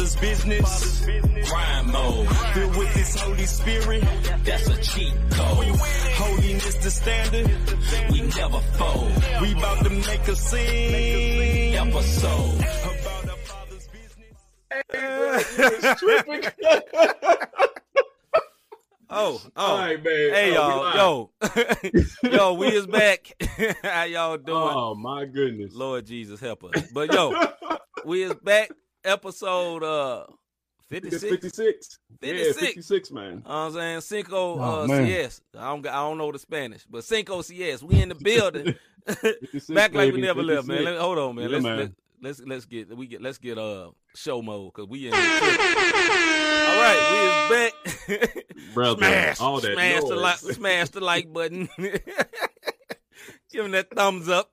Father's 0.00 0.16
business. 0.16 1.06
Rhyme 1.52 1.92
mode. 1.92 2.28
Filled 2.54 2.76
with 2.76 2.88
His 2.94 3.20
Holy 3.20 3.44
Spirit. 3.44 4.02
That's 4.44 4.66
a 4.68 4.80
cheat 4.80 5.12
code. 5.30 5.66
Holiness 6.16 6.74
the 6.76 6.90
standard. 6.90 7.50
We 8.10 8.22
never 8.22 8.60
fold. 8.78 9.12
We 9.42 9.52
about 9.52 9.84
to 9.84 9.90
make 9.90 10.26
a 10.26 10.36
scene. 10.36 11.74
Episode. 11.74 12.54
About 12.54 13.24
the 13.24 13.36
Father's 13.44 13.88
business. 13.88 14.36
Oh, 19.12 19.42
oh. 19.56 19.60
All 19.60 19.76
right, 19.76 19.96
man. 19.96 20.04
Hey 20.04 20.56
Oh, 20.56 20.92
y'all, 20.94 21.30
yo, 22.22 22.30
yo, 22.30 22.54
we 22.54 22.68
is 22.68 22.86
back. 22.86 23.32
How 23.82 24.04
y'all 24.04 24.36
doing? 24.38 24.56
Oh 24.56 24.94
my 24.94 25.24
goodness. 25.24 25.74
Lord 25.74 26.06
Jesus 26.06 26.38
help 26.38 26.62
us. 26.62 26.84
But 26.94 27.12
yo, 27.12 27.34
we 28.04 28.22
is 28.22 28.34
back. 28.34 28.70
Episode 29.04 29.82
uh 29.82 30.24
It's 30.90 31.22
56. 31.22 31.30
56. 31.30 31.98
Yeah, 32.22 32.32
56. 32.32 32.58
56, 32.74 33.10
man. 33.12 33.24
You 33.24 33.30
know 33.30 33.40
what 33.44 33.54
I'm 33.54 33.72
saying 33.72 34.00
Cinco 34.02 34.58
Oh, 34.58 34.82
uh, 34.82 34.86
man. 34.86 35.06
CS. 35.06 35.40
I 35.58 35.68
don't 35.68 35.86
I 35.86 35.92
don't 35.96 36.18
know 36.18 36.32
the 36.32 36.38
Spanish, 36.38 36.84
but 36.88 37.04
Cinco 37.04 37.42
CS. 37.42 37.82
We 37.82 38.02
in 38.02 38.08
the 38.10 38.14
building. 38.14 38.74
back 39.06 39.94
like 39.94 39.94
we 39.94 40.10
baby, 40.10 40.20
never 40.22 40.42
left, 40.42 40.66
man. 40.66 40.84
Let- 40.84 40.98
hold 40.98 41.18
on, 41.18 41.36
man. 41.36 41.44
Yeah, 41.44 41.50
let's, 41.50 41.64
man. 41.64 41.78
Let, 41.78 41.90
let's 42.22 42.40
let's 42.40 42.64
get 42.66 42.94
we 42.96 43.06
get 43.06 43.22
let's 43.22 43.38
get 43.38 43.56
uh 43.58 43.90
show 44.14 44.42
mode 44.42 44.72
because 44.74 44.88
we 44.88 45.08
in. 45.08 45.14
All 45.14 45.20
right, 46.80 47.48
we 47.48 47.56
is 47.56 47.72
back. 48.28 48.46
Brother, 48.74 48.98
smash, 48.98 49.40
all 49.40 49.60
that 49.60 49.72
smash 49.72 50.02
the 50.02 50.16
like, 50.16 50.38
smash 50.38 50.88
the 50.90 51.00
like 51.00 51.32
button. 51.32 51.68
Give 53.50 53.64
him 53.64 53.72
that 53.72 53.90
thumbs 53.90 54.28
up. 54.28 54.50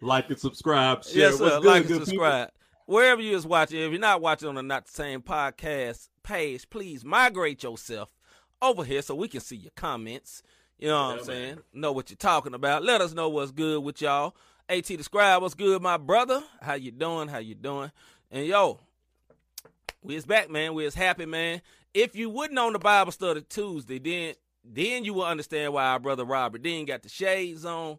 Like 0.00 0.28
and 0.30 0.38
subscribe. 0.38 1.04
Share. 1.04 1.18
yes, 1.30 1.40
What's 1.40 1.54
sir. 1.54 1.60
good, 1.60 1.66
like 1.66 1.76
and 1.80 1.86
good 1.88 1.94
people? 1.94 2.06
subscribe. 2.06 2.50
Wherever 2.86 3.20
you 3.20 3.36
is 3.36 3.46
watching, 3.46 3.80
if 3.80 3.90
you're 3.90 4.00
not 4.00 4.20
watching 4.22 4.48
on 4.48 4.54
the 4.54 4.62
Not 4.62 4.86
the 4.86 4.92
Same 4.92 5.20
podcast 5.20 6.08
page, 6.22 6.68
please 6.70 7.04
migrate 7.04 7.62
yourself 7.62 8.10
over 8.62 8.84
here 8.84 9.02
so 9.02 9.14
we 9.14 9.28
can 9.28 9.40
see 9.40 9.56
your 9.56 9.72
comments. 9.76 10.42
You 10.78 10.88
know 10.88 11.08
what 11.08 11.14
Yeah, 11.14 11.18
I'm 11.20 11.24
saying? 11.24 11.54
man. 11.56 11.62
Know 11.74 11.92
what 11.92 12.10
you're 12.10 12.16
talking 12.16 12.54
about. 12.54 12.84
Let 12.84 13.00
us 13.00 13.12
know 13.12 13.28
what's 13.28 13.50
good 13.50 13.82
with 13.82 14.00
y'all. 14.00 14.34
At 14.70 14.84
the 14.84 15.02
scribe, 15.02 15.42
what's 15.42 15.54
good, 15.54 15.80
my 15.82 15.96
brother? 15.96 16.42
How 16.60 16.74
you 16.74 16.90
doing? 16.90 17.28
How 17.28 17.38
you 17.38 17.54
doing? 17.54 17.90
And 18.30 18.46
yo, 18.46 18.80
we 20.02 20.14
is 20.16 20.26
back, 20.26 20.50
man. 20.50 20.74
We 20.74 20.84
is 20.84 20.94
happy, 20.94 21.26
man. 21.26 21.62
If 21.94 22.14
you 22.14 22.30
wouldn't 22.30 22.58
on 22.58 22.74
the 22.74 22.78
Bible 22.78 23.12
study 23.12 23.42
Tuesday, 23.48 23.98
then 23.98 24.34
then 24.64 25.04
you 25.04 25.14
will 25.14 25.24
understand 25.24 25.72
why 25.72 25.86
our 25.86 25.98
brother 25.98 26.24
Robert 26.24 26.62
Dean 26.62 26.84
got 26.84 27.02
the 27.02 27.08
shades 27.08 27.64
on. 27.64 27.96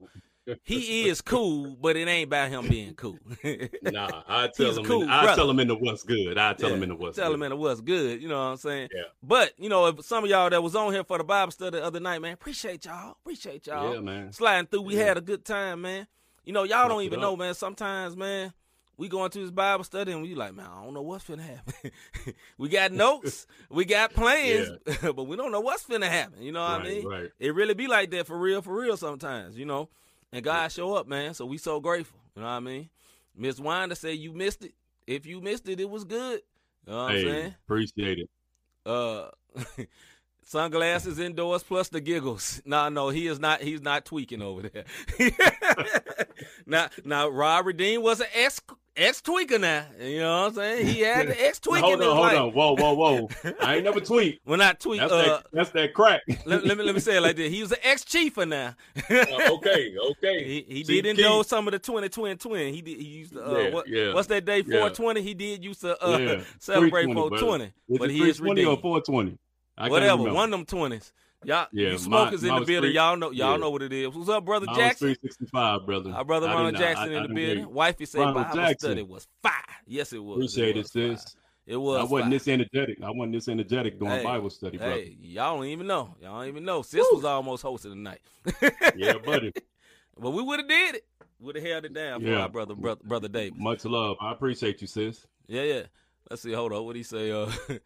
He 0.64 1.08
is 1.08 1.22
cool, 1.22 1.78
but 1.82 1.96
it 1.96 2.08
ain't 2.08 2.28
about 2.28 2.50
him 2.50 2.68
being 2.68 2.94
cool. 2.96 3.20
Nah, 3.82 4.24
I 4.28 4.48
tell 4.48 4.78
him. 4.78 4.86
cool 4.86 5.04
in, 5.04 5.10
I 5.10 5.24
brother. 5.24 5.42
tell 5.42 5.50
him 5.50 5.60
in 5.60 5.68
the 5.68 5.76
what's 5.76 6.04
good. 6.04 6.38
I 6.38 6.54
tell 6.54 6.70
Yeah, 6.70 6.76
him 6.76 6.84
in 6.84 6.90
the 6.90 6.96
what's 6.96 7.16
Tell 7.18 7.30
good. 7.30 7.36
him 7.36 7.44
in 7.44 7.50
the 7.52 7.56
what's 7.56 7.82
good. 7.82 8.22
You 8.22 8.28
know 8.28 8.36
what 8.38 8.52
I'm 8.52 8.58
saying? 8.58 8.90
Yeah. 8.94 9.04
But 9.24 9.54
you 9.58 9.70
know, 9.70 9.88
if 9.88 10.04
some 10.06 10.24
of 10.24 10.30
y'all 10.30 10.50
that 10.50 10.62
was 10.62 10.76
on 10.76 10.94
here 10.94 11.04
for 11.04 11.18
the 11.18 11.24
Bible 11.24 11.52
study 11.52 11.78
the 11.80 11.84
other 11.86 12.00
night, 12.00 12.20
man, 12.22 12.34
appreciate 12.34 12.86
y'all. 12.86 13.12
Appreciate 13.22 13.68
y'all. 13.68 13.94
Yeah, 13.96 14.00
man. 14.02 14.32
Sliding 14.34 14.68
through, 14.68 14.82
we 14.84 14.96
Yeah. 14.96 15.06
had 15.06 15.18
a 15.18 15.22
good 15.22 15.46
time, 15.46 15.82
man. 15.82 16.08
You 16.46 16.54
know, 16.54 16.64
y'all 16.64 16.88
don't 16.90 17.04
even 17.04 17.20
know, 17.20 17.36
man. 17.36 17.54
Sometimes, 17.54 18.16
man, 18.16 18.54
we 18.98 19.08
going 19.08 19.30
to 19.32 19.40
this 19.40 19.52
Bible 19.52 19.84
study 19.84 20.12
and 20.12 20.22
we 20.22 20.36
like, 20.36 20.54
man, 20.54 20.68
I 20.70 20.84
don't 20.84 20.94
know 20.94 21.02
what's 21.02 21.24
finna 21.26 21.42
happen. 21.42 21.92
we 22.58 22.70
got 22.70 22.92
notes, 22.92 23.48
we 23.70 23.86
got 23.86 24.14
plans, 24.14 24.72
but 25.02 25.24
we 25.24 25.36
don't 25.36 25.52
know 25.52 25.62
what's 25.62 25.84
finna 25.84 26.08
happen. 26.10 26.42
You 26.42 26.52
know 26.52 26.62
what 26.62 26.82
I 26.82 26.84
mean? 26.84 27.06
right. 27.08 27.30
It 27.40 27.56
really 27.56 27.74
be 27.76 27.88
like 27.88 28.12
that 28.12 28.28
for 28.28 28.38
real, 28.38 28.62
for 28.62 28.76
real 28.80 28.98
sometimes, 28.98 29.58
you 29.58 29.66
know. 29.66 29.90
And 30.32 30.44
God 30.44 30.72
show 30.72 30.94
up, 30.94 31.08
man. 31.08 31.34
So 31.34 31.46
we 31.46 31.58
so 31.58 31.80
grateful. 31.80 32.20
You 32.36 32.42
know 32.42 32.48
what 32.48 32.54
I 32.54 32.60
mean? 32.60 32.90
Miss 33.36 33.60
Wanda 33.60 33.96
said 33.96 34.18
you 34.18 34.34
missed 34.34 34.64
it. 34.64 34.74
If 35.08 35.26
you 35.26 35.42
missed 35.42 35.68
it, 35.68 35.80
it 35.80 35.90
was 35.90 36.04
good. 36.04 36.42
You 36.86 36.94
know 36.94 37.04
what 37.04 37.12
I'm 37.12 37.22
saying? 37.22 37.56
appreciate 37.66 38.20
it. 38.20 38.30
Uh 38.86 39.30
sunglasses 40.44 41.20
indoors 41.20 41.64
plus 41.64 41.90
the 41.90 42.02
giggles. 42.02 42.62
No, 42.70 42.90
no, 42.90 43.10
he 43.10 43.28
is 43.28 43.40
not 43.40 43.62
he's 43.62 43.82
not 43.82 44.06
tweaking 44.06 44.42
over 44.42 44.64
there. 44.64 44.86
now 46.66 46.90
now 47.04 47.28
Robert 47.30 47.78
Dean 47.78 48.02
was 48.02 48.20
an 48.20 48.28
ex 48.34 48.62
ex 49.02 49.22
tweaker 49.22 49.60
now. 49.60 49.86
You 50.00 50.20
know 50.20 50.42
what 50.42 50.48
I'm 50.48 50.54
saying? 50.56 50.88
He 50.88 51.02
had 51.02 51.28
the 51.28 51.46
ex 51.46 51.60
tweaking. 51.62 51.84
hold 51.84 52.02
on, 52.02 52.16
hold 52.16 52.34
on. 52.34 52.54
Whoa, 52.54 52.76
whoa, 52.76 52.94
whoa. 52.94 53.30
I 53.62 53.76
ain't 53.76 53.84
never 53.86 54.00
tweet. 54.00 54.42
Well 54.46 54.58
not 54.58 54.80
tweet, 54.80 55.00
That's 55.00 55.12
uh 55.12 55.24
that. 55.24 55.46
That's 55.52 55.70
that 55.72 55.94
crack. 55.94 56.22
let, 56.46 56.66
let 56.66 56.78
me 56.78 56.84
let 56.84 56.96
me 56.96 57.02
say 57.02 57.18
it 57.18 57.22
like 57.22 57.36
this. 57.36 57.52
He 57.52 57.62
was 57.62 57.72
an 57.72 57.80
ex 57.84 58.04
chiefer 58.04 58.48
now. 58.48 58.76
Uh, 59.10 59.54
okay, 59.54 59.96
okay. 60.12 60.44
He, 60.44 60.66
he 60.68 60.84
See, 60.84 61.02
did 61.02 61.16
Keith, 61.16 61.26
endorse 61.26 61.48
some 61.48 61.68
of 61.68 61.72
the 61.72 61.80
20 61.80 62.10
twin 62.10 62.38
twin. 62.38 62.74
He 62.74 62.82
did 62.82 62.98
he 62.98 63.06
used 63.06 63.34
to 63.34 63.46
uh 63.46 63.58
Yeah, 63.58 63.70
what, 63.74 63.88
yeah, 63.88 64.14
what's 64.14 64.28
that 64.28 64.46
day 64.46 64.58
yeah. 64.58 64.80
420? 64.80 65.22
He 65.22 65.34
did 65.34 65.64
used 65.64 65.82
to 65.82 66.04
uh 66.04 66.18
yeah, 66.18 66.42
celebrate 66.60 67.06
320, 67.06 67.14
brother. 67.14 67.38
420. 67.38 67.66
Is 67.66 68.00
But 68.00 68.10
he 68.10 68.30
is 68.30 68.38
320 68.38 68.66
or 68.66 68.82
420? 68.82 69.38
I 69.78 69.90
Whatever, 69.90 70.34
one 70.34 70.46
of 70.46 70.52
them 70.52 70.66
twenties. 70.66 71.14
Y'all, 71.46 71.68
Yeah, 71.72 71.88
you 71.88 71.92
my- 71.94 71.98
smokers 71.98 72.44
in 72.44 72.54
the 72.54 72.66
building. 72.66 72.92
Y'all 72.94 73.16
know, 73.16 73.32
y'all 73.32 73.52
yeah. 73.52 73.58
know 73.58 73.70
what 73.70 73.82
it 73.82 73.94
is. 73.94 74.10
What's 74.10 74.30
up, 74.30 74.44
brother 74.44 74.66
I 74.68 74.72
was 74.72 74.78
Jackson? 74.78 75.08
365, 75.16 75.86
brother. 75.86 76.12
Our 76.12 76.26
brother 76.26 76.48
Ronald 76.48 76.74
didn't- 76.76 76.84
I- 76.86 76.88
Jackson 76.94 77.14
I 77.14 77.18
in 77.18 77.24
the 77.24 77.34
building. 77.34 77.74
Wifey 77.74 78.06
said 78.06 78.20
Ronald 78.20 78.36
Bible 78.48 78.56
Jackson. 78.58 78.78
study 78.90 79.04
was 79.04 79.28
fire. 79.42 79.54
Yes, 79.88 80.12
it 80.14 80.24
was. 80.24 80.36
Appreciate 80.38 80.70
it. 80.70 80.76
it, 80.76 80.78
was 80.80 80.92
fire. 80.92 81.18
sis. 81.18 81.36
It 81.66 81.78
was. 81.78 82.00
I 82.00 82.04
wasn't 82.04 82.24
fire. 82.24 82.30
this 82.32 82.48
energetic. 82.50 82.98
I 83.02 83.10
wasn't 83.12 83.34
this 83.34 83.48
energetic 83.48 84.00
during 84.00 84.16
Hey, 84.18 84.24
Bible 84.24 84.50
study, 84.50 84.78
brother. 84.78 84.94
Hey, 84.96 85.18
y'all 85.22 85.56
don't 85.58 85.66
even 85.68 85.88
know. 85.88 86.16
Y'all 86.22 86.40
don't 86.40 86.48
even 86.50 86.66
know. 86.66 86.82
Sis 86.82 87.06
was 87.12 87.24
almost 87.24 87.64
hosting 87.64 87.92
tonight. 87.92 88.20
Yeah, 88.98 89.14
buddy. 89.24 89.54
but 90.20 90.32
we 90.32 90.44
would 90.44 90.60
have 90.60 90.68
did 90.68 90.96
it. 90.96 91.06
Would 91.40 91.56
have 91.56 91.64
held 91.64 91.86
it 91.86 91.94
down 91.94 92.20
for 92.22 92.28
Yeah. 92.28 92.42
our 92.42 92.50
brother, 92.50 92.76
brother, 92.76 93.02
brother 93.06 93.30
Davis. 93.30 93.58
Much 93.58 93.86
love. 93.86 94.18
I 94.20 94.34
appreciate 94.34 94.82
you, 94.82 94.88
sis. 94.88 95.26
Yeah, 95.48 95.62
yeah. 95.64 95.84
Let's 96.30 96.42
see. 96.42 96.52
Hold 96.52 96.74
on. 96.74 96.84
What 96.84 96.98
he 96.98 97.04
say? 97.04 97.32
Uh, 97.32 97.50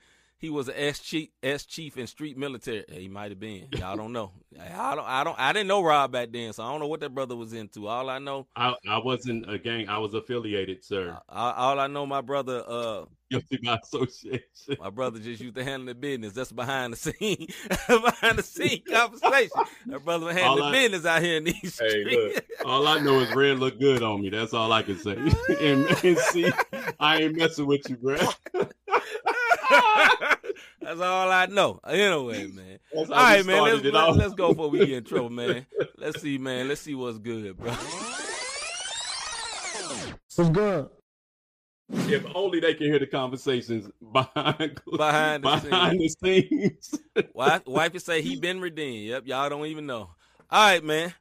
he 0.43 0.49
was 0.49 0.67
an 0.67 0.73
S 0.75 0.99
chief, 0.99 1.29
S 1.41 1.65
chief 1.65 1.97
in 1.97 2.05
street 2.05 2.37
military. 2.37 2.83
He 2.91 3.07
might 3.07 3.31
have 3.31 3.39
been. 3.39 3.69
Y'all 3.77 3.95
don't 3.95 4.11
know. 4.11 4.33
I 4.61 4.93
don't. 4.93 5.07
I 5.07 5.23
don't. 5.23 5.39
I 5.39 5.53
didn't 5.53 5.69
know 5.69 5.81
Rob 5.81 6.11
back 6.11 6.33
then, 6.33 6.51
so 6.51 6.63
I 6.63 6.69
don't 6.69 6.81
know 6.81 6.87
what 6.87 6.99
that 6.99 7.15
brother 7.15 7.33
was 7.37 7.53
into. 7.53 7.87
All 7.87 8.09
I 8.09 8.19
know, 8.19 8.45
I, 8.53 8.75
I 8.89 8.97
wasn't 8.97 9.49
a 9.49 9.57
gang. 9.57 9.87
I 9.87 9.99
was 9.99 10.13
affiliated, 10.13 10.83
sir. 10.83 11.17
all, 11.29 11.51
all 11.53 11.79
I 11.79 11.87
know, 11.87 12.05
my 12.05 12.19
brother, 12.19 12.61
uh, 12.67 13.05
Guilty 13.31 13.57
by 13.63 13.79
association. 13.81 14.43
my 14.79 14.89
brother 14.89 15.17
just 15.17 15.41
used 15.41 15.55
to 15.55 15.63
handle 15.63 15.87
the 15.87 15.95
business. 15.95 16.33
That's 16.33 16.51
behind 16.51 16.91
the 16.93 16.97
scene, 16.97 17.47
behind 17.87 18.37
the 18.37 18.43
scene 18.43 18.83
conversation. 18.91 19.49
That 19.87 20.03
brother 20.03 20.25
was 20.25 20.35
handling 20.35 20.65
I- 20.65 20.71
business 20.73 21.05
out 21.05 21.21
here 21.23 21.37
in 21.37 21.45
these 21.45 21.79
Hey, 21.79 21.89
streets. 22.01 22.35
look. 22.35 22.45
All 22.65 22.85
I 22.87 22.99
know 22.99 23.21
is 23.21 23.33
red 23.33 23.59
look 23.59 23.79
good 23.79 24.03
on 24.03 24.21
me. 24.21 24.29
That's 24.29 24.53
all 24.53 24.71
I 24.73 24.83
can 24.83 24.97
say. 24.99 25.13
and, 25.61 25.85
and 26.03 26.17
see, 26.17 26.51
I 26.99 27.21
ain't 27.23 27.37
messing 27.37 27.65
with 27.65 27.89
you, 27.89 27.95
bro. 27.95 28.17
That's 30.93 31.09
all 31.09 31.31
I 31.31 31.47
know. 31.47 31.79
Anyway, 31.87 32.47
man. 32.47 32.79
That's 32.93 33.09
how 33.09 33.15
All 33.15 33.29
we 33.31 33.35
right, 33.37 33.45
man. 33.45 33.63
Let's, 33.63 33.83
let's, 33.83 33.95
all. 33.95 34.13
let's 34.13 34.33
go 34.35 34.49
before 34.49 34.69
we 34.69 34.79
get 34.79 34.89
in 34.91 35.03
trouble, 35.03 35.31
man. 35.31 35.65
Let's 35.97 36.21
see, 36.21 36.37
man. 36.37 36.67
Let's 36.67 36.81
see 36.81 36.93
what's 36.93 37.17
good, 37.17 37.57
bro. 37.57 37.71
What's 40.35 40.49
good? 40.51 40.89
If 41.89 42.25
only 42.35 42.59
they 42.59 42.75
can 42.75 42.87
hear 42.87 42.99
the 42.99 43.07
conversations 43.07 43.89
behind 44.11 44.79
Behind 44.97 45.43
the 45.43 45.61
behind 45.63 45.99
the 45.99 46.09
scenes. 46.09 46.99
Wife, 47.33 47.65
wifey 47.65 47.99
say 47.99 48.21
he 48.21 48.35
been 48.39 48.61
redeemed. 48.61 49.07
Yep, 49.07 49.23
y'all 49.27 49.49
don't 49.49 49.65
even 49.65 49.85
know. 49.85 50.09
All 50.51 50.67
right, 50.73 50.83
man. 50.83 51.13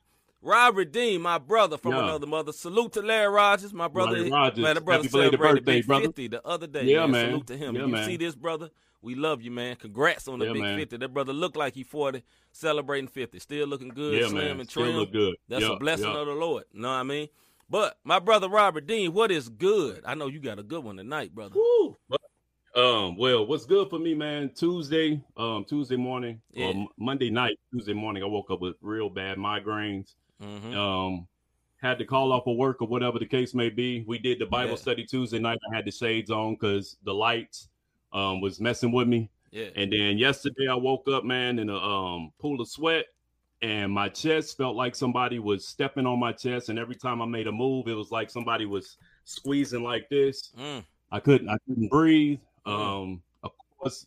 Rob 0.42 0.76
redeemed, 0.76 1.22
my 1.22 1.38
brother 1.38 1.78
from 1.78 1.92
Yeah. 1.92 2.04
another 2.04 2.26
mother. 2.26 2.52
Salute 2.52 2.92
to 2.94 3.02
Larry 3.02 3.28
Rogers, 3.32 3.72
my 3.72 3.88
brother. 3.88 4.12
Larry 4.18 4.30
Rogers. 4.30 4.58
Man, 4.58 4.74
the 4.74 4.80
brother 4.80 5.02
Happy 5.04 5.08
celebrated 5.08 5.38
birthday, 5.64 5.78
Big 5.78 5.86
brother. 5.86 6.04
50 6.06 6.28
the 6.28 6.46
other 6.46 6.66
day. 6.66 6.84
Yeah, 6.84 7.00
man. 7.06 7.10
man. 7.12 7.26
Salute 7.30 7.46
to 7.46 7.56
him. 7.56 7.74
Yeah, 7.76 7.82
you 7.82 7.88
man. 7.88 8.06
see 8.06 8.16
this, 8.16 8.34
brother? 8.34 8.70
We 9.02 9.16
love 9.16 9.42
you, 9.42 9.50
man. 9.50 9.76
Congrats 9.76 10.28
on 10.28 10.38
the 10.38 10.46
Yeah, 10.46 10.52
Big 10.52 10.62
man. 10.62 10.78
50. 10.78 10.96
That 10.98 11.12
brother 11.12 11.32
look 11.32 11.56
like 11.56 11.74
he 11.74 11.82
40, 11.82 12.22
celebrating 12.52 13.08
50. 13.08 13.38
Still 13.40 13.66
looking 13.66 13.88
good, 13.88 14.20
yeah, 14.20 14.28
slim 14.28 14.34
man. 14.48 14.60
and 14.60 14.70
Still 14.70 14.92
look 14.92 15.12
good. 15.12 15.34
That's 15.48 15.62
Yeah, 15.62 15.72
a 15.72 15.76
blessing 15.76 16.06
of 16.06 16.26
the 16.26 16.32
Lord. 16.34 16.64
Know 16.72 16.88
what 16.88 16.94
I 16.94 17.02
mean? 17.02 17.28
But 17.68 17.98
my 18.04 18.20
brother 18.20 18.48
Robert 18.48 18.86
Dean, 18.86 19.12
what 19.12 19.30
is 19.32 19.48
good? 19.48 20.02
I 20.06 20.14
know 20.14 20.28
you 20.28 20.38
got 20.38 20.58
a 20.58 20.62
good 20.62 20.84
one 20.84 20.96
tonight, 20.96 21.34
brother. 21.34 21.56
Woo. 21.56 21.96
Um, 22.74 23.16
well, 23.18 23.44
what's 23.46 23.66
good 23.66 23.90
for 23.90 23.98
me, 23.98 24.14
man? 24.14 24.50
Tuesday, 24.54 25.20
um, 25.36 25.64
Tuesday 25.64 25.96
morning 25.96 26.40
Yeah. 26.52 26.84
Monday 26.96 27.28
night, 27.28 27.58
Tuesday 27.70 27.92
morning, 27.92 28.22
I 28.22 28.26
woke 28.26 28.50
up 28.50 28.60
with 28.62 28.76
real 28.80 29.10
bad 29.10 29.36
migraines. 29.36 30.14
hmm 30.40 30.74
Um, 30.74 31.28
had 31.82 31.98
to 31.98 32.04
call 32.06 32.32
off 32.32 32.46
of 32.46 32.56
work 32.56 32.80
or 32.80 32.88
whatever 32.88 33.18
the 33.18 33.26
case 33.26 33.52
may 33.54 33.68
be. 33.68 34.04
We 34.06 34.18
did 34.18 34.38
the 34.38 34.46
Bible 34.46 34.70
Yeah. 34.72 34.76
study 34.76 35.04
Tuesday 35.04 35.38
night. 35.40 35.58
I 35.70 35.76
had 35.76 35.84
the 35.84 35.90
shades 35.90 36.30
on 36.30 36.54
because 36.54 36.96
the 37.02 37.12
lights 37.12 37.68
um 38.12 38.40
was 38.40 38.60
messing 38.60 38.92
with 38.92 39.08
me. 39.08 39.30
Yeah. 39.50 39.68
And 39.76 39.92
then 39.92 40.18
yesterday 40.18 40.66
I 40.70 40.74
woke 40.74 41.08
up, 41.08 41.24
man, 41.24 41.58
in 41.58 41.68
a 41.70 41.76
um 41.76 42.32
pool 42.40 42.60
of 42.60 42.68
sweat, 42.68 43.06
and 43.60 43.92
my 43.92 44.08
chest 44.08 44.56
felt 44.56 44.76
like 44.76 44.94
somebody 44.96 45.38
was 45.38 45.66
stepping 45.66 46.06
on 46.06 46.18
my 46.18 46.32
chest. 46.32 46.68
And 46.68 46.78
every 46.78 46.96
time 46.96 47.22
I 47.22 47.26
made 47.26 47.46
a 47.46 47.52
move, 47.52 47.88
it 47.88 47.94
was 47.94 48.10
like 48.10 48.30
somebody 48.30 48.66
was 48.66 48.96
squeezing 49.24 49.82
like 49.82 50.08
this. 50.08 50.52
Mm. 50.58 50.84
I 51.10 51.20
couldn't 51.20 51.48
I 51.48 51.56
couldn't 51.66 51.88
breathe. 51.88 52.40
Mhm. 52.66 52.72
Um, 52.72 53.22
of 53.42 53.52
course, 53.78 54.06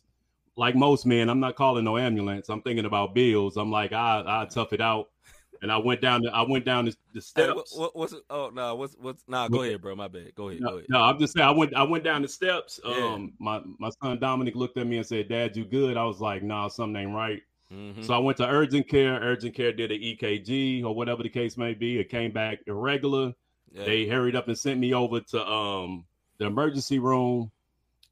like 0.56 0.74
most 0.74 1.06
men, 1.06 1.28
I'm 1.30 1.40
not 1.40 1.56
calling 1.56 1.84
no 1.84 1.98
ambulance. 1.98 2.48
I'm 2.48 2.62
thinking 2.62 2.86
about 2.86 3.14
bills. 3.14 3.56
I'm 3.56 3.70
like, 3.70 3.92
I 3.92 4.22
I 4.26 4.46
tough 4.46 4.72
it 4.72 4.80
out. 4.80 5.08
And 5.62 5.70
I 5.72 5.76
went 5.78 6.00
down. 6.00 6.22
The, 6.22 6.30
I 6.34 6.42
went 6.42 6.64
down 6.64 6.84
the, 6.86 6.94
the 7.12 7.22
Hey, 7.34 7.52
what, 7.52 7.68
steps. 7.68 7.78
what, 7.78 7.96
what's? 7.96 8.14
Oh 8.30 8.50
no, 8.54 8.74
what's 8.74 8.94
what's? 8.98 9.22
Nah, 9.28 9.48
go 9.48 9.62
ahead, 9.62 9.80
bro. 9.82 9.94
My 9.96 10.08
bad. 10.08 10.34
Go 10.34 10.48
ahead. 10.48 10.60
Go 10.62 10.68
No, 10.68 10.74
ahead. 10.76 10.86
no, 10.88 11.00
I'm 11.02 11.18
just 11.18 11.34
saying. 11.34 11.46
I 11.46 11.50
went. 11.50 11.74
I 11.74 11.82
went 11.82 12.04
down 12.04 12.22
the 12.22 12.28
steps. 12.28 12.78
Yeah. 12.84 12.94
Um, 13.14 13.32
my 13.38 13.60
my 13.78 13.90
son 14.02 14.18
Dominic 14.18 14.54
looked 14.54 14.76
at 14.78 14.86
me 14.86 14.96
and 14.98 15.06
said, 15.06 15.28
"Dad, 15.28 15.56
you 15.56 15.64
good?" 15.64 15.96
I 15.96 16.04
was 16.04 16.20
like, 16.20 16.42
"Nah, 16.42 16.68
something 16.68 17.00
ain't 17.02 17.14
right." 17.14 17.42
Mhm. 17.72 18.04
So 18.04 18.14
I 18.14 18.18
went 18.18 18.36
to 18.38 18.46
urgent 18.46 18.88
care. 18.88 19.18
Urgent 19.20 19.54
care 19.54 19.72
did 19.72 19.90
an 19.90 20.00
EKG 20.00 20.84
or 20.84 20.94
whatever 20.94 21.22
the 21.22 21.28
case 21.28 21.56
may 21.56 21.74
be. 21.74 21.98
It 21.98 22.08
came 22.08 22.30
back 22.30 22.60
irregular. 22.66 23.34
Yeah. 23.72 23.84
They 23.84 24.06
hurried 24.06 24.36
up 24.36 24.46
and 24.48 24.56
sent 24.56 24.78
me 24.78 24.94
over 24.94 25.20
to 25.20 25.46
um 25.50 26.04
the 26.38 26.46
emergency 26.46 26.98
room, 27.00 27.50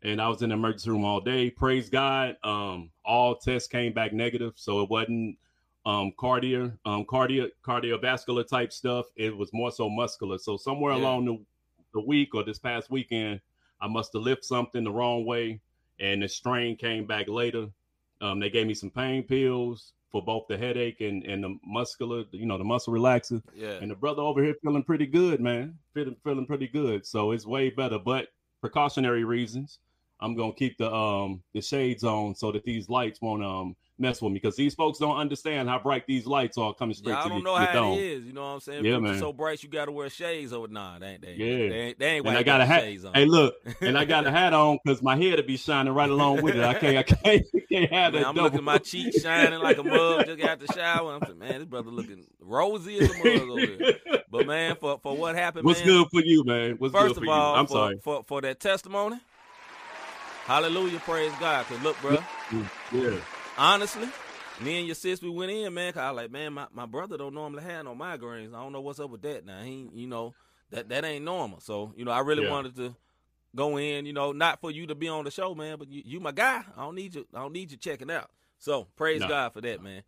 and 0.03 0.21
I 0.21 0.29
was 0.29 0.43
in 0.43 0.49
the 0.49 0.55
emergency 0.55 0.91
room 0.91 1.05
all 1.05 1.21
day. 1.21 1.51
Praise 1.51 1.89
God. 1.89 2.37
Um, 2.43 2.91
all 3.05 3.37
tests 3.37 3.69
came 3.69 3.93
back 3.93 4.13
negative, 4.13 4.55
so 4.57 4.83
it 4.83 4.91
wasn't 4.91 5.39
um 5.87 6.13
cardio, 6.19 6.77
um 6.87 7.05
cardio, 7.05 7.49
cardiovascular 7.63 8.47
type 8.47 8.73
stuff. 8.73 9.07
It 9.17 9.37
was 9.37 9.53
more 9.53 9.71
so 9.71 9.89
muscular. 9.91 10.39
So 10.39 10.57
somewhere 10.57 10.93
Yeah. 10.93 10.99
along 11.01 11.25
the 11.27 11.39
the 11.93 12.01
week 12.01 12.35
or 12.35 12.43
this 12.43 12.59
past 12.59 12.91
weekend, 12.91 13.41
I 13.81 13.87
must 13.87 14.13
have 14.15 14.23
lifted 14.23 14.45
something 14.45 14.83
the 14.83 14.91
wrong 14.91 15.25
way, 15.25 15.61
and 16.01 16.23
the 16.23 16.29
strain 16.29 16.77
came 16.77 17.07
back 17.07 17.29
later. 17.29 17.69
Um, 18.21 18.41
they 18.41 18.51
gave 18.51 18.67
me 18.67 18.75
some 18.75 18.91
pain 18.91 19.23
pills 19.23 19.93
for 20.11 20.23
both 20.25 20.47
the 20.49 20.57
headache 20.57 21.01
and, 21.01 21.25
and 21.25 21.45
the 21.45 21.57
muscular, 21.67 22.25
you 22.33 22.47
know, 22.47 22.57
the 22.57 22.65
muscle 22.65 22.93
relaxer. 22.93 23.43
yeah. 23.55 23.79
And 23.81 23.91
the 23.91 23.95
brother 23.95 24.23
over 24.23 24.43
here 24.43 24.55
feeling 24.63 24.83
pretty 24.85 25.07
good, 25.07 25.41
man. 25.41 25.77
Feeling 25.93 26.17
feeling 26.25 26.47
pretty 26.47 26.69
good. 26.69 27.05
So 27.07 27.33
it's 27.33 27.47
way 27.47 27.71
better. 27.71 27.99
But 27.99 28.29
precautionary 28.61 29.25
reasons, 29.25 29.79
I'm 30.21 30.35
gonna 30.35 30.53
keep 30.55 30.79
the 30.79 30.93
um 30.93 31.43
the 31.53 31.61
shades 31.61 32.03
on 32.05 32.35
so 32.35 32.51
that 32.53 32.65
these 32.65 32.89
lights 32.89 33.21
won't 33.21 33.45
um 33.45 33.77
mess 33.99 34.21
with 34.21 34.33
me 34.33 34.41
because 34.41 34.57
these 34.57 34.75
folks 34.75 34.99
don't 34.99 35.17
understand 35.17 35.69
how 35.69 35.79
bright 35.79 36.07
these 36.07 36.27
lights 36.27 36.59
are 36.59 36.75
coming 36.75 36.95
straight 36.95 37.13
Yeah, 37.13 37.21
I 37.21 37.23
to 37.25 37.29
don't 37.29 37.39
your, 37.39 37.45
know 37.45 37.57
your 37.59 37.67
how 37.67 37.73
dome. 37.73 37.99
it 37.99 38.03
is. 38.03 38.25
You 38.27 38.33
know 38.33 38.43
what 38.43 38.49
I'm 38.49 38.61
saying? 38.61 38.85
Yeah, 38.85 38.99
man. 38.99 39.19
So 39.19 39.33
bright, 39.33 39.63
you 39.63 39.69
got 39.69 39.85
to 39.87 39.93
wear 39.93 40.11
shades 40.11 40.53
over. 40.53 40.69
Nah, 40.69 40.99
they 40.99 41.07
ain't. 41.13 41.23
They 41.23 41.33
Yeah. 41.35 41.69
They 41.69 41.75
ain't. 41.81 41.99
They 41.99 42.07
ain't 42.07 42.27
And 42.27 42.37
I 42.37 42.43
got 42.43 42.61
a 42.61 42.67
hat. 42.67 42.83
Shades 42.83 43.05
on. 43.05 43.15
Hey, 43.15 43.25
look, 43.25 43.55
and 43.81 43.97
I 43.97 44.05
got 44.05 44.27
a 44.27 44.31
hat 44.33 44.53
on 44.53 44.79
because 44.85 45.03
my 45.03 45.17
head 45.17 45.37
will 45.39 45.47
be 45.47 45.57
shining 45.57 45.93
right 45.93 46.11
along 46.11 46.43
with 46.43 46.57
it. 46.57 46.65
I 46.65 46.75
can't, 46.75 46.97
I 46.99 47.03
can't, 47.03 47.47
can't 47.71 47.91
have 47.93 48.13
Man, 48.13 48.23
that. 48.23 48.29
I'm 48.29 48.35
double. 48.35 48.43
looking 48.43 48.59
at 48.59 48.65
my 48.65 48.79
cheeks 48.79 49.21
shining 49.21 49.61
like 49.61 49.79
a 49.79 49.83
mug. 49.83 50.27
Just 50.27 50.61
the 50.61 50.73
shower. 50.73 51.13
I'm 51.15 51.25
saying, 51.25 51.39
man, 51.39 51.61
this 51.61 51.69
brother 51.69 51.91
looking 51.91 52.27
rosy 52.41 52.99
as 52.99 53.11
a 53.11 53.15
mug 53.15 53.49
over 53.51 53.61
here. 53.61 53.95
But 54.31 54.47
man, 54.47 54.77
for 54.81 54.99
for 55.03 55.17
what 55.17 55.37
happened, 55.37 55.65
What's 55.65 55.81
man, 55.81 55.89
good 55.89 56.07
for 56.11 56.21
you, 56.25 56.43
man? 56.45 56.75
What's 56.79 56.93
First 56.93 57.15
good 57.15 57.23
of 57.23 57.27
for 57.29 57.33
all, 57.33 57.55
you? 57.55 57.61
I'm 57.61 57.67
for, 57.67 57.73
sorry. 57.73 57.99
for 58.03 58.25
for 58.25 58.41
that 58.41 58.59
testimony. 58.59 59.21
Hallelujah, 60.47 60.99
praise 61.01 61.33
God. 61.41 61.65
Cause 61.67 61.81
look, 61.83 61.97
bro, 62.03 62.17
mm, 62.17 62.25
mm, 62.51 62.69
Yeah. 62.93 63.21
Honestly, 63.59 64.09
me 64.61 64.79
and 64.79 64.87
your 64.87 64.95
sis, 64.95 65.23
we 65.23 65.31
went 65.31 65.51
in, 65.51 65.73
man. 65.75 65.93
Cause 65.93 66.01
I 66.01 66.11
was 66.11 66.17
like, 66.23 66.31
man, 66.31 66.53
my, 66.53 66.67
my 66.73 66.87
brother 66.87 67.17
don't 67.17 67.35
normally 67.35 67.63
have 67.63 67.85
no 67.85 67.95
migraines. 67.95 68.55
I 68.55 68.63
don't 68.63 68.73
know 68.73 68.81
what's 68.81 69.01
up 69.01 69.11
with 69.11 69.23
that. 69.23 69.45
Now 69.45 69.63
he, 69.63 69.89
you 69.95 70.07
know, 70.07 70.35
that 70.71 70.89
that 70.89 71.05
ain't 71.05 71.25
normal. 71.25 71.61
So 71.61 71.93
you 71.97 72.05
know, 72.05 72.11
I 72.11 72.21
really 72.21 72.45
Yeah. 72.45 72.51
wanted 72.51 72.77
to 72.77 72.95
go 73.55 73.77
in. 73.79 74.07
You 74.07 74.13
know, 74.13 74.33
not 74.33 74.61
for 74.61 74.71
you 74.71 74.87
to 74.87 74.95
be 74.95 75.09
on 75.09 75.25
the 75.25 75.31
show, 75.31 75.55
man, 75.55 75.79
but 75.79 75.91
you, 75.91 76.03
you 76.05 76.21
my 76.21 76.33
guy. 76.33 76.63
I 76.77 76.83
don't 76.83 76.95
need 76.95 77.15
you. 77.15 77.27
I 77.35 77.41
don't 77.41 77.53
need 77.53 77.71
you 77.71 77.77
checking 77.77 78.11
out. 78.11 78.31
So 78.59 78.87
praise 78.97 79.21
No. 79.21 79.29
God 79.29 79.53
for 79.53 79.61
that, 79.61 79.83
man. 79.83 80.03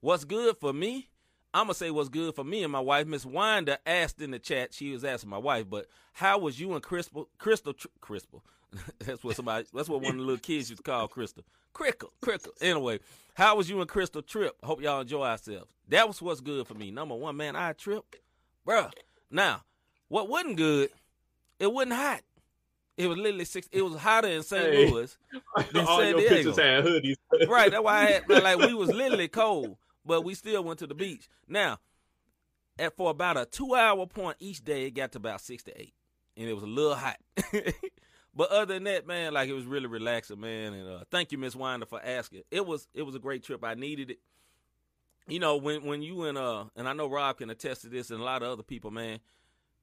What's 0.00 0.24
good 0.24 0.56
for 0.58 0.72
me? 0.72 1.08
I'm 1.54 1.64
gonna 1.64 1.74
say 1.74 1.90
what's 1.90 2.08
good 2.08 2.34
for 2.34 2.44
me 2.44 2.62
and 2.62 2.72
my 2.72 2.80
wife. 2.80 3.06
Miss 3.06 3.24
Winder 3.24 3.78
asked 3.86 4.20
in 4.20 4.30
the 4.30 4.38
chat. 4.38 4.74
She 4.74 4.92
was 4.92 5.04
asking 5.04 5.30
my 5.30 5.38
wife, 5.38 5.66
but 5.68 5.86
how 6.12 6.38
was 6.38 6.60
you 6.60 6.74
and 6.74 6.82
Crystal? 6.82 7.28
Crystal, 7.38 7.74
Crystal. 8.00 8.44
that's 8.98 9.24
what 9.24 9.36
somebody. 9.36 9.66
That's 9.72 9.88
what 9.88 10.02
one 10.02 10.12
of 10.12 10.16
the 10.18 10.22
little 10.22 10.38
kids 10.38 10.68
used 10.70 10.84
to 10.84 10.90
call 10.90 11.08
Crystal. 11.08 11.42
Crickle, 11.72 12.12
crickle. 12.20 12.52
Anyway, 12.60 12.98
how 13.34 13.56
was 13.56 13.70
you 13.70 13.80
and 13.80 13.88
Crystal 13.88 14.20
trip? 14.20 14.56
Hope 14.62 14.82
y'all 14.82 15.00
enjoy 15.00 15.24
ourselves. 15.24 15.66
That 15.88 16.06
was 16.06 16.20
what's 16.20 16.40
good 16.40 16.66
for 16.66 16.74
me. 16.74 16.90
Number 16.90 17.14
one, 17.14 17.36
man, 17.36 17.56
I 17.56 17.72
trip, 17.72 18.04
bruh. 18.66 18.92
Now, 19.30 19.62
what 20.08 20.28
wasn't 20.28 20.56
good? 20.56 20.90
It 21.58 21.72
wasn't 21.72 21.94
hot. 21.94 22.20
It 22.98 23.06
was 23.06 23.16
literally 23.16 23.44
six. 23.44 23.68
It 23.70 23.80
was 23.82 23.94
hotter 23.94 24.28
in 24.28 24.42
St. 24.42 24.64
Hey. 24.74 24.90
Louis. 24.90 25.16
Then 25.72 25.86
All 25.86 25.98
San 25.98 26.10
your 26.10 26.18
Diego. 26.18 26.34
pictures 26.34 26.56
had 26.58 26.84
hoodies. 26.84 27.14
right. 27.48 27.70
That's 27.70 27.82
why 27.82 27.94
I 27.96 28.04
had 28.10 28.28
like 28.42 28.58
we 28.58 28.74
was 28.74 28.88
literally 28.92 29.28
cold, 29.28 29.76
but 30.08 30.24
we 30.24 30.34
still 30.34 30.64
went 30.64 30.78
to 30.80 30.86
the 30.86 30.94
beach. 30.94 31.28
Now, 31.46 31.78
at 32.78 32.96
for 32.96 33.10
about 33.10 33.36
a 33.36 33.44
two 33.44 33.74
hour 33.74 34.06
point 34.06 34.38
each 34.40 34.64
day, 34.64 34.86
it 34.86 34.92
got 34.92 35.12
to 35.12 35.18
about 35.18 35.40
six 35.40 35.62
to 35.64 35.80
eight, 35.80 35.94
and 36.36 36.48
it 36.48 36.54
was 36.54 36.64
a 36.64 36.66
little 36.66 36.94
hot. 36.94 37.18
but 38.34 38.50
other 38.50 38.74
than 38.74 38.84
that, 38.84 39.06
man, 39.06 39.34
like 39.34 39.48
it 39.48 39.52
was 39.52 39.66
really 39.66 39.86
relaxing, 39.86 40.40
man. 40.40 40.72
And 40.72 40.88
uh, 40.88 41.04
thank 41.10 41.30
you, 41.30 41.38
Miss 41.38 41.54
Winder, 41.54 41.86
for 41.86 42.00
asking. 42.02 42.42
It 42.50 42.66
was 42.66 42.88
it 42.94 43.02
was 43.02 43.14
a 43.14 43.20
great 43.20 43.44
trip. 43.44 43.62
I 43.62 43.74
needed 43.74 44.10
it. 44.12 44.18
You 45.26 45.40
know, 45.40 45.58
when 45.58 45.84
when 45.84 46.00
you 46.02 46.24
and 46.24 46.38
uh, 46.38 46.64
and 46.74 46.88
I 46.88 46.94
know 46.94 47.06
Rob 47.06 47.36
can 47.38 47.50
attest 47.50 47.82
to 47.82 47.88
this, 47.88 48.10
and 48.10 48.20
a 48.20 48.24
lot 48.24 48.42
of 48.42 48.50
other 48.50 48.62
people, 48.62 48.90
man. 48.90 49.20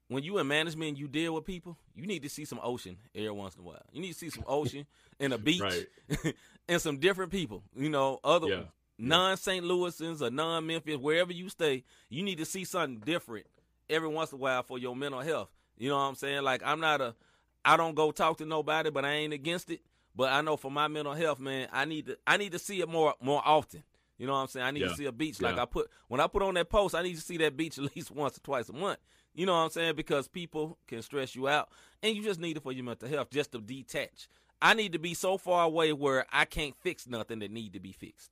When 0.08 0.24
you 0.24 0.38
in 0.38 0.48
management, 0.48 0.90
and 0.90 0.98
you 1.00 1.08
deal 1.08 1.34
with 1.34 1.46
people. 1.46 1.80
You 1.96 2.06
need 2.06 2.22
to 2.24 2.30
see 2.30 2.46
some 2.46 2.60
ocean 2.62 2.98
every 3.16 3.32
once 3.32 3.56
in 3.56 3.62
a 3.62 3.64
while. 3.64 3.82
You 3.92 4.02
need 4.02 4.14
to 4.14 4.18
see 4.20 4.30
some 4.30 4.44
ocean 4.48 4.86
and 5.20 5.34
a 5.34 5.38
beach 5.40 5.62
Right. 5.62 6.36
and 6.68 6.80
some 6.80 7.00
different 7.00 7.32
people. 7.32 7.64
You 7.76 7.90
know, 7.90 8.20
other 8.24 8.48
Yeah. 8.48 8.64
Non 8.98 9.38
St. 9.38 9.64
Louisans 9.66 10.22
or 10.22 10.30
non 10.30 10.66
Memphis, 10.66 10.98
wherever 10.98 11.34
you 11.34 11.50
stay, 11.50 11.84
you 12.10 12.24
need 12.24 12.38
to 12.38 12.46
see 12.46 12.64
something 12.64 13.00
different 13.00 13.46
every 13.90 14.08
once 14.10 14.32
in 14.32 14.38
a 14.38 14.42
while 14.42 14.64
for 14.64 14.78
your 14.78 14.96
mental 14.96 15.22
health. 15.22 15.50
You 15.78 15.90
know 15.90 15.96
what 15.98 16.04
I'm 16.04 16.16
saying? 16.16 16.44
Like 16.44 16.62
I'm 16.66 16.80
not 16.80 17.02
a 17.02 17.16
I 17.64 17.78
don't 17.78 17.96
go 17.96 18.12
talk 18.12 18.38
to 18.38 18.46
nobody, 18.46 18.90
but 18.92 19.06
I 19.06 19.12
ain't 19.14 19.34
against 19.34 19.70
it. 19.72 19.82
But 20.16 20.32
I 20.32 20.42
know 20.42 20.56
for 20.56 20.72
my 20.72 20.88
mental 20.88 21.14
health, 21.14 21.40
man, 21.40 21.68
I 21.74 21.86
need 21.86 22.06
to 22.08 22.18
I 22.26 22.38
need 22.38 22.54
to 22.54 22.60
see 22.60 22.80
it 22.82 22.88
more 22.90 23.16
more 23.22 23.42
often. 23.44 23.84
You 24.18 24.28
know 24.28 24.34
what 24.34 24.40
I'm 24.40 24.48
saying? 24.48 24.66
I 24.66 24.72
need 24.72 24.82
Yeah. 24.84 24.88
to 24.90 24.96
see 24.96 25.06
a 25.06 25.12
beach. 25.12 25.42
Like 25.42 25.58
Yeah. 25.58 25.64
I 25.64 25.66
put 25.66 25.90
when 26.08 26.22
I 26.22 26.28
put 26.28 26.42
on 26.42 26.54
that 26.54 26.70
post, 26.70 26.96
I 26.96 27.02
need 27.04 27.16
to 27.16 27.22
see 27.22 27.38
that 27.38 27.58
beach 27.58 27.78
at 27.80 27.96
least 27.96 28.12
once 28.12 28.38
or 28.38 28.42
twice 28.42 28.70
a 28.70 28.74
month. 28.74 29.00
You 29.34 29.46
know 29.46 29.52
what 29.54 29.60
I'm 29.60 29.70
saying? 29.72 29.96
Because 29.96 30.30
people 30.30 30.78
can 30.88 31.02
stress 31.02 31.36
you 31.36 31.50
out 31.50 31.70
and 32.02 32.16
you 32.16 32.24
just 32.24 32.40
need 32.40 32.56
it 32.56 32.64
for 32.64 32.72
your 32.72 32.86
mental 32.86 33.10
health 33.10 33.30
just 33.30 33.52
to 33.52 33.60
detach. 33.60 34.30
I 34.62 34.74
need 34.74 34.94
to 34.94 35.00
be 35.00 35.14
so 35.14 35.38
far 35.38 35.66
away 35.66 35.92
where 35.92 36.26
I 36.32 36.46
can't 36.46 36.74
fix 36.78 37.06
nothing 37.08 37.40
that 37.40 37.52
need 37.52 37.74
to 37.74 37.82
be 37.82 37.92
fixed. 37.92 38.32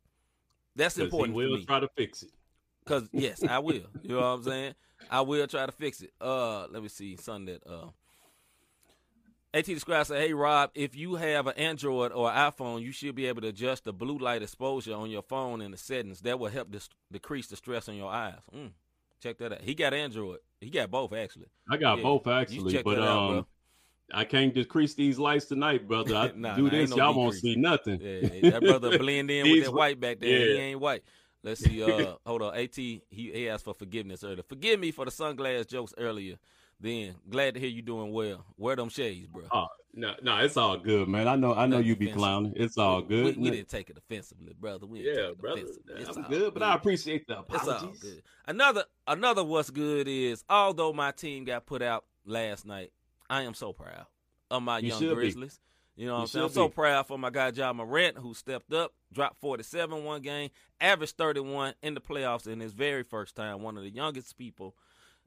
That's 0.76 0.96
he 0.96 1.04
important 1.04 1.36
will 1.36 1.64
try 1.64 1.80
to 1.80 1.88
fix 1.96 2.24
it. 2.24 2.32
Cause 2.86 3.08
yes, 3.12 3.44
I 3.44 3.60
will. 3.60 3.74
You 4.02 4.10
know 4.10 4.18
what 4.18 4.26
I'm 4.26 4.44
saying? 4.44 4.76
I 5.10 5.22
will 5.22 5.48
try 5.48 5.66
to 5.66 5.72
fix 5.72 6.02
it. 6.02 6.12
Uh, 6.20 6.68
let 6.68 6.82
me 6.82 6.90
see. 6.90 7.16
Something 7.16 7.46
that 7.46 7.72
uh, 7.72 7.88
At 9.54 9.66
Describe 9.66 10.06
said, 10.06 10.22
"Hey 10.22 10.34
Rob, 10.34 10.72
if 10.74 10.96
you 10.96 11.16
have 11.16 11.48
an 11.48 11.54
Android 11.58 12.12
or 12.12 12.30
iPhone, 12.30 12.82
you 12.82 12.92
should 12.92 13.16
be 13.16 13.28
able 13.28 13.42
to 13.42 13.50
adjust 13.50 13.86
the 13.86 13.94
blue 13.94 14.18
light 14.18 14.42
exposure 14.42 14.96
on 14.96 15.10
your 15.10 15.22
phone 15.22 15.62
in 15.62 15.72
the 15.72 15.78
settings. 15.78 16.22
That 16.22 16.40
will 16.40 16.50
help 16.50 16.72
dis- 16.72 16.90
decrease 17.12 17.48
the 17.48 17.56
stress 17.56 17.88
on 17.88 17.96
your 17.96 18.12
eyes. 18.12 18.40
Mm, 18.54 18.72
check 19.22 19.38
that 19.38 19.54
out. 19.54 19.62
He 19.62 19.76
got 19.76 19.94
Android. 19.94 20.40
He 20.60 20.70
got 20.70 20.90
both 20.90 21.14
actually. 21.14 21.48
I 21.70 21.78
got 21.78 21.98
Yeah, 21.98 22.04
both 22.04 22.28
actually, 22.28 22.82
but 22.84 23.00
out, 23.00 23.30
um. 23.30 23.46
I 24.14 24.24
can't 24.26 24.54
decrease 24.54 24.94
these 24.94 25.18
lights 25.20 25.46
tonight, 25.46 25.88
brother. 25.88 26.16
I 26.16 26.32
Nah, 26.36 26.56
do 26.56 26.64
nah, 26.64 26.70
this, 26.70 26.96
y'all 26.96 27.14
won't 27.14 27.36
see 27.36 27.56
nothing. 27.56 28.00
Yeah, 28.02 28.50
that 28.52 28.62
brother 28.62 28.98
blend 28.98 29.32
in 29.32 29.50
with 29.50 29.66
that 29.66 29.74
white 29.74 30.00
back 30.00 30.20
there. 30.20 30.30
He 30.40 30.58
ain't 30.58 30.80
white. 30.80 31.04
Let's 31.44 31.62
see. 31.62 31.84
Uh, 31.84 32.16
hold 32.26 32.42
on. 32.42 32.56
At 32.56 32.76
he, 32.76 33.02
he 33.10 33.50
asked 33.50 33.66
for 33.66 33.74
forgiveness 33.74 34.24
earlier. 34.24 34.44
Forgive 34.44 34.80
me 34.80 34.92
for 34.92 35.06
the 35.06 35.12
sunglass 35.12 35.68
jokes 35.68 35.94
earlier. 35.98 36.38
Then 36.80 37.16
glad 37.30 37.54
to 37.54 37.60
hear 37.60 37.70
you 37.70 37.82
doing 37.82 38.12
well. 38.12 38.46
Wear 38.58 38.76
them 38.76 38.90
shades, 38.90 39.28
bro. 39.28 39.44
Oh 39.52 39.68
no, 39.94 40.16
no, 40.22 40.38
it's 40.40 40.58
all 40.58 40.78
good, 40.78 41.08
man. 41.08 41.28
I 41.28 41.36
know, 41.36 41.54
I 41.54 41.66
know 41.66 41.78
Nothing 41.78 41.86
you 41.88 41.96
be 41.96 42.06
offensive. 42.06 42.18
clowning. 42.20 42.54
It's 42.56 42.78
all 42.78 43.02
good. 43.02 43.38
We, 43.38 43.52
didn't 43.52 43.70
take 43.70 43.90
it 43.90 43.98
offensively, 43.98 44.54
brother. 44.60 44.86
We 44.86 45.04
didn't 45.04 45.16
yeah, 45.16 45.22
take 45.24 45.32
it 45.32 45.38
brother. 45.42 45.62
offensively. 45.62 46.02
It's 46.02 46.18
I'm 46.18 46.24
all 46.24 46.30
good, 46.30 46.54
but 46.54 46.64
I 46.64 46.76
appreciate 46.76 47.28
the 47.28 47.40
It's 47.50 47.68
all 47.68 47.70
apologies. 47.70 48.00
good. 48.02 48.24
Another 48.48 48.84
another 49.08 49.44
what's 49.44 49.70
good 49.70 50.08
is 50.08 50.44
although 50.50 50.92
my 50.94 51.12
team 51.12 51.46
got 51.46 51.66
put 51.66 51.82
out 51.82 52.06
last 52.26 52.66
night, 52.66 52.92
I 53.30 53.44
am 53.44 53.54
so 53.54 53.74
proud 53.74 54.06
of 54.52 54.64
my 54.64 54.80
You 54.80 54.90
young 54.90 55.00
should 55.00 55.10
be. 55.10 55.16
Grizzlies. 55.16 55.60
You 55.96 56.08
know 56.08 56.14
what 56.14 56.18
You 56.18 56.22
I'm 56.24 56.28
saying? 56.28 56.46
I'm 56.46 56.52
so 56.52 56.70
proud 56.70 57.08
for 57.08 57.20
my 57.20 57.30
guy 57.30 57.50
Ja 57.50 57.72
Morant 57.72 58.18
who 58.18 58.34
stepped 58.34 58.74
up, 58.74 58.94
dropped 59.12 59.40
47 59.42 60.04
one 60.04 60.22
game, 60.22 60.50
averaged 60.82 61.18
31 61.18 61.76
in 61.84 61.94
the 61.94 62.02
playoffs 62.02 62.48
in 62.48 62.60
his 62.60 62.74
very 62.74 63.04
first 63.04 63.36
time. 63.36 63.62
One 63.62 63.78
of 63.78 63.84
the 63.84 63.92
youngest 63.92 64.38
people. 64.38 64.76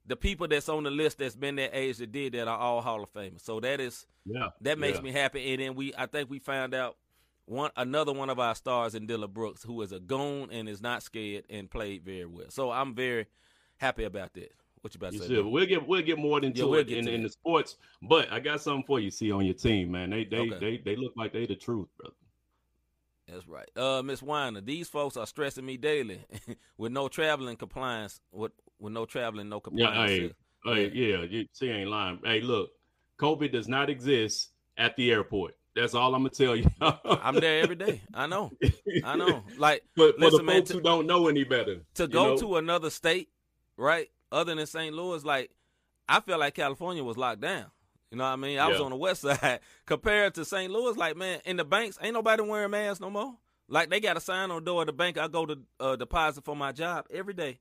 The 0.09 0.17
people 0.17 0.47
that's 0.49 0.69
on 0.69 0.85
the 0.85 0.91
list 0.91 1.19
that's 1.19 1.35
been 1.37 1.57
that 1.57 1.77
age 1.77 1.99
that 1.99 2.13
did 2.13 2.35
that 2.35 2.47
are 2.47 2.59
all 2.59 2.81
Hall 2.81 3.03
of 3.03 3.13
Famers. 3.13 3.41
So 3.43 3.59
that 3.61 3.81
is 3.81 4.07
Yeah, 4.25 4.51
that 4.61 4.79
makes 4.79 4.99
yeah. 4.99 5.03
me 5.05 5.13
happy. 5.13 5.53
And 5.53 5.61
then 5.63 5.75
we, 5.75 5.93
I 5.97 6.07
think 6.07 6.31
we 6.31 6.39
found 6.39 6.75
out 6.75 6.97
one 7.45 7.71
another 7.77 8.13
one 8.13 8.31
of 8.31 8.39
our 8.41 8.55
stars 8.57 8.95
in 8.97 9.07
Dillon 9.07 9.31
Brooks, 9.31 9.63
who 9.65 9.81
is 9.83 9.93
a 9.93 10.01
goon 10.01 10.49
and 10.53 10.69
is 10.69 10.81
not 10.81 11.03
scared 11.03 11.45
and 11.51 11.71
played 11.71 12.05
very 12.05 12.27
well. 12.27 12.47
So 12.51 12.71
I'm 12.73 12.95
very 12.95 13.27
happy 13.79 14.05
about 14.05 14.33
that. 14.35 14.53
What 14.87 14.95
you 14.95 14.99
about 14.99 15.09
to 15.11 15.17
You 15.17 15.23
say? 15.23 15.29
should. 15.35 15.47
We'll 15.47 15.67
get 15.67 15.85
we'll 15.85 16.03
get 16.03 16.17
more 16.17 16.41
into 16.41 16.61
Yeah, 16.61 16.65
we'll 16.67 16.79
it 16.79 16.91
in, 16.91 17.09
in 17.09 17.25
the 17.25 17.29
sports, 17.29 17.77
but 18.03 18.31
I 18.31 18.39
got 18.39 18.61
something 18.61 18.85
for 18.87 19.01
you. 19.01 19.11
See 19.11 19.33
on 19.33 19.45
your 19.45 19.55
team, 19.55 19.91
man. 19.91 20.11
They 20.11 20.23
they 20.25 20.39
Okay. 20.39 20.59
they 20.61 20.77
they 20.77 20.95
look 20.95 21.13
like 21.17 21.33
they 21.33 21.45
the 21.45 21.57
truth, 21.57 21.89
brother. 21.99 22.15
That's 23.27 23.49
right. 23.49 23.69
Uh, 23.77 24.01
Miss 24.05 24.23
Weiner, 24.23 24.61
these 24.61 24.87
folks 24.89 25.17
are 25.17 25.27
stressing 25.27 25.67
me 25.67 25.77
daily 25.77 26.21
with 26.79 26.93
no 26.93 27.09
traveling 27.09 27.57
compliance. 27.57 28.21
With 28.31 28.53
with 28.79 28.93
no 28.93 29.07
traveling, 29.07 29.49
no 29.49 29.57
Yeah, 29.73 29.87
compliance. 29.89 30.11
hey, 30.13 30.33
hey, 30.65 30.91
yeah, 30.95 31.23
you, 31.25 31.47
she 31.53 31.69
ain't 31.69 31.91
lying. 31.91 32.21
Hey, 32.25 32.41
look, 32.41 32.71
COVID 33.19 33.51
does 33.51 33.67
not 33.67 33.91
exist 33.91 34.51
at 34.79 34.95
the 34.95 35.11
airport. 35.11 35.57
That's 35.75 35.95
all 35.97 36.15
I'm 36.15 36.21
gonna 36.21 36.31
tell 36.31 36.55
you. 36.55 36.71
I'm 36.81 37.35
there 37.41 37.61
every 37.61 37.75
day. 37.75 38.03
I 38.15 38.29
know. 38.29 38.53
I 39.03 39.17
know. 39.17 39.43
Like 39.59 39.83
But 39.97 40.15
for 40.15 40.21
Listen, 40.21 40.37
the 40.39 40.43
man, 40.45 40.57
folks 40.59 40.69
to- 40.71 40.77
who 40.77 40.81
don't 40.83 41.09
know 41.09 41.27
any 41.27 41.43
better, 41.43 41.81
to 41.95 42.07
go 42.07 42.27
know? 42.29 42.37
to 42.37 42.57
another 42.59 42.91
state 42.91 43.31
right? 43.79 44.09
Other 44.33 44.55
than 44.55 44.67
St. 44.67 44.95
Louis, 44.95 45.25
like 45.25 45.51
I 46.09 46.21
felt 46.21 46.41
like 46.41 46.55
California 46.55 47.03
was 47.05 47.17
locked 47.17 47.41
down. 47.41 47.67
You 48.11 48.19
know 48.19 48.25
what 48.25 48.31
I 48.31 48.37
mean? 48.37 48.59
I 48.59 48.69
was 48.69 48.81
on 48.85 48.91
the 48.91 48.97
west 48.97 49.21
side 49.23 49.61
compared 49.85 50.35
to 50.35 50.45
St. 50.45 50.73
Louis. 50.73 50.97
Like 50.97 51.17
man, 51.17 51.41
in 51.45 51.57
the 51.57 51.65
banks, 51.65 51.99
ain't 52.01 52.15
nobody 52.15 52.43
wearing 52.43 52.71
masks 52.71 53.01
no 53.01 53.11
more. 53.11 53.35
Like 53.69 53.91
they 53.91 53.99
got 54.01 54.17
a 54.17 54.21
sign 54.21 54.51
on 54.51 54.59
the 54.65 54.65
door 54.71 54.83
of 54.83 54.87
the 54.87 54.93
bank. 54.93 55.19
I 55.19 55.27
go 55.29 55.45
to 55.47 55.59
uh, 55.81 55.97
deposit 55.97 56.45
for 56.45 56.55
my 56.55 56.71
job 56.73 57.07
every 57.13 57.35
day 57.35 57.59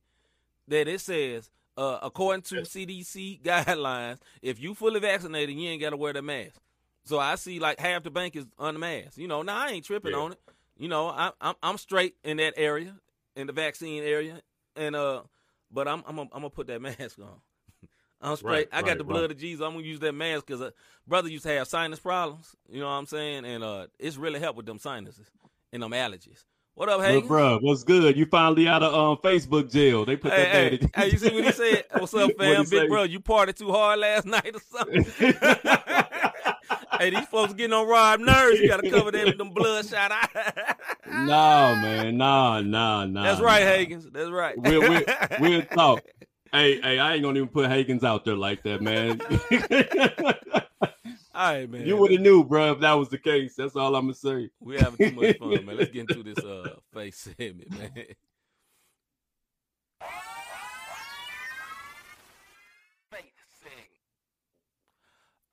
that 0.68 0.88
it 0.88 1.02
says, 1.02 1.50
uh, 1.78 2.00
according 2.04 2.44
to 2.44 2.56
CDC 2.62 3.42
guidelines, 3.44 4.20
if 4.42 4.60
you 4.60 4.74
fully 4.76 5.00
vaccinated, 5.00 5.56
you 5.56 5.68
ain't 5.70 5.82
got 5.82 5.92
to 5.92 5.98
wear 5.98 6.14
the 6.14 6.22
mask. 6.22 6.60
So 7.06 7.20
I 7.20 7.36
see 7.36 7.60
like 7.60 7.80
half 7.80 8.04
the 8.04 8.12
bank 8.12 8.36
is 8.36 8.46
unmasked. 8.60 9.18
You 9.18 9.28
know, 9.28 9.42
now 9.42 9.58
I 9.66 9.70
ain't 9.70 9.86
tripping 9.86 10.12
Yeah. 10.12 10.18
on 10.20 10.32
it. 10.34 10.40
You 10.78 10.90
know, 10.90 11.08
I, 11.08 11.32
I'm 11.42 11.56
I'm 11.64 11.78
straight 11.78 12.16
in 12.24 12.38
that 12.38 12.54
area, 12.58 12.96
in 13.36 13.48
the 13.48 13.54
vaccine 13.54 14.04
area, 14.04 14.42
and 14.76 14.96
uh, 14.96 15.22
but 15.76 15.88
I'm 15.88 16.04
I'm 16.08 16.16
gonna- 16.16 16.50
put 16.50 16.68
that 16.68 16.82
mask 16.82 17.20
on. 17.20 17.42
I'm 18.22 18.38
straight. 18.38 18.52
Right, 18.52 18.68
I 18.72 18.82
got 18.82 18.88
right, 18.88 18.98
the 18.98 19.04
blood 19.04 19.22
right. 19.22 19.32
of 19.32 19.38
Jesus. 19.38 19.64
I'm 19.64 19.74
gonna 19.74 19.84
use 19.86 20.00
that 20.00 20.14
mask 20.14 20.48
because 20.48 20.62
uh, 20.62 20.72
brother 21.06 21.30
used 21.30 21.44
to 21.44 21.50
have 21.50 21.68
sinus 21.68 22.00
problems. 22.00 22.56
You 22.72 22.80
know 22.80 22.86
what 22.88 22.94
I'm 22.94 23.06
saying? 23.06 23.46
And 23.46 23.64
uh, 23.64 23.88
it's 24.00 24.18
really 24.18 24.40
helped 24.40 24.58
with 24.58 24.66
them 24.66 24.80
sinuses 24.80 25.28
and 25.72 25.84
them 25.84 25.92
allergies. 25.92 26.46
What 26.76 26.90
up, 26.90 27.02
Hey, 27.02 27.22
bro, 27.22 27.60
what's 27.62 27.84
good? 27.84 28.18
You 28.18 28.26
finally 28.26 28.68
out 28.68 28.84
of 28.84 28.94
um, 28.94 29.18
Facebook 29.24 29.72
jail. 29.72 30.04
They 30.06 30.18
put 30.18 30.32
that 30.32 30.48
Hey, 30.48 30.78
bad 30.78 30.90
hey, 30.94 31.02
hey, 31.04 31.12
you 31.12 31.18
see 31.18 31.34
what 31.34 31.46
he 31.46 31.52
said? 31.54 31.84
What's 31.98 32.14
up, 32.14 32.32
fam? 32.38 32.64
Big 32.64 32.68
say? 32.68 32.88
bro, 32.88 33.04
you 33.04 33.22
partied 33.22 33.56
too 33.56 33.72
hard 33.72 34.00
last 34.00 34.26
night 34.26 34.54
or 34.54 34.60
something? 34.60 35.06
Hey, 37.00 37.10
these 37.12 37.26
folks 37.28 37.54
getting 37.54 37.74
on 37.74 37.88
Rob 37.88 38.20
nerves. 38.20 38.60
You 38.60 38.68
got 38.68 38.84
to 38.84 38.90
cover 38.90 39.12
them 39.12 39.26
with 39.26 39.38
them 39.38 39.50
bloodshot 39.52 40.12
eyes. 40.12 40.54
no, 41.08 41.76
man. 41.82 42.18
No, 42.18 42.62
no, 42.62 43.06
no. 43.06 43.24
That's 43.24 43.42
right, 43.42 43.64
nah. 43.64 43.72
Hagens. 43.72 44.12
That's 44.12 44.30
right. 44.30 44.56
We'll, 44.58 44.82
we'll, 44.82 45.04
we'll 45.40 45.62
talk. 45.74 46.04
Hey, 46.52 46.80
hey, 46.82 47.00
I 47.00 47.16
ain't 47.16 47.24
gonna 47.24 47.38
even 47.38 47.50
put 47.50 47.70
Hagens 47.70 48.04
out 48.04 48.24
there 48.24 48.36
like 48.36 48.64
that, 48.64 48.82
man. 48.82 49.20
All 51.36 51.52
right, 51.52 51.70
man. 51.70 51.86
you 51.86 51.98
would 51.98 52.12
have 52.12 52.22
knew, 52.22 52.46
bro, 52.46 52.72
if 52.72 52.80
that 52.80 52.94
was 52.94 53.10
the 53.10 53.18
case. 53.18 53.56
That's 53.56 53.76
all 53.76 53.94
I'm 53.94 54.04
gonna 54.04 54.14
say. 54.14 54.50
We're 54.62 54.80
having 54.80 55.10
too 55.10 55.16
much 55.16 55.38
fun, 55.38 55.66
man. 55.66 55.76
Let's 55.76 55.92
get 55.92 56.10
into 56.10 56.24
this 56.24 56.38
uh 56.38 56.76
face 56.94 57.28
segment, 57.38 57.72
man. 57.72 57.92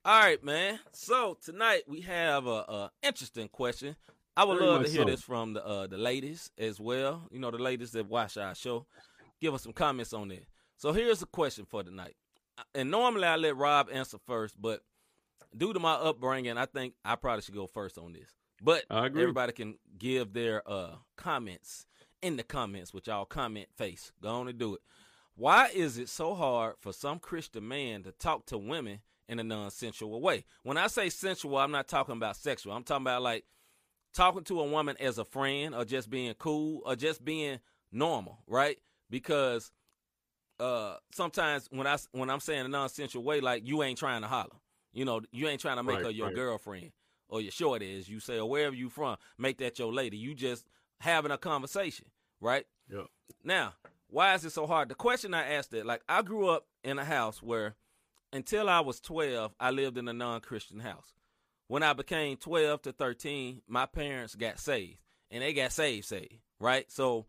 All 0.05 0.19
right, 0.19 0.43
man. 0.43 0.81
So 0.91 1.39
tonight 1.45 1.83
we 1.87 2.01
have 2.01 2.49
a, 2.49 2.51
a 2.51 2.91
interesting 3.05 3.47
question. 3.47 3.95
I 4.37 4.45
would 4.45 4.59
Very 4.59 4.69
love 4.69 4.85
to 4.85 4.91
hear 4.91 5.03
so. 5.03 5.07
this 5.07 5.23
from 5.23 5.53
the 5.53 5.65
uh, 5.65 5.87
the 5.87 5.97
ladies 5.97 6.51
as 6.59 6.81
well. 6.81 7.29
You 7.31 7.39
know, 7.39 7.53
the 7.53 7.59
ladies 7.59 7.93
that 7.93 8.09
watch 8.09 8.37
our 8.37 8.57
show. 8.57 8.85
Give 9.41 9.55
us 9.55 9.63
some 9.63 9.73
comments 9.73 10.13
on 10.13 10.33
it. 10.33 10.45
So 10.77 10.93
here's 10.93 11.21
the 11.21 11.27
question 11.27 11.67
for 11.67 11.85
tonight. 11.85 12.17
And 12.75 12.91
normally 12.91 13.29
I 13.29 13.37
let 13.37 13.57
Rob 13.57 13.91
answer 13.93 14.19
first, 14.27 14.61
but 14.61 14.81
due 15.57 15.73
to 15.73 15.79
my 15.79 15.95
upbringing, 15.95 16.59
I 16.59 16.67
think 16.67 16.95
I 17.05 17.15
probably 17.15 17.43
should 17.43 17.55
go 17.55 17.69
first 17.69 17.97
on 17.97 18.13
this. 18.13 18.29
But 18.61 18.85
everybody 18.91 19.53
can 19.53 19.77
give 19.99 20.33
their 20.33 20.69
uh, 20.69 20.97
comments 21.17 21.87
in 22.23 22.37
the 22.37 22.43
comments 22.43 22.93
with 22.93 23.07
y'all 23.07 23.25
comment 23.25 23.69
face. 23.77 24.11
Go 24.21 24.31
on 24.31 24.49
and 24.49 24.59
do 24.59 24.75
it. 24.75 24.81
Why 25.37 25.69
is 25.73 25.97
it 25.97 26.09
so 26.09 26.35
hard 26.35 26.75
for 26.81 26.93
some 26.93 27.21
Christian 27.21 27.69
man 27.69 28.03
to 28.03 28.11
talk 28.11 28.47
to 28.47 28.59
women 28.59 29.01
in 29.33 29.41
a 29.41 29.45
non-sensual 29.45 30.21
way? 30.21 30.45
When 30.63 30.77
I 30.77 30.87
say 30.87 31.09
sensual, 31.09 31.59
I'm 31.59 31.73
not 31.73 31.89
talking 31.89 32.17
about 32.17 32.37
sexual. 32.37 32.73
I'm 32.75 32.85
talking 32.85 33.03
about 33.05 33.23
like 33.23 33.45
talking 34.15 34.45
to 34.45 34.61
a 34.61 34.65
woman 34.69 34.97
as 35.01 35.19
a 35.19 35.25
friend 35.25 35.75
or 35.75 35.85
just 35.85 36.11
being 36.11 36.35
cool 36.35 36.83
or 36.85 36.95
just 36.95 37.25
being 37.25 37.59
normal, 37.91 38.39
right? 38.47 38.79
Because 39.11 39.73
uh 40.61 40.97
sometimes 41.13 41.67
when 41.71 41.87
I 41.87 41.97
when 42.13 42.31
I'm 42.31 42.41
saying 42.41 42.67
a 42.67 42.69
non-sensual 42.69 43.25
way, 43.25 43.41
like 43.41 43.67
you 43.67 43.83
ain't 43.83 43.99
trying 43.99 44.23
to 44.23 44.29
holler. 44.29 44.61
You 44.93 45.05
know, 45.07 45.23
you 45.33 45.49
ain't 45.49 45.61
trying 45.61 45.79
to 45.79 45.83
make 45.83 45.97
Right, 45.97 46.05
her 46.05 46.11
your 46.11 46.27
right. 46.27 46.35
girlfriend 46.35 46.93
or 47.29 47.41
your 47.41 47.51
shorty, 47.51 47.99
as 47.99 48.09
you 48.09 48.21
say, 48.21 48.39
or 48.39 48.49
wherever 48.49 48.75
you 48.77 48.91
from. 48.91 49.17
Make 49.39 49.59
that 49.59 49.79
your 49.79 49.93
lady. 49.93 50.19
You 50.19 50.35
just 50.35 50.67
having 51.01 51.31
a 51.33 51.39
conversation, 51.39 52.07
right? 52.41 52.67
Yeah. 52.91 53.05
Now, 53.43 53.73
why 54.09 54.35
is 54.35 54.45
it 54.45 54.53
so 54.53 54.67
hard? 54.67 54.91
The 54.91 54.95
question 54.95 55.33
I 55.33 55.55
asked 55.55 55.73
it, 55.73 55.87
like 55.87 56.03
I 56.09 56.21
grew 56.21 56.49
up 56.49 56.67
in 56.85 56.99
a 56.99 57.05
house 57.07 57.43
where 57.43 57.75
until 58.33 58.69
I 58.69 58.81
was 58.81 59.01
12, 59.01 59.55
I 59.61 59.71
lived 59.71 59.99
in 59.99 60.09
a 60.09 60.13
non-Christian 60.13 60.81
house. 60.81 61.13
When 61.69 61.83
I 61.83 61.93
became 61.93 62.37
12 62.37 62.83
to 62.83 62.93
13, 62.93 63.63
my 63.67 63.87
parents 63.87 64.35
got 64.35 64.59
saved 64.59 64.99
and 65.31 65.43
they 65.43 65.53
got 65.53 65.73
saved 65.73 66.07
saved, 66.07 66.39
right? 66.61 66.91
So, 66.91 67.27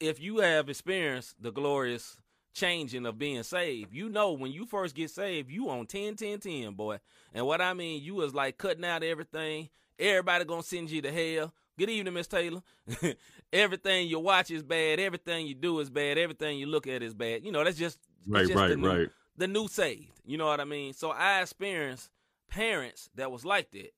if 0.00 0.20
you 0.20 0.38
have 0.38 0.68
experienced 0.68 1.40
the 1.40 1.52
glorious 1.52 2.16
changing 2.52 3.06
of 3.06 3.18
being 3.18 3.42
saved, 3.44 3.94
you 3.94 4.08
know 4.08 4.32
when 4.32 4.52
you 4.52 4.66
first 4.66 4.94
get 4.94 5.10
saved, 5.10 5.50
you 5.50 5.70
on 5.70 5.86
10 5.86 6.16
10 6.16 6.40
10, 6.40 6.72
boy. 6.74 6.98
And 7.32 7.46
what 7.46 7.60
I 7.60 7.72
mean, 7.74 8.02
you 8.02 8.14
was 8.16 8.34
like 8.34 8.58
cutting 8.58 8.84
out 8.84 9.02
everything. 9.04 9.68
Everybody 9.98 10.44
going 10.44 10.62
to 10.62 10.66
send 10.68 10.90
you 10.90 11.00
to 11.02 11.12
hell. 11.12 11.54
Good 11.78 11.90
evening, 11.90 12.14
Miss 12.14 12.26
Taylor. 12.26 12.62
everything 13.52 14.08
you 14.08 14.18
watch 14.18 14.50
is 14.50 14.62
bad. 14.62 14.98
Everything 14.98 15.46
you 15.46 15.54
do 15.54 15.78
is 15.80 15.90
bad. 15.90 16.18
Everything 16.18 16.58
you 16.58 16.66
look 16.66 16.86
at 16.88 17.02
is 17.02 17.14
bad. 17.14 17.44
You 17.44 17.52
know, 17.52 17.62
that's 17.62 17.78
just 17.78 17.98
Right, 18.26 18.46
just 18.46 18.54
right, 18.54 18.76
new- 18.76 18.88
right. 18.88 19.08
The 19.36 19.46
new 19.48 19.68
saved. 19.68 20.10
You 20.24 20.36
know 20.38 20.46
what 20.46 20.60
I 20.60 20.64
mean? 20.64 20.92
So 20.92 21.10
I 21.10 21.40
experienced 21.42 22.10
parents 22.48 23.08
that 23.14 23.30
was 23.30 23.44
like 23.44 23.70
that. 23.72 23.92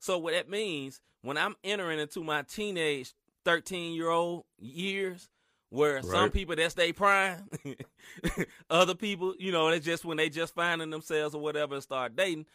So 0.00 0.18
what 0.18 0.32
that 0.34 0.48
means 0.48 1.00
when 1.22 1.36
I'm 1.36 1.56
entering 1.62 1.98
into 1.98 2.24
my 2.24 2.42
teenage 2.42 3.12
13 3.44 3.94
year 3.94 4.08
old 4.10 4.44
years, 4.58 5.28
where 5.70 6.02
some 6.02 6.30
people 6.30 6.56
that's 6.56 6.74
they 6.74 6.92
prime, 6.92 7.48
other 8.70 8.94
people, 8.94 9.34
you 9.38 9.52
know, 9.52 9.70
that's 9.70 9.84
just 9.84 10.04
when 10.04 10.16
they 10.16 10.28
just 10.28 10.54
finding 10.54 10.90
themselves 10.90 11.34
or 11.34 11.40
whatever 11.40 11.74
and 11.74 11.82
start 11.82 12.16
dating. 12.16 12.46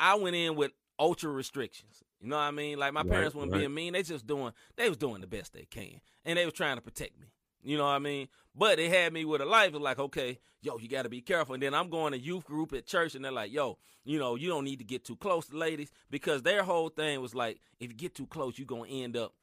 I 0.00 0.16
went 0.16 0.36
in 0.36 0.56
with 0.56 0.72
ultra 0.98 1.30
restrictions. 1.30 2.02
You 2.20 2.28
know 2.28 2.36
what 2.36 2.42
I 2.42 2.50
mean? 2.50 2.78
Like 2.78 2.92
my 2.92 3.02
Right, 3.02 3.10
parents 3.10 3.34
weren't 3.34 3.52
right. 3.52 3.58
being 3.60 3.74
mean. 3.74 3.92
They 3.92 4.02
just 4.02 4.26
doing 4.26 4.52
they 4.76 4.88
was 4.88 4.98
doing 4.98 5.20
the 5.20 5.26
best 5.26 5.52
they 5.52 5.66
can. 5.66 6.00
And 6.24 6.38
they 6.38 6.44
was 6.44 6.54
trying 6.54 6.76
to 6.76 6.82
protect 6.82 7.18
me. 7.20 7.26
You 7.62 7.76
know 7.76 7.84
what 7.84 7.90
I 7.90 7.98
mean? 7.98 8.28
But 8.54 8.76
they 8.76 8.88
had 8.88 9.12
me 9.12 9.24
with 9.24 9.40
a 9.40 9.44
life 9.44 9.74
of 9.74 9.82
like, 9.82 9.98
okay, 9.98 10.38
yo, 10.62 10.78
you 10.78 10.88
gotta 10.88 11.08
be 11.08 11.20
careful. 11.20 11.54
And 11.54 11.62
then 11.62 11.74
I'm 11.74 11.90
going 11.90 12.12
to 12.12 12.18
youth 12.18 12.44
group 12.44 12.72
at 12.72 12.86
church 12.86 13.14
and 13.14 13.24
they're 13.24 13.32
like, 13.32 13.52
yo, 13.52 13.78
you 14.04 14.18
know, 14.18 14.36
you 14.36 14.48
don't 14.48 14.64
need 14.64 14.78
to 14.78 14.84
get 14.84 15.04
too 15.04 15.16
close 15.16 15.46
to 15.48 15.56
ladies 15.56 15.90
because 16.10 16.42
their 16.42 16.62
whole 16.62 16.88
thing 16.88 17.20
was 17.20 17.34
like, 17.34 17.58
if 17.80 17.88
you 17.90 17.96
get 17.96 18.14
too 18.14 18.26
close, 18.26 18.58
you're 18.58 18.66
gonna 18.66 18.88
end 18.88 19.16
up 19.16 19.34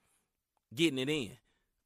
getting 0.74 1.00
it 1.00 1.10
in. 1.10 1.32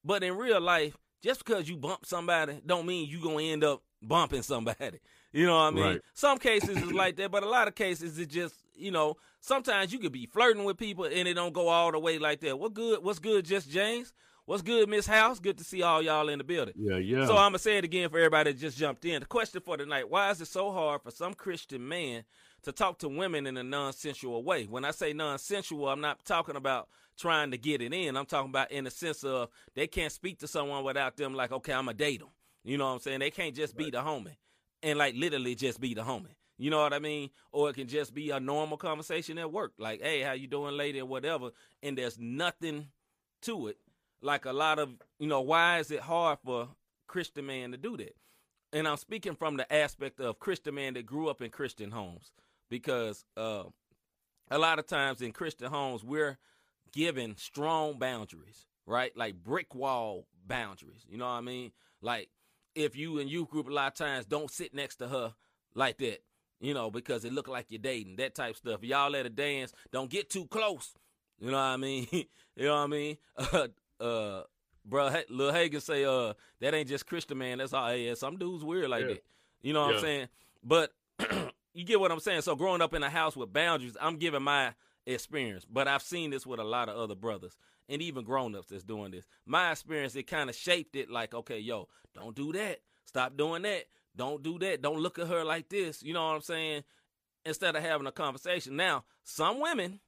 But 0.04 0.24
in 0.24 0.38
real 0.38 0.62
life, 0.62 0.96
just 1.22 1.44
because 1.44 1.68
you 1.68 1.76
bump 1.76 2.06
somebody 2.06 2.62
don't 2.66 2.86
mean 2.86 3.10
you're 3.10 3.22
gonna 3.22 3.44
end 3.44 3.64
up 3.64 3.82
bumping 4.02 4.42
somebody. 4.44 5.00
You 5.34 5.46
know 5.46 5.56
what 5.56 5.62
I 5.64 5.72
mean? 5.72 5.84
Right. 5.84 6.02
Some 6.14 6.38
cases 6.40 6.78
is 6.78 6.92
like 6.94 7.18
that, 7.18 7.30
but 7.30 7.44
a 7.44 7.50
lot 7.50 7.68
of 7.68 7.76
cases 7.76 8.18
it 8.18 8.30
just, 8.30 8.56
you 8.74 8.92
know, 8.92 9.18
sometimes 9.42 9.92
you 9.92 10.00
could 10.00 10.14
be 10.14 10.26
flirting 10.26 10.64
with 10.64 10.78
people 10.78 11.04
and 11.04 11.28
it 11.28 11.34
don't 11.34 11.54
go 11.54 11.68
all 11.68 11.92
the 11.92 12.00
way 12.00 12.18
like 12.18 12.40
that. 12.40 12.58
What 12.58 12.74
good? 12.74 13.04
What's 13.04 13.20
good, 13.20 13.46
just 13.46 13.70
James? 13.70 14.14
What's 14.48 14.62
good, 14.62 14.88
Miss 14.88 15.06
House? 15.06 15.42
Good 15.42 15.58
to 15.58 15.66
see 15.66 15.84
all 15.84 16.02
y'all 16.02 16.30
in 16.30 16.38
the 16.38 16.44
building. 16.46 16.74
Yeah, 16.78 16.96
yeah. 16.96 17.26
So 17.26 17.34
I'm 17.34 17.50
gonna 17.50 17.60
say 17.60 17.80
it 17.80 17.84
again 17.84 18.10
for 18.10 18.18
everybody 18.18 18.54
that 18.54 18.58
just 18.58 18.78
jumped 18.78 19.04
in. 19.04 19.20
The 19.20 19.26
question 19.26 19.60
for 19.60 19.76
tonight: 19.76 20.10
Why 20.10 20.32
is 20.32 20.40
it 20.40 20.48
so 20.48 20.72
hard 20.72 21.02
for 21.02 21.12
some 21.12 21.34
Christian 21.34 21.86
man 21.86 22.24
to 22.64 22.72
talk 22.72 22.98
to 23.00 23.10
women 23.10 23.46
in 23.46 23.58
a 23.58 23.64
non-sensual 23.64 24.46
way? 24.46 24.64
When 24.64 24.86
I 24.86 24.92
say 24.92 25.12
non-sensual, 25.12 25.90
I'm 25.90 26.00
not 26.00 26.24
talking 26.24 26.56
about 26.56 26.88
trying 27.20 27.52
to 27.52 27.58
get 27.58 27.82
it 27.82 27.92
in. 27.92 28.16
I'm 28.16 28.26
talking 28.26 28.50
about 28.50 28.72
in 28.72 28.86
the 28.86 28.90
sense 28.90 29.26
of 29.26 29.50
they 29.76 29.86
can't 29.86 30.14
speak 30.14 30.40
to 30.40 30.48
someone 30.48 30.86
without 30.86 31.18
them 31.18 31.34
like, 31.34 31.52
okay, 31.52 31.74
I'm 31.74 31.88
gonna 31.88 31.98
date 31.98 32.22
them. 32.22 32.30
You 32.64 32.78
know 32.78 32.86
what 32.86 32.94
I'm 32.94 33.00
saying? 33.00 33.20
They 33.20 33.32
can't 33.32 33.54
just 33.54 33.76
be 33.76 33.90
the 33.90 33.98
homie 33.98 34.38
and 34.82 34.98
like 34.98 35.14
literally 35.18 35.56
just 35.56 35.82
be 35.82 35.94
the 35.94 36.04
homie. 36.04 36.36
You 36.58 36.72
know 36.72 36.82
what 36.82 36.94
I 36.94 37.00
mean? 37.00 37.32
Or 37.52 37.70
it 37.70 37.74
can 37.74 37.90
just 37.90 38.14
be 38.14 38.30
a 38.30 38.40
normal 38.40 38.78
conversation 38.78 39.38
at 39.40 39.52
work, 39.52 39.74
like, 39.78 40.02
"Hey, 40.02 40.22
how 40.22 40.32
you 40.32 40.48
doing, 40.48 40.78
lady?" 40.78 41.02
or 41.02 41.06
whatever, 41.06 41.50
and 41.84 41.98
there's 41.98 42.18
nothing 42.18 42.88
to 43.42 43.68
it. 43.68 43.78
Like 44.22 44.46
a 44.46 44.54
lot 44.54 44.80
of, 44.80 44.90
you 45.20 45.28
know, 45.28 45.42
why 45.42 45.80
is 45.80 45.92
it 45.92 46.02
hard 46.02 46.40
for 46.44 46.70
Christian 47.08 47.46
man 47.46 47.72
to 47.72 47.78
do 47.78 47.98
that? 47.98 48.16
And 48.74 48.88
I'm 48.88 48.98
speaking 48.98 49.36
from 49.36 49.58
the 49.58 49.72
aspect 49.74 50.20
of 50.20 50.40
Christian 50.40 50.76
man 50.76 50.96
that 50.96 51.06
grew 51.06 51.30
up 51.30 51.42
in 51.42 51.50
Christian 51.50 51.92
homes, 51.92 52.32
because 52.70 53.26
uh, 53.38 53.64
a 54.52 54.58
lot 54.58 54.80
of 54.80 54.88
times 54.88 55.22
in 55.22 55.32
Christian 55.32 55.70
homes 55.70 56.04
we're 56.04 56.38
given 56.92 57.38
strong 57.38 58.00
boundaries, 58.00 58.66
right? 58.86 59.16
Like 59.16 59.44
brick 59.44 59.74
wall 59.76 60.28
boundaries. 60.46 61.06
You 61.08 61.18
know 61.18 61.26
what 61.26 61.32
I 61.32 61.42
mean? 61.42 61.72
Like 62.02 62.30
if 62.76 62.96
you 62.96 63.20
in 63.20 63.28
youth 63.28 63.50
group 63.50 63.68
a 63.68 63.74
lot 63.74 63.88
of 63.88 63.94
times 63.96 64.26
don't 64.26 64.52
sit 64.52 64.74
next 64.74 64.98
to 64.98 65.08
her 65.08 65.34
like 65.74 65.98
that, 66.00 66.20
you 66.60 66.74
know, 66.74 66.92
because 66.92 67.26
it 67.26 67.34
look 67.34 67.48
like 67.48 67.68
you're 67.70 67.80
dating, 67.80 68.18
that 68.18 68.36
type 68.36 68.56
stuff. 68.56 68.84
Y'all 68.84 69.16
at 69.16 69.26
a 69.26 69.30
dance, 69.30 69.74
don't 69.92 70.10
get 70.10 70.30
too 70.30 70.46
close. 70.46 70.94
You 71.40 71.52
know 71.52 71.58
what 71.58 71.64
I 71.64 71.78
mean? 71.78 72.08
you 72.12 72.28
know 72.58 72.76
what 72.76 72.84
I 72.84 72.88
mean? 72.88 73.18
Uh, 73.38 73.68
uh, 74.00 74.44
bro, 74.86 75.12
Lil 75.30 75.52
Hagen 75.54 75.82
say, 75.82 76.06
uh, 76.06 76.34
that 76.62 76.74
ain't 76.74 76.90
just 76.90 77.06
Christian 77.06 77.38
man. 77.38 77.58
That's 77.60 77.74
all. 77.74 77.94
Yeah, 77.96 78.14
some 78.14 78.38
dudes 78.38 78.64
weird 78.64 78.90
like 78.90 79.02
Yeah. 79.04 79.08
that. 79.16 79.24
You 79.62 79.74
know 79.74 79.86
what 79.88 79.96
I'm 79.96 80.02
saying? 80.02 80.28
But 80.64 80.92
you 81.74 81.84
get 81.84 82.00
what 82.00 82.12
I'm 82.12 82.20
saying. 82.20 82.42
So 82.42 82.56
growing 82.56 82.82
up 82.82 82.94
in 82.94 83.04
a 83.04 83.10
house 83.10 83.36
with 83.36 83.52
boundaries, 83.52 83.98
I'm 84.00 84.18
giving 84.18 84.44
my 84.44 84.74
experience, 85.06 85.66
but 85.66 85.88
I've 85.88 86.02
seen 86.04 86.30
this 86.32 86.46
with 86.46 86.60
a 86.60 86.64
lot 86.64 86.90
of 86.90 86.98
other 86.98 87.16
brothers 87.16 87.58
and 87.90 88.02
even 88.02 88.24
grown 88.26 88.56
ups 88.56 88.70
that's 88.70 88.84
doing 88.84 89.12
this. 89.12 89.26
My 89.46 89.72
experience, 89.72 90.16
it 90.16 90.24
kind 90.28 90.50
of 90.50 90.56
shaped 90.56 90.96
it 90.96 91.10
like, 91.10 91.34
okay, 91.34 91.60
yo, 91.60 91.88
don't 92.14 92.36
do 92.36 92.52
that. 92.54 92.80
Stop 93.06 93.38
doing 93.38 93.62
that. 93.62 93.86
Don't 94.16 94.44
do 94.44 94.60
that. 94.60 94.82
Don't 94.82 95.00
look 95.00 95.18
at 95.18 95.28
her 95.28 95.44
like 95.46 95.70
this. 95.70 96.04
You 96.04 96.14
know 96.14 96.28
what 96.28 96.36
I'm 96.36 96.42
saying? 96.42 96.84
Instead 97.46 97.76
of 97.78 97.84
having 97.84 98.08
a 98.08 98.12
conversation. 98.12 98.76
Now, 98.76 99.06
some 99.24 99.62
women 99.62 100.02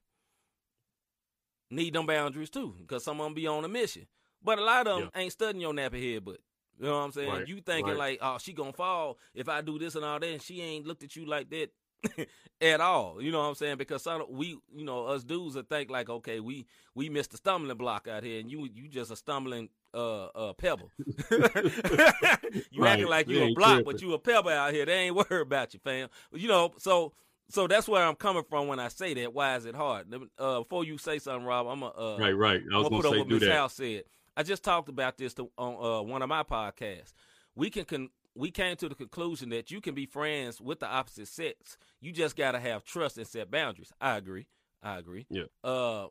need 1.69 1.93
them 1.93 2.05
boundaries 2.05 2.49
too, 2.49 2.75
because 2.79 3.03
some 3.03 3.19
of 3.19 3.25
them 3.25 3.33
be 3.33 3.47
on 3.47 3.63
a 3.65 3.67
mission. 3.67 4.07
But 4.43 4.59
a 4.59 4.63
lot 4.63 4.88
of 4.88 4.99
them 4.99 5.09
yeah. 5.13 5.21
ain't 5.21 5.33
studying 5.33 5.61
your 5.61 5.73
nappy 5.73 6.13
head, 6.13 6.25
but 6.25 6.38
you 6.79 6.85
know 6.85 6.97
what 6.97 7.05
I'm 7.05 7.11
saying? 7.11 7.29
Right. 7.29 7.47
You 7.47 7.61
thinking 7.61 7.97
right. 7.97 7.97
like, 7.97 8.19
oh, 8.21 8.38
she 8.39 8.53
gonna 8.53 8.73
fall 8.73 9.17
if 9.33 9.49
I 9.49 9.61
do 9.61 9.77
this 9.77 9.95
and 9.95 10.05
all 10.05 10.19
that, 10.19 10.29
and 10.29 10.41
she 10.41 10.61
ain't 10.61 10.88
looked 10.88 11.03
at 11.03 11.15
you 11.15 11.25
like 11.25 11.49
that 11.49 11.69
at 12.61 12.79
all. 12.79 13.21
You 13.21 13.31
know 13.31 13.39
what 13.39 13.47
I'm 13.47 13.55
saying? 13.55 13.77
Because 13.77 14.03
some 14.03 14.23
we, 14.29 14.57
you 14.73 14.85
know, 14.85 15.07
us 15.07 15.23
dudes 15.23 15.57
are 15.57 15.63
think 15.63 15.89
like, 15.89 16.09
okay, 16.09 16.39
we 16.39 16.65
we 16.95 17.09
missed 17.09 17.33
a 17.33 17.38
stumbling 17.38 17.77
block 17.77 18.07
out 18.07 18.23
here, 18.23 18.39
and 18.39 18.49
you 18.49 18.69
you 18.73 18.88
just 18.88 19.11
a 19.11 19.17
stumbling 19.17 19.69
uh 19.93 20.27
uh 20.27 20.53
pebble. 20.53 20.89
you 21.31 22.81
right. 22.81 22.91
acting 22.91 23.07
like 23.07 23.27
you, 23.27 23.39
you 23.39 23.51
a 23.51 23.53
block, 23.53 23.69
tripping. 23.69 23.91
but 23.91 24.01
you 24.01 24.13
a 24.13 24.19
pebble 24.19 24.49
out 24.49 24.73
here. 24.73 24.85
They 24.85 24.93
ain't 24.93 25.15
worried 25.15 25.41
about 25.41 25.73
you, 25.73 25.79
fam. 25.83 26.09
You 26.31 26.47
know, 26.47 26.73
so 26.77 27.13
so 27.49 27.67
that's 27.67 27.87
where 27.87 28.05
I'm 28.05 28.15
coming 28.15 28.43
from 28.49 28.67
when 28.67 28.79
I 28.79 28.87
say 28.89 29.13
that. 29.15 29.33
Why 29.33 29.55
is 29.55 29.65
it 29.65 29.75
hard? 29.75 30.13
Uh, 30.37 30.59
before 30.59 30.83
you 30.83 30.97
say 30.97 31.19
something, 31.19 31.45
Rob, 31.45 31.67
I'm 31.67 31.79
gonna 31.81 31.91
uh, 31.93 32.17
right, 32.19 32.31
right. 32.31 32.61
I 32.71 32.77
was 32.77 32.89
gonna, 32.89 32.89
gonna 32.89 33.01
put 33.01 33.03
say, 33.03 33.19
up 33.19 33.27
what 33.27 33.41
Miss 33.41 33.49
House 33.49 33.73
said. 33.73 34.03
I 34.37 34.43
just 34.43 34.63
talked 34.63 34.87
about 34.87 35.17
this 35.17 35.33
to, 35.35 35.49
on 35.57 35.73
uh, 35.83 36.01
one 36.03 36.21
of 36.21 36.29
my 36.29 36.43
podcasts. 36.43 37.13
We 37.55 37.69
can 37.69 37.85
con- 37.85 38.09
we 38.35 38.51
came 38.51 38.75
to 38.77 38.87
the 38.87 38.95
conclusion 38.95 39.49
that 39.49 39.71
you 39.71 39.81
can 39.81 39.95
be 39.95 40.05
friends 40.05 40.61
with 40.61 40.79
the 40.79 40.87
opposite 40.87 41.27
sex. 41.27 41.77
You 41.99 42.11
just 42.11 42.35
got 42.35 42.53
to 42.53 42.59
have 42.59 42.85
trust 42.85 43.17
and 43.17 43.27
set 43.27 43.51
boundaries. 43.51 43.91
I 43.99 44.17
agree. 44.17 44.47
I 44.81 44.97
agree. 44.97 45.25
Yeah. 45.29 45.43
Uh, 45.63 46.07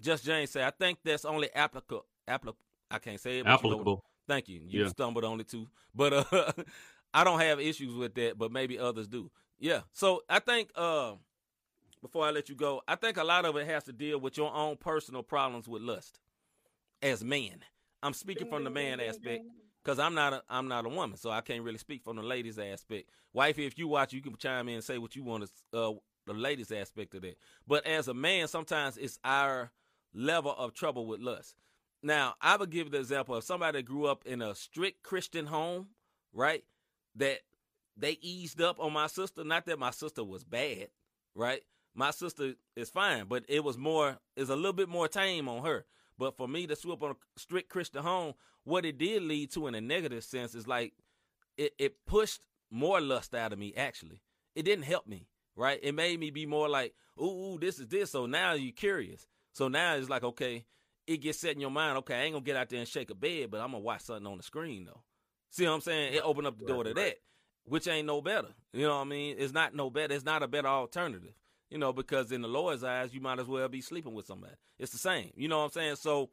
just 0.00 0.24
Jane 0.24 0.46
said, 0.46 0.62
I 0.62 0.70
think 0.70 0.98
that's 1.04 1.24
only 1.24 1.52
applicable. 1.54 2.06
Applic- 2.28 2.54
I 2.90 2.98
can't 2.98 3.20
say 3.20 3.40
it. 3.40 3.46
Applicable. 3.46 3.92
You 3.92 4.02
thank 4.26 4.48
you. 4.48 4.62
You 4.66 4.82
yeah. 4.84 4.88
stumbled 4.88 5.24
on 5.24 5.40
it 5.40 5.48
too, 5.48 5.66
but 5.94 6.32
uh, 6.32 6.52
I 7.14 7.24
don't 7.24 7.40
have 7.40 7.60
issues 7.60 7.94
with 7.94 8.14
that. 8.14 8.38
But 8.38 8.52
maybe 8.52 8.78
others 8.78 9.08
do. 9.08 9.30
Yeah. 9.64 9.80
So 9.94 10.22
I 10.28 10.40
think 10.40 10.68
uh, 10.76 11.12
before 12.02 12.26
I 12.26 12.32
let 12.32 12.50
you 12.50 12.54
go, 12.54 12.82
I 12.86 12.96
think 12.96 13.16
a 13.16 13.24
lot 13.24 13.46
of 13.46 13.56
it 13.56 13.66
has 13.66 13.84
to 13.84 13.94
deal 13.94 14.20
with 14.20 14.36
your 14.36 14.54
own 14.54 14.76
personal 14.76 15.22
problems 15.22 15.66
with 15.66 15.80
lust 15.80 16.18
as 17.00 17.24
man. 17.24 17.64
I'm 18.02 18.12
speaking 18.12 18.46
from 18.46 18.64
the 18.64 18.68
man 18.68 19.00
aspect 19.00 19.46
because 19.82 19.98
I'm 19.98 20.14
not 20.14 20.34
a 20.34 20.42
I'm 20.50 20.68
not 20.68 20.84
a 20.84 20.90
woman, 20.90 21.16
so 21.16 21.30
I 21.30 21.40
can't 21.40 21.64
really 21.64 21.78
speak 21.78 22.04
from 22.04 22.16
the 22.16 22.22
ladies 22.22 22.58
aspect. 22.58 23.08
Wifey, 23.32 23.64
if 23.64 23.78
you 23.78 23.88
watch, 23.88 24.12
you 24.12 24.20
can 24.20 24.36
chime 24.36 24.68
in 24.68 24.74
and 24.74 24.84
say 24.84 24.98
what 24.98 25.16
you 25.16 25.24
want 25.24 25.48
to 25.72 25.78
uh, 25.78 25.92
the 26.26 26.34
ladies 26.34 26.70
aspect 26.70 27.14
of 27.14 27.22
that. 27.22 27.38
But 27.66 27.86
as 27.86 28.06
a 28.08 28.14
man, 28.14 28.48
sometimes 28.48 28.98
it's 28.98 29.18
our 29.24 29.72
level 30.12 30.54
of 30.58 30.74
trouble 30.74 31.06
with 31.06 31.20
lust. 31.20 31.54
Now, 32.02 32.34
I 32.42 32.58
would 32.58 32.68
give 32.68 32.90
the 32.90 32.98
example 32.98 33.34
of 33.34 33.44
somebody 33.44 33.78
that 33.78 33.86
grew 33.86 34.04
up 34.04 34.26
in 34.26 34.42
a 34.42 34.54
strict 34.54 35.02
Christian 35.02 35.46
home, 35.46 35.86
right? 36.34 36.64
That 37.16 37.38
they 37.96 38.18
eased 38.20 38.60
up 38.60 38.78
on 38.80 38.92
my 38.92 39.06
sister. 39.06 39.44
Not 39.44 39.66
that 39.66 39.78
my 39.78 39.90
sister 39.90 40.24
was 40.24 40.44
bad, 40.44 40.88
right? 41.34 41.62
My 41.94 42.10
sister 42.10 42.54
is 42.76 42.90
fine, 42.90 43.26
but 43.28 43.44
it 43.48 43.62
was 43.62 43.78
more 43.78 44.18
is 44.36 44.50
a 44.50 44.56
little 44.56 44.72
bit 44.72 44.88
more 44.88 45.08
tame 45.08 45.48
on 45.48 45.64
her. 45.64 45.84
But 46.18 46.36
for 46.36 46.48
me 46.48 46.66
to 46.66 46.76
swoop 46.76 47.02
on 47.02 47.12
a 47.12 47.14
strict 47.36 47.68
Christian 47.68 48.02
home, 48.02 48.34
what 48.64 48.84
it 48.84 48.98
did 48.98 49.22
lead 49.22 49.52
to 49.52 49.66
in 49.66 49.74
a 49.74 49.80
negative 49.80 50.24
sense 50.24 50.54
is 50.54 50.66
like 50.66 50.94
it, 51.56 51.72
it 51.78 52.06
pushed 52.06 52.40
more 52.70 53.00
lust 53.00 53.34
out 53.34 53.52
of 53.52 53.58
me, 53.58 53.74
actually. 53.76 54.20
It 54.54 54.64
didn't 54.64 54.84
help 54.84 55.06
me, 55.06 55.28
right? 55.56 55.78
It 55.82 55.94
made 55.94 56.18
me 56.18 56.30
be 56.30 56.46
more 56.46 56.68
like, 56.68 56.94
ooh, 57.20 57.54
ooh 57.54 57.58
this 57.60 57.78
is 57.78 57.88
this. 57.88 58.10
So 58.10 58.26
now 58.26 58.54
you're 58.54 58.72
curious. 58.72 59.26
So 59.52 59.68
now 59.68 59.94
it's 59.94 60.08
like, 60.08 60.24
okay, 60.24 60.64
it 61.06 61.18
gets 61.18 61.38
set 61.38 61.54
in 61.54 61.60
your 61.60 61.70
mind, 61.70 61.98
okay, 61.98 62.14
I 62.14 62.22
ain't 62.22 62.32
gonna 62.34 62.44
get 62.44 62.56
out 62.56 62.68
there 62.70 62.78
and 62.78 62.88
shake 62.88 63.10
a 63.10 63.14
bed, 63.14 63.50
but 63.50 63.60
I'm 63.60 63.72
gonna 63.72 63.80
watch 63.80 64.02
something 64.02 64.26
on 64.26 64.36
the 64.36 64.42
screen 64.42 64.86
though. 64.86 65.02
See 65.50 65.64
what 65.64 65.72
I'm 65.72 65.80
saying? 65.80 66.14
It 66.14 66.22
opened 66.24 66.46
up 66.46 66.58
the 66.58 66.66
door 66.66 66.84
to 66.84 66.94
that, 66.94 67.16
which 67.64 67.88
ain't 67.88 68.06
no 68.06 68.20
better. 68.20 68.48
You 68.72 68.86
know 68.86 68.96
what 68.96 69.06
I 69.06 69.10
mean? 69.10 69.36
It's 69.38 69.52
not 69.52 69.74
no 69.74 69.90
better. 69.90 70.14
It's 70.14 70.24
not 70.24 70.42
a 70.42 70.48
better 70.48 70.68
alternative 70.68 71.34
you 71.74 71.80
know, 71.80 71.92
because 71.92 72.30
in 72.30 72.40
the 72.40 72.46
Lord's 72.46 72.84
eyes, 72.84 73.12
you 73.12 73.20
might 73.20 73.40
as 73.40 73.48
well 73.48 73.68
be 73.68 73.80
sleeping 73.80 74.14
with 74.14 74.26
somebody. 74.26 74.54
It's 74.78 74.92
the 74.92 74.98
same. 74.98 75.32
You 75.34 75.48
know 75.48 75.58
what 75.58 75.64
I'm 75.64 75.70
saying? 75.72 75.96
So 75.96 76.30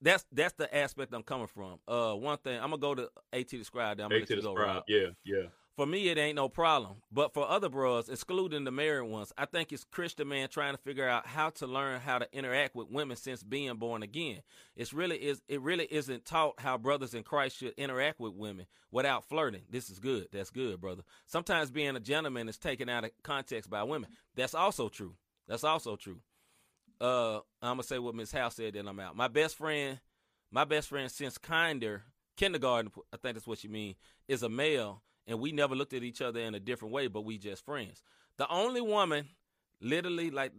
that's 0.00 0.24
that's 0.32 0.54
the 0.54 0.72
aspect 0.74 1.12
I'm 1.12 1.24
coming 1.24 1.48
from. 1.48 1.80
Uh, 1.88 2.14
one 2.14 2.38
thing 2.38 2.54
I'm 2.54 2.70
gonna 2.70 2.78
go 2.78 2.94
to 2.94 3.10
AT 3.32 3.48
describe. 3.48 3.98
I'm 3.98 4.10
gonna 4.10 4.22
AT 4.22 4.28
describe. 4.28 4.84
Yeah, 4.86 5.08
yeah. 5.24 5.46
For 5.78 5.86
me, 5.86 6.08
it 6.08 6.18
ain't 6.18 6.34
no 6.34 6.48
problem. 6.48 6.96
But 7.12 7.32
for 7.32 7.48
other 7.48 7.68
bros, 7.68 8.08
excluding 8.08 8.64
the 8.64 8.72
married 8.72 9.08
ones, 9.08 9.32
I 9.38 9.44
think 9.44 9.72
it's 9.72 9.84
Christian 9.84 10.26
man 10.26 10.48
trying 10.48 10.74
to 10.74 10.82
figure 10.82 11.08
out 11.08 11.24
how 11.24 11.50
to 11.50 11.68
learn 11.68 12.00
how 12.00 12.18
to 12.18 12.26
interact 12.32 12.74
with 12.74 12.90
women 12.90 13.16
since 13.16 13.44
being 13.44 13.76
born 13.76 14.02
again. 14.02 14.40
It's 14.74 14.92
really 14.92 15.18
is 15.18 15.40
it 15.46 15.60
really 15.60 15.86
isn't 15.88 16.24
taught 16.24 16.58
how 16.58 16.78
brothers 16.78 17.14
in 17.14 17.22
Christ 17.22 17.58
should 17.58 17.74
interact 17.76 18.18
with 18.18 18.32
women 18.32 18.66
without 18.90 19.28
flirting. 19.28 19.62
This 19.70 19.88
is 19.88 20.00
good. 20.00 20.26
That's 20.32 20.50
good, 20.50 20.80
brother. 20.80 21.02
Sometimes 21.26 21.70
being 21.70 21.94
a 21.94 22.00
gentleman 22.00 22.48
is 22.48 22.58
taken 22.58 22.88
out 22.88 23.04
of 23.04 23.12
context 23.22 23.70
by 23.70 23.84
women. 23.84 24.10
That's 24.34 24.54
also 24.54 24.88
true. 24.88 25.14
That's 25.46 25.62
also 25.62 25.94
true. 25.94 26.18
Uh, 27.00 27.36
I'm 27.62 27.74
gonna 27.74 27.84
say 27.84 28.00
what 28.00 28.16
Miss 28.16 28.32
House 28.32 28.56
said, 28.56 28.74
then 28.74 28.88
I'm 28.88 28.98
out. 28.98 29.14
My 29.14 29.28
best 29.28 29.54
friend, 29.54 30.00
my 30.50 30.64
best 30.64 30.88
friend 30.88 31.08
since 31.08 31.38
kinder 31.38 32.02
kindergarten, 32.36 32.90
I 33.12 33.16
think 33.18 33.36
that's 33.36 33.46
what 33.46 33.62
you 33.62 33.70
mean, 33.70 33.94
is 34.26 34.42
a 34.42 34.48
male 34.48 35.02
and 35.28 35.38
we 35.38 35.52
never 35.52 35.76
looked 35.76 35.92
at 35.92 36.02
each 36.02 36.22
other 36.22 36.40
in 36.40 36.54
a 36.54 36.60
different 36.60 36.92
way, 36.92 37.06
but 37.06 37.20
we 37.24 37.38
just 37.38 37.64
friends. 37.64 38.02
The 38.38 38.48
only 38.48 38.80
woman, 38.80 39.28
literally, 39.80 40.30
like, 40.30 40.52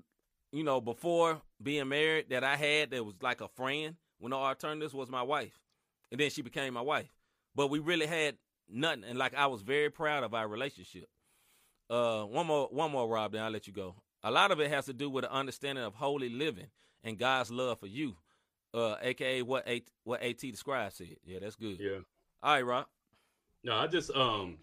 you 0.51 0.63
know, 0.63 0.79
before 0.79 1.41
being 1.61 1.89
married 1.89 2.29
that 2.29 2.43
I 2.43 2.55
had 2.55 2.91
that 2.91 3.03
was 3.03 3.15
like 3.21 3.41
a 3.41 3.47
friend 3.47 3.95
when 4.19 4.31
all 4.31 4.45
alternatives 4.45 4.93
was 4.93 5.09
my 5.09 5.23
wife. 5.23 5.59
And 6.11 6.19
then 6.19 6.29
she 6.29 6.41
became 6.41 6.73
my 6.73 6.81
wife. 6.81 7.09
But 7.55 7.67
we 7.69 7.79
really 7.79 8.05
had 8.05 8.37
nothing. 8.69 9.03
And 9.03 9.17
like 9.17 9.35
I 9.35 9.47
was 9.47 9.61
very 9.61 9.89
proud 9.89 10.23
of 10.23 10.33
our 10.33 10.47
relationship. 10.47 11.07
Uh 11.89 12.23
one 12.23 12.47
more 12.47 12.67
one 12.71 12.91
more 12.91 13.07
Rob, 13.07 13.31
then 13.31 13.43
I'll 13.43 13.51
let 13.51 13.67
you 13.67 13.73
go. 13.73 13.95
A 14.23 14.31
lot 14.31 14.51
of 14.51 14.59
it 14.59 14.69
has 14.69 14.85
to 14.85 14.93
do 14.93 15.09
with 15.09 15.23
the 15.23 15.31
understanding 15.31 15.83
of 15.83 15.95
holy 15.95 16.29
living 16.29 16.67
and 17.03 17.17
God's 17.17 17.51
love 17.51 17.79
for 17.79 17.87
you. 17.87 18.15
Uh 18.73 18.95
aka 19.01 19.41
what 19.41 19.67
A 19.67 19.83
what 20.03 20.21
AT 20.21 20.39
described 20.39 20.95
said. 20.95 21.17
Yeah, 21.25 21.39
that's 21.41 21.55
good. 21.55 21.79
Yeah. 21.79 21.99
All 22.41 22.53
right, 22.53 22.65
Rob. 22.65 22.85
No, 23.63 23.75
I 23.75 23.87
just 23.87 24.11
um 24.15 24.57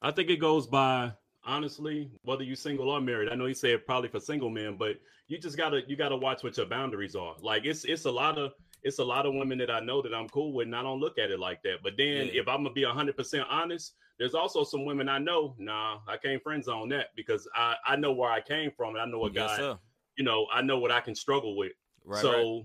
I 0.00 0.10
think 0.10 0.30
it 0.30 0.36
goes 0.36 0.66
by 0.66 1.12
honestly, 1.44 2.10
whether 2.22 2.44
you 2.44 2.54
single 2.54 2.90
or 2.90 3.00
married. 3.00 3.28
I 3.30 3.34
know 3.34 3.46
you 3.46 3.54
said 3.54 3.84
probably 3.86 4.08
for 4.08 4.20
single 4.20 4.50
men, 4.50 4.76
but 4.76 4.96
you 5.28 5.38
just 5.38 5.56
gotta 5.56 5.82
you 5.86 5.96
gotta 5.96 6.16
watch 6.16 6.42
what 6.42 6.56
your 6.56 6.66
boundaries 6.66 7.16
are. 7.16 7.34
Like 7.40 7.64
it's 7.64 7.84
it's 7.84 8.04
a 8.04 8.10
lot 8.10 8.38
of 8.38 8.52
it's 8.82 8.98
a 8.98 9.04
lot 9.04 9.26
of 9.26 9.34
women 9.34 9.58
that 9.58 9.70
I 9.70 9.80
know 9.80 10.02
that 10.02 10.14
I'm 10.14 10.28
cool 10.28 10.52
with, 10.52 10.66
and 10.66 10.76
I 10.76 10.82
don't 10.82 11.00
look 11.00 11.18
at 11.18 11.30
it 11.30 11.38
like 11.38 11.62
that. 11.62 11.76
But 11.82 11.94
then 11.96 12.26
yeah. 12.26 12.40
if 12.40 12.48
I'm 12.48 12.58
gonna 12.62 12.72
be 12.72 12.84
hundred 12.84 13.16
percent 13.16 13.46
honest, 13.50 13.94
there's 14.18 14.34
also 14.34 14.64
some 14.64 14.84
women 14.84 15.08
I 15.08 15.18
know, 15.18 15.54
nah, 15.58 15.98
I 16.06 16.16
can't 16.16 16.42
friend 16.42 16.62
zone 16.62 16.88
that 16.90 17.08
because 17.16 17.48
I 17.54 17.76
I 17.86 17.96
know 17.96 18.12
where 18.12 18.30
I 18.30 18.40
came 18.40 18.70
from 18.76 18.94
and 18.94 19.02
I 19.02 19.06
know 19.06 19.18
what 19.18 19.34
yes, 19.34 19.58
guy, 19.58 19.74
you 20.16 20.24
know, 20.24 20.46
I 20.52 20.62
know 20.62 20.78
what 20.78 20.92
I 20.92 21.00
can 21.00 21.14
struggle 21.14 21.56
with. 21.56 21.72
Right, 22.04 22.20
so 22.20 22.30
right. 22.32 22.64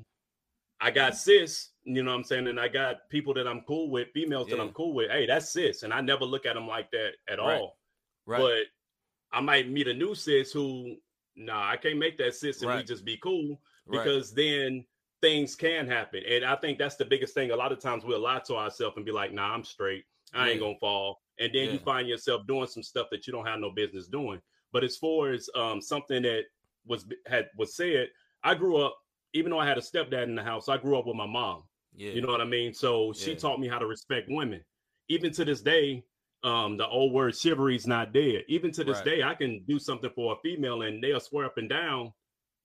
I 0.82 0.92
got 0.92 1.16
sis, 1.16 1.70
you 1.88 2.04
know 2.04 2.12
what 2.12 2.18
I'm 2.18 2.24
saying? 2.24 2.48
And 2.48 2.60
I 2.60 2.68
got 2.68 3.10
people 3.10 3.34
that 3.36 3.48
I'm 3.48 3.62
cool 3.62 3.90
with, 3.90 4.10
females 4.14 4.48
yeah. 4.50 4.58
that 4.58 4.62
I'm 4.62 4.72
cool 4.74 4.94
with. 4.94 5.10
Hey, 5.10 5.26
that's 5.26 5.52
sis. 5.52 5.84
And 5.84 5.94
I 5.94 6.02
never 6.02 6.26
look 6.26 6.46
at 6.46 6.56
them 6.56 6.68
like 6.68 6.92
that 6.92 7.12
at 7.30 7.40
right. 7.40 7.60
all. 7.60 7.78
Right. 8.26 8.40
But 8.40 9.38
I 9.38 9.42
might 9.42 9.70
meet 9.70 9.88
a 9.88 9.94
new 9.94 10.14
sis 10.14 10.52
who, 10.52 10.98
nah, 11.36 11.70
I 11.70 11.78
can't 11.78 11.98
make 11.98 12.18
that 12.18 12.36
sis 12.36 12.62
and 12.62 12.70
right. 12.70 12.78
we 12.78 12.84
just 12.84 13.06
be 13.06 13.18
cool 13.18 13.60
because 13.90 14.34
right. 14.36 14.44
then 14.44 14.86
things 15.22 15.56
can 15.56 15.88
happen. 15.88 16.24
And 16.30 16.44
I 16.44 16.56
think 16.58 16.78
that's 16.78 16.98
the 16.98 17.06
biggest 17.06 17.34
thing. 17.34 17.52
A 17.52 17.56
lot 17.56 17.72
of 17.72 17.80
times 17.80 18.04
we'll 18.04 18.20
lie 18.20 18.42
to 18.48 18.56
ourselves 18.56 18.98
and 18.98 19.06
be 19.06 19.12
like, 19.12 19.34
nah, 19.34 19.54
I'm 19.54 19.64
straight. 19.64 20.04
I 20.34 20.46
yeah. 20.46 20.52
ain't 20.52 20.60
gonna 20.60 20.80
fall. 20.80 21.22
And 21.40 21.54
then 21.54 21.66
yeah. 21.66 21.72
you 21.72 21.80
find 21.80 22.08
yourself 22.08 22.46
doing 22.48 22.68
some 22.68 22.84
stuff 22.84 23.08
that 23.12 23.26
you 23.26 23.34
don't 23.34 23.48
have 23.48 23.60
no 23.60 23.72
business 23.72 24.08
doing. 24.08 24.42
But 24.74 24.84
as 24.84 24.98
far 24.98 25.32
as 25.32 25.50
um, 25.56 25.82
something 25.82 26.24
that 26.24 26.44
was 26.86 27.06
had 27.26 27.48
was 27.58 27.76
said, 27.76 28.10
I 28.44 28.56
grew 28.56 28.78
up 28.78 28.98
even 29.34 29.52
though 29.52 29.60
I 29.60 29.68
had 29.68 29.78
a 29.78 29.82
stepdad 29.82 30.24
in 30.24 30.36
the 30.36 30.44
house, 30.44 30.70
I 30.70 30.78
grew 30.78 30.98
up 30.98 31.06
with 31.06 31.16
my 31.16 31.26
mom. 31.26 31.64
Yeah. 31.98 32.12
You 32.12 32.22
know 32.22 32.32
what 32.32 32.40
I 32.40 32.46
mean? 32.46 32.74
So 32.74 33.12
she 33.12 33.32
yeah. 33.32 33.38
taught 33.38 33.60
me 33.60 33.68
how 33.68 33.80
to 33.80 33.86
respect 33.86 34.28
women. 34.30 34.62
Even 35.10 35.34
to 35.34 35.44
this 35.44 35.62
day, 35.62 36.06
um, 36.44 36.78
the 36.78 36.88
old 36.88 37.12
word 37.12 37.36
chivalry's 37.36 37.88
not 37.88 38.14
dead. 38.14 38.44
Even 38.48 38.72
to 38.72 38.84
this 38.86 38.98
right. 38.98 39.06
day, 39.06 39.24
I 39.24 39.34
can 39.34 39.64
do 39.68 39.80
something 39.80 40.12
for 40.16 40.34
a 40.34 40.36
female 40.42 40.84
and 40.84 41.04
they'll 41.04 41.20
swear 41.20 41.46
up 41.46 41.58
and 41.58 41.68
down 41.68 42.14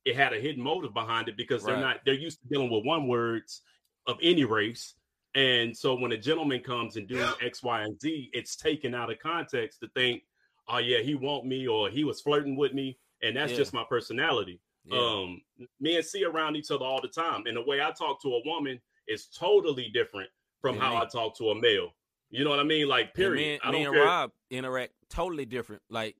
it 0.05 0.17
had 0.17 0.33
a 0.33 0.41
hidden 0.41 0.63
motive 0.63 0.93
behind 0.95 1.29
it 1.29 1.37
because 1.37 1.63
they're 1.63 1.77
not 1.77 1.99
they're 2.05 2.15
used 2.15 2.41
to 2.41 2.49
dealing 2.49 2.71
with 2.71 2.85
one 2.85 3.07
words 3.07 3.63
of 4.07 4.17
any 4.23 4.45
race. 4.45 4.95
And 5.35 5.77
so 5.77 5.95
when 5.95 6.13
a 6.13 6.19
gentleman 6.19 6.61
comes 6.61 6.97
and 6.97 7.09
do 7.09 7.25
X, 7.43 7.63
Y, 7.63 7.83
and 7.83 8.01
Z, 8.01 8.31
it's 8.33 8.57
taken 8.57 8.95
out 8.95 9.11
of 9.11 9.19
context 9.19 9.81
to 9.81 9.89
think, 9.95 10.23
oh 10.69 10.79
yeah, 10.79 10.99
he 10.99 11.15
want 11.15 11.47
me 11.47 11.67
or 11.67 11.89
he 11.89 12.05
was 12.05 12.21
flirting 12.21 12.57
with 12.57 12.75
me. 12.75 12.99
And 13.23 13.37
that's 13.37 13.53
yeah. 13.53 13.59
just 13.59 13.73
my 13.73 13.85
personality. 13.89 14.61
Yeah. 14.85 14.99
Um, 14.99 15.41
me 15.81 15.97
and 15.97 16.05
C 16.05 16.25
around 16.25 16.57
each 16.57 16.73
other 16.73 16.85
all 16.85 17.01
the 17.01 17.09
time. 17.09 17.45
And 17.47 17.57
the 17.57 17.63
way 17.63 17.81
I 17.81 17.93
talk 17.93 18.21
to 18.23 18.35
a 18.35 18.43
woman 18.45 18.81
is 19.09 19.27
totally 19.27 19.91
different 19.93 20.29
from 20.61 20.77
how 20.79 20.97
I 20.97 21.07
talk 21.07 21.37
to 21.39 21.51
a 21.51 21.55
male. 21.55 21.91
You 22.31 22.45
know 22.45 22.51
what 22.51 22.61
I 22.61 22.65
mean? 22.65 22.89
Like, 22.89 23.15
period. 23.15 23.61
And 23.65 23.73
me, 23.73 23.79
me 23.81 23.85
and 23.87 23.95
care. 23.95 24.05
Rob 24.05 24.31
interact 24.51 24.93
totally 25.11 25.45
different. 25.45 25.83
Like 25.91 26.17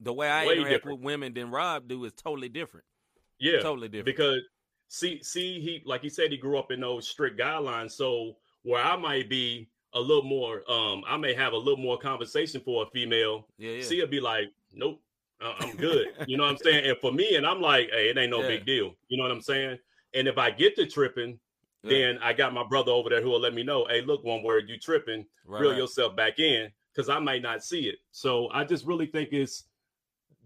the 0.00 0.12
way 0.12 0.28
I 0.28 0.46
Way 0.46 0.52
interact 0.58 0.70
different. 0.74 0.98
with 1.00 1.04
women 1.06 1.34
than 1.34 1.50
Rob 1.50 1.88
do 1.88 2.04
is 2.04 2.12
totally 2.12 2.48
different. 2.48 2.84
Yeah, 3.40 3.60
totally 3.60 3.88
different. 3.88 4.06
Because 4.06 4.40
see, 4.88 5.20
see, 5.22 5.60
he 5.60 5.82
like 5.84 6.02
he 6.02 6.08
said, 6.08 6.30
he 6.30 6.36
grew 6.36 6.58
up 6.58 6.70
in 6.70 6.80
those 6.80 7.08
strict 7.08 7.38
guidelines. 7.40 7.92
So 7.92 8.36
where 8.62 8.82
I 8.82 8.96
might 8.96 9.28
be 9.28 9.68
a 9.94 10.00
little 10.00 10.22
more. 10.22 10.62
Um, 10.70 11.02
I 11.08 11.16
may 11.16 11.32
have 11.34 11.54
a 11.54 11.56
little 11.56 11.82
more 11.82 11.96
conversation 11.98 12.60
for 12.60 12.82
a 12.84 12.86
female. 12.90 13.46
Yeah, 13.58 13.72
yeah. 13.72 13.82
She'll 13.84 14.06
be 14.06 14.20
like, 14.20 14.48
"Nope, 14.72 15.00
uh, 15.40 15.54
I'm 15.60 15.76
good." 15.76 16.08
you 16.26 16.36
know 16.36 16.44
what 16.44 16.50
I'm 16.50 16.58
saying? 16.58 16.86
And 16.86 16.98
for 16.98 17.10
me, 17.10 17.36
and 17.36 17.46
I'm 17.46 17.60
like, 17.62 17.88
"Hey, 17.90 18.10
it 18.10 18.18
ain't 18.18 18.30
no 18.30 18.42
Yeah. 18.42 18.48
big 18.48 18.66
deal." 18.66 18.94
You 19.08 19.16
know 19.16 19.22
what 19.22 19.32
I'm 19.32 19.40
saying? 19.40 19.78
And 20.14 20.28
if 20.28 20.36
I 20.38 20.50
get 20.50 20.76
to 20.76 20.86
tripping, 20.86 21.40
Yeah. 21.82 21.90
then 21.90 22.18
I 22.22 22.32
got 22.32 22.52
my 22.52 22.64
brother 22.66 22.90
over 22.92 23.08
there 23.08 23.22
who 23.22 23.30
will 23.30 23.40
let 23.40 23.54
me 23.54 23.62
know, 23.62 23.86
"Hey, 23.86 24.00
look, 24.02 24.24
one 24.24 24.42
word, 24.42 24.68
you 24.68 24.78
tripping." 24.78 25.26
right, 25.46 25.60
reel 25.60 25.70
right. 25.70 25.78
yourself 25.78 26.14
back 26.16 26.38
in 26.38 26.70
because 26.92 27.08
I 27.08 27.18
might 27.20 27.42
not 27.42 27.62
see 27.62 27.88
it. 27.88 27.96
So 28.10 28.48
I 28.52 28.64
just 28.64 28.84
really 28.86 29.06
think 29.06 29.32
it's 29.32 29.64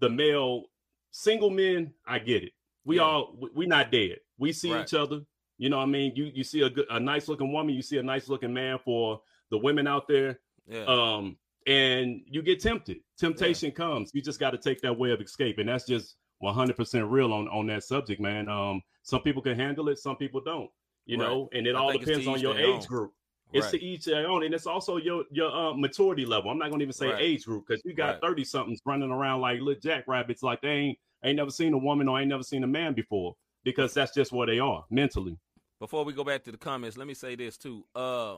the 0.00 0.08
male 0.10 0.64
single 1.10 1.50
men. 1.50 1.92
I 2.06 2.18
get 2.18 2.42
it. 2.44 2.52
We 2.84 2.96
Yeah. 2.96 3.02
all 3.02 3.38
we, 3.54 3.66
not 3.66 3.90
dead. 3.90 4.18
We 4.38 4.52
see 4.52 4.72
Right. 4.72 4.82
each 4.82 4.94
other. 4.94 5.22
You 5.58 5.68
know 5.70 5.78
what 5.78 5.84
I 5.84 5.86
mean? 5.86 6.12
You 6.16 6.24
you 6.34 6.44
see 6.44 6.62
a 6.62 6.70
good 6.70 6.86
a 6.90 6.98
nice 7.00 7.28
looking 7.28 7.52
woman, 7.52 7.74
you 7.74 7.82
see 7.82 7.98
a 7.98 8.02
nice 8.02 8.28
looking 8.28 8.52
man 8.52 8.78
for 8.78 9.22
the 9.50 9.58
women 9.58 9.86
out 9.86 10.06
there. 10.08 10.40
yeah. 10.66 10.84
Um 10.84 11.38
and 11.66 12.22
you 12.26 12.42
get 12.42 12.60
tempted. 12.60 12.98
Temptation 13.16 13.70
comes. 13.70 14.10
You 14.14 14.20
just 14.20 14.40
got 14.40 14.50
to 14.50 14.58
take 14.58 14.80
that 14.82 14.98
way 14.98 15.12
of 15.12 15.20
escape 15.20 15.58
and 15.58 15.68
that's 15.68 15.86
just 15.86 16.16
100% 16.42 17.08
real 17.08 17.32
on 17.32 17.46
on 17.48 17.66
that 17.68 17.84
subject, 17.84 18.20
man. 18.20 18.48
Um 18.48 18.82
some 19.02 19.22
people 19.22 19.42
can 19.42 19.56
handle 19.56 19.88
it, 19.88 19.98
some 19.98 20.16
people 20.16 20.40
don't. 20.40 20.70
You 21.06 21.18
Right. 21.18 21.26
know, 21.26 21.48
and 21.52 21.66
it 21.66 21.74
I 21.74 21.78
all 21.80 21.98
depends 21.98 22.28
on 22.28 22.40
your 22.40 22.56
age 22.56 22.82
own. 22.82 22.86
group. 22.86 23.12
It's 23.52 23.66
right. 23.66 23.78
to 23.78 23.84
each 23.84 24.06
their 24.06 24.28
own, 24.30 24.44
and 24.44 24.54
it's 24.54 24.66
also 24.66 24.96
your 24.96 25.24
your 25.30 25.50
uh, 25.54 25.74
maturity 25.74 26.24
level. 26.24 26.50
I'm 26.50 26.58
not 26.58 26.68
going 26.68 26.78
to 26.78 26.84
even 26.84 26.92
say 26.92 27.08
Right. 27.08 27.20
age 27.20 27.44
group 27.44 27.66
because 27.66 27.82
you 27.84 27.92
got 27.92 28.20
thirty 28.20 28.44
somethings 28.44 28.80
running 28.86 29.10
around 29.10 29.40
like 29.40 29.60
little 29.60 29.80
jackrabbits, 29.80 30.42
like 30.42 30.62
they 30.62 30.68
ain't 30.70 30.98
ain't 31.24 31.36
never 31.36 31.50
seen 31.50 31.74
a 31.74 31.78
woman 31.78 32.08
or 32.08 32.18
ain't 32.18 32.28
never 32.28 32.42
seen 32.42 32.64
a 32.64 32.66
man 32.66 32.94
before 32.94 33.34
because 33.64 33.92
that's 33.92 34.14
just 34.14 34.32
where 34.32 34.46
they 34.46 34.58
are 34.58 34.84
mentally. 34.90 35.38
Before 35.80 36.04
we 36.04 36.12
go 36.12 36.24
back 36.24 36.44
to 36.44 36.52
the 36.52 36.56
comments, 36.56 36.96
let 36.96 37.06
me 37.06 37.14
say 37.14 37.34
this 37.34 37.58
too. 37.58 37.84
Uh, 37.94 38.36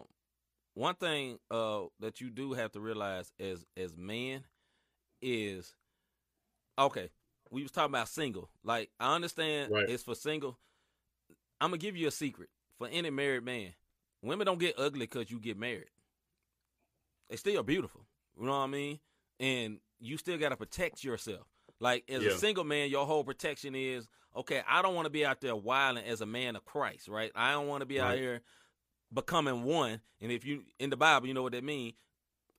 one 0.74 0.96
thing 0.96 1.38
uh 1.50 1.82
that 2.00 2.20
you 2.20 2.30
do 2.30 2.52
have 2.54 2.72
to 2.72 2.80
realize 2.80 3.30
as 3.38 3.64
as 3.76 3.96
men 3.96 4.42
is 5.22 5.74
okay. 6.78 7.10
We 7.50 7.62
was 7.62 7.70
talking 7.70 7.92
about 7.94 8.08
single. 8.08 8.50
Like 8.64 8.90
I 8.98 9.14
understand 9.14 9.70
Right. 9.72 9.88
it's 9.88 10.02
for 10.02 10.16
single. 10.16 10.58
I'm 11.60 11.70
gonna 11.70 11.78
give 11.78 11.96
you 11.96 12.08
a 12.08 12.10
secret 12.10 12.48
for 12.78 12.88
any 12.88 13.10
married 13.10 13.44
man. 13.44 13.74
Women 14.22 14.46
don't 14.46 14.58
get 14.60 14.78
ugly 14.78 15.00
because 15.06 15.30
you 15.30 15.38
get 15.38 15.58
married. 15.58 15.90
They 17.28 17.36
still 17.36 17.62
beautiful. 17.62 18.02
You 18.38 18.46
know 18.46 18.52
what 18.52 18.64
I 18.64 18.66
mean? 18.68 19.00
And 19.40 19.78
you 20.00 20.16
still 20.18 20.38
gotta 20.38 20.56
protect 20.56 21.04
yourself. 21.04 21.46
Like 21.80 22.04
as 22.08 22.22
Yeah. 22.22 22.30
a 22.30 22.38
single 22.38 22.64
man, 22.64 22.90
your 22.90 23.06
whole 23.06 23.24
protection 23.24 23.74
is 23.74 24.08
okay. 24.36 24.62
I 24.68 24.82
don't 24.82 24.94
want 24.94 25.06
to 25.06 25.10
be 25.10 25.24
out 25.24 25.40
there 25.40 25.56
wilding 25.56 26.04
as 26.04 26.20
a 26.20 26.26
man 26.26 26.56
of 26.56 26.64
Christ, 26.64 27.08
right? 27.08 27.30
I 27.34 27.52
don't 27.52 27.66
want 27.66 27.80
to 27.82 27.86
be 27.86 28.00
out 28.00 28.16
here 28.18 28.42
becoming 29.12 29.64
one. 29.64 30.00
And 30.20 30.32
if 30.32 30.44
you 30.44 30.64
in 30.78 30.90
the 30.90 30.96
Bible, 30.96 31.26
you 31.26 31.34
know 31.34 31.42
what 31.42 31.52
that 31.52 31.64
means. 31.64 31.94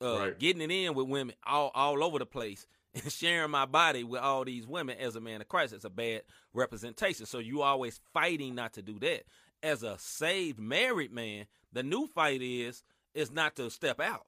Uh, 0.02 0.18
Right. 0.20 0.40
Getting 0.40 0.62
it 0.62 0.72
in 0.72 0.94
with 0.94 1.08
women 1.08 1.36
all 1.46 1.72
all 1.74 2.04
over 2.04 2.20
the 2.20 2.26
place 2.26 2.68
and 2.94 3.12
sharing 3.12 3.52
my 3.52 3.66
body 3.66 4.04
with 4.04 4.22
all 4.22 4.44
these 4.46 4.68
women 4.68 4.98
as 4.98 5.16
a 5.16 5.22
man 5.22 5.42
of 5.42 5.48
Christ. 5.48 5.74
It's 5.74 5.86
a 5.86 5.90
bad 5.90 6.24
representation. 6.54 7.26
So 7.26 7.40
you 7.40 7.62
always 7.62 8.00
fighting 8.14 8.56
not 8.56 8.74
to 8.74 8.82
do 8.82 9.00
that. 9.00 9.24
As 9.64 9.84
a 9.84 9.98
saved 9.98 10.60
married 10.60 11.12
man, 11.12 11.48
the 11.72 11.84
new 11.84 12.08
fight 12.08 12.42
is 12.42 12.84
is 13.14 13.32
not 13.32 13.56
to 13.56 13.70
step 13.70 14.00
out 14.00 14.26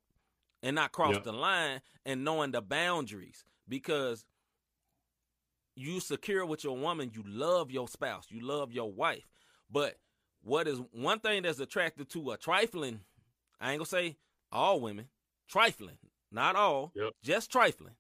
and 0.64 0.76
not 0.76 0.92
cross 0.94 1.16
Yeah. 1.16 1.22
the 1.22 1.34
line 1.34 1.82
and 2.06 2.24
knowing 2.24 2.52
the 2.52 2.62
boundaries 2.62 3.44
because 3.68 4.26
you 5.76 6.00
secure 6.00 6.46
with 6.46 6.64
your 6.64 6.78
woman, 6.78 7.12
you 7.14 7.24
love 7.26 7.70
your 7.70 7.88
spouse, 7.88 8.28
you 8.32 8.40
love 8.42 8.72
your 8.72 8.92
wife. 8.92 9.28
But 9.70 10.00
what 10.42 10.68
is 10.68 10.80
one 10.92 11.20
thing 11.20 11.44
that's 11.44 11.60
attractive 11.60 12.08
to 12.10 12.32
a 12.32 12.38
trifling, 12.38 13.02
I 13.60 13.72
ain't 13.74 13.80
gonna 13.80 13.86
say 13.86 14.18
all 14.52 14.80
women, 14.80 15.10
trifling, 15.48 15.98
not 16.32 16.56
all, 16.56 16.92
Yep. 16.96 17.14
just 17.22 17.52
trifling, 17.52 17.96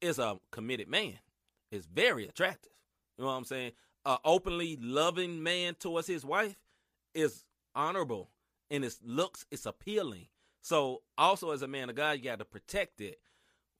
is 0.00 0.18
a 0.18 0.38
committed 0.50 0.88
man. 0.88 1.18
It's 1.70 1.86
very 1.86 2.26
attractive. 2.28 2.72
You 3.16 3.22
know 3.24 3.28
what 3.30 3.36
I'm 3.36 3.44
saying? 3.44 3.72
A 4.06 4.18
openly 4.24 4.78
loving 4.80 5.42
man 5.42 5.74
towards 5.74 6.06
his 6.06 6.24
wife 6.24 6.56
is 7.12 7.44
honorable 7.74 8.30
and 8.70 8.84
it 8.84 8.94
looks 9.04 9.44
it's 9.50 9.66
appealing. 9.66 10.28
So 10.62 11.02
also 11.18 11.50
as 11.50 11.62
a 11.62 11.68
man 11.68 11.90
of 11.90 11.96
God, 11.96 12.12
you 12.12 12.24
got 12.24 12.38
to 12.38 12.44
protect 12.44 13.00
it. 13.00 13.18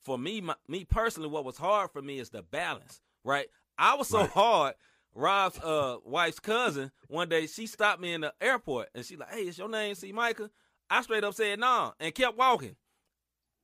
For 0.05 0.19
me, 0.19 0.41
my, 0.41 0.55
me 0.69 0.85
personally, 0.85 1.29
what 1.29 1.45
was 1.45 1.57
hard 1.57 1.91
for 1.93 2.03
me 2.03 2.19
is 2.19 2.31
the 2.31 2.43
balance. 2.43 3.01
Right? 3.25 3.47
I 3.79 3.95
was 3.95 4.09
so 4.09 4.21
Right. 4.23 4.31
hard. 4.31 4.75
Rob's 5.15 5.59
uh 5.61 5.97
wife's 6.05 6.41
cousin 6.41 6.91
one 7.09 7.29
day 7.31 7.47
she 7.47 7.67
stopped 7.67 8.03
me 8.03 8.13
in 8.13 8.21
the 8.21 8.35
airport 8.41 8.89
and 8.95 9.05
she 9.05 9.17
like, 9.17 9.31
"Hey, 9.33 9.47
is 9.47 9.57
your 9.57 9.69
name 9.69 9.95
C. 9.95 10.13
Micah?" 10.13 10.51
I 10.91 11.03
straight 11.03 11.25
up 11.25 11.35
said 11.35 11.59
no 11.61 11.95
and 12.01 12.15
kept 12.15 12.37
walking. 12.37 12.77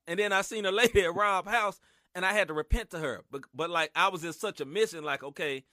And 0.07 0.19
then 0.19 0.33
I 0.33 0.43
seen 0.43 0.65
a 0.65 0.73
lady 0.73 1.01
at 1.05 1.15
Rob's 1.15 1.51
house 1.51 1.81
and 2.15 2.25
I 2.25 2.33
had 2.33 2.49
to 2.49 2.55
repent 2.55 2.91
to 2.91 2.99
her. 3.01 3.23
But 3.31 3.43
but 3.53 3.69
like 3.69 3.91
I 3.95 4.09
was 4.09 4.25
in 4.25 4.33
such 4.33 4.61
a 4.61 4.65
mission, 4.65 5.05
like 5.05 5.23
okay, 5.23 5.65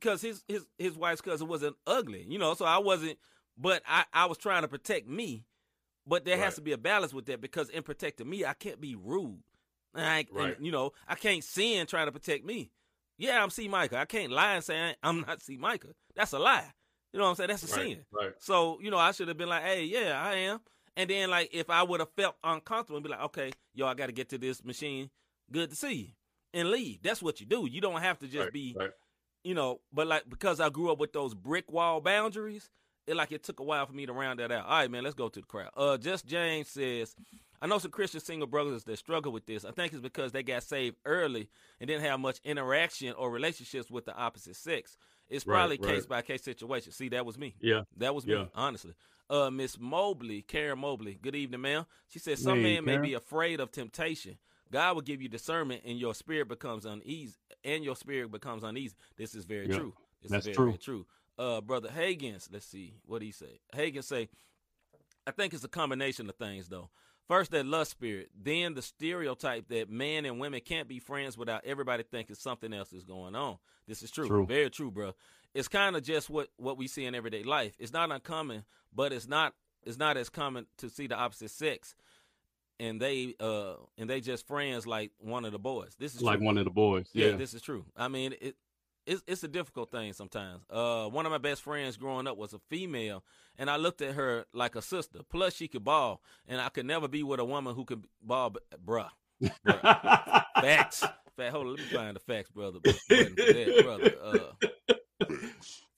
because 0.00 0.20
his 0.22 0.44
his 0.48 0.66
his 0.78 0.96
wife's 0.96 1.20
cousin 1.20 1.48
wasn't 1.48 1.76
ugly, 1.86 2.24
you 2.28 2.38
know, 2.38 2.54
so 2.54 2.64
I 2.64 2.78
wasn't. 2.78 3.18
But 3.56 3.82
I 3.86 4.04
I 4.12 4.26
was 4.26 4.38
trying 4.38 4.62
to 4.62 4.68
protect 4.68 5.08
me. 5.08 5.44
But 6.06 6.24
there 6.24 6.38
has 6.38 6.54
to 6.54 6.62
be 6.62 6.72
a 6.72 6.78
balance 6.78 7.12
with 7.12 7.26
that 7.26 7.40
because 7.42 7.68
in 7.68 7.82
protecting 7.82 8.30
me, 8.30 8.44
I 8.44 8.54
can't 8.54 8.80
be 8.80 8.94
rude. 8.94 9.42
And 9.94 10.06
I, 10.06 10.18
ain't- 10.20 10.30
and, 10.30 10.38
Right. 10.38 10.56
you 10.60 10.72
know, 10.72 10.92
I 11.06 11.16
can't 11.16 11.44
sin 11.44 11.86
trying 11.86 12.06
to 12.06 12.12
protect 12.12 12.44
me. 12.46 12.70
Yeah, 13.18 13.42
I'm 13.42 13.50
C. 13.50 13.68
Micah. 13.68 13.98
I 13.98 14.06
can't 14.06 14.32
lie 14.32 14.54
and 14.54 14.64
say 14.64 14.94
I'm 15.02 15.20
not 15.26 15.42
C. 15.42 15.58
Micah. 15.58 15.88
That's 16.16 16.32
a 16.32 16.38
lie. 16.38 16.72
You 17.12 17.18
know 17.18 17.24
what 17.24 17.30
I'm 17.30 17.36
saying? 17.36 17.48
That's 17.48 17.62
a 17.70 17.76
Right, 17.76 17.86
sin. 17.88 18.04
right. 18.12 18.32
So, 18.38 18.78
you 18.80 18.90
know, 18.90 18.96
I 18.96 19.12
should 19.12 19.28
have 19.28 19.36
been 19.36 19.48
like, 19.50 19.64
hey, 19.64 19.84
yeah, 19.84 20.18
I 20.22 20.34
am. 20.34 20.60
And 20.96 21.10
then, 21.10 21.28
like, 21.30 21.50
if 21.52 21.68
I 21.68 21.82
would 21.82 22.00
have 22.00 22.10
felt 22.16 22.36
uncomfortable 22.42 22.96
and 22.96 23.04
be 23.04 23.10
like, 23.10 23.22
okay, 23.24 23.52
yo, 23.74 23.86
I 23.86 23.94
got 23.94 24.06
to 24.06 24.12
get 24.12 24.30
to 24.30 24.38
this 24.38 24.64
machine. 24.64 25.10
Good 25.52 25.70
to 25.70 25.76
see 25.76 25.92
you. 25.92 26.08
And 26.54 26.70
leave. 26.70 27.02
That's 27.02 27.20
what 27.22 27.40
you 27.40 27.46
do. 27.46 27.66
You 27.70 27.80
don't 27.82 28.00
have 28.00 28.18
to 28.20 28.26
just 28.26 28.44
right, 28.44 28.52
be, 28.52 28.74
right. 28.78 28.90
You 29.44 29.54
know, 29.54 29.80
but 29.92 30.06
like, 30.06 30.28
because 30.28 30.60
I 30.60 30.68
grew 30.68 30.90
up 30.90 30.98
with 30.98 31.12
those 31.12 31.34
brick 31.34 31.70
wall 31.70 32.00
boundaries, 32.00 32.70
it 33.06 33.16
like 33.16 33.32
it 33.32 33.42
took 33.42 33.60
a 33.60 33.64
while 33.64 33.86
for 33.86 33.92
me 33.92 34.06
to 34.06 34.12
round 34.12 34.38
that 34.40 34.52
out. 34.52 34.66
All 34.66 34.72
right, 34.72 34.90
man, 34.90 35.04
let's 35.04 35.14
go 35.14 35.28
to 35.28 35.40
the 35.40 35.46
crowd. 35.46 35.70
Uh, 35.76 35.96
Just 35.96 36.26
James 36.26 36.68
says, 36.68 37.14
I 37.60 37.66
know 37.66 37.78
some 37.78 37.90
Christian 37.90 38.20
single 38.20 38.46
brothers 38.46 38.84
that 38.84 38.98
struggle 38.98 39.32
with 39.32 39.46
this. 39.46 39.64
I 39.64 39.70
think 39.70 39.92
it's 39.92 40.02
because 40.02 40.32
they 40.32 40.42
got 40.42 40.62
saved 40.62 40.96
early 41.04 41.48
and 41.80 41.88
didn't 41.88 42.04
have 42.04 42.20
much 42.20 42.40
interaction 42.44 43.14
or 43.14 43.30
relationships 43.30 43.90
with 43.90 44.04
the 44.04 44.14
opposite 44.14 44.56
sex. 44.56 44.96
It's 45.28 45.44
probably 45.44 45.78
right. 45.82 45.94
case 45.94 46.06
by 46.06 46.22
case 46.22 46.42
situation. 46.42 46.92
See, 46.92 47.08
that 47.10 47.26
was 47.26 47.38
me. 47.38 47.54
Yeah. 47.60 47.82
That 47.96 48.14
was 48.14 48.26
me, 48.26 48.48
honestly. 48.54 48.94
Uh, 49.28 49.50
Miss 49.50 49.78
Mobley, 49.78 50.42
Karen 50.42 50.78
Mobley. 50.78 51.18
Good 51.20 51.34
evening, 51.34 51.60
ma'am. 51.60 51.84
She 52.08 52.18
said 52.18 52.38
some 52.38 52.62
Hey, 52.62 52.80
men 52.80 52.84
may 52.84 52.96
be 52.98 53.14
afraid 53.14 53.60
of 53.60 53.70
temptation. 53.70 54.38
God 54.70 54.94
will 54.94 55.02
give 55.02 55.22
you 55.22 55.28
discernment, 55.28 55.82
and 55.84 55.98
your 55.98 56.14
spirit 56.14 56.48
becomes 56.48 56.84
uneasy, 56.84 57.34
and 57.64 57.84
your 57.84 57.96
spirit 57.96 58.30
becomes 58.30 58.62
uneasy. 58.62 58.94
This 59.16 59.34
is 59.34 59.44
very 59.44 59.68
Yeah, 59.68 59.78
true. 59.78 59.94
This 60.22 60.30
that's 60.30 60.46
is 60.46 60.46
very, 60.46 60.54
true. 60.56 60.64
very 60.66 60.78
true. 60.78 61.06
Uh, 61.38 61.60
brother 61.60 61.88
Hagens, 61.88 62.48
let's 62.52 62.66
see 62.66 62.94
what 63.06 63.22
he 63.22 63.30
say. 63.30 63.60
Hagens 63.74 64.04
say, 64.04 64.28
I 65.26 65.30
think 65.30 65.54
it's 65.54 65.64
a 65.64 65.68
combination 65.68 66.28
of 66.28 66.36
things 66.36 66.68
though. 66.68 66.90
First, 67.28 67.50
that 67.50 67.66
lust 67.66 67.90
spirit, 67.90 68.30
then 68.34 68.72
the 68.74 68.80
stereotype 68.80 69.68
that 69.68 69.90
men 69.90 70.24
and 70.24 70.40
women 70.40 70.60
can't 70.64 70.88
be 70.88 70.98
friends 70.98 71.36
without 71.36 71.64
everybody 71.66 72.02
thinking 72.02 72.34
something 72.34 72.72
else 72.72 72.92
is 72.94 73.04
going 73.04 73.36
on. 73.36 73.58
This 73.86 74.02
is 74.02 74.10
true, 74.10 74.26
True. 74.26 74.46
very 74.46 74.70
true, 74.70 74.90
bro. 74.90 75.12
It's 75.54 75.68
kind 75.68 75.94
of 75.94 76.02
just 76.02 76.30
what 76.30 76.48
what 76.56 76.76
we 76.78 76.88
see 76.88 77.04
in 77.04 77.14
everyday 77.14 77.42
life. 77.42 77.74
It's 77.78 77.92
not 77.92 78.10
uncommon, 78.10 78.64
but 78.94 79.12
it's 79.12 79.28
not 79.28 79.54
it's 79.84 79.98
not 79.98 80.16
as 80.16 80.28
common 80.30 80.66
to 80.78 80.88
see 80.88 81.06
the 81.06 81.16
opposite 81.16 81.50
sex, 81.50 81.94
and 82.80 83.00
they 83.00 83.34
uh 83.40 83.74
and 83.96 84.08
they 84.08 84.20
just 84.20 84.46
friends 84.46 84.86
like 84.86 85.10
one 85.18 85.44
of 85.44 85.52
the 85.52 85.58
boys. 85.58 85.94
This 85.98 86.14
is 86.14 86.22
Like 86.22 86.38
true. 86.38 86.46
one 86.46 86.58
of 86.58 86.64
the 86.64 86.70
boys. 86.70 87.08
Yeah, 87.12 87.28
Yeah. 87.28 87.36
this 87.36 87.54
is 87.54 87.62
true. 87.62 87.84
I 87.96 88.08
mean, 88.08 88.34
it 88.40 88.56
it's 89.06 89.22
it's 89.26 89.42
a 89.42 89.48
difficult 89.48 89.90
thing 89.90 90.12
sometimes. 90.12 90.62
Uh, 90.70 91.06
one 91.08 91.24
of 91.26 91.32
my 91.32 91.38
best 91.38 91.62
friends 91.62 91.96
growing 91.96 92.26
up 92.26 92.36
was 92.36 92.52
a 92.52 92.58
female, 92.68 93.24
and 93.56 93.70
I 93.70 93.76
looked 93.76 94.02
at 94.02 94.14
her 94.14 94.44
like 94.52 94.74
a 94.76 94.82
sister. 94.82 95.20
Plus, 95.30 95.54
she 95.54 95.66
could 95.66 95.82
ball, 95.84 96.20
and 96.46 96.60
I 96.60 96.68
could 96.68 96.84
never 96.84 97.08
be 97.08 97.22
with 97.22 97.40
a 97.40 97.44
woman 97.44 97.74
who 97.74 97.84
could 97.86 98.04
ball, 98.22 98.54
bruh. 98.84 99.08
bruh. 99.66 100.44
Facts. 100.60 101.00
Fact. 101.36 101.52
Hold 101.52 101.66
on, 101.68 101.70
let 101.76 101.78
me 101.78 101.84
find 101.96 102.16
the 102.16 102.20
facts, 102.20 102.50
brother. 102.50 102.80
Brother. 103.82 104.12
Uh, 104.22 105.26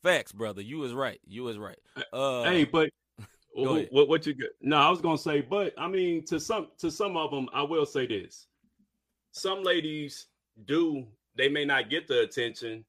facts, 0.03 0.33
brother. 0.33 0.61
You 0.63 0.79
was 0.79 0.93
right. 0.93 1.19
You 1.27 1.45
was 1.45 1.59
right. 1.59 1.79
Uh, 2.13 2.45
hey, 2.45 2.65
but 2.65 2.91
What 3.53 4.09
what 4.09 4.27
you 4.27 4.35
get? 4.35 4.51
No, 4.61 4.77
I 4.77 4.91
was 4.91 5.01
gonna 5.01 5.19
say, 5.19 5.41
but 5.41 5.73
I 5.79 5.89
mean, 5.89 6.25
to 6.27 6.39
some 6.41 6.69
to 6.79 6.91
some 6.91 7.17
of 7.17 7.31
them, 7.31 7.49
I 7.53 7.63
will 7.63 7.87
say 7.87 8.07
this: 8.07 8.47
some 9.33 9.63
ladies 9.63 10.27
do 10.67 11.07
they 11.37 11.49
may 11.49 11.65
not 11.65 11.91
get 11.91 12.07
the 12.09 12.23
attention, 12.23 12.85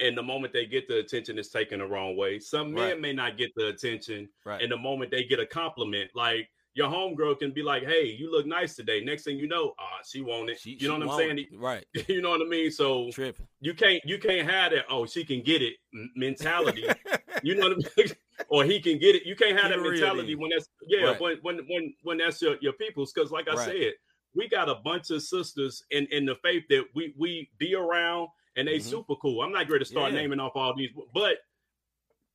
and 0.00 0.16
the 0.16 0.22
moment 0.22 0.52
they 0.52 0.66
get 0.66 0.88
the 0.88 0.98
attention, 0.98 1.38
it's 1.38 1.48
taken 1.50 1.80
the 1.80 1.86
wrong 1.86 2.16
way. 2.16 2.38
Some 2.38 2.72
men 2.72 2.82
Right. 2.84 3.00
may 3.00 3.12
not 3.12 3.36
get 3.38 3.50
the 3.56 3.68
attention, 3.68 4.28
right. 4.44 4.60
and 4.62 4.70
the 4.70 4.76
moment 4.76 5.10
they 5.10 5.24
get 5.24 5.40
a 5.40 5.46
compliment, 5.46 6.10
like 6.14 6.48
your 6.76 6.90
homegirl 6.90 7.38
can 7.38 7.52
be 7.52 7.62
like, 7.62 7.84
"Hey, 7.84 8.04
you 8.04 8.30
look 8.30 8.46
nice 8.46 8.76
today." 8.76 9.00
Next 9.02 9.24
thing 9.24 9.38
you 9.38 9.48
know, 9.48 9.72
ah, 9.78 9.82
uh, 9.82 10.02
she 10.04 10.20
want 10.20 10.50
it. 10.50 10.60
She, 10.60 10.76
you 10.78 10.88
know 10.88 10.98
what 10.98 11.08
I'm 11.08 11.18
saying? 11.18 11.38
it. 11.38 11.46
Right. 11.58 11.86
You 12.06 12.20
know 12.20 12.30
what 12.30 12.42
I 12.42 12.44
mean? 12.44 12.70
So 12.70 13.10
tripping. 13.10 13.46
You 13.60 13.72
can't 13.72 14.02
you 14.04 14.18
can't 14.18 14.48
have 14.48 14.72
that. 14.72 14.84
Oh, 14.90 15.06
she 15.06 15.24
can 15.24 15.42
get 15.42 15.62
it 15.62 15.74
mentality. 16.14 16.84
you 17.42 17.54
know 17.54 17.68
what 17.68 17.78
I 17.78 18.02
mean? 18.02 18.08
or 18.50 18.64
he 18.64 18.78
can 18.78 18.98
get 18.98 19.16
it. 19.16 19.24
You 19.24 19.34
can't 19.34 19.58
have 19.58 19.70
that 19.70 19.80
mentality 19.80 20.34
when 20.34 20.50
that's 20.50 20.68
yeah 20.86 21.06
right. 21.06 21.20
when 21.20 21.38
when 21.40 21.56
when 21.68 21.94
when 22.02 22.18
that's 22.18 22.42
your 22.42 22.56
your 22.60 22.74
people's. 22.74 23.12
Because 23.12 23.30
like 23.30 23.48
I 23.48 23.54
right. 23.54 23.66
said, 23.66 23.92
we 24.34 24.46
got 24.46 24.68
a 24.68 24.74
bunch 24.74 25.10
of 25.10 25.22
sisters 25.22 25.82
in 25.90 26.06
in 26.10 26.26
the 26.26 26.36
faith 26.44 26.64
that 26.68 26.84
we 26.94 27.14
we 27.16 27.48
be 27.58 27.74
around 27.74 28.28
and 28.56 28.68
they 28.68 28.78
mm-hmm. 28.78 28.88
super 28.88 29.14
cool. 29.16 29.42
I'm 29.42 29.52
not 29.52 29.66
going 29.66 29.80
to 29.80 29.86
start 29.86 30.12
yeah. 30.12 30.20
naming 30.20 30.40
off 30.40 30.52
all 30.54 30.76
these, 30.76 30.90
but 31.14 31.38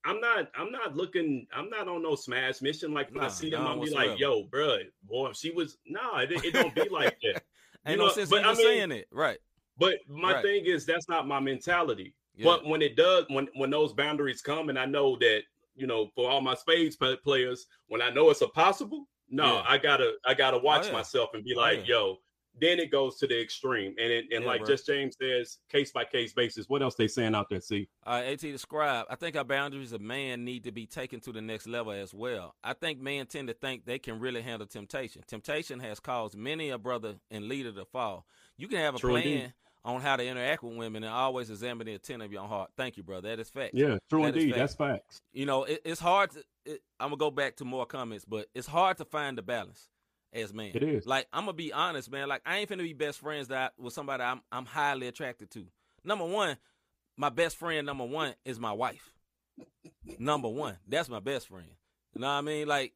I'm 0.03 0.19
not. 0.19 0.49
I'm 0.55 0.71
not 0.71 0.95
looking. 0.95 1.47
I'm 1.53 1.69
not 1.69 1.87
on 1.87 2.03
no 2.03 2.15
smash 2.15 2.61
mission. 2.61 2.93
Like 2.93 3.09
when 3.09 3.21
nah, 3.21 3.27
I 3.27 3.29
see 3.29 3.49
them, 3.49 3.65
I'll 3.65 3.79
be 3.79 3.91
like, 3.91 4.19
"Yo, 4.19 4.43
bro, 4.43 4.77
boy, 5.03 5.31
she 5.33 5.51
was 5.51 5.77
nah." 5.85 6.19
It, 6.19 6.31
it 6.43 6.53
don't 6.53 6.73
be 6.73 6.89
like 6.89 7.17
that. 7.21 7.43
Ain't 7.85 7.99
know, 7.99 8.07
no 8.07 8.11
sense 8.11 8.29
but, 8.29 8.45
I 8.45 8.53
mean, 8.53 8.55
saying 8.57 8.91
it, 8.91 9.07
right? 9.11 9.39
But 9.77 9.95
my 10.07 10.33
right. 10.33 10.43
thing 10.43 10.65
is 10.65 10.85
that's 10.85 11.09
not 11.09 11.27
my 11.27 11.39
mentality. 11.39 12.13
Yeah. 12.35 12.45
But 12.45 12.65
when 12.65 12.81
it 12.81 12.95
does, 12.95 13.25
when 13.29 13.47
when 13.55 13.69
those 13.69 13.93
boundaries 13.93 14.41
come, 14.41 14.69
and 14.69 14.77
I 14.77 14.85
know 14.85 15.17
that 15.17 15.41
you 15.75 15.87
know, 15.87 16.09
for 16.15 16.29
all 16.29 16.41
my 16.41 16.55
spades 16.55 16.97
players, 17.23 17.65
when 17.87 18.01
I 18.01 18.09
know 18.09 18.29
it's 18.29 18.41
a 18.41 18.47
possible, 18.47 19.07
no, 19.29 19.45
yeah. 19.45 19.63
I 19.67 19.77
gotta 19.77 20.13
I 20.25 20.33
gotta 20.33 20.57
oh, 20.57 20.61
watch 20.61 20.83
oh, 20.83 20.87
yeah. 20.87 20.93
myself 20.93 21.29
and 21.33 21.43
be 21.43 21.55
oh, 21.55 21.59
like, 21.59 21.87
yo, 21.87 22.17
then 22.59 22.79
it 22.79 22.91
goes 22.91 23.17
to 23.17 23.27
the 23.27 23.39
extreme. 23.39 23.95
And 23.97 24.11
it, 24.11 24.25
and 24.31 24.43
yeah, 24.43 24.47
like 24.47 24.61
bro. 24.61 24.67
just 24.67 24.85
James 24.85 25.15
says, 25.19 25.59
case 25.69 25.91
by 25.91 26.05
case 26.05 26.33
basis. 26.33 26.67
What 26.67 26.81
else 26.81 26.95
they 26.95 27.07
saying 27.07 27.35
out 27.35 27.49
there? 27.49 27.61
See, 27.61 27.87
uh, 28.05 28.21
At 28.25 28.39
describe. 28.39 29.05
I 29.09 29.15
think 29.15 29.35
our 29.35 29.43
boundaries 29.43 29.93
of 29.93 30.01
man 30.01 30.43
need 30.43 30.65
to 30.65 30.71
be 30.71 30.85
taken 30.85 31.19
to 31.21 31.31
the 31.31 31.41
next 31.41 31.67
level 31.67 31.93
as 31.93 32.13
well. 32.13 32.55
I 32.63 32.73
think 32.73 32.99
men 32.99 33.25
tend 33.25 33.47
to 33.47 33.53
think 33.53 33.85
they 33.85 33.99
can 33.99 34.19
really 34.19 34.41
handle 34.41 34.67
temptation. 34.67 35.23
Temptation 35.27 35.79
has 35.79 35.99
caused 35.99 36.35
many 36.35 36.69
a 36.69 36.77
brother 36.77 37.15
and 37.29 37.47
leader 37.47 37.71
to 37.71 37.85
fall. 37.85 38.25
You 38.57 38.67
can 38.67 38.79
have 38.79 38.95
a 38.95 38.99
True 38.99 39.11
plan. 39.11 39.23
Indeed. 39.23 39.53
On 39.83 39.99
how 39.99 40.15
to 40.15 40.23
interact 40.23 40.61
with 40.61 40.75
women 40.75 41.03
and 41.03 41.11
always 41.11 41.49
examine 41.49 41.87
the 41.87 41.93
intent 41.93 42.21
of 42.21 42.31
your 42.31 42.47
heart. 42.47 42.69
Thank 42.77 42.97
you, 42.97 43.03
brother. 43.03 43.29
That 43.29 43.39
is 43.39 43.49
fact. 43.49 43.73
Yeah, 43.73 43.97
true 44.11 44.21
that 44.21 44.37
indeed. 44.37 44.53
That's 44.53 44.75
facts. 44.75 45.23
You 45.33 45.47
know, 45.47 45.63
it, 45.63 45.81
it's 45.83 45.99
hard 45.99 46.29
to. 46.33 46.43
It, 46.67 46.81
I'm 46.99 47.07
gonna 47.07 47.17
go 47.17 47.31
back 47.31 47.55
to 47.55 47.65
more 47.65 47.87
comments, 47.87 48.23
but 48.23 48.45
it's 48.53 48.67
hard 48.67 48.97
to 48.97 49.05
find 49.05 49.39
the 49.39 49.41
balance 49.41 49.89
as 50.33 50.53
man. 50.53 50.71
It 50.73 50.83
is. 50.83 51.05
Like 51.05 51.27
I'm 51.33 51.43
gonna 51.43 51.53
be 51.53 51.73
honest, 51.73 52.11
man. 52.11 52.27
Like 52.27 52.41
I 52.45 52.57
ain't 52.57 52.69
finna 52.69 52.83
be 52.83 52.93
best 52.93 53.19
friends 53.19 53.49
that 53.49 53.73
with 53.77 53.93
somebody 53.93 54.23
I'm 54.23 54.41
I'm 54.51 54.65
highly 54.65 55.07
attracted 55.07 55.51
to. 55.51 55.65
Number 56.03 56.25
one, 56.25 56.57
my 57.17 57.29
best 57.29 57.57
friend 57.57 57.85
number 57.85 58.05
one 58.05 58.33
is 58.45 58.59
my 58.59 58.71
wife. 58.71 59.11
number 60.19 60.49
one, 60.49 60.77
that's 60.87 61.09
my 61.09 61.19
best 61.19 61.47
friend. 61.47 61.69
You 62.13 62.21
know 62.21 62.27
what 62.27 62.33
I 62.33 62.41
mean? 62.41 62.67
Like 62.67 62.93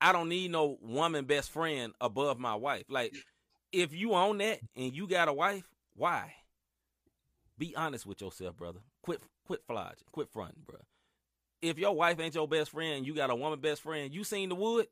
I 0.00 0.12
don't 0.12 0.28
need 0.28 0.50
no 0.50 0.78
woman 0.80 1.24
best 1.24 1.50
friend 1.50 1.92
above 2.00 2.38
my 2.38 2.54
wife. 2.54 2.84
Like 2.88 3.14
if 3.72 3.92
you 3.92 4.12
own 4.12 4.38
that 4.38 4.60
and 4.76 4.94
you 4.94 5.06
got 5.06 5.28
a 5.28 5.32
wife, 5.32 5.68
why? 5.94 6.34
Be 7.58 7.74
honest 7.76 8.06
with 8.06 8.20
yourself, 8.20 8.56
brother. 8.56 8.80
Quit 9.02 9.20
quit 9.44 9.62
flogging, 9.66 10.04
quit 10.12 10.28
fronting, 10.30 10.62
bro. 10.66 10.78
If 11.60 11.78
your 11.78 11.94
wife 11.94 12.20
ain't 12.20 12.36
your 12.36 12.46
best 12.46 12.70
friend, 12.70 13.04
you 13.04 13.14
got 13.14 13.30
a 13.30 13.34
woman 13.34 13.60
best 13.60 13.82
friend. 13.82 14.14
You 14.14 14.22
seen 14.22 14.48
the 14.48 14.54
wood? 14.54 14.86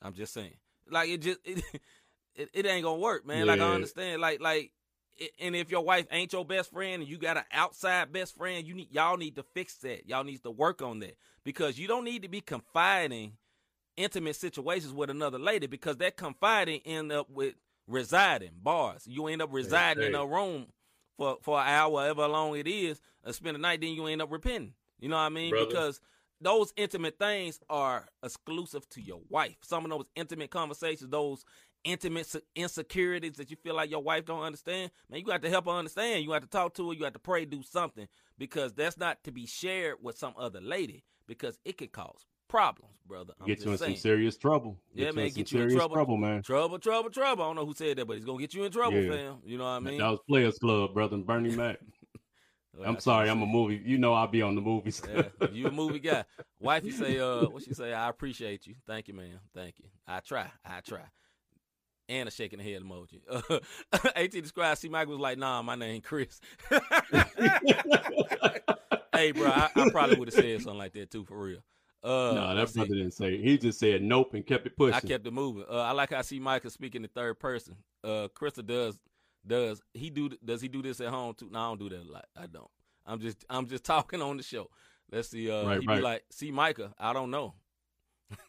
I'm 0.00 0.14
just 0.14 0.32
saying. 0.32 0.56
Like 0.90 1.08
it 1.08 1.18
just 1.18 1.38
it 1.44 1.62
it, 2.34 2.50
it 2.52 2.66
ain't 2.66 2.84
gonna 2.84 2.98
work, 2.98 3.26
man. 3.26 3.38
Yeah. 3.38 3.52
Like 3.52 3.60
I 3.60 3.74
understand. 3.74 4.20
Like 4.20 4.40
like 4.40 4.72
and 5.38 5.54
if 5.54 5.70
your 5.70 5.82
wife 5.82 6.06
ain't 6.10 6.32
your 6.32 6.44
best 6.44 6.72
friend 6.72 7.02
and 7.02 7.10
you 7.10 7.18
got 7.18 7.36
an 7.36 7.44
outside 7.52 8.12
best 8.12 8.36
friend, 8.36 8.66
you 8.66 8.74
need 8.74 8.92
y'all 8.92 9.16
need 9.16 9.36
to 9.36 9.42
fix 9.54 9.76
that. 9.76 10.08
Y'all 10.08 10.24
need 10.24 10.42
to 10.42 10.50
work 10.50 10.82
on 10.82 11.00
that 11.00 11.16
because 11.44 11.78
you 11.78 11.86
don't 11.86 12.04
need 12.04 12.22
to 12.22 12.28
be 12.28 12.40
confiding 12.40 13.32
intimate 13.96 14.36
situations 14.36 14.92
with 14.92 15.10
another 15.10 15.38
lady 15.38 15.66
because 15.66 15.98
that 15.98 16.16
confiding 16.16 16.80
end 16.84 17.12
up 17.12 17.28
with 17.30 17.54
residing 17.86 18.52
bars. 18.62 19.06
You 19.06 19.26
end 19.26 19.42
up 19.42 19.52
residing 19.52 20.02
hey, 20.02 20.10
hey. 20.10 20.14
in 20.14 20.20
a 20.20 20.26
room 20.26 20.66
for 21.16 21.38
for 21.42 21.60
an 21.60 21.68
hour, 21.68 22.00
however 22.00 22.28
long 22.28 22.56
it 22.56 22.66
is, 22.66 23.00
and 23.24 23.34
spend 23.34 23.54
the 23.54 23.60
night. 23.60 23.80
Then 23.80 23.90
you 23.90 24.06
end 24.06 24.22
up 24.22 24.32
repenting. 24.32 24.74
You 24.98 25.08
know 25.08 25.16
what 25.16 25.22
I 25.22 25.28
mean? 25.30 25.50
Brother. 25.50 25.66
Because 25.66 26.00
those 26.42 26.72
intimate 26.76 27.18
things 27.18 27.60
are 27.70 28.06
exclusive 28.22 28.88
to 28.90 29.00
your 29.00 29.20
wife. 29.28 29.56
Some 29.62 29.84
of 29.84 29.90
those 29.90 30.06
intimate 30.16 30.50
conversations, 30.50 31.10
those 31.10 31.44
intimate 31.84 32.34
insecurities 32.54 33.36
that 33.36 33.50
you 33.50 33.56
feel 33.56 33.74
like 33.74 33.90
your 33.90 34.02
wife 34.02 34.24
don't 34.24 34.42
understand, 34.42 34.90
man, 35.10 35.20
you 35.20 35.26
got 35.26 35.42
to 35.42 35.50
help 35.50 35.66
her 35.66 35.72
understand. 35.72 36.22
You 36.22 36.30
got 36.30 36.42
to 36.42 36.48
talk 36.48 36.74
to 36.74 36.88
her. 36.88 36.94
You 36.94 37.00
got 37.00 37.14
to 37.14 37.18
pray, 37.18 37.44
do 37.44 37.62
something 37.62 38.08
because 38.38 38.72
that's 38.72 38.98
not 38.98 39.22
to 39.24 39.32
be 39.32 39.46
shared 39.46 39.96
with 40.02 40.18
some 40.18 40.34
other 40.38 40.60
lady 40.60 41.04
because 41.26 41.58
it 41.64 41.78
could 41.78 41.92
cause 41.92 42.26
problems, 42.48 42.94
brother. 43.06 43.32
I'm 43.40 43.46
get 43.46 43.64
you 43.64 43.72
in 43.72 43.78
saying. 43.78 43.96
some 43.96 44.00
serious 44.00 44.36
trouble. 44.36 44.78
Get 44.94 45.06
yeah, 45.06 45.10
man, 45.12 45.30
get 45.30 45.50
you 45.52 45.62
in 45.62 45.74
trouble. 45.74 45.96
trouble, 45.96 46.16
man. 46.16 46.42
Trouble, 46.42 46.78
trouble, 46.78 47.10
trouble. 47.10 47.44
I 47.44 47.46
don't 47.48 47.56
know 47.56 47.66
who 47.66 47.74
said 47.74 47.96
that, 47.96 48.06
but 48.06 48.16
he's 48.16 48.26
gonna 48.26 48.38
get 48.38 48.52
you 48.54 48.64
in 48.64 48.72
trouble, 48.72 49.00
yeah. 49.00 49.10
fam. 49.10 49.36
You 49.44 49.58
know 49.58 49.64
what 49.64 49.70
I 49.70 49.80
mean? 49.80 49.98
That 49.98 50.10
was 50.10 50.20
Players 50.28 50.58
Club, 50.58 50.92
brother. 50.92 51.16
Bernie 51.16 51.56
Mac. 51.56 51.78
Well, 52.76 52.88
I'm 52.88 52.98
sorry, 53.00 53.28
I'm 53.28 53.42
a 53.42 53.46
movie. 53.46 53.82
You 53.84 53.98
know 53.98 54.14
I'll 54.14 54.28
be 54.28 54.40
on 54.40 54.54
the 54.54 54.62
movies. 54.62 55.02
yeah, 55.06 55.24
you 55.52 55.66
a 55.66 55.70
movie 55.70 55.98
guy. 55.98 56.24
Wifey 56.58 56.90
say, 56.90 57.18
uh, 57.18 57.46
what 57.48 57.62
she 57.62 57.74
say? 57.74 57.92
I 57.92 58.08
appreciate 58.08 58.66
you. 58.66 58.76
Thank 58.86 59.08
you, 59.08 59.14
man. 59.14 59.40
Thank 59.54 59.78
you. 59.78 59.84
I 60.06 60.20
try. 60.20 60.50
I 60.64 60.80
try. 60.80 61.04
And 62.08 62.28
a 62.28 62.32
shaking 62.32 62.58
the 62.58 62.64
head 62.64 62.82
emoji. 62.82 63.20
Uh, 63.92 64.08
AT 64.16 64.30
described 64.30 64.80
C 64.80 64.88
Mike 64.88 65.06
was 65.06 65.18
like, 65.18 65.36
nah, 65.38 65.60
my 65.60 65.74
name 65.74 66.00
Chris. 66.00 66.40
hey, 66.70 66.80
bro, 69.32 69.48
I, 69.48 69.68
I 69.76 69.90
probably 69.90 70.16
would 70.16 70.28
have 70.28 70.34
said 70.34 70.62
something 70.62 70.78
like 70.78 70.94
that 70.94 71.10
too, 71.10 71.24
for 71.24 71.38
real. 71.38 71.62
Uh, 72.02 72.32
no, 72.34 72.56
that 72.56 72.74
brother 72.74 72.94
didn't 72.94 73.12
say. 73.12 73.40
He 73.40 73.58
just 73.58 73.78
said 73.78 74.02
nope 74.02 74.34
and 74.34 74.44
kept 74.44 74.66
it 74.66 74.76
pushing. 74.76 74.94
I 74.94 75.00
kept 75.00 75.24
it 75.26 75.32
moving. 75.32 75.64
Uh, 75.70 75.82
I 75.82 75.92
like 75.92 76.10
how 76.10 76.18
I 76.18 76.22
see 76.22 76.40
Michael 76.40 76.70
speaking 76.70 77.04
in 77.04 77.10
third 77.10 77.38
person. 77.38 77.76
Uh, 78.02 78.26
Krista 78.34 78.66
does 78.66 78.98
does 79.46 79.82
he 79.94 80.10
do? 80.10 80.30
Does 80.44 80.60
he 80.60 80.68
do 80.68 80.82
this 80.82 81.00
at 81.00 81.08
home 81.08 81.34
too? 81.34 81.48
No, 81.50 81.58
I 81.58 81.68
don't 81.68 81.80
do 81.80 81.88
that 81.90 82.08
a 82.08 82.10
lot. 82.10 82.26
I 82.36 82.46
don't. 82.46 82.70
I'm 83.06 83.20
just 83.20 83.44
I'm 83.50 83.66
just 83.66 83.84
talking 83.92 84.22
on 84.22 84.36
the 84.36 84.42
show. 84.42 84.68
Let's 85.10 85.28
see. 85.28 85.50
Uh, 85.50 85.66
right, 85.66 85.80
he 85.80 85.86
right. 85.86 85.96
be 85.96 86.02
like, 86.02 86.24
see, 86.30 86.50
Micah. 86.50 86.94
I 86.98 87.12
don't 87.12 87.30
know. 87.30 87.54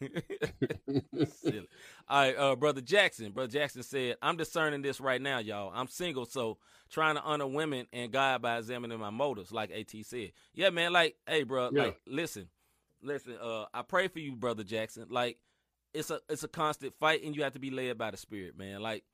Silly. 1.28 1.68
All 2.08 2.20
right, 2.20 2.36
uh, 2.36 2.56
brother 2.56 2.80
Jackson. 2.80 3.32
Brother 3.32 3.52
Jackson 3.52 3.82
said, 3.82 4.16
"I'm 4.22 4.36
discerning 4.36 4.82
this 4.82 5.00
right 5.00 5.20
now, 5.20 5.38
y'all. 5.38 5.72
I'm 5.74 5.88
single, 5.88 6.24
so 6.24 6.58
trying 6.90 7.16
to 7.16 7.22
honor 7.22 7.46
women 7.46 7.86
and 7.92 8.10
God 8.10 8.40
by 8.40 8.58
examining 8.58 8.98
my 8.98 9.10
motives." 9.10 9.52
Like 9.52 9.70
At 9.70 9.90
said, 10.06 10.32
"Yeah, 10.54 10.70
man. 10.70 10.92
Like, 10.92 11.16
hey, 11.26 11.42
bro. 11.42 11.70
Yeah. 11.72 11.82
Like, 11.84 12.00
listen, 12.06 12.48
listen. 13.02 13.36
Uh, 13.42 13.66
I 13.74 13.82
pray 13.82 14.08
for 14.08 14.20
you, 14.20 14.36
brother 14.36 14.64
Jackson. 14.64 15.06
Like, 15.10 15.38
it's 15.92 16.10
a 16.10 16.20
it's 16.28 16.44
a 16.44 16.48
constant 16.48 16.94
fight, 16.98 17.22
and 17.22 17.34
you 17.36 17.42
have 17.42 17.52
to 17.52 17.60
be 17.60 17.70
led 17.70 17.98
by 17.98 18.10
the 18.10 18.16
Spirit, 18.16 18.56
man. 18.56 18.80
Like, 18.80 19.04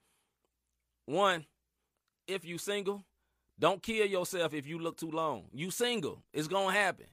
one, 1.06 1.46
if 2.26 2.44
you 2.44 2.58
single, 2.58 3.04
don't 3.58 3.82
kill 3.82 4.06
yourself 4.06 4.54
if 4.54 4.66
you 4.66 4.78
look 4.78 4.96
too 4.96 5.10
long. 5.10 5.44
You 5.52 5.70
single, 5.70 6.24
it's 6.32 6.48
gonna 6.48 6.72
happen. 6.72 7.06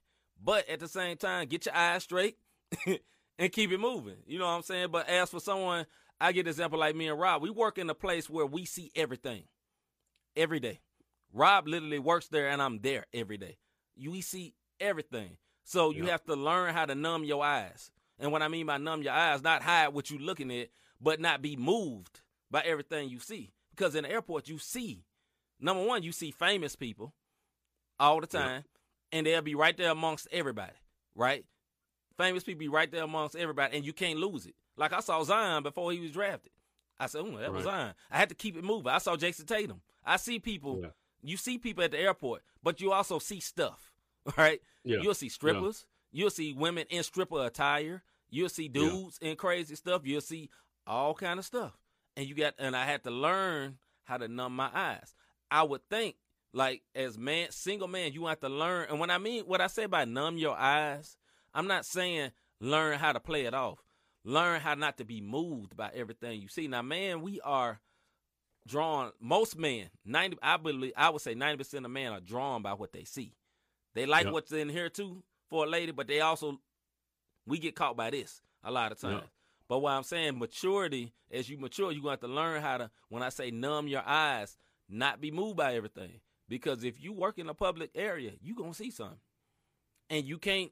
But 0.43 0.70
at 0.70 0.80
the 0.80 0.88
same 0.88 1.17
time, 1.17 1.48
get 1.48 1.65
your 1.65 1.76
eyes 1.76 2.04
straight 2.04 2.38
and 2.86 3.52
keep 3.52 3.72
it 3.72 3.80
moving. 3.80 4.17
You 4.26 4.39
know 4.39 4.46
what 4.46 4.52
I'm 4.52 4.62
saying? 4.62 4.89
But 4.91 5.10
as 5.10 5.30
for 5.30 5.39
someone, 5.39 5.86
I 6.20 6.32
get 6.32 6.41
an 6.41 6.48
example 6.48 6.80
like 6.80 6.96
me 6.96 7.08
and 7.08 7.20
Rob. 7.20 7.41
We 7.41 7.50
work 7.50 7.78
in 7.78 7.89
a 7.89 7.96
place 7.96 8.30
where 8.30 8.46
we 8.46 8.65
see 8.65 8.91
everything 8.96 9.43
every 10.36 10.60
day. 10.60 10.80
Rob 11.34 11.67
literally 11.67 12.00
works 12.00 12.28
there, 12.28 12.50
and 12.50 12.62
I'm 12.62 12.80
there 12.80 13.06
every 13.13 13.38
day. 13.38 13.58
You 13.96 14.12
we 14.12 14.22
see 14.22 14.54
everything. 14.80 15.38
So 15.63 15.91
you 15.91 16.06
have 16.06 16.24
to 16.26 16.36
learn 16.36 16.74
how 16.74 16.86
to 16.86 16.96
numb 16.96 17.24
your 17.26 17.43
eyes. 17.43 17.91
And 18.20 18.32
what 18.32 18.41
I 18.41 18.48
mean 18.48 18.65
by 18.65 18.78
numb 18.78 19.04
your 19.04 19.13
eyes, 19.13 19.43
not 19.43 19.62
hide 19.62 19.89
what 19.89 20.10
you're 20.10 20.20
looking 20.20 20.52
at, 20.52 20.70
but 21.02 21.20
not 21.20 21.41
be 21.41 21.56
moved 21.56 22.22
by 22.50 22.62
everything 22.62 23.10
you 23.10 23.20
see. 23.20 23.52
Because 23.78 23.96
in 23.96 24.04
the 24.04 24.12
airport, 24.12 24.48
you 24.48 24.58
see 24.58 25.04
number 25.60 25.84
one, 25.84 26.04
you 26.04 26.12
see 26.12 26.32
famous 26.32 26.76
people 26.76 27.13
all 28.00 28.20
the 28.20 28.28
time, 28.28 28.63
and 29.12 29.26
they'll 29.26 29.42
be 29.42 29.56
right 29.56 29.78
there 29.78 29.92
amongst 29.92 30.28
everybody, 30.32 30.74
right? 31.16 31.46
Famous 32.18 32.44
people 32.44 32.60
be 32.60 32.68
right 32.68 32.92
there 32.92 33.04
amongst 33.04 33.36
everybody, 33.36 33.78
and 33.78 33.86
you 33.86 33.94
can't 33.94 34.20
lose 34.20 34.46
it. 34.46 34.56
Like 34.76 34.94
I 34.94 35.00
saw 35.00 35.24
Zion 35.24 35.63
before 35.63 35.92
he 35.92 36.00
was 36.00 36.12
drafted. 36.12 36.52
I 37.00 37.06
said, 37.06 37.22
"Oh, 37.22 37.38
that 37.38 37.44
right. 37.44 37.52
was 37.52 37.63
Zion." 37.63 37.94
I 38.10 38.18
had 38.18 38.30
to 38.30 38.36
keep 38.36 38.58
it 38.58 38.63
moving. 38.63 38.92
I 38.92 38.98
saw 38.98 39.16
Jayson 39.16 39.46
Tatum. 39.46 39.82
I 40.04 40.18
see 40.18 40.40
people. 40.40 40.80
Yeah. 40.82 40.90
You 41.22 41.38
see 41.38 41.58
people 41.58 41.84
at 41.84 41.92
the 41.92 42.00
airport, 42.00 42.44
but 42.63 42.80
you 42.82 42.92
also 42.92 43.20
see 43.20 43.40
stuff, 43.40 43.92
right? 44.38 44.62
Yeah. 44.84 45.00
You'll 45.02 45.13
see 45.13 45.30
strippers. 45.30 45.86
Yeah. 46.12 46.22
You'll 46.22 46.30
see 46.32 46.54
women 46.54 46.86
in 46.90 47.04
stripper 47.04 47.46
attire. 47.46 48.02
You'll 48.30 48.50
see 48.50 48.68
dudes 48.68 49.20
in 49.22 49.36
crazy 49.36 49.76
stuff. 49.76 50.02
You'll 50.06 50.22
see 50.22 50.50
all 50.86 51.13
kind 51.13 51.40
of 51.40 51.46
stuff, 51.46 51.74
and 52.17 52.27
you 52.27 52.36
got. 52.36 52.56
And 52.60 52.75
I 52.75 52.84
had 52.84 53.06
to 53.06 53.12
learn 53.12 53.77
how 54.03 54.17
to 54.17 54.27
numb 54.27 54.56
my 54.56 54.69
eyes. 54.73 55.13
I 55.49 55.63
would 55.63 55.82
think 55.89 56.15
like 56.53 56.82
as 56.95 57.17
man 57.17 57.51
single 57.51 57.88
man 57.88 58.13
you 58.13 58.25
have 58.25 58.39
to 58.39 58.49
learn 58.49 58.88
and 58.89 58.99
when 58.99 59.12
I 59.12 59.17
mean 59.17 59.43
what 59.43 59.62
I 59.62 59.67
say 59.67 59.86
by 59.86 60.03
numb 60.06 60.38
your 60.38 60.58
eyes, 60.58 61.15
I'm 61.53 61.67
not 61.67 61.86
saying 61.86 62.32
learn 62.60 62.99
how 62.99 63.13
to 63.13 63.19
play 63.19 63.45
it 63.45 63.53
off. 63.53 63.80
Learn 64.25 64.60
how 64.60 64.73
not 64.73 64.97
to 64.97 65.06
be 65.06 65.21
moved 65.21 65.77
by 65.77 65.89
everything 65.93 66.41
you 66.41 66.49
see. 66.49 66.67
Now 66.67 66.82
man, 66.82 67.21
we 67.21 67.39
are 67.41 67.80
drawn 68.65 69.12
most 69.21 69.58
men, 69.58 69.89
90 70.06 70.38
I 70.41 70.58
believe 70.58 70.93
I 70.97 71.10
would 71.10 71.21
say 71.21 71.36
90% 71.36 71.86
of 71.86 71.91
men 71.91 72.12
are 72.12 72.19
drawn 72.19 72.62
by 72.62 72.73
what 72.73 72.91
they 72.91 73.06
see. 73.06 73.34
They 73.93 74.06
like 74.06 74.25
yep. 74.25 74.34
what's 74.34 74.51
in 74.51 74.69
here 74.69 74.89
too 74.89 75.23
for 75.49 75.65
a 75.65 75.67
lady, 75.67 75.91
but 75.91 76.08
they 76.08 76.21
also 76.21 76.60
we 77.45 77.60
get 77.60 77.75
caught 77.75 77.95
by 77.95 78.10
this 78.10 78.41
a 78.63 78.71
lot 78.71 78.91
of 78.91 78.99
times. 78.99 79.21
Yep. 79.21 79.30
But 79.69 79.80
what 79.80 79.91
I'm 79.93 80.03
saying, 80.03 80.39
maturity, 80.39 81.13
as 81.32 81.49
you 81.49 81.58
mature, 81.58 81.91
you're 81.91 82.01
going 82.01 82.17
to 82.17 82.21
have 82.23 82.30
to 82.30 82.36
learn 82.36 82.62
how 82.62 82.77
to, 82.77 82.91
when 83.10 83.23
I 83.23 83.30
say 83.30 83.51
numb 83.51 83.88
your 83.88 84.03
eyes, 84.06 84.58
not 84.89 85.19
be 85.21 85.32
moved 85.32 85.58
by 85.58 85.75
everything. 85.75 86.21
Because 86.47 86.84
if 86.84 87.01
you 87.03 87.12
work 87.13 87.38
in 87.38 87.49
a 87.49 87.53
public 87.53 87.91
area, 87.95 88.32
you're 88.41 88.56
going 88.56 88.71
to 88.71 88.77
see 88.77 88.91
something. 88.91 89.19
And 90.10 90.25
you 90.25 90.38
can't 90.38 90.71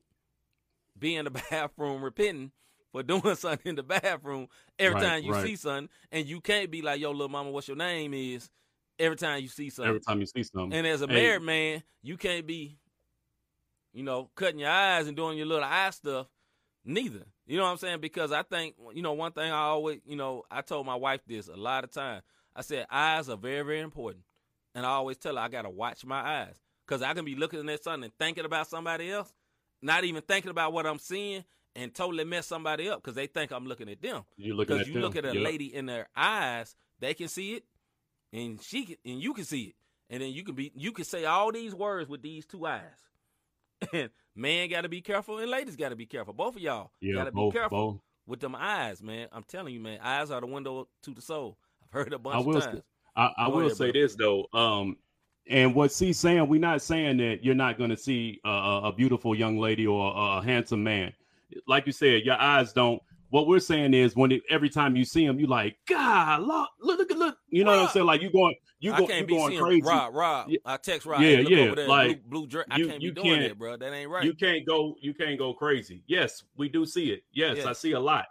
be 0.97 1.15
in 1.15 1.25
the 1.25 1.31
bathroom 1.51 2.03
repenting 2.03 2.51
for 2.91 3.03
doing 3.03 3.36
something 3.36 3.69
in 3.69 3.75
the 3.75 3.84
bathroom 3.84 4.47
every 4.79 4.95
Right, 4.95 5.03
time 5.03 5.23
you 5.23 5.31
right. 5.31 5.43
see 5.43 5.55
something. 5.55 5.89
And 6.12 6.25
you 6.25 6.41
can't 6.41 6.71
be 6.71 6.81
like, 6.81 6.99
yo, 7.01 7.12
little 7.12 7.29
mama, 7.29 7.51
what's 7.51 7.67
your 7.67 7.77
name 7.77 8.13
is 8.13 8.49
every 8.97 9.17
time 9.17 9.41
you 9.41 9.49
see 9.49 9.69
something. 9.69 9.89
Every 9.89 10.01
time 10.01 10.19
you 10.21 10.25
see 10.25 10.43
something. 10.43 10.77
And 10.77 10.88
as 10.88 11.01
a 11.01 11.08
Hey, 11.08 11.15
married 11.15 11.41
man, 11.43 11.84
you 12.01 12.17
can't 12.17 12.47
be, 12.47 12.77
you 13.93 14.03
know, 14.03 14.29
cutting 14.36 14.60
your 14.60 14.69
eyes 14.69 15.08
and 15.08 15.15
doing 15.17 15.38
your 15.38 15.47
little 15.47 15.63
eye 15.65 15.89
stuff. 15.89 16.27
Neither. 16.86 17.26
You 17.48 17.58
know 17.58 17.63
what 17.63 17.71
I'm 17.71 17.78
saying? 17.78 18.00
Because 18.00 18.32
I 18.32 18.43
think, 18.43 18.76
you 18.93 19.02
know, 19.02 19.13
one 19.13 19.32
thing 19.32 19.52
I 19.52 19.58
always, 19.63 20.00
you 20.06 20.15
know, 20.15 20.43
I 20.52 20.62
told 20.62 20.86
my 20.86 20.95
wife 20.95 21.21
this 21.28 21.48
a 21.48 21.56
lot 21.56 21.84
of 21.84 21.91
time. 21.91 22.21
I 22.56 22.62
said 22.62 22.86
eyes 22.89 23.28
are 23.28 23.36
very, 23.38 23.63
very 23.65 23.80
important, 23.82 24.24
and 24.74 24.86
I 24.86 24.89
always 24.89 25.17
tell 25.17 25.36
her 25.36 25.41
I 25.41 25.50
gotta 25.50 25.69
watch 25.69 26.06
my 26.06 26.21
eyes 26.43 26.56
because 26.86 27.02
I 27.02 27.13
can 27.13 27.26
be 27.26 27.36
looking 27.36 27.67
at 27.69 27.84
something 27.84 28.06
and 28.06 28.13
thinking 28.17 28.45
about 28.45 28.67
somebody 28.67 29.12
else, 29.12 29.34
not 29.82 30.04
even 30.06 30.21
thinking 30.21 30.52
about 30.52 30.71
what 30.71 30.86
I'm 30.86 31.00
seeing, 31.00 31.43
and 31.76 31.93
totally 31.93 32.24
mess 32.24 32.48
somebody 32.48 32.88
up 32.88 33.02
because 33.02 33.15
they 33.15 33.28
think 33.28 33.52
I'm 33.52 33.65
looking 33.65 33.89
at 33.89 34.02
them. 34.02 34.24
you 34.38 34.54
looking 34.54 34.76
Because 34.76 34.88
at 34.88 34.88
you 34.88 34.93
them. 34.93 35.02
look 35.02 35.15
at 35.17 35.26
a 35.26 35.34
Yep. 35.34 35.43
lady 35.43 35.74
in 35.76 35.88
their 35.88 36.08
eyes, 36.15 36.76
they 37.00 37.13
can 37.13 37.28
see 37.28 37.56
it, 37.56 37.63
and 38.32 38.62
she 38.62 38.86
can, 38.86 38.95
and 39.04 39.21
you 39.21 39.34
can 39.34 39.43
see 39.43 39.63
it, 39.63 39.76
and 40.10 40.21
then 40.21 40.32
you 40.32 40.43
can 40.43 40.56
be 40.56 40.71
you 40.76 40.91
can 40.93 41.04
say 41.04 41.26
all 41.26 41.52
these 41.52 41.76
words 41.76 42.08
with 42.10 42.21
these 42.21 42.45
two 42.45 42.65
eyes. 42.65 42.82
And 43.94 44.10
man 44.36 44.70
got 44.70 44.82
to 44.82 44.90
be 44.90 45.02
careful, 45.02 45.40
and 45.40 45.50
ladies 45.50 45.76
got 45.76 45.90
to 45.90 45.96
be 45.96 46.06
careful. 46.06 46.34
Both 46.34 46.56
of 46.56 46.62
y'all 46.62 46.92
Yeah, 47.02 47.16
got 47.16 47.24
to 47.26 47.32
be 47.32 47.52
careful 47.52 47.92
both. 47.94 48.02
with 48.28 48.40
them 48.40 48.56
eyes, 48.58 49.02
man. 49.02 49.28
I'm 49.32 49.44
telling 49.44 49.74
you, 49.74 49.80
man. 49.80 50.00
Eyes 50.02 50.32
are 50.32 50.42
the 50.42 50.48
window 50.48 50.88
to 51.04 51.12
the 51.12 51.22
soul. 51.22 51.58
I've 51.84 51.92
heard 51.92 52.14
a 52.14 52.20
bunch 52.20 52.36
I 52.36 52.40
will 52.40 52.58
of 52.58 52.64
say- 52.64 52.70
times. 52.72 52.84
I, 53.18 53.32
I 53.38 53.48
will 53.48 53.62
ahead, 53.62 53.78
say 53.78 53.92
bro. 53.92 54.02
this 54.02 54.16
though, 54.16 54.46
um, 54.54 54.98
and 55.48 55.74
what 55.74 55.92
she's 55.94 56.20
saying, 56.20 56.48
we're 56.50 56.60
not 56.60 56.82
saying 56.82 57.16
that 57.18 57.46
you're 57.46 57.56
not 57.56 57.78
going 57.78 57.90
to 57.92 57.96
see 57.96 58.42
a, 58.44 58.50
a 58.50 58.82
a 58.90 58.92
beautiful 58.94 59.34
young 59.34 59.58
lady 59.58 59.88
or 59.88 60.12
a, 60.14 60.40
a 60.40 60.44
handsome 60.44 60.84
man. 60.84 61.14
Like 61.66 61.86
you 61.86 61.94
said, 61.94 62.24
your 62.26 62.36
eyes 62.42 62.74
don't. 62.74 63.02
What 63.36 63.48
we're 63.48 63.60
saying 63.60 63.93
is, 63.93 64.15
when 64.15 64.32
it, 64.32 64.43
every 64.50 64.69
time 64.69 64.95
you 64.95 65.04
see 65.04 65.26
him, 65.26 65.41
you 65.41 65.45
like, 65.48 65.76
God, 65.89 66.43
look, 66.43 66.69
look, 66.80 67.00
look, 67.00 67.12
look. 67.17 67.38
You 67.50 67.65
know 67.65 67.71
what 67.71 67.80
I'm 67.82 67.88
saying? 67.89 68.06
Like 68.06 68.21
you 68.21 68.32
going, 68.32 68.56
you 68.80 68.91
go, 68.91 69.00
you 69.00 69.08
can't 69.08 69.28
be 69.28 69.34
going 69.36 69.60
crazy. 69.60 69.82
Rob, 69.82 70.15
Rob. 70.15 70.48
Yeah. 70.48 70.60
I 70.65 70.78
text 70.78 71.06
Rob. 71.06 71.19
Yeah, 71.19 71.39
yeah, 71.39 71.58
Over 71.65 71.76
there, 71.76 71.88
like, 71.89 72.24
blue, 72.24 72.39
blue 72.43 72.48
jer- 72.48 72.65
I 72.71 72.78
you- 72.78 72.88
can't 72.88 73.02
you 73.02 73.12
be 73.12 73.21
doing 73.21 73.36
can't- 73.36 73.50
that, 73.50 73.58
bro. 73.60 73.76
That 73.76 73.91
ain't 73.91 74.10
right. 74.10 74.24
You 74.24 74.34
can't 74.36 74.65
go, 74.65 74.95
you 75.02 75.13
can't 75.13 75.38
go 75.38 75.54
crazy. 75.54 76.02
Yes, 76.08 76.43
we 76.56 76.69
do 76.69 76.86
see 76.86 77.12
it. 77.12 77.24
Yes, 77.34 77.58
Yes. 77.58 77.65
I 77.65 77.74
see 77.74 77.91
a 77.91 78.00
lot, 78.00 78.24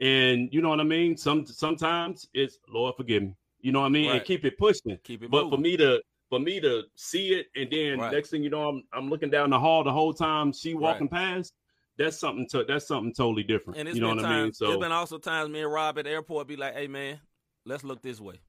and 0.00 0.48
you 0.52 0.62
know 0.62 0.68
what 0.68 0.78
I 0.78 0.84
mean. 0.84 1.16
Some 1.16 1.44
sometimes 1.46 2.28
it's 2.32 2.60
Lord 2.68 2.94
forgive 2.96 3.24
me. 3.24 3.34
You 3.60 3.72
know 3.72 3.80
what 3.80 3.86
I 3.86 3.88
mean, 3.88 4.06
Right. 4.10 4.16
and 4.18 4.24
keep 4.24 4.44
it 4.44 4.56
pushing. 4.56 4.96
Keep 5.02 5.24
it 5.24 5.30
But 5.32 5.46
moving. 5.46 5.58
for 5.58 5.62
me 5.62 5.76
to 5.78 6.00
for 6.30 6.38
me 6.38 6.60
to 6.60 6.84
see 6.94 7.30
it 7.30 7.46
and 7.56 7.68
then 7.72 7.98
Right. 7.98 8.12
next 8.12 8.30
thing 8.30 8.44
you 8.44 8.50
know, 8.50 8.68
I'm 8.68 8.84
I'm 8.92 9.10
looking 9.10 9.30
down 9.30 9.50
the 9.50 9.58
hall 9.58 9.82
the 9.82 9.90
whole 9.92 10.14
time 10.14 10.52
she 10.52 10.74
walking 10.74 11.08
past. 11.08 11.52
That's 11.96 12.18
something 12.18 12.48
to 12.50 12.64
that's 12.64 12.86
something 12.86 13.12
totally 13.12 13.44
different. 13.44 13.78
And 13.78 13.88
it's 13.88 13.96
you 13.96 14.02
know 14.02 14.08
been 14.08 14.16
what 14.18 14.22
times, 14.24 14.34
I 14.40 14.42
mean? 14.42 14.52
So 14.52 14.72
it's 14.72 14.80
been 14.80 14.92
also 14.92 15.18
times 15.18 15.50
me 15.50 15.62
and 15.62 15.72
Rob 15.72 15.98
at 15.98 16.04
the 16.04 16.10
airport 16.10 16.48
be 16.48 16.56
like, 16.56 16.74
"Hey 16.74 16.88
man, 16.88 17.20
let's 17.64 17.84
look 17.84 18.02
this 18.02 18.20
way." 18.20 18.40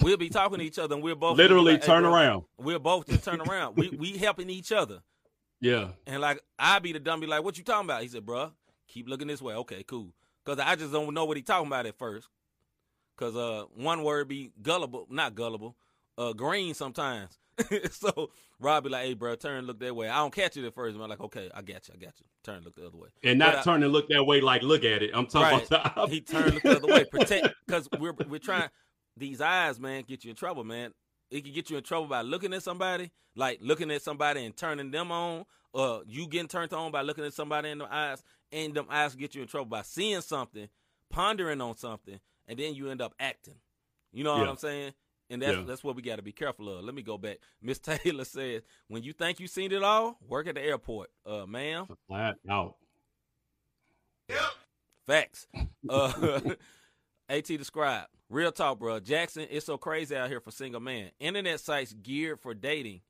We'll 0.00 0.16
be 0.16 0.28
talking 0.28 0.58
to 0.58 0.64
each 0.64 0.78
other, 0.78 0.94
and 0.94 1.04
we're 1.04 1.14
both 1.14 1.36
literally 1.36 1.72
like, 1.74 1.82
"Hey, 1.82 1.86
turn 1.86 2.02
bro," 2.02 2.14
around. 2.14 2.44
We're 2.58 2.78
both 2.78 3.06
just 3.06 3.24
turn 3.24 3.40
around. 3.40 3.76
we 3.76 3.90
we 3.90 4.16
helping 4.18 4.50
each 4.50 4.72
other, 4.72 5.02
Yeah. 5.60 5.90
and 6.06 6.20
like 6.20 6.40
I 6.58 6.78
be 6.78 6.92
the 6.92 7.00
dumb, 7.00 7.20
be 7.20 7.26
like, 7.26 7.44
"What 7.44 7.58
you 7.58 7.64
talking 7.64 7.86
about?" 7.86 8.02
He 8.02 8.08
said, 8.08 8.24
"Bruh, 8.24 8.50
keep 8.88 9.08
looking 9.08 9.28
this 9.28 9.42
way." 9.42 9.54
Okay, 9.54 9.82
cool. 9.84 10.12
Because 10.44 10.58
I 10.58 10.74
just 10.76 10.92
don't 10.92 11.14
know 11.14 11.24
what 11.24 11.36
he 11.36 11.42
talking 11.42 11.68
about 11.68 11.86
at 11.86 11.96
first. 11.96 12.28
Because 13.16 13.36
uh, 13.36 13.64
one 13.76 14.02
word 14.02 14.26
be 14.28 14.52
gullible, 14.60 15.06
not 15.08 15.34
gullible, 15.34 15.76
uh, 16.18 16.32
green 16.32 16.74
sometimes. 16.74 17.38
so 17.90 18.30
Rob 18.58 18.84
be 18.84 18.90
like, 18.90 19.04
"Hey, 19.04 19.14
bro, 19.14 19.34
turn 19.36 19.64
look 19.66 19.78
that 19.80 19.94
way." 19.94 20.08
I 20.08 20.16
don't 20.16 20.32
catch 20.34 20.56
it 20.56 20.64
at 20.66 20.74
first. 20.74 20.96
I'm 20.96 21.08
like, 21.08 21.20
"Okay, 21.20 21.50
I 21.54 21.62
got 21.62 21.88
you, 21.88 21.94
I 21.94 21.98
got 22.04 22.14
you." 22.18 22.26
Turn 22.42 22.62
look 22.64 22.74
the 22.76 22.86
other 22.86 22.96
way. 22.98 23.08
And 23.22 23.38
not 23.38 23.52
But 23.52 23.58
I- 23.60 23.62
turn 23.62 23.82
and 23.82 23.92
look 23.92 24.08
that 24.08 24.24
way 24.24 24.40
like 24.40 24.62
look 24.62 24.84
at 24.84 25.02
it. 25.02 25.10
I'm 25.14 25.26
talking 25.26 25.58
Right. 25.58 25.66
about 25.66 25.94
the 25.94 26.06
he 26.14 26.20
turned 26.20 26.60
the 26.62 26.76
other 26.76 26.86
way. 26.88 27.04
Protect 27.04 27.48
because 27.66 27.88
we're 27.98 28.12
we're 28.28 28.38
trying 28.38 28.68
these 29.16 29.40
eyes, 29.40 29.78
man, 29.78 30.02
get 30.06 30.24
you 30.24 30.30
in 30.30 30.36
trouble, 30.36 30.64
man. 30.64 30.92
It 31.30 31.44
can 31.44 31.52
get 31.52 31.70
you 31.70 31.76
in 31.76 31.82
trouble 31.82 32.06
by 32.06 32.22
looking 32.22 32.52
at 32.52 32.62
somebody, 32.62 33.10
like 33.34 33.58
looking 33.62 33.90
at 33.90 34.02
somebody 34.02 34.44
and 34.44 34.56
turning 34.56 34.90
them 34.90 35.10
on, 35.12 35.44
or 35.72 36.02
you 36.06 36.26
getting 36.28 36.48
turned 36.48 36.72
on 36.72 36.90
by 36.92 37.02
looking 37.02 37.24
at 37.24 37.32
somebody 37.34 37.70
in 37.70 37.78
the 37.78 37.92
eyes, 37.92 38.22
and 38.52 38.74
them 38.74 38.86
eyes 38.90 39.14
get 39.14 39.34
you 39.34 39.42
in 39.42 39.48
trouble 39.48 39.66
by 39.66 39.82
seeing 39.82 40.20
something, 40.20 40.68
pondering 41.10 41.60
on 41.60 41.76
something, 41.76 42.18
and 42.46 42.58
then 42.58 42.74
you 42.74 42.90
end 42.90 43.00
up 43.00 43.14
acting. 43.18 43.54
You 44.12 44.22
know 44.24 44.34
what 44.34 44.44
Yeah. 44.44 44.50
I'm 44.50 44.56
saying? 44.56 44.92
And 45.34 45.42
that's 45.42 45.56
Yeah. 45.58 45.64
that's 45.66 45.84
what 45.84 45.94
we 45.96 46.02
got 46.02 46.16
to 46.16 46.22
be 46.22 46.32
careful 46.32 46.68
of. 46.78 46.84
Let 46.84 46.94
me 46.94 47.02
go 47.02 47.18
back. 47.18 47.38
Miss 47.62 47.78
Taylor 47.78 48.24
says, 48.24 48.62
when 48.88 49.02
you 49.02 49.12
think 49.12 49.38
you've 49.40 49.50
seen 49.50 49.70
it 49.72 49.82
all, 49.82 50.16
work 50.26 50.46
at 50.46 50.54
the 50.54 50.62
airport, 50.62 51.10
uh, 51.26 51.44
ma'am. 51.46 51.86
flat 52.08 52.36
out. 52.48 52.76
Yep. 54.28 54.38
Facts. 55.06 55.46
Uh, 55.88 56.40
At 57.28 57.44
describe. 57.44 58.06
Real 58.28 58.52
talk, 58.52 58.78
bro. 58.78 59.00
Jackson, 59.00 59.46
it's 59.50 59.66
so 59.66 59.76
crazy 59.78 60.14
out 60.16 60.28
here 60.28 60.40
for 60.40 60.50
single 60.50 60.80
man. 60.80 61.10
Internet 61.20 61.60
sites 61.60 61.92
geared 61.92 62.40
for 62.40 62.54
dating. 62.54 63.00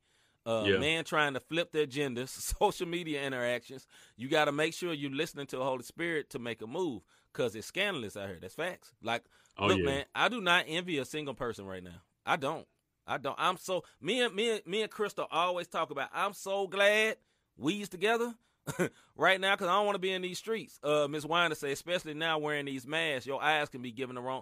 Uh, 0.45 0.63
Yeah. 0.67 0.77
Man 0.77 1.03
trying 1.03 1.33
to 1.33 1.39
flip 1.39 1.71
their 1.71 1.85
genders, 1.85 2.31
social 2.59 2.87
media 2.87 3.25
interactions. 3.25 3.87
You 4.17 4.27
got 4.29 4.45
to 4.45 4.51
make 4.51 4.73
sure 4.73 4.93
you're 4.93 5.11
listening 5.11 5.47
to 5.47 5.57
the 5.57 5.63
Holy 5.63 5.83
Spirit 5.83 6.29
to 6.31 6.39
make 6.39 6.61
a 6.61 6.67
move 6.67 7.01
because 7.33 7.55
it's 7.55 7.67
scandalous 7.67 8.15
out 8.17 8.27
here. 8.27 8.37
That's 8.41 8.55
facts. 8.55 8.93
Like, 9.01 9.23
Oh 9.57 9.67
look, 9.67 9.79
yeah. 9.79 9.85
man, 9.85 10.05
I 10.13 10.27
do 10.29 10.41
not 10.41 10.65
envy 10.67 10.97
a 10.97 11.05
single 11.05 11.33
person 11.33 11.65
right 11.65 11.83
now. 11.83 12.01
I 12.25 12.35
don't. 12.37 12.65
I 13.07 13.17
don't. 13.17 13.35
I'm 13.37 13.57
so 13.57 13.83
me 14.01 14.21
and 14.21 14.33
me 14.33 14.51
and 14.51 14.65
me 14.65 14.81
and 14.81 14.91
Crystal 14.91 15.27
always 15.29 15.67
talk 15.67 15.91
about. 15.91 16.09
I'm 16.13 16.33
so 16.33 16.67
glad 16.67 17.17
we's 17.57 17.87
together 17.87 18.33
right 19.15 19.39
now 19.39 19.53
because 19.55 19.67
I 19.67 19.73
don't 19.75 19.85
want 19.85 19.95
to 19.95 19.99
be 19.99 20.11
in 20.11 20.21
these 20.23 20.39
streets. 20.39 20.79
Uh, 20.83 21.07
Miss 21.07 21.23
Winder 21.25 21.55
say, 21.55 21.71
especially 21.71 22.15
now 22.15 22.39
wearing 22.39 22.65
these 22.65 22.87
masks, 22.87 23.27
your 23.27 23.41
eyes 23.43 23.69
can 23.69 23.81
be 23.81 23.91
given 23.91 24.15
the 24.15 24.21
wrong. 24.21 24.41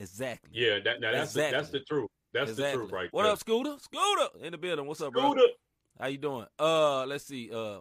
Exactly. 0.00 0.50
Yeah, 0.52 0.78
that, 0.84 1.00
now 1.00 1.12
that's 1.12 1.32
the, 1.34 1.48
that's 1.50 1.68
the 1.70 1.80
truth. 1.80 2.10
That's 2.32 2.50
exactly. 2.50 2.72
the 2.72 2.78
truth 2.78 2.92
right 2.92 3.08
What 3.12 3.24
there. 3.24 3.32
up, 3.32 3.38
Scooter? 3.38 3.76
Scooter 3.80 4.28
in 4.42 4.52
the 4.52 4.58
building. 4.58 4.86
What's 4.86 5.00
up, 5.00 5.12
bro? 5.12 5.22
Scooter. 5.32 5.52
How 6.00 6.06
you 6.08 6.18
doing? 6.18 6.46
Uh, 6.58 7.06
let's 7.06 7.24
see. 7.24 7.50
Uh, 7.54 7.78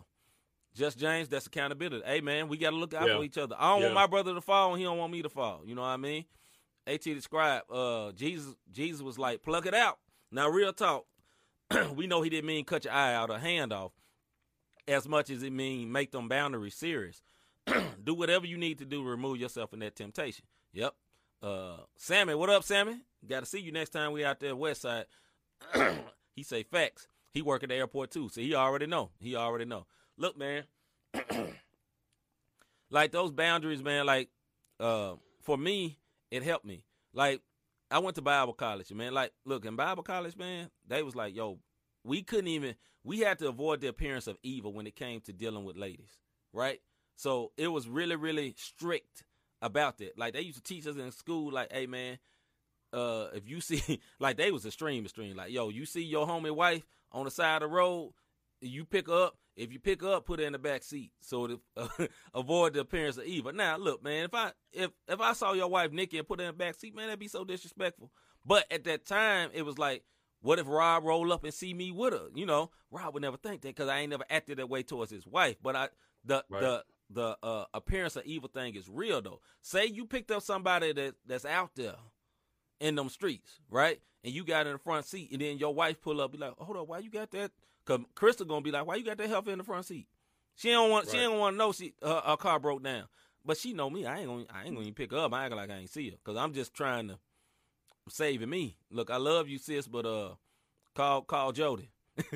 just 0.75 0.99
James, 0.99 1.27
that's 1.29 1.47
accountability. 1.47 2.03
Hey 2.05 2.21
man, 2.21 2.47
we 2.47 2.57
gotta 2.57 2.75
look 2.75 2.93
out 2.93 3.07
Yeah. 3.07 3.17
for 3.17 3.23
each 3.23 3.37
other. 3.37 3.55
I 3.57 3.73
don't 3.73 3.83
want 3.83 3.93
my 3.95 4.07
brother 4.07 4.33
to 4.33 4.41
fall, 4.41 4.71
and 4.71 4.79
he 4.79 4.83
don't 4.85 4.97
want 4.97 5.11
me 5.11 5.21
to 5.21 5.29
fall. 5.29 5.61
You 5.65 5.75
know 5.75 5.81
what 5.81 5.87
I 5.87 5.97
mean? 5.97 6.25
At 6.85 7.01
describe. 7.01 7.63
Uh, 7.71 8.11
Jesus, 8.11 8.55
Jesus 8.71 9.01
was 9.01 9.17
like, 9.17 9.41
plug 9.41 9.65
it 9.67 9.73
out. 9.73 9.99
Now, 10.31 10.49
real 10.49 10.73
talk. 10.73 11.05
we 11.95 12.07
know 12.07 12.21
he 12.21 12.29
didn't 12.29 12.47
mean 12.47 12.65
cut 12.65 12.85
your 12.85 12.93
eye 12.93 13.13
out 13.13 13.29
or 13.29 13.39
hand 13.39 13.71
off, 13.71 13.91
as 14.87 15.07
much 15.07 15.29
as 15.29 15.43
it 15.43 15.53
mean 15.53 15.91
make 15.91 16.11
them 16.11 16.27
boundaries 16.27 16.75
serious. 16.75 17.21
do 18.03 18.13
whatever 18.13 18.45
you 18.45 18.57
need 18.57 18.79
to 18.79 18.85
do 18.85 19.03
to 19.03 19.09
remove 19.09 19.37
yourself 19.37 19.69
from 19.69 19.79
that 19.79 19.95
temptation. 19.95 20.45
Yep. 20.73 20.93
Uh, 21.41 21.77
Sammy, 21.95 22.35
what 22.35 22.49
up, 22.49 22.63
Sammy? 22.63 23.01
Got 23.27 23.41
to 23.41 23.45
see 23.45 23.59
you 23.59 23.71
next 23.71 23.89
time 23.89 24.11
we 24.11 24.25
out 24.25 24.39
there 24.39 24.55
west 24.55 24.81
side. 24.81 25.05
he 26.35 26.43
say 26.43 26.63
facts. 26.63 27.07
He 27.31 27.41
work 27.41 27.63
at 27.63 27.69
the 27.69 27.75
airport 27.75 28.11
too, 28.11 28.29
so 28.29 28.41
he 28.41 28.53
already 28.53 28.85
know. 28.85 29.09
He 29.19 29.35
already 29.35 29.65
know. 29.65 29.85
Look, 30.17 30.37
man, 30.37 30.63
like 32.89 33.11
those 33.11 33.31
boundaries, 33.31 33.81
man. 33.81 34.05
Like, 34.05 34.29
uh, 34.79 35.13
for 35.41 35.57
me, 35.57 35.97
it 36.33 36.41
helped 36.41 36.65
me. 36.65 36.83
Like, 37.13 37.41
I 37.91 37.99
went 37.99 38.15
to 38.15 38.23
Bible 38.23 38.53
college, 38.53 38.91
man. 38.91 39.13
Like, 39.13 39.33
look, 39.45 39.65
in 39.65 39.75
Bible 39.75 40.01
college, 40.01 40.35
man, 40.35 40.71
they 40.87 41.03
was 41.03 41.15
like, 41.15 41.35
yo, 41.35 41.59
we 42.03 42.23
couldn't 42.23 42.47
even. 42.47 42.73
We 43.03 43.19
had 43.19 43.37
to 43.39 43.49
avoid 43.49 43.81
the 43.81 43.87
appearance 43.87 44.25
of 44.25 44.37
evil 44.41 44.73
when 44.73 44.87
it 44.87 44.95
came 44.95 45.21
to 45.21 45.33
dealing 45.33 45.63
with 45.63 45.77
ladies, 45.77 46.17
right? 46.51 46.79
So 47.17 47.51
it 47.55 47.67
was 47.67 47.87
really, 47.87 48.15
really 48.15 48.55
strict 48.57 49.23
about 49.61 49.99
that. 49.99 50.17
Like 50.17 50.33
they 50.33 50.41
used 50.41 50.57
to 50.57 50.63
teach 50.63 50.87
us 50.87 50.95
in 50.95 51.11
school, 51.11 51.51
like, 51.51 51.71
hey, 51.71 51.85
man, 51.85 52.17
uh, 52.91 53.27
if 53.35 53.47
you 53.47 53.61
see, 53.61 54.01
like 54.19 54.37
they 54.37 54.49
was 54.49 54.65
extreme, 54.65 55.03
extreme. 55.03 55.35
Like, 55.35 55.51
yo, 55.51 55.69
you 55.69 55.85
see 55.85 56.01
your 56.03 56.25
homie 56.25 56.55
wife 56.55 56.83
on 57.11 57.25
the 57.25 57.31
side 57.31 57.61
of 57.61 57.69
the 57.69 57.75
road, 57.75 58.13
you 58.63 58.85
pick 58.85 59.09
up. 59.09 59.37
If 59.55 59.71
you 59.71 59.79
pick 59.79 60.01
up, 60.01 60.25
put 60.25 60.39
her 60.39 60.45
in 60.47 60.53
the 60.53 60.59
back 60.59 60.81
seat 60.81 61.11
so 61.21 61.45
to 61.45 61.61
uh, 61.77 61.87
avoid 62.33 62.73
the 62.73 62.79
appearance 62.79 63.17
of 63.17 63.25
evil. 63.25 63.53
Now, 63.53 63.77
look, 63.77 64.03
man, 64.03 64.25
if 64.25 64.33
I 64.33 64.51
if 64.71 64.89
if 65.07 65.19
I 65.21 65.33
saw 65.33 65.53
your 65.53 65.67
wife 65.67 65.91
Nikki 65.91 66.17
and 66.17 66.27
put 66.27 66.39
her 66.39 66.45
in 66.47 66.53
the 66.53 66.57
back 66.57 66.75
seat, 66.75 66.95
man, 66.95 67.05
that'd 67.05 67.19
be 67.19 67.27
so 67.27 67.43
disrespectful. 67.45 68.11
But 68.45 68.65
at 68.71 68.83
that 68.85 69.05
time, 69.05 69.51
it 69.53 69.61
was 69.61 69.77
like, 69.77 70.03
what 70.41 70.57
if 70.59 70.67
Rob 70.67 71.03
roll 71.03 71.31
up 71.31 71.43
and 71.43 71.53
see 71.53 71.73
me 71.73 71.91
with 71.91 72.13
her? 72.13 72.27
You 72.33 72.45
know, 72.47 72.71
Rob 72.89 73.13
would 73.13 73.21
never 73.21 73.37
think 73.37 73.61
that 73.61 73.69
because 73.69 73.89
I 73.89 73.99
ain't 73.99 74.09
never 74.09 74.25
acted 74.29 74.57
that 74.57 74.69
way 74.69 74.81
towards 74.81 75.11
his 75.11 75.27
wife. 75.27 75.57
But 75.61 75.75
I 75.75 75.89
the 76.25 76.43
Right. 76.49 76.61
the 76.61 76.85
the 77.11 77.37
uh, 77.43 77.65
appearance 77.75 78.15
of 78.15 78.25
evil 78.25 78.49
thing 78.49 78.73
is 78.75 78.89
real 78.89 79.21
though. 79.21 79.41
Say 79.61 79.85
you 79.85 80.05
picked 80.05 80.31
up 80.31 80.41
somebody 80.41 80.93
that 80.93 81.13
that's 81.27 81.45
out 81.45 81.71
there 81.75 81.95
in 82.79 82.95
them 82.95 83.09
streets, 83.09 83.59
right? 83.69 83.99
And 84.23 84.33
you 84.33 84.43
got 84.43 84.65
in 84.65 84.73
the 84.73 84.79
front 84.79 85.05
seat, 85.05 85.31
and 85.31 85.41
then 85.41 85.57
your 85.59 85.75
wife 85.75 86.01
pull 86.01 86.21
up, 86.21 86.31
be 86.31 86.37
like, 86.39 86.53
"Hold 86.57 86.77
up, 86.77 86.87
why 86.87 86.99
you 86.99 87.11
got 87.11 87.29
that?" 87.31 87.51
Cause 87.85 87.99
Crystal 88.15 88.45
gonna 88.45 88.61
be 88.61 88.71
like, 88.71 88.85
"Why 88.85 88.95
you 88.95 89.03
got 89.03 89.17
that 89.17 89.29
heifer 89.29 89.51
in 89.51 89.57
the 89.57 89.63
front 89.63 89.85
seat?" 89.85 90.07
She 90.55 90.69
don't 90.71 90.89
want. 90.89 91.09
She 91.09 91.17
don't 91.17 91.39
want 91.39 91.53
to 91.53 91.57
know 91.57 91.71
she 91.71 91.93
her, 92.01 92.21
her 92.25 92.37
car 92.37 92.59
broke 92.59 92.83
down. 92.83 93.05
but 93.45 93.57
she 93.57 93.73
know 93.73 93.89
me. 93.89 94.05
I 94.05 94.19
ain't 94.19 94.27
gonna 94.27 94.45
I 94.53 94.63
ain't 94.63 94.75
gonna 94.75 94.81
even 94.81 94.93
pick 94.93 95.11
her 95.11 95.17
up. 95.17 95.33
I 95.33 95.45
act 95.45 95.55
like 95.55 95.69
I 95.69 95.77
ain't 95.77 95.89
see 95.89 96.11
her 96.11 96.17
because 96.23 96.37
I'm 96.37 96.53
just 96.53 96.73
trying 96.73 97.09
to 97.09 97.19
saving 98.09 98.49
me. 98.49 98.77
Look, 98.91 99.09
I 99.09 99.17
love 99.17 99.47
you, 99.49 99.57
sis, 99.57 99.87
but 99.87 100.05
uh, 100.05 100.35
call 100.95 101.21
call 101.23 101.51
Jody. 101.51 101.89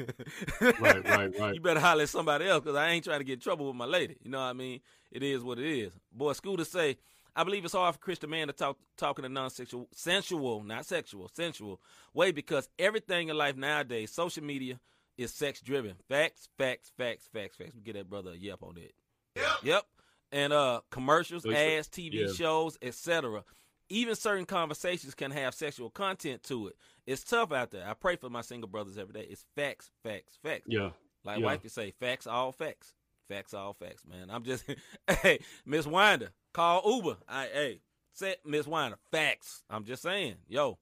right, 0.79 1.07
right, 1.07 1.39
right. 1.39 1.53
You 1.53 1.61
better 1.61 1.79
holler 1.79 2.03
at 2.03 2.09
somebody 2.09 2.47
else 2.47 2.63
because 2.63 2.75
I 2.75 2.89
ain't 2.89 3.03
trying 3.05 3.19
to 3.19 3.23
get 3.23 3.33
in 3.33 3.39
trouble 3.39 3.67
with 3.67 3.75
my 3.75 3.85
lady. 3.85 4.17
You 4.23 4.31
know 4.31 4.39
what 4.39 4.45
I 4.45 4.53
mean? 4.53 4.79
It 5.11 5.21
is 5.21 5.43
what 5.43 5.59
it 5.59 5.65
is. 5.67 5.93
Boy, 6.11 6.33
Scooter 6.33 6.65
say, 6.65 6.97
I 7.35 7.43
believe 7.43 7.63
it's 7.63 7.75
hard 7.75 7.93
for 7.93 8.01
Christian 8.01 8.31
man 8.31 8.47
to 8.47 8.53
talk 8.53 8.77
talking 8.97 9.23
a 9.23 9.29
non-sexual, 9.29 9.87
sensual, 9.93 10.63
not 10.63 10.87
sexual, 10.87 11.29
sensual 11.31 11.79
way 12.13 12.31
because 12.31 12.67
everything 12.79 13.29
in 13.29 13.37
life 13.37 13.55
nowadays, 13.55 14.11
social 14.11 14.43
media 14.43 14.79
is 15.17 15.33
sex 15.33 15.61
driven. 15.61 15.95
Facts, 16.09 16.47
facts, 16.57 16.91
facts, 16.97 17.27
facts, 17.33 17.57
facts. 17.57 17.75
We 17.75 17.81
get 17.81 17.93
that 17.95 18.09
brother 18.09 18.31
a 18.31 18.35
yep 18.35 18.59
on 18.61 18.75
that. 18.75 18.93
Yep. 19.35 19.47
Yep. 19.63 19.83
And 20.31 20.53
uh 20.53 20.81
commercials, 20.91 21.43
So 21.43 21.51
ads, 21.51 21.87
TV 21.87 22.13
yeah. 22.27 22.33
shows, 22.33 22.77
etc. 22.81 23.43
Even 23.89 24.15
certain 24.15 24.45
conversations 24.45 25.15
can 25.15 25.31
have 25.31 25.53
sexual 25.53 25.89
content 25.89 26.43
to 26.43 26.67
it. 26.67 26.75
It's 27.05 27.23
tough 27.23 27.53
out 27.53 27.71
there. 27.71 27.87
I 27.87 27.93
pray 27.93 28.17
for 28.17 28.29
my 28.29 28.41
single 28.41 28.67
brothers 28.67 28.97
every 28.97 29.13
day. 29.13 29.25
It's 29.29 29.45
facts, 29.55 29.89
facts, 30.03 30.37
facts. 30.43 30.65
Yeah. 30.67 30.89
Like 31.23 31.39
Yeah. 31.39 31.45
wife 31.45 31.61
can 31.61 31.69
say, 31.69 31.91
facts, 31.91 32.27
all 32.27 32.51
facts. 32.51 32.93
Facts, 33.29 33.53
all 33.53 33.73
facts, 33.73 34.03
man. 34.05 34.29
I'm 34.29 34.43
just, 34.43 34.65
hey, 35.21 35.39
Miss 35.65 35.85
Winder, 35.87 36.31
call 36.53 36.81
Uber. 36.85 37.17
I, 37.27 37.47
hey, 37.53 37.81
say, 38.13 38.35
Miss 38.45 38.67
Winder, 38.67 38.97
facts. 39.11 39.63
I'm 39.69 39.85
just 39.85 40.01
saying, 40.01 40.35
yo, 40.49 40.77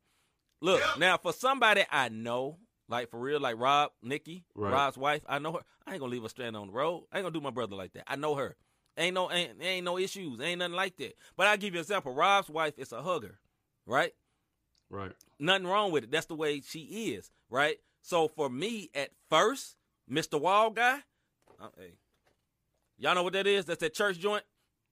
look, 0.62 0.82
now 0.98 1.18
for 1.18 1.34
somebody 1.34 1.84
I 1.92 2.10
know, 2.10 2.58
like 2.88 3.10
for 3.10 3.20
real, 3.20 3.40
like 3.40 3.60
Rob, 3.60 3.92
Nikki, 4.02 4.46
Right. 4.56 4.72
Rob's 4.72 4.98
wife, 4.98 5.22
I 5.28 5.40
know 5.40 5.54
her. 5.54 5.60
I 5.86 5.92
ain't 5.92 6.00
gonna 6.00 6.12
leave 6.12 6.24
her 6.24 6.30
stranded 6.30 6.60
on 6.60 6.68
the 6.68 6.74
road. 6.74 7.06
I 7.12 7.18
ain't 7.18 7.24
gonna 7.26 7.34
do 7.34 7.42
my 7.42 7.52
brother 7.52 7.76
like 7.76 7.94
that. 7.94 8.04
I 8.08 8.16
know 8.16 8.36
her. 8.36 8.56
Ain't 8.98 9.14
no, 9.14 9.30
ain't, 9.32 9.62
ain't 9.62 9.84
no 9.84 9.98
issues. 9.98 10.40
Ain't 10.40 10.60
nothing 10.60 10.76
like 10.76 10.96
that. 10.98 11.16
But 11.36 11.48
I'll 11.48 11.58
give 11.58 11.74
you 11.74 11.80
an 11.80 11.84
example. 11.84 12.14
Rob's 12.14 12.50
wife 12.50 12.74
is 12.78 12.92
a 12.94 13.02
hugger, 13.02 13.40
right? 13.86 14.14
Right. 14.90 15.12
Nothing 15.40 15.68
wrong 15.68 15.92
with 15.92 16.06
it. 16.06 16.12
That's 16.12 16.28
the 16.28 16.36
way 16.36 16.62
she 16.62 16.80
is, 17.14 17.30
right? 17.50 17.78
So 18.02 18.28
for 18.30 18.50
me, 18.50 18.90
at 18.94 19.10
first, 19.30 19.76
Mr. 20.10 20.40
Wall 20.40 20.70
guy, 20.70 21.00
uh, 21.60 21.68
hey, 21.78 21.94
y'all 22.98 23.16
know 23.16 23.24
what 23.24 23.34
that 23.34 23.48
is? 23.48 23.66
That's 23.66 23.82
that 23.82 23.94
church 23.94 24.20
joint. 24.20 24.44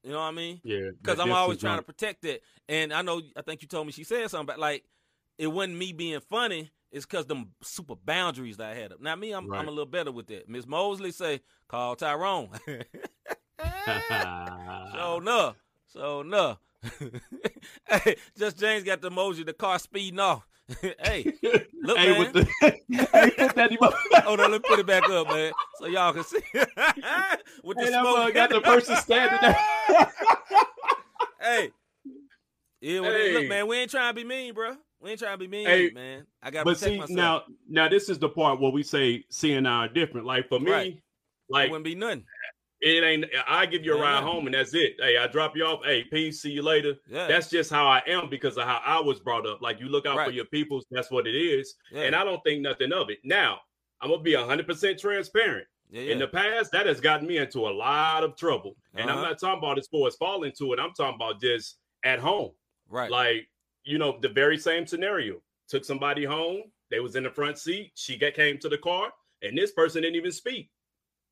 You 0.03 0.11
know 0.11 0.17
what 0.17 0.25
I 0.25 0.31
mean? 0.31 0.59
Yeah. 0.65 0.89
Because 1.01 1.19
I'm 1.19 1.31
always 1.31 1.59
trying 1.59 1.77
to 1.77 1.83
protect 1.83 2.25
it. 2.25 2.43
And 2.67 2.91
I 2.91 3.03
know, 3.03 3.21
I 3.37 3.41
think 3.41 3.61
you 3.61 3.69
told 3.69 3.85
me 3.85 3.93
she 3.93 4.03
said 4.03 4.29
something, 4.29 4.47
but 4.47 4.59
like, 4.59 4.83
it 5.37 5.47
wasn't 5.47 5.77
me 5.77 5.93
being 5.93 6.19
funny. 6.19 6.71
It's 6.93 7.07
because 7.07 7.25
them 7.25 7.49
super 7.63 7.95
boundaries 7.95 8.57
that 8.57 8.69
I 8.71 8.75
had 8.75 8.93
up. 8.93 9.01
Now 9.01 9.15
me, 9.15 9.31
I'm, 9.31 9.51
I'm 9.51 9.67
a 9.67 9.71
little 9.71 9.87
better 9.87 10.11
with 10.11 10.27
that. 10.27 10.47
Miss 10.47 10.67
Mosley 10.67 11.11
say, 11.11 11.41
call 11.67 11.95
Tyrone. 11.95 12.49
So 13.85 15.19
no, 15.23 15.55
so 15.87 16.21
no. 16.21 16.57
hey, 17.89 18.15
just 18.37 18.57
James 18.59 18.83
got 18.83 19.01
the 19.01 19.09
emoji, 19.09 19.45
the 19.45 19.53
car 19.53 19.79
speeding 19.79 20.19
off. 20.19 20.45
hey, 20.81 21.33
look, 21.81 21.97
hey, 21.97 22.19
man. 22.19 22.33
the, 22.33 22.47
hey, 22.61 23.31
put 23.37 23.55
that 23.55 23.71
emoji. 23.71 24.23
Hold 24.23 24.39
on, 24.39 24.51
let 24.51 24.61
me 24.61 24.67
put 24.67 24.79
it 24.79 24.85
back 24.85 25.09
up, 25.09 25.27
man, 25.27 25.51
so 25.79 25.87
y'all 25.87 26.13
can 26.13 26.23
see. 26.23 26.39
With 27.63 27.77
the 27.77 27.85
Hey, 27.85 27.91
smoke, 27.91 28.17
mug 28.17 28.33
got 28.33 28.49
the 28.49 28.61
person 28.61 28.95
standing 28.97 29.39
there. 29.41 29.57
hey, 31.41 31.71
yeah, 32.81 32.99
well, 32.99 33.33
look, 33.33 33.47
man, 33.47 33.67
we 33.67 33.77
ain't 33.77 33.91
trying 33.91 34.13
to 34.13 34.21
be 34.21 34.27
mean, 34.27 34.53
bro. 34.53 34.75
We 35.03 35.11
ain't 35.11 35.19
trying 35.19 35.33
to 35.33 35.37
be 35.37 35.47
mean, 35.49 35.67
Hey, 35.67 35.91
man. 35.91 36.25
I 36.41 36.49
gotta 36.49 36.63
but 36.65 36.79
see 36.79 36.97
myself. 36.97 37.09
now, 37.09 37.43
now 37.67 37.89
this 37.89 38.07
is 38.07 38.17
the 38.19 38.29
part 38.29 38.61
where 38.61 38.71
we 38.71 38.83
say 38.83 39.25
C 39.29 39.53
and 39.53 39.67
I 39.67 39.85
are 39.85 39.89
different. 39.89 40.25
Like 40.25 40.47
for 40.47 40.59
me, 40.61 40.71
Right. 40.71 40.87
it 40.93 41.01
like 41.49 41.69
wouldn't 41.69 41.83
be 41.83 41.93
nothing. 41.95 42.25
it 42.79 43.03
ain't. 43.03 43.25
I 43.45 43.65
give 43.65 43.83
you 43.83 43.93
a 43.95 43.97
Yeah, 43.97 44.01
ride 44.03 44.19
yeah. 44.19 44.21
home 44.21 44.45
and 44.47 44.53
that's 44.55 44.73
it. 44.73 44.95
Hey, 44.99 45.17
I 45.17 45.27
drop 45.27 45.57
you 45.57 45.65
off. 45.65 45.83
Hey, 45.83 46.05
peace. 46.05 46.41
See 46.41 46.51
you 46.51 46.61
later. 46.61 46.95
Yeah, 47.07 47.27
That's 47.27 47.49
just 47.49 47.69
how 47.69 47.85
I 47.85 48.01
am 48.07 48.29
because 48.29 48.57
of 48.57 48.63
how 48.63 48.81
I 48.85 48.97
was 49.01 49.19
brought 49.19 49.45
up. 49.45 49.61
Like 49.61 49.81
you 49.81 49.87
look 49.89 50.05
out 50.05 50.23
for 50.25 50.31
your 50.31 50.45
peoples. 50.45 50.85
That's 50.89 51.11
what 51.11 51.27
it 51.27 51.35
is. 51.35 51.75
And 51.93 52.15
I 52.15 52.23
don't 52.23 52.41
think 52.45 52.61
nothing 52.61 52.93
of 52.93 53.09
it. 53.09 53.19
Now 53.25 53.59
I'm 53.99 54.09
gonna 54.09 54.23
be 54.23 54.33
hundred 54.35 54.67
percent 54.67 54.99
transparent. 54.99 55.67
In 55.91 56.17
the 56.17 56.27
past, 56.27 56.71
that 56.71 56.85
has 56.87 56.99
gotten 57.01 57.27
me 57.27 57.37
into 57.37 57.59
a 57.67 57.69
lot 57.69 58.23
of 58.23 58.35
trouble. 58.37 58.75
And 58.95 59.11
I'm 59.11 59.17
Uh-huh. 59.17 59.29
not 59.29 59.39
talking 59.39 59.59
about 59.59 59.77
as 59.77 59.87
far 59.87 60.07
as 60.07 60.15
falling 60.15 60.53
to 60.57 60.73
it. 60.73 60.79
I'm 60.79 60.93
talking 60.93 61.15
about 61.15 61.39
just 61.41 61.77
at 62.03 62.19
home. 62.19 62.51
right, 62.89 63.11
Like, 63.11 63.47
you 63.83 63.97
know, 63.97 64.17
the 64.21 64.29
very 64.29 64.57
same 64.57 64.85
scenario. 64.87 65.41
Took 65.67 65.85
somebody 65.85 66.25
home, 66.25 66.63
they 66.91 66.99
was 66.99 67.15
in 67.15 67.23
the 67.23 67.29
front 67.29 67.57
seat, 67.57 67.91
she 67.95 68.17
got 68.17 68.33
came 68.33 68.57
to 68.59 68.69
the 68.69 68.77
car, 68.77 69.11
and 69.41 69.57
this 69.57 69.71
person 69.71 70.01
didn't 70.01 70.15
even 70.17 70.31
speak. 70.31 70.69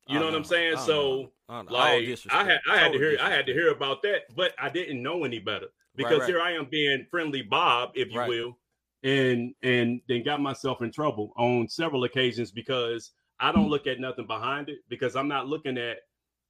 You 0.08 0.16
Oh, 0.16 0.20
know 0.20 0.26
what. 0.26 0.34
I'm 0.34 0.44
saying? 0.44 0.78
So. 0.78 1.32
Oh, 1.48 1.64
like 1.68 2.08
I 2.30 2.44
had. 2.44 2.60
I 2.68 2.78
had 2.78 2.92
to 2.92 2.98
hear 2.98 3.18
I 3.20 3.30
had 3.30 3.46
to 3.46 3.52
hear 3.52 3.70
about 3.70 4.02
that, 4.02 4.22
but 4.34 4.52
I 4.58 4.68
didn't 4.70 5.02
know 5.02 5.24
any 5.24 5.38
better. 5.38 5.66
Because 5.94 6.20
right. 6.20 6.28
here 6.28 6.40
I 6.40 6.52
am 6.52 6.64
being 6.70 7.06
friendly 7.10 7.42
Bob, 7.42 7.90
if 7.94 8.10
you 8.10 8.18
Right. 8.18 8.28
will, 8.28 8.58
and 9.02 9.54
and 9.62 10.00
then 10.08 10.22
got 10.22 10.40
myself 10.40 10.80
in 10.82 10.90
trouble 10.90 11.32
on 11.36 11.68
several 11.68 12.04
occasions 12.04 12.50
because 12.50 13.12
I 13.38 13.52
don't 13.52 13.68
look 13.68 13.86
at 13.86 14.00
nothing 14.00 14.26
behind 14.26 14.70
it 14.70 14.78
because 14.88 15.14
I'm 15.14 15.28
not 15.28 15.46
looking 15.48 15.76
at 15.76 15.98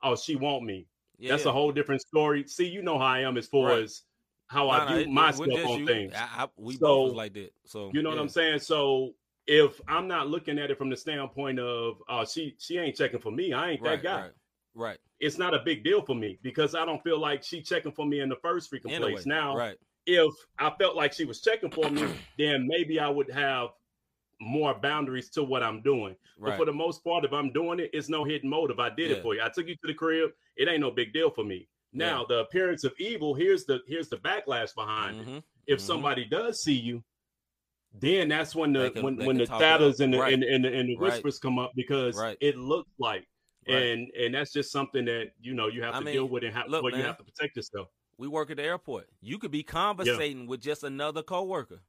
oh 0.02 0.14
she 0.14 0.36
want 0.36 0.62
me. 0.64 0.86
Yeah, 1.18 1.32
That's 1.32 1.44
yeah. 1.44 1.50
a 1.50 1.52
whole 1.52 1.72
different 1.72 2.00
story. 2.02 2.46
See, 2.46 2.66
you 2.68 2.82
know 2.82 2.98
how 2.98 3.06
I 3.06 3.20
am 3.20 3.36
as 3.36 3.48
far 3.48 3.70
Right. 3.70 3.82
as 3.82 4.02
how 4.52 4.64
No, 4.66 4.70
I 4.70 4.78
no, 4.84 4.86
view 4.90 4.96
it- 4.98 5.02
it 5.02 5.08
myself 5.10 5.48
wasn't 5.48 5.66
on 5.66 5.78
you. 5.80 5.86
things. 5.86 6.12
I, 6.14 6.44
I, 6.44 6.48
we 6.56 6.74
So, 6.74 6.80
both 6.80 7.04
was 7.08 7.14
like 7.14 7.32
that. 7.34 7.52
So 7.64 7.90
You 7.94 8.02
know 8.02 8.10
what. 8.10 8.18
I'm 8.18 8.28
saying? 8.28 8.58
So 8.60 9.14
if 9.46 9.80
I'm 9.88 10.06
not 10.06 10.28
looking 10.28 10.58
at 10.58 10.70
it 10.70 10.78
from 10.78 10.90
the 10.90 10.96
standpoint 10.96 11.58
of 11.58 11.96
uh 12.08 12.24
she 12.24 12.54
she 12.58 12.78
ain't 12.78 12.96
checking 12.96 13.20
for 13.20 13.32
me, 13.32 13.52
I 13.52 13.70
ain't 13.72 13.80
Right, 13.82 14.02
that 14.02 14.02
guy. 14.02 14.20
right, 14.22 14.32
right. 14.74 14.98
It's 15.20 15.38
not 15.38 15.54
a 15.54 15.60
big 15.64 15.82
deal 15.84 16.02
for 16.02 16.14
me 16.14 16.38
because 16.42 16.74
I 16.74 16.84
don't 16.84 17.02
feel 17.02 17.18
like 17.18 17.42
she 17.42 17.62
checking 17.62 17.92
for 17.92 18.04
me 18.06 18.20
in 18.20 18.28
the 18.28 18.36
first 18.36 18.70
freaking 18.72 18.90
Anyway, 18.90 19.12
place. 19.14 19.26
Now, 19.26 19.56
right, 19.56 19.76
if 20.06 20.32
I 20.58 20.70
felt 20.78 20.96
like 20.96 21.12
she 21.12 21.24
was 21.24 21.40
checking 21.40 21.70
for 21.70 21.88
me, 21.90 22.02
then 22.38 22.66
maybe 22.68 22.98
I 23.00 23.08
would 23.08 23.30
have 23.30 23.68
more 24.40 24.74
boundaries 24.74 25.30
to 25.30 25.42
what 25.44 25.62
I'm 25.62 25.80
doing. 25.82 26.16
But 26.40 26.56
for 26.56 26.64
the 26.64 26.72
most 26.72 27.04
part, 27.04 27.24
if 27.24 27.32
I'm 27.32 27.52
doing 27.52 27.78
it, 27.78 27.90
it's 27.92 28.08
no 28.08 28.24
hidden 28.24 28.50
motive. 28.50 28.80
I 28.80 28.90
did 28.90 29.10
Yeah. 29.10 29.16
it 29.18 29.22
for 29.22 29.34
you. 29.34 29.42
I 29.42 29.48
took 29.48 29.68
you 29.68 29.76
to 29.76 29.86
the 29.86 29.94
crib. 29.94 30.30
It 30.56 30.68
ain't 30.68 30.80
no 30.80 30.90
big 30.90 31.12
deal 31.12 31.30
for 31.30 31.44
me. 31.44 31.68
Now, 31.92 32.24
the 32.24 32.38
appearance 32.40 32.84
of 32.84 32.94
evil, 32.98 33.34
here's 33.34 33.64
the 33.66 33.80
here's 33.86 34.08
the 34.08 34.16
backlash 34.16 34.74
behind 34.74 35.20
it. 35.20 35.26
Mhm. 35.26 35.42
If 35.66 35.78
Mhm. 35.78 35.82
somebody 35.82 36.24
does 36.24 36.62
see 36.62 36.72
you, 36.74 37.04
then 37.94 38.28
that's 38.28 38.54
when 38.54 38.72
the 38.72 38.90
can- 38.90 39.02
when, 39.02 39.16
when 39.16 39.36
the 39.36 39.46
tatters 39.46 40.00
and 40.00 40.14
the, 40.14 40.18
Right. 40.18 40.32
and, 40.32 40.42
and, 40.42 40.64
the- 40.64 40.72
and 40.74 40.88
the 40.88 40.96
Right. 40.96 41.12
whispers 41.12 41.38
come 41.38 41.58
up 41.58 41.72
because 41.76 42.16
Right. 42.16 42.38
it 42.40 42.56
looks 42.56 42.90
like 42.98 43.28
Right. 43.68 43.76
and 43.82 44.10
and 44.16 44.34
that's 44.34 44.52
just 44.52 44.72
something 44.72 45.04
that 45.04 45.32
you 45.40 45.54
know 45.54 45.68
you 45.68 45.82
have 45.82 45.94
I 45.94 45.98
to 45.98 46.04
mean, 46.06 46.14
deal 46.14 46.28
with 46.28 46.42
and 46.44 46.54
look, 46.70 46.82
well, 46.82 46.96
you 46.96 47.02
have 47.04 47.18
to 47.18 47.24
protect 47.24 47.56
yourself 47.56 47.88
We 48.18 48.28
work 48.28 48.50
at 48.50 48.56
the 48.58 48.62
airport. 48.62 49.08
You 49.20 49.38
could 49.38 49.50
be 49.50 49.62
conversating 49.62 50.46
with 50.46 50.60
just 50.62 50.84
another 50.84 51.22
coworker, 51.22 51.82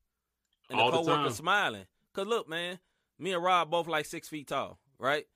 and 0.69 0.79
All 0.79 0.89
the 0.91 0.97
the 0.97 1.03
coworker 1.03 1.23
time. 1.23 1.31
smiling. 1.31 1.87
Cause 2.13 2.27
look, 2.27 2.47
man, 2.49 2.79
me 3.19 3.33
and 3.33 3.43
Rob 3.43 3.69
both 3.69 3.87
like 3.87 4.05
six 4.05 4.27
feet 4.29 4.47
tall, 4.47 4.79
right? 4.97 5.27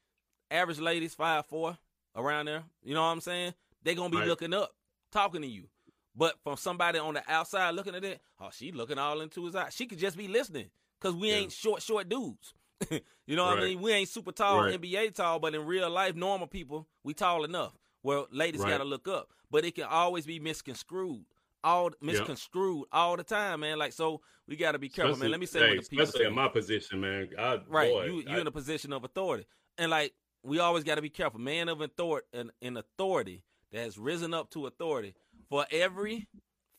Average 0.52 0.80
ladies 0.80 1.14
five 1.16 1.46
four 1.46 1.78
around 2.16 2.46
there. 2.48 2.64
You 2.84 2.94
know 2.94 3.02
what 3.02 3.10
I'm 3.10 3.22
saying? 3.22 3.54
They 3.88 3.96
gonna 3.96 4.10
be 4.10 4.18
Right. 4.18 4.28
looking 4.28 4.54
up, 4.54 4.76
talking 5.14 5.42
to 5.44 5.48
you. 5.48 5.70
But 6.14 6.38
from 6.44 6.58
somebody 6.58 7.00
on 7.00 7.14
the 7.14 7.24
outside 7.32 7.74
looking 7.74 7.96
at 7.96 8.04
it, 8.04 8.20
oh, 8.38 8.50
she 8.52 8.74
looking 8.74 8.98
all 8.98 9.22
into 9.22 9.46
his 9.46 9.56
eyes. 9.56 9.74
She 9.74 9.86
could 9.86 9.98
just 9.98 10.18
be 10.18 10.28
listening, 10.28 10.70
cause 11.00 11.14
we 11.16 11.30
Yeah. 11.30 11.36
ain't 11.36 11.54
short, 11.54 11.82
short 11.82 12.10
dudes. 12.10 12.54
you 12.92 13.36
know 13.38 13.46
what 13.46 13.60
I 13.60 13.62
mean? 13.62 13.82
We 13.82 13.94
ain't 13.94 14.10
super 14.10 14.34
tall, 14.34 14.64
Right. 14.64 14.74
NBA 14.82 15.12
tall, 15.12 15.40
but 15.40 15.56
in 15.56 15.66
real 15.66 15.90
life, 15.90 16.16
normal 16.16 16.48
people, 16.48 16.86
we 17.04 17.14
tall 17.14 17.46
enough. 17.46 17.78
Well, 18.04 18.28
ladies 18.30 18.60
Right. 18.60 18.72
gotta 18.72 18.84
look 18.84 19.08
up, 19.08 19.32
but 19.50 19.64
it 19.64 19.76
can 19.76 19.86
always 19.86 20.26
be 20.26 20.38
misconstrued. 20.38 21.24
All 21.64 21.92
misconstrued 22.02 22.88
all 22.92 23.16
the 23.16 23.24
time, 23.24 23.62
man. 23.62 23.78
Like 23.78 23.94
so, 23.94 24.22
we 24.48 24.58
got 24.58 24.74
to 24.74 24.80
be 24.80 24.90
careful, 24.90 25.16
man. 25.16 25.32
Let 25.32 25.40
me 25.40 25.46
say 25.46 25.60
hey, 25.60 25.76
what 25.78 25.84
the 25.86 25.90
people 25.90 26.04
especially 26.04 26.26
say. 26.26 26.28
in 26.28 26.36
my 26.36 26.50
position 26.50 27.00
man 27.00 27.30
I, 27.38 27.62
right, 27.68 27.92
boy, 27.92 28.06
you 28.06 28.20
you 28.20 28.36
I- 28.36 28.40
in 28.42 28.48
a 28.48 28.52
position 28.52 28.92
of 28.92 29.06
authority, 29.06 29.46
and 29.78 29.90
like 29.92 30.14
we 30.44 30.60
always 30.60 30.84
got 30.84 30.96
to 30.96 31.02
be 31.02 31.10
careful. 31.10 31.40
Man 31.40 31.70
of 31.70 31.80
authority, 31.82 32.28
an, 32.34 32.52
an 32.62 32.76
authority 32.78 33.44
that 33.72 33.84
has 33.84 33.98
risen 33.98 34.34
up 34.34 34.50
to 34.52 34.68
authority. 34.68 35.14
For 35.50 35.66
every 35.72 36.28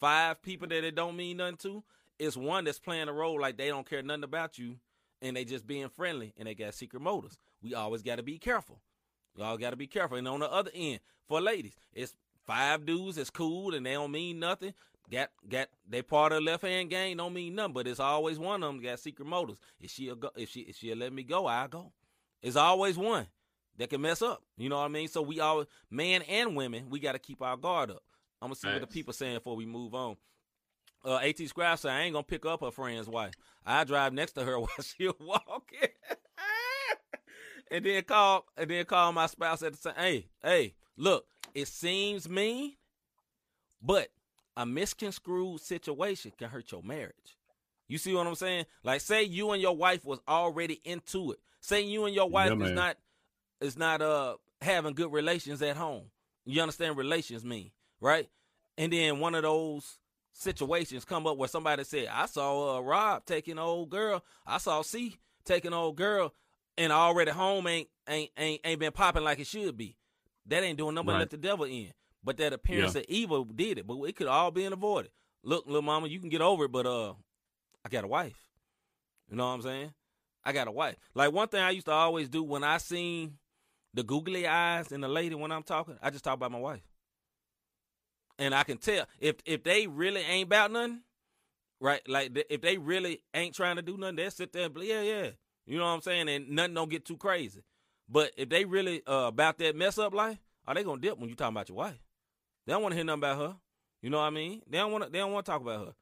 five 0.01 0.43
people 0.43 0.68
that 0.68 0.84
it 0.84 0.95
don't 0.95 1.16
mean 1.16 1.39
nothing 1.39 1.57
to, 1.59 1.84
it's 2.18 2.36
one 2.36 2.64
that's 2.64 2.78
playing 2.78 3.09
a 3.09 3.12
role 3.12 3.41
like 3.41 3.57
they 3.57 3.68
don't 3.68 3.89
care 3.89 4.03
nothing 4.03 4.24
about 4.24 4.59
you, 4.59 4.76
and 5.22 5.36
they 5.36 5.45
just 5.45 5.66
being 5.66 5.89
friendly, 5.89 6.34
and 6.36 6.47
they 6.47 6.55
got 6.55 6.74
secret 6.74 7.01
motives. 7.01 7.39
We 7.62 7.74
always 7.74 8.03
got 8.03 8.16
to 8.16 8.22
be 8.22 8.39
careful. 8.39 8.80
Y'all 9.36 9.57
got 9.57 9.70
to 9.70 9.76
be 9.76 9.86
careful. 9.86 10.16
And 10.16 10.26
on 10.26 10.41
the 10.41 10.51
other 10.51 10.70
end, 10.74 11.01
for 11.28 11.41
ladies, 11.41 11.76
it's 11.93 12.14
five 12.45 12.84
dudes 12.86 13.16
that's 13.16 13.30
cool 13.30 13.74
and 13.74 13.86
they 13.86 13.93
don't 13.93 14.11
mean 14.11 14.41
nothing. 14.41 14.74
Got 15.11 15.30
got 15.49 15.68
they 15.89 16.03
part 16.03 16.32
of 16.32 16.39
the 16.39 16.51
left 16.51 16.64
hand 16.64 16.91
game 16.91 17.16
don't 17.16 17.32
mean 17.32 17.55
nothing, 17.55 17.72
but 17.72 17.86
it's 17.86 18.01
always 18.01 18.39
one 18.39 18.62
of 18.62 18.74
them 18.74 18.82
got 18.82 18.99
secret 18.99 19.26
motives. 19.26 19.61
If 19.80 19.91
go, 20.20 20.30
if 20.36 20.51
she 20.51 20.61
if 20.61 20.76
she'll 20.76 20.99
let 20.99 21.12
me 21.12 21.22
go, 21.22 21.47
I'll 21.47 21.68
go. 21.68 21.93
It's 22.43 22.57
always 22.57 22.99
one 22.99 23.26
that 23.79 23.91
can 23.91 24.01
mess 24.01 24.22
up. 24.22 24.43
You 24.57 24.68
know 24.68 24.76
what 24.79 24.85
I 24.85 24.89
mean? 24.89 25.09
So 25.09 25.22
we 25.22 25.41
all 25.41 25.64
man 25.91 26.22
and 26.22 26.55
women, 26.57 26.91
we 26.91 27.01
got 27.01 27.12
to 27.12 27.18
keep 27.18 27.43
our 27.43 27.57
guard 27.57 27.91
up. 27.91 28.03
I'm 28.41 28.49
gonna 28.49 28.57
see 28.57 28.68
what 28.68 28.81
the 28.81 28.87
people 28.87 29.12
saying 29.12 29.35
before 29.39 29.57
we 29.57 29.66
move 29.66 29.95
on. 29.95 30.16
Uh, 31.05 31.16
At 31.16 31.39
Scribe 31.39 31.79
said 31.79 31.93
I 31.93 32.03
ain't 32.03 32.12
gonna 32.12 32.22
pick 32.22 32.45
up 32.47 32.61
her 32.61 32.70
friend's 32.70 33.09
wife. 33.09 33.35
I 33.66 33.85
drive 33.85 34.12
next 34.12 34.33
to 34.33 34.45
her 34.45 34.59
while 34.61 34.68
she 34.83 35.09
walking. 35.20 35.89
and 37.70 37.85
then 37.85 38.03
call 38.05 38.45
and 38.57 38.70
then 38.70 38.85
call 38.85 39.12
my 39.12 39.26
spouse 39.26 39.62
at 39.62 39.72
the 39.72 39.79
same. 39.79 39.95
Hey, 39.97 40.26
hey, 40.43 40.74
look, 40.97 41.26
it 41.55 41.68
seems 41.68 42.29
mean, 42.29 42.74
But 43.83 44.09
a 44.57 44.66
misconstrued 44.66 45.61
situation 45.61 46.33
can 46.37 46.49
hurt 46.51 46.70
your 46.72 46.83
marriage. 46.83 47.37
You 47.89 47.99
see 47.99 48.12
what 48.14 48.26
I'm 48.26 48.35
saying? 48.35 48.66
Like 48.83 49.01
say 49.01 49.22
you 49.22 49.51
and 49.53 49.62
your 49.62 49.76
wife 49.76 50.05
was 50.05 50.20
already 50.29 50.81
into 50.85 51.33
it. 51.33 51.39
Say 51.61 51.83
you 51.83 52.05
and 52.05 52.14
your 52.14 52.29
wife 52.29 52.49
Yeah, 52.51 52.55
is 52.55 52.61
man. 52.61 52.74
not 52.74 52.97
is 53.61 53.77
not 53.77 54.01
uh 54.03 54.37
having 54.61 54.95
good 54.95 55.13
relations 55.13 55.63
at 55.63 55.77
home. 55.77 56.05
You 56.45 56.61
understand 56.63 56.97
relations 56.97 57.45
mean, 57.45 57.71
right? 58.01 58.29
And 58.77 58.93
then 58.93 59.19
one 59.21 59.35
of 59.35 59.43
those 59.43 59.99
situations 60.33 61.05
come 61.05 61.27
up 61.27 61.37
where 61.37 61.49
somebody 61.49 61.85
said, 61.85 62.09
"I 62.11 62.27
saw 62.27 62.77
uh, 62.77 62.81
Rob 62.81 63.25
taking 63.25 63.53
an 63.53 63.59
old 63.59 63.91
girl. 63.91 64.25
I 64.47 64.59
saw 64.59 64.83
C 64.83 65.17
taking 65.45 65.69
an 65.73 65.79
old 65.79 65.97
girl, 65.97 66.33
and 66.77 66.93
already 66.93 67.31
home 67.33 67.67
ain't 67.67 67.89
ain't 68.09 68.31
ain't 68.39 68.61
ain't 68.65 68.81
been 68.81 68.93
popping 68.93 69.25
like 69.25 69.39
it 69.41 69.47
should 69.47 69.77
be. 69.77 69.97
That 70.47 70.63
ain't 70.63 70.79
doing 70.79 70.95
nothing 70.95 71.07
but 71.07 71.13
Right. 71.13 71.19
let 71.21 71.31
the 71.31 71.37
devil 71.37 71.65
in. 71.67 71.93
But 72.25 72.37
that 72.39 72.53
appearance 72.53 72.95
of 72.95 73.05
evil 73.09 73.45
did 73.45 73.79
it. 73.79 73.87
But 73.87 74.01
it 74.05 74.17
could 74.17 74.27
all 74.27 74.51
been 74.51 74.73
avoided. 74.73 75.11
Look, 75.43 75.67
little 75.67 75.83
mama, 75.83 76.09
you 76.09 76.19
can 76.21 76.29
get 76.31 76.41
over 76.41 76.65
it, 76.65 76.73
but 76.73 76.87
uh, 76.87 77.15
I 77.85 77.89
got 77.91 78.05
a 78.05 78.09
wife. 78.09 78.39
You 79.31 79.37
know 79.37 79.47
what 79.47 79.53
I'm 79.55 79.63
saying? 79.63 79.95
I 80.45 80.53
got 80.53 80.69
a 80.69 80.73
wife. 80.73 80.97
Like 81.15 81.33
one 81.33 81.49
thing 81.49 81.61
I 81.61 81.71
used 81.71 81.87
to 81.87 81.93
always 81.93 82.29
do 82.29 82.43
when 82.43 82.65
I 82.65 82.79
seen 82.79 83.35
the 83.99 84.05
googly 84.05 84.47
eyes 84.47 84.93
and 84.93 85.03
the 85.03 85.09
lady 85.09 85.35
when 85.35 85.51
I'm 85.51 85.65
talking, 85.65 85.99
I 86.01 86.11
just 86.11 86.23
talk 86.23 86.35
about 86.35 86.53
my 86.53 86.59
wife. 86.59 86.83
And 88.39 88.55
I 88.55 88.63
can 88.63 88.79
tell 88.79 89.07
if 89.19 89.37
if 89.45 89.65
they 89.65 89.89
really 89.89 90.21
ain't 90.21 90.47
about 90.47 90.71
nothing, 90.71 91.01
right? 91.81 92.01
Like 92.09 92.31
if 92.49 92.61
they 92.61 92.79
really 92.79 93.23
ain't 93.35 93.57
trying 93.57 93.75
to 93.75 93.83
do 93.83 93.97
nothing, 93.97 94.15
they'll 94.17 94.31
sit 94.31 94.53
there 94.53 94.67
and 94.67 94.75
be, 94.75 94.87
yeah, 94.87 95.03
yeah. 95.03 95.31
You 95.67 95.79
know 95.79 95.85
what 95.85 95.91
I'm 95.91 96.01
saying? 96.01 96.29
And 96.29 96.51
nothing 96.51 96.75
don't 96.75 96.89
get 96.89 97.05
too 97.05 97.17
crazy. 97.17 97.63
But 98.09 98.31
if 98.37 98.49
they 98.49 98.65
really 98.65 99.03
uh, 99.05 99.27
about 99.27 99.59
that 99.59 99.75
mess 99.75 99.99
up 99.99 100.15
life, 100.15 100.39
are 100.67 100.75
they 100.77 100.85
gonna 100.85 101.01
dip 101.01 101.19
when 101.19 101.29
you 101.29 101.35
talking 101.35 101.57
about 101.57 101.69
your 101.69 101.77
wife? 101.79 101.99
They 102.67 102.73
don't 102.73 102.83
want 102.83 102.93
to 102.93 102.97
hear 102.97 103.05
nothing 103.05 103.19
about 103.21 103.39
her. 103.39 103.57
You 104.01 104.11
know 104.11 104.19
what 104.19 104.25
I 104.25 104.31
mean? 104.31 104.63
They 104.71 104.79
don't 104.79 104.93
want 104.93 105.05
to. 105.05 105.11
They 105.11 105.19
don't 105.19 105.33
want 105.33 105.45
to 105.45 105.51
talk 105.51 105.61
about 105.61 105.87
her 105.87 105.93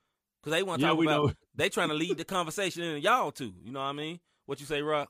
because 0.43 0.53
they 0.53 0.63
want 0.63 0.83
to 0.83 0.87
Yeah, 0.87 0.93
talk 0.93 1.01
about. 1.01 1.29
know. 1.29 1.33
They 1.55 1.71
trying 1.71 1.89
to 1.89 1.95
lead 1.95 2.19
the 2.19 2.25
conversation 2.27 2.83
in 2.83 3.01
y'all 3.03 3.33
too. 3.33 3.55
You 3.65 3.73
know 3.73 3.81
what 3.81 3.87
I 3.87 3.93
mean? 3.93 4.21
What 4.45 4.61
you 4.61 4.67
say, 4.67 4.83
Rock? 4.83 5.09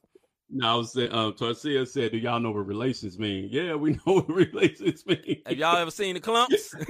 No, 0.48 0.68
I 0.68 0.74
was 0.76 0.92
saying, 0.92 1.12
um, 1.12 1.32
Tarsia 1.32 1.86
said, 1.88 2.12
"Do 2.12 2.18
y'all 2.18 2.38
know 2.38 2.52
what 2.52 2.66
relations 2.66 3.18
mean?" 3.18 3.48
Yeah, 3.50 3.74
we 3.74 3.90
know 4.06 4.14
what 4.14 4.28
relations 4.28 5.04
mean. 5.04 5.42
Have 5.44 5.58
y'all 5.58 5.76
ever 5.76 5.90
seen 5.90 6.14
the 6.14 6.20
clumps? 6.20 6.72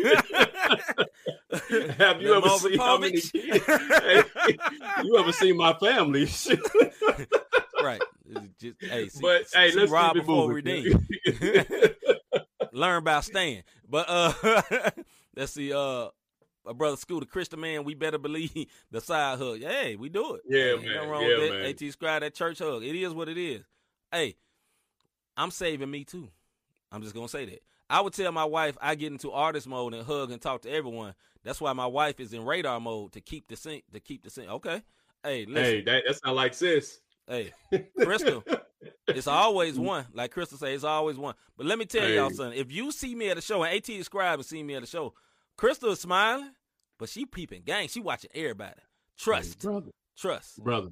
Have 1.98 2.20
you 2.20 2.34
ever 2.34 2.48
seen 2.50 2.78
how 2.78 2.98
many? 2.98 3.20
Hey, 3.32 4.22
you 5.04 5.16
ever 5.18 5.32
seen 5.32 5.56
my 5.56 5.72
family? 5.74 6.28
right. 7.82 8.00
Just, 8.60 8.76
hey, 8.80 9.08
see, 9.08 9.20
but 9.22 9.48
see- 9.48 9.58
hey, 9.58 9.70
see 9.70 9.78
let's 9.78 9.90
rob 9.92 10.14
keep 10.14 10.22
before 10.22 10.52
redeem. 10.52 11.06
Learn 12.72 12.98
about 12.98 13.24
staying. 13.24 13.62
But 13.88 14.06
uh, 14.08 14.90
let's 15.36 15.52
see. 15.52 15.72
Uh, 15.72 16.08
my 16.66 16.72
brother 16.72 16.96
Scooter, 16.96 17.26
Christian 17.26 17.60
man, 17.60 17.84
we 17.84 17.94
better 17.94 18.18
believe 18.18 18.66
the 18.90 19.00
side 19.00 19.38
hug. 19.38 19.60
Hey, 19.60 19.96
we 19.96 20.08
do 20.08 20.34
it. 20.34 20.42
Yeah, 20.48 20.72
Ain't 20.72 20.84
man. 20.84 20.94
nothing 20.94 21.10
wrong 21.10 21.22
Yeah, 21.22 21.38
with 21.38 21.50
man. 21.52 21.64
At 21.66 21.92
Scribe, 21.92 22.22
that 22.22 22.34
church 22.34 22.58
hug. 22.58 22.82
It 22.82 22.94
is 22.94 23.14
what 23.14 23.28
it 23.28 23.38
is. 23.38 23.62
Hey, 24.10 24.36
I'm 25.36 25.50
saving 25.50 25.90
me 25.90 26.04
too. 26.04 26.28
I'm 26.90 27.02
just 27.02 27.14
gonna 27.14 27.28
say 27.28 27.44
that. 27.46 27.62
I 27.88 28.00
would 28.00 28.12
tell 28.12 28.32
my 28.32 28.44
wife 28.44 28.76
I 28.80 28.96
get 28.96 29.12
into 29.12 29.30
artist 29.30 29.68
mode 29.68 29.94
and 29.94 30.04
hug 30.04 30.30
and 30.32 30.42
talk 30.42 30.62
to 30.62 30.70
everyone. 30.70 31.14
That's 31.44 31.60
why 31.60 31.72
my 31.72 31.86
wife 31.86 32.18
is 32.18 32.32
in 32.32 32.44
radar 32.44 32.80
mode 32.80 33.12
to 33.12 33.20
keep 33.20 33.46
the 33.48 33.56
sync 33.56 33.84
to 33.92 34.00
keep 34.00 34.24
the 34.24 34.30
sync. 34.30 34.48
Okay. 34.50 34.82
Hey, 35.22 35.44
listen. 35.46 35.62
hey, 35.64 35.80
that, 35.82 36.02
that's 36.06 36.20
not 36.24 36.34
like 36.34 36.54
sis. 36.54 37.00
Hey, 37.28 37.52
Crystal, 38.00 38.44
it's 39.08 39.26
always 39.26 39.76
mm. 39.76 39.84
one. 39.84 40.06
Like 40.12 40.30
Crystal 40.30 40.58
say, 40.58 40.74
it's 40.74 40.84
always 40.84 41.16
one. 41.16 41.34
But 41.56 41.66
let 41.66 41.78
me 41.78 41.84
tell 41.84 42.08
y'all 42.08 42.28
Hey. 42.28 42.34
something. 42.34 42.58
If 42.58 42.70
you 42.70 42.92
see 42.92 43.14
me 43.14 43.30
at 43.30 43.38
a 43.38 43.40
show, 43.40 43.62
and 43.64 43.74
AT 43.74 44.04
Scribe 44.04 44.38
and 44.38 44.46
see 44.46 44.62
me 44.62 44.74
at 44.74 44.82
a 44.82 44.86
show, 44.86 45.14
Crystal 45.56 45.90
is 45.90 46.00
smiling, 46.00 46.50
but 46.98 47.08
she 47.08 47.24
peeping 47.24 47.62
gang. 47.64 47.88
She 47.88 48.00
watching 48.00 48.30
everybody. 48.34 48.74
Trust, 49.18 49.60
brother, 49.60 49.90
trust. 50.16 50.62
brother. 50.62 50.88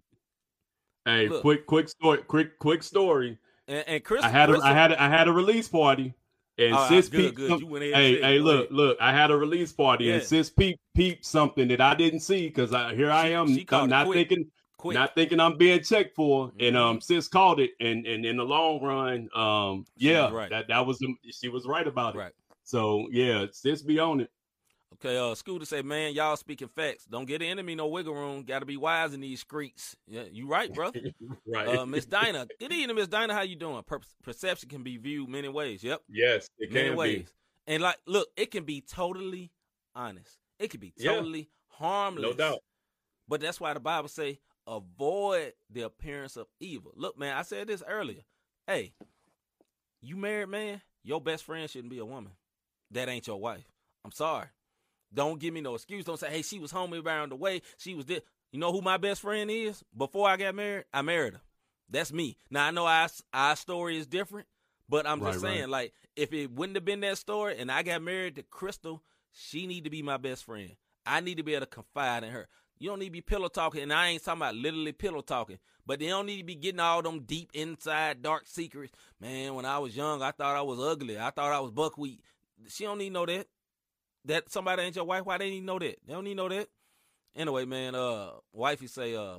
Hey, 1.05 1.29
Look. 1.29 1.43
quick, 1.43 1.67
quick 1.67 1.89
story. 1.91 2.19
Quick, 2.23 2.59
quick 2.59 2.83
story. 2.83 3.39
And, 3.69 3.85
and 3.87 4.05
Crystal, 4.05 4.27
I 4.29 4.33
had 4.33 4.51
a, 4.51 4.59
I 4.62 4.73
had 4.73 4.93
a, 4.93 5.03
I 5.03 5.09
had 5.09 5.29
a 5.29 5.33
release 5.33 5.69
party, 5.69 6.15
and 6.57 6.75
Oh, 6.75 6.89
sis 6.89 7.09
good, 7.11 7.21
peeped. 7.21 7.37
good. 7.37 7.51
some- 7.51 7.61
You 7.61 7.67
went 7.67 7.85
ahead. 7.85 7.95
Hey, 7.97 8.17
and 8.17 8.25
hey, 8.25 8.39
look, 8.39 8.67
ahead. 8.67 8.73
look! 8.73 8.99
I 9.01 9.12
had 9.12 9.31
a 9.31 9.37
release 9.37 9.73
party, 9.73 10.11
and 10.11 10.23
sis 10.23 10.49
peeped, 10.49 10.81
peeped 10.95 11.27
something 11.27 11.69
that 11.69 11.81
I 11.83 11.95
didn't 11.95 12.21
see 12.21 12.47
because 12.49 12.73
I 12.73 12.95
here 12.95 13.11
I 13.11 13.29
am, 13.29 13.49
she 13.49 13.67
I'm 13.71 13.91
not 13.91 14.07
quick. 14.07 14.29
thinking, 14.31 14.51
quick. 14.79 14.95
not 14.95 15.15
thinking 15.15 15.41
I'm 15.41 15.59
being 15.59 15.83
checked 15.83 16.15
for, 16.17 16.53
and 16.59 16.75
Mhm. 16.75 16.79
um, 16.81 17.01
sis 17.03 17.29
called 17.29 17.61
it, 17.61 17.73
and 17.81 18.07
and 18.07 18.25
in 18.25 18.39
the 18.39 18.45
long 18.45 18.83
run, 18.83 19.29
um, 19.35 19.85
yeah, 19.97 20.31
right. 20.31 20.49
that 20.49 20.69
that 20.69 20.87
was 20.87 21.05
she 21.33 21.49
was 21.51 21.67
right 21.67 21.87
about 21.87 22.15
it. 22.15 22.19
right. 22.19 22.33
So 22.65 23.09
yeah, 23.11 23.45
sis 23.53 23.83
be 23.83 23.99
on 23.99 24.21
it. 24.21 24.31
Okay, 24.95 25.16
uh, 25.16 25.34
Scooter 25.34 25.64
say, 25.64 25.82
man, 25.82 26.12
y'all 26.12 26.36
speaking 26.36 26.68
facts. 26.68 27.05
Don't 27.05 27.24
get 27.26 27.40
the 27.40 27.49
enemy 27.49 27.74
no 27.74 27.88
wiggle 27.88 28.14
room. 28.14 28.42
Got 28.45 28.61
to 28.61 28.66
be 28.66 28.76
wise 28.76 29.12
in 29.12 29.20
these 29.20 29.40
streets. 29.40 29.97
Yeah, 30.07 30.22
you 30.30 30.47
right, 30.47 30.72
bro. 30.72 30.90
Right. 31.47 31.68
Uh, 31.68 31.86
Miss 31.86 32.07
Dinah, 32.07 32.47
good 32.61 32.72
evening, 32.72 32.97
Miss 32.97 33.09
Dinah. 33.09 33.34
How 33.34 33.42
you 33.42 33.57
doing? 33.57 33.82
Per- 33.84 34.01
perception 34.22 34.68
can 34.68 34.82
be 34.82 34.97
viewed 34.97 35.28
many 35.28 35.49
ways. 35.49 35.82
Yep. 35.84 36.01
yes, 36.09 36.49
it 36.59 36.72
many 36.72 36.88
can 36.88 36.97
ways. 36.99 37.18
be. 37.18 37.26
And 37.74 37.82
like, 37.82 37.97
look, 38.07 38.28
it 38.36 38.51
can 38.51 38.64
be 38.64 38.80
totally 38.82 39.51
honest. 39.95 40.38
It 40.59 40.70
can 40.70 40.80
be 40.80 40.92
Yeah. 40.97 41.12
totally 41.12 41.51
harmless. 41.68 42.22
No 42.22 42.32
doubt. 42.32 42.59
But 43.28 43.40
that's 43.40 43.61
why 43.61 43.72
the 43.74 43.80
Bible 43.80 44.09
say, 44.09 44.38
avoid 44.66 45.53
the 45.70 45.82
appearance 45.82 46.36
of 46.36 46.47
evil. 46.61 46.92
Look, 46.97 47.18
man, 47.18 47.36
I 47.36 47.42
said 47.42 47.66
this 47.68 47.82
earlier. 47.86 48.22
Hey, 48.66 48.92
you 50.01 50.16
married 50.16 50.49
man, 50.49 50.82
your 51.03 51.20
best 51.20 51.45
friend 51.45 51.68
shouldn't 51.68 51.90
be 51.90 51.99
a 51.99 52.05
woman. 52.07 52.32
That 52.90 53.09
ain't 53.09 53.26
your 53.26 53.40
wife. 53.40 53.64
I'm 54.05 54.12
sorry. 54.12 54.47
Don't 55.15 55.39
give 55.41 55.55
me 55.55 55.61
no 55.61 55.75
excuse. 55.75 56.05
Don't 56.05 56.19
say, 56.19 56.31
hey, 56.31 56.43
she 56.43 56.59
was 56.59 56.71
home 56.73 56.93
around 56.93 57.31
the 57.31 57.37
way. 57.37 57.62
She 57.79 57.95
was 57.95 58.05
this. 58.07 58.21
You 58.51 58.59
know 58.59 58.73
who 58.73 58.83
my 58.83 58.97
best 58.97 59.21
friend 59.21 59.51
is? 59.51 59.83
Before 59.97 60.29
I 60.29 60.37
got 60.37 60.55
married, 60.55 60.85
I 60.93 61.03
married 61.03 61.35
her. 61.35 61.41
That's 61.89 62.12
me. 62.12 62.37
Now 62.51 62.67
I 62.67 62.71
know 62.71 62.87
our 62.87 63.09
our 63.33 63.57
story 63.57 63.97
is 63.99 64.07
different, 64.07 64.47
but 64.89 65.07
I'm 65.07 65.21
just 65.21 65.43
Right, 65.43 65.49
right. 65.51 65.57
saying, 65.59 65.69
like, 65.71 65.93
if 66.17 66.33
it 66.33 66.51
wouldn't 66.51 66.77
have 66.77 66.85
been 66.85 67.01
that 67.01 67.19
story 67.19 67.57
and 67.59 67.71
I 67.71 67.83
got 67.83 68.03
married 68.03 68.37
to 68.37 68.43
Crystal, 68.43 69.03
she 69.33 69.67
need 69.67 69.85
to 69.85 69.91
be 69.91 70.03
my 70.03 70.17
best 70.17 70.45
friend. 70.45 70.73
I 71.07 71.21
need 71.21 71.37
to 71.37 71.43
be 71.43 71.55
able 71.55 71.67
to 71.67 71.71
confide 71.71 72.25
in 72.25 72.31
her. 72.31 72.49
You 72.79 72.89
don't 72.89 72.99
need 72.99 73.07
to 73.07 73.11
be 73.12 73.21
pillow 73.21 73.49
talking, 73.49 73.83
and 73.83 73.93
I 73.93 74.09
ain't 74.09 74.25
talking 74.25 74.41
about 74.43 74.57
literally 74.57 74.93
pillow 74.93 75.21
talking, 75.21 75.59
but 75.87 76.01
they 76.01 76.09
don't 76.09 76.27
need 76.27 76.39
to 76.39 76.45
be 76.45 76.55
getting 76.57 76.81
all 76.81 77.03
them 77.03 77.21
deep 77.21 77.51
inside 77.55 78.23
dark 78.23 78.45
secrets. 78.47 78.93
Man, 79.21 79.55
when 79.55 79.65
I 79.65 79.79
was 79.79 79.97
young, 79.97 80.23
I 80.23 80.33
thought 80.33 80.57
I 80.57 80.62
was 80.62 80.81
ugly. 80.81 81.19
I 81.19 81.31
thought 81.31 81.53
I 81.53 81.61
was 81.61 81.71
buckwheat. 81.71 82.21
She 82.69 82.85
don't 82.85 82.99
need 82.99 83.09
to 83.09 83.12
know 83.15 83.27
that. 83.27 83.47
That 84.27 84.51
somebody 84.51 84.83
ain't 84.83 84.97
your 84.97 85.05
wife. 85.05 85.25
Why 85.25 85.39
they 85.39 85.51
need 85.51 85.64
know 85.64 85.79
that? 85.79 85.99
They 86.07 86.12
don't 86.12 86.25
need 86.25 86.37
know 86.37 86.49
that. 86.49 86.68
Anyway, 87.37 87.64
man, 87.64 87.95
uh, 87.95 88.31
wifey 88.53 88.87
say, 88.87 89.14
uh, 89.14 89.39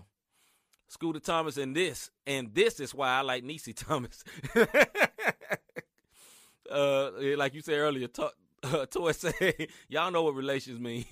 Scooter 0.87 1.19
Thomas 1.19 1.57
and 1.57 1.75
this, 1.75 2.11
and 2.27 2.53
this 2.53 2.79
is 2.79 2.93
why 2.93 3.09
I 3.09 3.21
like 3.21 3.43
Niecy 3.43 3.73
Thomas. 3.87 4.23
uh, 6.69 7.11
like 7.37 7.53
you 7.53 7.61
said 7.61 7.77
earlier, 7.77 8.07
to, 8.07 8.31
uh, 8.63 8.85
Toy 8.85 9.11
say, 9.13 9.67
y'all 9.87 10.11
know 10.11 10.23
what 10.23 10.35
relations 10.35 10.79
mean. 10.79 11.05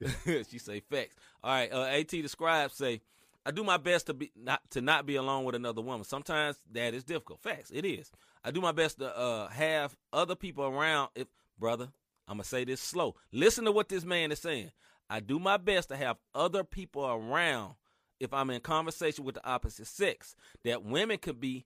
she 0.24 0.58
say 0.58 0.80
facts. 0.80 1.16
All 1.42 1.52
right, 1.52 1.72
uh, 1.72 1.84
At 1.84 2.08
the 2.08 2.26
scribe 2.28 2.72
say, 2.72 3.00
I 3.44 3.50
do 3.50 3.64
my 3.64 3.76
best 3.76 4.06
to 4.06 4.14
be 4.14 4.30
not 4.36 4.60
to 4.72 4.80
not 4.80 5.06
be 5.06 5.16
alone 5.16 5.44
with 5.44 5.54
another 5.54 5.80
woman. 5.80 6.04
Sometimes 6.04 6.58
that 6.72 6.92
is 6.92 7.04
difficult. 7.04 7.40
Facts, 7.40 7.70
it 7.72 7.84
is. 7.84 8.10
I 8.44 8.50
do 8.50 8.60
my 8.60 8.72
best 8.72 8.98
to 8.98 9.16
uh, 9.16 9.48
have 9.48 9.96
other 10.12 10.34
people 10.34 10.64
around. 10.64 11.10
If 11.14 11.28
brother, 11.58 11.88
I'm 12.28 12.34
gonna 12.34 12.44
say 12.44 12.64
this 12.64 12.80
slow. 12.80 13.16
Listen 13.32 13.64
to 13.64 13.72
what 13.72 13.88
this 13.88 14.04
man 14.04 14.30
is 14.30 14.38
saying. 14.38 14.70
I 15.08 15.20
do 15.20 15.38
my 15.38 15.56
best 15.56 15.88
to 15.88 15.96
have 15.96 16.18
other 16.34 16.62
people 16.62 17.06
around 17.06 17.74
if 18.20 18.34
I'm 18.34 18.50
in 18.50 18.60
conversation 18.60 19.24
with 19.24 19.36
the 19.36 19.46
opposite 19.48 19.86
sex. 19.86 20.36
That 20.64 20.84
women 20.84 21.18
could 21.18 21.40
be 21.40 21.64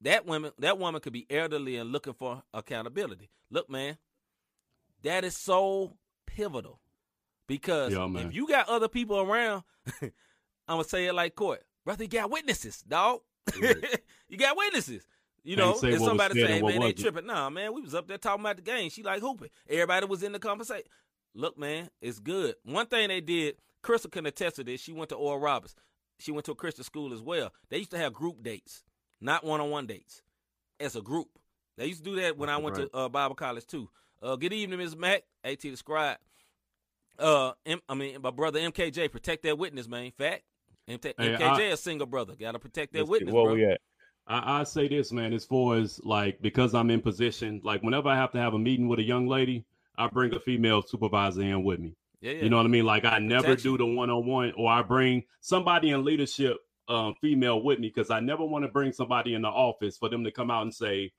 that 0.00 0.26
women 0.26 0.50
that 0.58 0.78
woman 0.78 1.00
could 1.00 1.12
be 1.12 1.26
elderly 1.30 1.76
and 1.76 1.92
looking 1.92 2.14
for 2.14 2.42
accountability. 2.52 3.30
Look, 3.50 3.70
man, 3.70 3.98
that 5.02 5.24
is 5.24 5.36
so 5.36 5.96
pivotal 6.26 6.80
because 7.46 7.92
Yeah, 7.92 8.08
if 8.16 8.34
you 8.34 8.48
got 8.48 8.68
other 8.68 8.88
people 8.88 9.20
around, 9.20 9.62
I'm 10.02 10.10
gonna 10.68 10.84
say 10.84 11.06
it 11.06 11.14
like 11.14 11.36
court, 11.36 11.62
brother. 11.84 12.04
You 12.04 12.08
got 12.08 12.30
witnesses, 12.30 12.82
dog. 12.82 13.20
you 14.28 14.36
got 14.36 14.56
witnesses. 14.56 15.04
You 15.42 15.56
know, 15.56 15.78
if 15.82 15.98
somebody 16.00 16.40
said 16.40 16.48
say, 16.48 16.62
what 16.62 16.72
man, 16.74 16.80
they 16.82 16.92
tripping. 16.92 17.26
Nah, 17.26 17.48
man, 17.50 17.72
we 17.74 17.80
was 17.80 17.94
up 17.94 18.06
there 18.06 18.18
talking 18.18 18.42
about 18.44 18.56
the 18.56 18.62
game. 18.62 18.90
She 18.90 19.02
like 19.02 19.20
hooping. 19.20 19.48
Everybody 19.68 20.06
was 20.06 20.22
in 20.22 20.32
the 20.32 20.38
conversation. 20.38 20.86
Look, 21.34 21.58
man, 21.58 21.88
it's 22.02 22.18
good. 22.18 22.56
One 22.64 22.86
thing 22.86 23.08
they 23.08 23.20
did, 23.20 23.56
Crystal 23.82 24.10
can 24.10 24.26
attest 24.26 24.56
to 24.56 24.64
this. 24.64 24.80
She 24.80 24.92
went 24.92 25.08
to 25.10 25.14
Oral 25.16 25.38
Roberts. 25.40 25.74
She 26.18 26.32
went 26.32 26.44
to 26.46 26.52
a 26.52 26.54
Christian 26.56 26.84
school 26.84 27.14
as 27.14 27.22
well. 27.22 27.52
They 27.70 27.78
used 27.78 27.92
to 27.92 27.98
have 27.98 28.12
group 28.12 28.42
dates, 28.42 28.82
not 29.20 29.42
one-on-one 29.44 29.86
dates, 29.86 30.22
as 30.78 30.94
a 30.96 31.00
group. 31.00 31.28
They 31.78 31.86
used 31.86 32.04
to 32.04 32.10
do 32.10 32.20
that 32.20 32.36
when 32.36 32.50
I 32.50 32.58
went 32.58 32.76
Right. 32.76 32.90
to 32.92 32.96
uh, 32.98 33.08
Bible 33.08 33.34
college 33.36 33.66
too. 33.66 33.88
Uh, 34.20 34.36
good 34.36 34.52
evening, 34.52 34.78
Ms. 34.80 34.96
Mack. 34.96 35.22
At 35.42 35.60
the 35.60 35.74
scribe. 35.76 36.18
Uh, 37.18 37.52
M- 37.64 37.80
I 37.88 37.94
mean, 37.94 38.20
my 38.22 38.30
brother 38.30 38.60
MKJ, 38.60 39.10
protect 39.10 39.42
that 39.44 39.56
witness, 39.56 39.88
man. 39.88 40.10
Fact. 40.10 40.42
MT- 40.88 41.14
Hey, 41.16 41.34
MKJ, 41.36 41.40
I- 41.68 41.72
a 41.72 41.76
single 41.76 42.06
brother, 42.06 42.34
gotta 42.38 42.58
protect 42.58 42.92
that 42.94 43.06
witness, 43.06 43.32
Where 43.32 43.44
bro. 43.54 43.76
I, 44.30 44.60
I 44.60 44.64
say 44.64 44.86
this, 44.86 45.10
man, 45.10 45.32
as 45.32 45.44
far 45.44 45.76
as 45.76 46.00
like 46.04 46.40
because 46.40 46.72
I'm 46.72 46.88
in 46.90 47.00
position, 47.00 47.60
like 47.64 47.82
whenever 47.82 48.08
I 48.08 48.16
have 48.16 48.30
to 48.32 48.38
have 48.38 48.54
a 48.54 48.58
meeting 48.58 48.88
with 48.88 49.00
a 49.00 49.02
young 49.02 49.26
lady, 49.26 49.64
I 49.98 50.06
bring 50.06 50.32
a 50.34 50.40
female 50.40 50.82
supervisor 50.82 51.42
in 51.42 51.64
with 51.64 51.80
me. 51.80 51.96
Yeah, 52.20 52.32
yeah. 52.32 52.42
You 52.44 52.50
know 52.50 52.58
what 52.58 52.66
I 52.66 52.68
mean? 52.68 52.86
Like 52.86 53.04
I 53.04 53.18
never 53.18 53.56
do 53.56 53.76
the 53.76 53.86
one 53.86 54.08
on 54.08 54.26
one, 54.26 54.52
or 54.56 54.70
I 54.70 54.82
bring 54.82 55.24
somebody 55.40 55.90
in 55.90 56.04
leadership, 56.04 56.58
um, 56.88 57.14
female 57.20 57.60
with 57.60 57.80
me, 57.80 57.88
because 57.88 58.10
I 58.10 58.20
never 58.20 58.44
want 58.44 58.64
to 58.64 58.70
bring 58.70 58.92
somebody 58.92 59.34
in 59.34 59.42
the 59.42 59.48
office 59.48 59.98
for 59.98 60.08
them 60.08 60.22
to 60.24 60.30
come 60.30 60.50
out 60.50 60.62
and 60.62 60.74
say, 60.74 61.12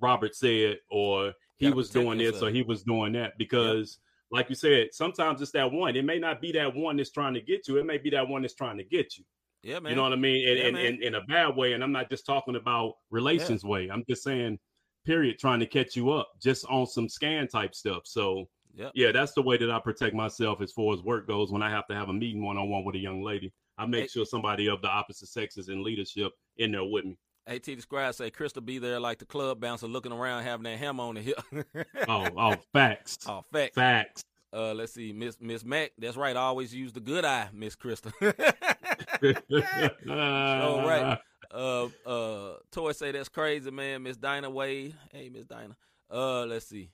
Robert 0.00 0.34
said, 0.34 0.78
or 0.90 1.32
he 1.56 1.70
was 1.70 1.88
doing 1.88 2.18
this, 2.18 2.32
yourself. 2.34 2.50
or 2.50 2.50
he 2.50 2.62
was 2.62 2.82
doing 2.82 3.12
that. 3.12 3.38
Because, 3.38 3.98
like 4.30 4.48
you 4.48 4.56
said, 4.56 4.88
sometimes 4.92 5.40
it's 5.40 5.52
that 5.52 5.70
one. 5.70 5.96
It 5.96 6.04
may 6.04 6.18
not 6.18 6.40
be 6.40 6.52
that 6.52 6.74
one 6.74 6.96
that's 6.96 7.10
trying 7.10 7.34
to 7.34 7.40
get 7.40 7.68
you. 7.68 7.78
It 7.78 7.86
may 7.86 7.98
be 7.98 8.10
that 8.10 8.28
one 8.28 8.42
that's 8.42 8.54
trying 8.54 8.78
to 8.78 8.84
get 8.84 9.16
you. 9.16 9.24
Yeah, 9.62 9.80
man. 9.80 9.90
You 9.90 9.96
know 9.96 10.02
what 10.02 10.12
I 10.12 10.16
mean? 10.16 10.48
And 10.48 10.58
Yeah, 10.58 10.64
in, 10.66 10.74
man. 10.74 10.84
in, 10.86 11.02
in 11.02 11.14
a 11.16 11.20
bad 11.22 11.56
way. 11.56 11.72
And 11.72 11.82
I'm 11.82 11.92
not 11.92 12.10
just 12.10 12.26
talking 12.26 12.56
about 12.56 12.94
relations 13.10 13.64
way. 13.64 13.88
I'm 13.90 14.04
just 14.08 14.22
saying, 14.22 14.58
period, 15.04 15.38
trying 15.38 15.60
to 15.60 15.66
catch 15.66 15.96
you 15.96 16.10
up 16.10 16.28
just 16.42 16.64
on 16.66 16.86
some 16.86 17.08
scan 17.08 17.48
type 17.48 17.74
stuff. 17.74 18.02
So 18.04 18.48
Yep. 18.74 18.92
yeah, 18.94 19.12
that's 19.12 19.32
the 19.32 19.42
way 19.42 19.58
that 19.58 19.70
I 19.70 19.78
protect 19.80 20.14
myself 20.14 20.62
as 20.62 20.72
far 20.72 20.94
as 20.94 21.02
work 21.02 21.26
goes. 21.26 21.50
When 21.52 21.62
I 21.62 21.68
have 21.68 21.86
to 21.88 21.94
have 21.94 22.08
a 22.08 22.12
meeting 22.12 22.42
one 22.42 22.56
on 22.56 22.70
one 22.70 22.84
with 22.86 22.94
a 22.94 22.98
young 22.98 23.22
lady, 23.22 23.52
I 23.76 23.84
make 23.84 24.02
Hey. 24.04 24.08
sure 24.08 24.24
somebody 24.24 24.66
of 24.68 24.80
the 24.80 24.88
opposite 24.88 25.28
sex 25.28 25.58
is 25.58 25.68
in 25.68 25.82
leadership 25.84 26.32
in 26.56 26.72
there 26.72 26.82
with 26.84 27.04
me. 27.04 27.18
AT 27.46 27.64
the 27.64 27.80
scribe 27.80 28.14
say 28.14 28.30
Crystal 28.30 28.62
be 28.62 28.78
there 28.78 28.98
like 29.00 29.18
the 29.18 29.26
club 29.26 29.60
bouncer 29.60 29.86
looking 29.88 30.12
around 30.12 30.44
having 30.44 30.64
that 30.64 30.78
hammer 30.78 31.02
on 31.04 31.16
the 31.16 31.20
hip. 31.20 31.36
Oh, 32.08 32.28
oh, 32.38 32.56
facts, 32.72 33.18
oh, 33.26 33.44
facts. 33.52 33.74
facts. 33.74 34.22
Uh, 34.52 34.74
let's 34.74 34.92
see, 34.92 35.12
Miss 35.12 35.38
Miss 35.40 35.64
Mac. 35.64 35.92
That's 35.98 36.16
right. 36.16 36.36
I 36.36 36.40
always 36.40 36.74
use 36.74 36.92
the 36.92 37.00
good 37.00 37.24
eye, 37.24 37.48
Miss 37.54 37.74
Crystal. 37.74 38.12
All 38.22 38.30
right. 40.86 41.18
Uh, 41.50 41.88
uh, 42.06 42.54
Toy 42.70 42.92
say 42.92 43.12
that's 43.12 43.28
crazy, 43.28 43.70
man. 43.70 44.02
Miss 44.02 44.16
Dinah 44.16 44.50
Wade. 44.50 44.94
Hey, 45.12 45.30
Miss 45.30 45.46
Dinah. 45.46 45.76
Uh, 46.10 46.44
let's 46.46 46.66
see. 46.66 46.90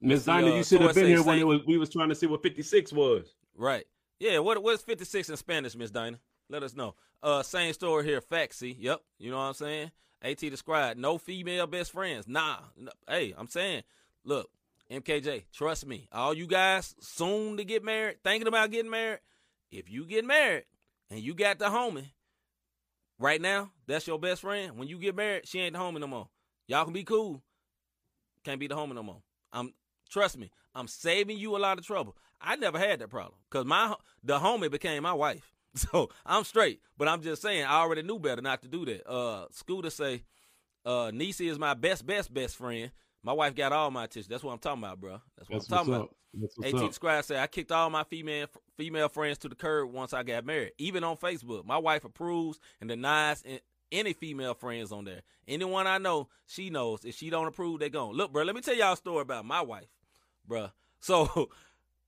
Miss 0.00 0.24
Dinah, 0.24 0.52
uh, 0.52 0.56
you 0.56 0.64
should 0.64 0.80
have 0.80 0.94
been 0.94 1.06
here 1.06 1.22
when 1.22 1.38
it 1.38 1.46
was, 1.46 1.60
we 1.66 1.78
was 1.78 1.90
trying 1.90 2.08
to 2.08 2.14
see 2.14 2.26
what 2.26 2.42
56 2.42 2.92
was. 2.92 3.34
Right. 3.56 3.84
Yeah. 4.18 4.38
What 4.38 4.62
What's 4.62 4.82
fifty 4.82 5.04
six 5.04 5.28
in 5.28 5.36
Spanish, 5.36 5.76
Miss 5.76 5.90
Dinah? 5.90 6.18
Let 6.48 6.62
us 6.62 6.74
know. 6.74 6.94
Uh, 7.22 7.42
same 7.42 7.72
story 7.72 8.04
here. 8.04 8.20
Faxy. 8.20 8.74
Yep. 8.78 9.00
You 9.18 9.30
know 9.30 9.38
what 9.38 9.44
I'm 9.44 9.54
saying? 9.54 9.90
At 10.22 10.38
described. 10.38 10.98
No 10.98 11.18
female 11.18 11.66
best 11.66 11.92
friends. 11.92 12.26
Nah. 12.26 12.56
No. 12.76 12.90
Hey, 13.08 13.34
I'm 13.36 13.48
saying. 13.48 13.82
Look, 14.24 14.48
MKJ. 14.90 15.44
Trust 15.52 15.86
me. 15.86 16.08
All 16.12 16.34
you 16.34 16.46
guys 16.46 16.94
soon 17.00 17.56
to 17.56 17.64
get 17.64 17.84
married, 17.84 18.18
thinking 18.22 18.48
about 18.48 18.70
getting 18.70 18.90
married. 18.90 19.20
If 19.70 19.90
you 19.90 20.06
get 20.06 20.24
married 20.24 20.64
and 21.10 21.20
you 21.20 21.34
got 21.34 21.58
the 21.58 21.66
homie, 21.66 22.10
right 23.18 23.40
now, 23.40 23.70
that's 23.86 24.06
your 24.06 24.18
best 24.18 24.42
friend. 24.42 24.76
When 24.76 24.88
you 24.88 24.98
get 24.98 25.14
married, 25.14 25.48
she 25.48 25.60
ain't 25.60 25.74
the 25.74 25.78
homie 25.78 26.00
no 26.00 26.06
more. 26.06 26.28
Y'all 26.66 26.84
can 26.84 26.92
be 26.92 27.04
cool. 27.04 27.42
Can't 28.44 28.60
be 28.60 28.66
the 28.66 28.76
homie 28.76 28.94
no 28.94 29.02
more. 29.02 29.22
I'm 29.52 29.72
trust 30.10 30.38
me. 30.38 30.50
I'm 30.74 30.88
saving 30.88 31.38
you 31.38 31.56
a 31.56 31.58
lot 31.58 31.78
of 31.78 31.86
trouble. 31.86 32.16
I 32.40 32.56
never 32.56 32.78
had 32.78 32.98
that 33.00 33.08
problem 33.10 33.38
because 33.50 33.64
my 33.64 33.94
the 34.22 34.38
homie 34.38 34.70
became 34.70 35.02
my 35.02 35.12
wife, 35.12 35.54
so 35.74 36.10
I'm 36.26 36.44
straight. 36.44 36.80
But 36.96 37.08
I'm 37.08 37.22
just 37.22 37.42
saying, 37.42 37.64
I 37.64 37.76
already 37.76 38.02
knew 38.02 38.18
better 38.18 38.42
not 38.42 38.62
to 38.62 38.68
do 38.68 38.84
that. 38.86 39.08
Uh, 39.08 39.46
Scooter 39.50 39.90
say, 39.90 40.22
uh, 40.84 41.10
Niecy 41.12 41.50
is 41.50 41.58
my 41.58 41.74
best, 41.74 42.04
best, 42.06 42.32
best 42.32 42.56
friend. 42.56 42.90
My 43.24 43.32
wife 43.32 43.54
got 43.54 43.72
all 43.72 43.90
my 43.90 44.04
attention. 44.04 44.30
That's 44.30 44.44
what 44.44 44.52
I'm 44.52 44.58
talking 44.58 44.82
about, 44.84 45.00
bro. 45.00 45.20
That's 45.36 45.48
what 45.50 45.56
That's 45.60 45.72
I'm 45.72 45.78
talking 45.78 45.94
about. 45.94 46.04
up. 46.04 46.64
AT 46.64 46.74
up. 46.74 46.92
Scribe 46.94 47.24
said 47.24 47.38
I 47.38 47.46
kicked 47.46 47.72
all 47.72 47.88
my 47.90 48.04
female 48.04 48.46
female 48.76 49.08
friends 49.08 49.38
to 49.38 49.48
the 49.48 49.54
curb 49.54 49.90
once 49.92 50.12
I 50.12 50.22
got 50.24 50.44
married. 50.44 50.72
Even 50.78 51.02
on 51.04 51.16
Facebook, 51.16 51.64
my 51.64 51.78
wife 51.78 52.04
approves 52.04 52.58
and 52.80 52.88
denies 52.88 53.42
any 53.92 54.12
female 54.12 54.54
friends 54.54 54.90
on 54.92 55.04
there. 55.04 55.22
Anyone 55.46 55.86
I 55.86 55.98
know, 55.98 56.28
she 56.46 56.70
knows. 56.70 57.04
If 57.04 57.14
she 57.16 57.30
don't 57.30 57.46
approve, 57.46 57.80
they 57.80 57.88
gone. 57.88 58.14
Look, 58.14 58.32
bro. 58.32 58.42
Let 58.42 58.54
me 58.54 58.60
tell 58.60 58.74
y'all 58.74 58.94
a 58.94 58.96
story 58.96 59.22
about 59.22 59.44
my 59.44 59.62
wife, 59.62 59.88
bruh. 60.48 60.70
So, 61.00 61.50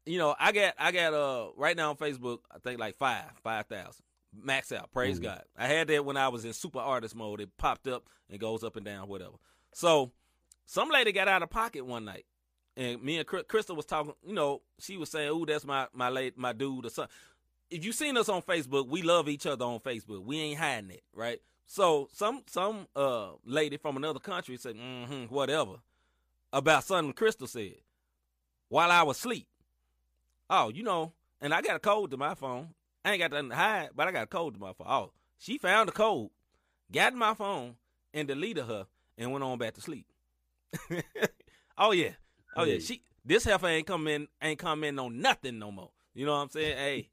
you 0.06 0.16
know, 0.18 0.34
I 0.40 0.52
got 0.52 0.74
I 0.78 0.90
got 0.90 1.12
uh 1.14 1.48
right 1.56 1.76
now 1.76 1.90
on 1.90 1.96
Facebook, 1.96 2.38
I 2.50 2.58
think 2.58 2.80
like 2.80 2.96
five 2.96 3.24
five 3.44 3.66
thousand 3.66 4.04
max 4.34 4.72
out. 4.72 4.90
Praise 4.90 5.18
Mhm. 5.20 5.24
God. 5.24 5.42
I 5.56 5.66
had 5.66 5.88
that 5.88 6.04
when 6.04 6.16
I 6.16 6.28
was 6.28 6.44
in 6.46 6.52
super 6.54 6.78
artist 6.78 7.14
mode. 7.14 7.40
It 7.42 7.50
popped 7.58 7.86
up 7.88 8.04
and 8.30 8.40
goes 8.40 8.64
up 8.64 8.74
and 8.76 8.84
down, 8.86 9.06
whatever. 9.08 9.34
So, 9.74 10.12
some 10.66 10.90
lady 10.90 11.12
got 11.12 11.28
out 11.28 11.42
of 11.42 11.50
pocket 11.50 11.86
one 11.86 12.04
night 12.04 12.26
and 12.76 13.02
me 13.02 13.18
and 13.18 13.26
Crystal 13.26 13.74
was 13.74 13.86
talking. 13.86 14.14
You 14.26 14.34
know, 14.34 14.62
she 14.78 14.96
was 14.96 15.10
saying, 15.10 15.30
"Ooh, 15.30 15.46
that's 15.46 15.64
my 15.64 15.88
my 15.92 16.08
late 16.08 16.36
my 16.36 16.52
dude 16.52 16.86
or 16.86 16.90
something." 16.90 17.14
If 17.70 17.84
you 17.84 17.92
seen 17.92 18.16
us 18.16 18.28
on 18.28 18.42
Facebook, 18.42 18.86
we 18.86 19.02
love 19.02 19.28
each 19.28 19.46
other 19.46 19.64
on 19.64 19.80
Facebook. 19.80 20.24
We 20.24 20.38
ain't 20.38 20.58
hiding 20.58 20.90
it, 20.90 21.02
right? 21.12 21.40
So 21.66 22.08
some 22.12 22.42
some 22.46 22.86
uh 22.94 23.30
lady 23.44 23.76
from 23.76 23.96
another 23.96 24.20
country 24.20 24.56
said, 24.56 24.76
"Mm-hmm, 24.76 25.34
whatever," 25.34 25.76
about 26.52 26.84
something 26.84 27.12
Crystal 27.14 27.46
said 27.46 27.76
while 28.68 28.90
I 28.90 29.02
was 29.02 29.18
asleep. 29.18 29.48
Oh, 30.50 30.68
you 30.68 30.82
know, 30.82 31.12
and 31.40 31.54
I 31.54 31.62
got 31.62 31.76
a 31.76 31.80
code 31.80 32.10
to 32.10 32.16
my 32.16 32.34
phone. 32.34 32.74
I 33.04 33.12
ain't 33.12 33.20
got 33.20 33.30
nothing 33.30 33.50
to 33.50 33.56
hide, 33.56 33.90
but 33.94 34.06
I 34.06 34.12
got 34.12 34.24
a 34.24 34.28
code 34.28 34.54
to 34.54 34.60
my 34.60 34.72
phone. 34.72 34.86
Oh, 34.88 35.12
she 35.38 35.58
found 35.58 35.88
the 35.88 35.92
code, 35.92 36.30
got 36.92 37.14
my 37.14 37.34
phone, 37.34 37.76
and 38.12 38.28
deleted 38.28 38.66
her, 38.66 38.86
and 39.16 39.32
went 39.32 39.44
on 39.44 39.58
back 39.58 39.74
to 39.74 39.80
sleep. 39.80 40.06
oh 41.78 41.92
yeah, 41.92 42.10
oh 42.56 42.64
yeah. 42.64 42.78
She 42.78 43.02
this 43.24 43.44
heifer 43.44 43.66
ain't 43.66 43.86
come 43.86 44.06
in, 44.08 44.28
ain't 44.40 44.58
come 44.58 44.84
in 44.84 44.98
on 44.98 45.20
nothing 45.20 45.58
no 45.58 45.72
more. 45.72 45.90
You 46.14 46.24
know 46.24 46.32
what 46.32 46.42
I'm 46.42 46.50
saying? 46.50 46.76
Hey, 46.78 47.08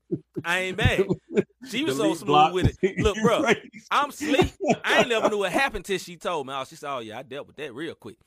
I 0.46 0.60
ain't 0.60 0.78
mad. 0.78 1.06
She 1.70 1.86
was 1.86 1.96
so 1.96 2.14
smooth 2.14 2.28
block. 2.28 2.54
with 2.54 2.78
it. 2.82 3.00
Look, 3.00 3.16
bro. 3.22 3.46
I'm 3.90 4.12
sleep. 4.12 4.52
I 4.84 5.00
ain't 5.00 5.08
never 5.08 5.30
knew 5.30 5.38
what 5.38 5.52
happened 5.54 5.86
till 5.86 5.98
she 5.98 6.18
told 6.18 6.46
me. 6.46 6.54
Oh, 6.54 6.66
she 6.66 6.76
said, 6.76 6.94
"Oh 6.94 7.00
yeah, 7.00 7.18
I 7.18 7.24
dealt 7.24 7.48
with 7.48 7.56
that 7.56 7.74
real 7.74 7.96
quick." 7.96 8.18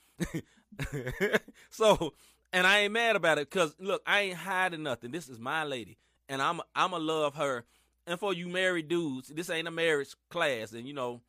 so, 1.68 2.14
and 2.50 2.66
I 2.66 2.80
ain't 2.80 2.94
mad 2.94 3.14
about 3.14 3.36
it 3.36 3.50
because 3.50 3.76
look, 3.78 4.00
I 4.06 4.20
ain't 4.20 4.38
hiding 4.38 4.82
nothing. 4.82 5.10
This 5.10 5.28
is 5.28 5.38
my 5.38 5.64
lady, 5.64 5.98
and 6.30 6.40
I'm 6.40 6.62
I'ma 6.74 6.96
love 6.96 7.34
her. 7.34 7.66
And 8.06 8.18
for 8.18 8.32
you 8.32 8.48
married 8.48 8.88
dudes, 8.88 9.28
this 9.28 9.50
ain't 9.50 9.68
a 9.68 9.70
marriage 9.70 10.14
class, 10.30 10.72
and 10.72 10.88
you 10.88 10.94
know, 10.94 11.20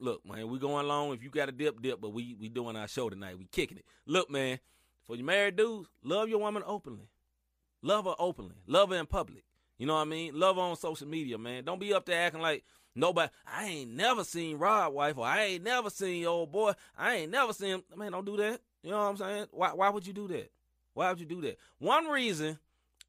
look, 0.00 0.24
man, 0.26 0.48
we 0.48 0.58
going 0.58 0.84
along. 0.84 1.14
If 1.14 1.22
you 1.22 1.30
got 1.30 1.48
a 1.48 1.52
dip, 1.52 1.80
dip, 1.80 2.00
but 2.00 2.12
we 2.12 2.36
we 2.38 2.48
doing 2.48 2.76
our 2.76 2.88
show 2.88 3.10
tonight. 3.10 3.38
We 3.38 3.46
kicking 3.46 3.78
it. 3.78 3.84
Look, 4.06 4.30
man, 4.30 4.58
for 5.06 5.16
you 5.16 5.24
married 5.24 5.56
dudes, 5.56 5.88
love 6.02 6.28
your 6.28 6.38
woman 6.38 6.62
openly. 6.66 7.08
Love 7.82 8.04
her 8.04 8.14
openly. 8.18 8.56
Love 8.66 8.90
her 8.90 8.96
in 8.96 9.06
public. 9.06 9.44
You 9.78 9.86
know 9.86 9.94
what 9.94 10.02
I 10.02 10.04
mean? 10.04 10.38
Love 10.38 10.56
her 10.56 10.62
on 10.62 10.76
social 10.76 11.08
media, 11.08 11.38
man. 11.38 11.64
Don't 11.64 11.80
be 11.80 11.94
up 11.94 12.04
there 12.04 12.20
acting 12.20 12.42
like 12.42 12.64
nobody. 12.94 13.30
I 13.46 13.64
ain't 13.66 13.90
never 13.92 14.24
seen 14.24 14.58
Rod 14.58 14.92
wife, 14.92 15.16
or 15.16 15.24
I 15.24 15.44
ain't 15.44 15.64
never 15.64 15.88
seen 15.88 16.22
your 16.22 16.32
old 16.32 16.52
boy. 16.52 16.72
I 16.98 17.16
ain't 17.16 17.30
never 17.30 17.52
seen 17.52 17.70
him. 17.70 17.82
Man, 17.96 18.12
don't 18.12 18.26
do 18.26 18.36
that. 18.36 18.60
You 18.82 18.90
know 18.90 18.98
what 18.98 19.04
I'm 19.04 19.16
saying? 19.16 19.46
Why? 19.52 19.72
Why 19.72 19.88
would 19.88 20.06
you 20.06 20.12
do 20.12 20.28
that? 20.28 20.50
Why 20.94 21.08
would 21.10 21.20
you 21.20 21.26
do 21.26 21.40
that? 21.42 21.58
One 21.78 22.06
reason, 22.06 22.58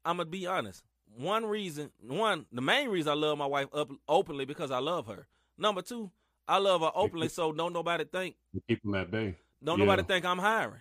I'm 0.04 0.16
gonna 0.16 0.28
be 0.28 0.46
honest. 0.46 0.82
One 1.16 1.44
reason, 1.44 1.90
one, 2.00 2.46
the 2.50 2.62
main 2.62 2.88
reason 2.88 3.12
I 3.12 3.14
love 3.14 3.36
my 3.36 3.46
wife 3.46 3.68
up 3.74 3.90
openly 4.08 4.46
because 4.46 4.70
I 4.70 4.78
love 4.78 5.06
her. 5.08 5.26
Number 5.58 5.82
two, 5.82 6.10
I 6.48 6.58
love 6.58 6.80
her 6.82 6.90
openly, 6.94 7.28
so 7.28 7.52
don't 7.52 7.72
nobody 7.72 8.04
think 8.04 8.36
Keep 8.68 8.82
them 8.82 8.94
at 8.94 9.10
bay. 9.10 9.36
don't 9.62 9.78
Yeah. 9.78 9.84
nobody 9.84 10.02
think 10.02 10.24
I'm 10.24 10.38
hiring. 10.38 10.80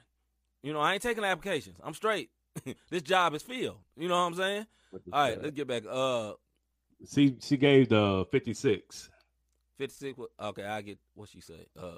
You 0.64 0.74
know, 0.74 0.80
I 0.80 0.94
ain't 0.94 1.02
taking 1.04 1.24
applications. 1.24 1.78
I'm 1.84 1.94
straight. 1.94 2.30
this 2.90 3.02
job 3.04 3.34
is 3.34 3.42
filled. 3.44 3.78
You 3.98 4.08
know 4.08 4.16
what 4.16 4.28
I'm 4.28 4.36
saying? 4.36 4.66
All 5.14 5.22
right, 5.22 5.42
let's 5.42 5.56
get 5.56 5.68
back. 5.68 5.84
Uh, 5.90 6.34
She 7.12 7.38
she 7.40 7.58
gave 7.58 7.90
the 7.90 8.26
56. 8.32 9.10
56. 9.78 10.20
Okay, 10.40 10.64
I 10.66 10.82
get 10.82 11.00
what 11.16 11.30
she 11.30 11.42
said. 11.42 11.66
Uh, 11.80 11.92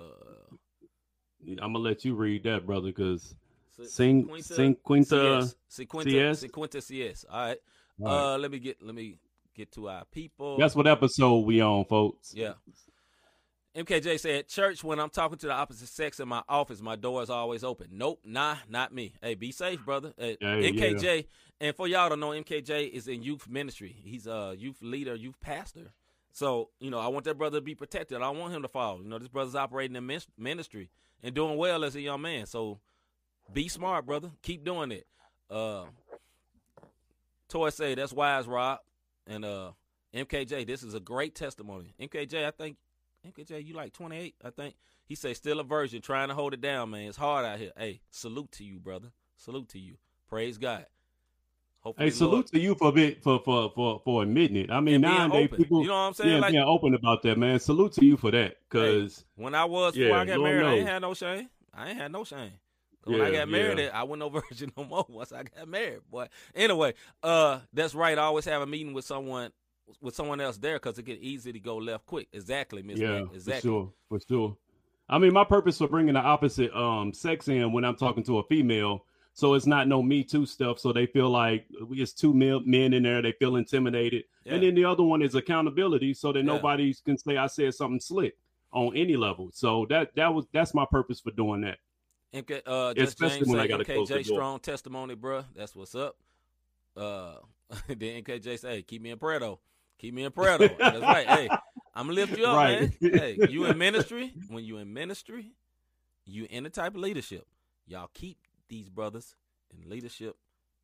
I'm 1.49 1.73
gonna 1.73 1.79
let 1.79 2.05
you 2.05 2.15
read 2.15 2.43
that, 2.43 2.65
brother, 2.65 2.87
because 2.87 3.35
Se- 3.77 3.85
Sing 3.87 4.41
Sing 4.41 4.75
Quinta. 4.83 5.49
CS. 5.69 6.45
Sequenta 6.45 6.81
CS. 6.81 7.25
All 7.29 7.39
right. 7.47 7.57
All 8.01 8.05
right. 8.07 8.33
Uh, 8.33 8.37
let 8.37 8.51
me 8.51 8.59
get 8.59 8.81
let 8.81 8.95
me 8.95 9.17
get 9.55 9.71
to 9.73 9.89
our 9.89 10.05
people. 10.05 10.57
That's 10.57 10.75
what 10.75 10.87
episode 10.87 11.39
we 11.39 11.61
on, 11.61 11.85
folks. 11.85 12.33
Yeah. 12.33 12.53
MKJ 13.75 14.19
said, 14.19 14.47
Church, 14.47 14.83
when 14.83 14.99
I'm 14.99 15.09
talking 15.09 15.37
to 15.39 15.47
the 15.47 15.53
opposite 15.53 15.87
sex 15.89 16.19
in 16.19 16.27
my 16.27 16.43
office, 16.47 16.79
my 16.79 16.95
door 16.95 17.23
is 17.23 17.29
always 17.31 17.63
open. 17.63 17.87
Nope, 17.91 18.19
nah, 18.23 18.57
not 18.69 18.93
me. 18.93 19.15
Hey, 19.21 19.33
be 19.33 19.51
safe, 19.51 19.83
brother. 19.83 20.13
Uh, 20.19 20.33
Hey, 20.39 20.71
MKJ, 20.71 21.25
and 21.59 21.75
for 21.75 21.87
y'all 21.87 22.09
to 22.09 22.15
know, 22.15 22.29
MKJ 22.29 22.91
is 22.91 23.07
in 23.07 23.23
youth 23.23 23.49
ministry. 23.49 23.95
He's 24.03 24.27
a 24.27 24.53
youth 24.57 24.77
leader, 24.81 25.15
youth 25.15 25.39
pastor. 25.41 25.91
So, 26.31 26.69
you 26.79 26.91
know, 26.91 26.99
I 26.99 27.07
want 27.07 27.25
that 27.25 27.37
brother 27.37 27.57
to 27.57 27.61
be 27.61 27.73
protected. 27.73 28.17
I 28.17 28.21
don't 28.21 28.37
want 28.39 28.53
him 28.53 28.61
to 28.61 28.67
fall. 28.67 29.01
You 29.01 29.09
know, 29.09 29.17
this 29.19 29.27
brother's 29.27 29.55
operating 29.55 29.95
in 29.95 30.21
ministry 30.37 30.89
and 31.23 31.33
doing 31.33 31.57
well 31.57 31.83
as 31.83 31.95
a 31.95 32.01
young 32.01 32.21
man. 32.21 32.45
So 32.45 32.79
be 33.51 33.67
smart, 33.67 34.05
brother. 34.05 34.31
Keep 34.41 34.63
doing 34.65 34.91
it. 34.91 35.07
Uh, 35.49 35.85
Toy 37.49 37.69
say, 37.69 37.95
that's 37.95 38.13
wise, 38.13 38.47
Rob. 38.47 38.79
And 39.27 39.45
uh, 39.45 39.71
MKJ, 40.13 40.65
this 40.65 40.83
is 40.83 40.93
a 40.95 40.99
great 40.99 41.35
testimony. 41.35 41.93
MKJ, 41.99 42.45
I 42.45 42.51
think 42.51 42.77
MKJ, 43.27 43.65
you 43.65 43.73
like 43.73 43.93
28, 43.93 44.35
I 44.43 44.49
think. 44.49 44.75
He 45.05 45.15
say 45.15 45.33
still 45.33 45.59
a 45.59 45.63
virgin, 45.63 46.01
trying 46.01 46.27
to 46.29 46.33
hold 46.33 46.53
it 46.53 46.61
down, 46.61 46.89
man. 46.89 47.07
It's 47.07 47.17
hard 47.17 47.45
out 47.45 47.59
here. 47.59 47.71
Hey, 47.77 48.01
salute 48.11 48.51
to 48.53 48.63
you, 48.63 48.79
brother. 48.79 49.09
Salute 49.37 49.69
to 49.69 49.79
you. 49.79 49.95
Praise 50.27 50.57
God. 50.57 50.85
Hopefully, 51.81 52.07
Hey, 52.07 52.11
salute 52.11 52.47
to 52.47 52.59
you 52.59 52.75
for 52.75 52.93
bit 52.93 53.21
for 53.21 53.41
for 53.43 53.69
for 53.75 54.01
for 54.05 54.23
admitting 54.23 54.55
it. 54.55 54.71
I 54.71 54.79
mean, 54.79 55.01
Lord, 55.01 55.31
nowadays 55.31 55.45
open. 55.47 55.57
people 55.57 55.81
You 55.81 55.87
know 55.89 55.93
what 55.93 55.99
I'm 55.99 56.13
saying? 56.13 56.31
yeah, 56.31 56.39
like 56.39 56.51
being 56.51 56.63
open 56.63 56.93
about 56.93 57.23
that, 57.23 57.37
man. 57.37 57.59
Salute 57.59 57.93
to 57.93 58.05
you 58.05 58.15
for 58.15 58.31
that, 58.31 58.57
because 58.69 59.25
when 59.35 59.53
I 59.53 59.65
was 59.65 59.95
Yeah, 59.95 60.05
before 60.05 60.17
I 60.19 60.25
got 60.25 60.39
Lord 60.39 60.51
married, 60.51 60.65
I 60.65 60.73
ain't 60.75 60.87
had 60.87 61.01
no 61.01 61.13
shame. 61.13 61.49
I 61.73 61.89
ain't 61.89 61.97
had 61.97 62.11
no 62.11 62.23
shame. 62.23 62.53
When 63.05 63.19
I 63.19 63.31
got 63.31 63.49
married, 63.49 63.79
yeah. 63.79 63.89
I 63.99 64.03
wasn't 64.03 64.19
no 64.19 64.29
virgin 64.41 64.71
no 64.77 64.85
more 64.85 65.05
once 65.09 65.33
I 65.33 65.43
got 65.43 65.67
married. 65.67 65.99
But 66.09 66.29
anyway, 66.55 66.93
uh, 67.21 67.59
that's 67.73 67.93
right. 67.93 68.17
I 68.17 68.21
always 68.23 68.45
have 68.45 68.61
a 68.61 68.65
meeting 68.65 68.93
with 68.93 69.03
someone 69.03 69.51
with 70.01 70.15
someone 70.15 70.39
else 70.41 70.57
there 70.57 70.75
because 70.75 70.97
it 70.97 71.03
get 71.05 71.19
easy 71.19 71.51
to 71.53 71.59
go 71.59 71.77
left 71.77 72.05
quick. 72.05 72.27
Exactly, 72.33 72.81
Miss 72.83 72.99
Yeah, 72.99 73.19
Mac. 73.21 73.29
for 73.29 73.35
Exactly. 73.35 73.69
sure, 73.69 73.93
for 74.09 74.19
sure. 74.27 74.57
I 75.09 75.17
mean, 75.19 75.33
my 75.33 75.43
purpose 75.43 75.77
for 75.77 75.87
bringing 75.87 76.13
the 76.13 76.21
opposite 76.21 76.73
um 76.75 77.13
sex 77.13 77.47
in 77.47 77.71
when 77.71 77.83
I'm 77.85 77.95
talking 77.95 78.23
to 78.23 78.39
a 78.39 78.43
female, 78.43 79.05
so 79.33 79.53
it's 79.53 79.65
not 79.67 79.87
no 79.87 80.01
Me 80.01 80.23
Too 80.23 80.45
stuff. 80.45 80.79
So 80.79 80.93
they 80.93 81.05
feel 81.05 81.29
like 81.29 81.65
it's 81.91 82.13
two 82.13 82.33
men 82.33 82.93
in 82.93 83.03
there. 83.03 83.21
They 83.21 83.33
feel 83.33 83.55
intimidated, 83.57 84.23
Yeah. 84.45 84.53
and 84.55 84.63
then 84.63 84.75
the 84.75 84.85
other 84.85 85.03
one 85.03 85.21
is 85.21 85.35
accountability, 85.35 86.13
so 86.13 86.31
that 86.31 86.39
Yeah. 86.39 86.45
nobody 86.45 86.93
can 87.05 87.17
say 87.17 87.37
I 87.37 87.47
said 87.47 87.73
something 87.75 87.99
slick 87.99 88.35
on 88.71 88.95
any 88.95 89.15
level. 89.17 89.49
So 89.51 89.85
that 89.89 90.15
that 90.15 90.33
was 90.33 90.45
that's 90.53 90.73
my 90.73 90.85
purpose 90.89 91.19
for 91.19 91.31
doing 91.31 91.61
that. 91.61 91.77
MK, 92.33 92.61
uh, 92.65 92.93
just 92.95 93.13
Especially 93.13 93.37
James 93.39 93.49
when 93.49 93.59
I 93.59 93.67
gotta 93.67 93.85
close 93.85 94.07
the 94.09 94.15
door. 94.15 94.23
strong 94.23 94.59
testimony, 94.59 95.15
bruh. 95.15 95.45
That's 95.55 95.75
what's 95.75 95.93
up. 95.93 96.15
Uh, 96.95 97.35
then 97.89 98.23
MKJ 98.23 98.57
say, 98.59 98.75
hey, 98.77 98.81
keep 98.83 99.01
me 99.01 99.11
in 99.11 99.19
prayer 99.19 99.39
though. 99.39 99.59
Keep 99.99 100.13
me 100.13 100.23
in 100.23 100.31
prayer 100.31 100.57
though. 100.57 100.77
That's 100.89 101.05
right. 101.05 101.27
Hey, 101.27 101.49
I'm 101.93 102.07
gonna 102.07 102.13
lift 102.15 102.37
you 102.37 102.45
up, 102.45 102.55
Right. 102.55 102.79
man. 102.79 102.91
Hey, 103.01 103.39
you 103.45 103.65
in 103.65 103.77
ministry? 103.77 104.33
When 104.49 104.63
you 104.63 104.77
in 104.77 104.93
ministry, 104.93 105.51
you 106.25 106.47
in 106.49 106.63
the 106.63 106.69
type 106.69 106.95
of 106.95 107.01
leadership. 107.01 107.45
Y'all 107.85 108.09
keep 108.13 108.37
these 108.69 108.89
brothers 108.89 109.35
in 109.71 109.89
leadership 109.89 110.35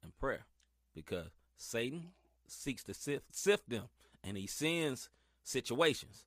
and 0.04 0.16
prayer 0.18 0.46
because 0.94 1.28
Satan 1.58 2.12
seeks 2.48 2.84
to 2.84 2.94
sift, 2.94 3.26
sift 3.36 3.70
them, 3.70 3.84
and 4.24 4.38
he 4.38 4.48
sends 4.48 5.10
situations. 5.44 6.26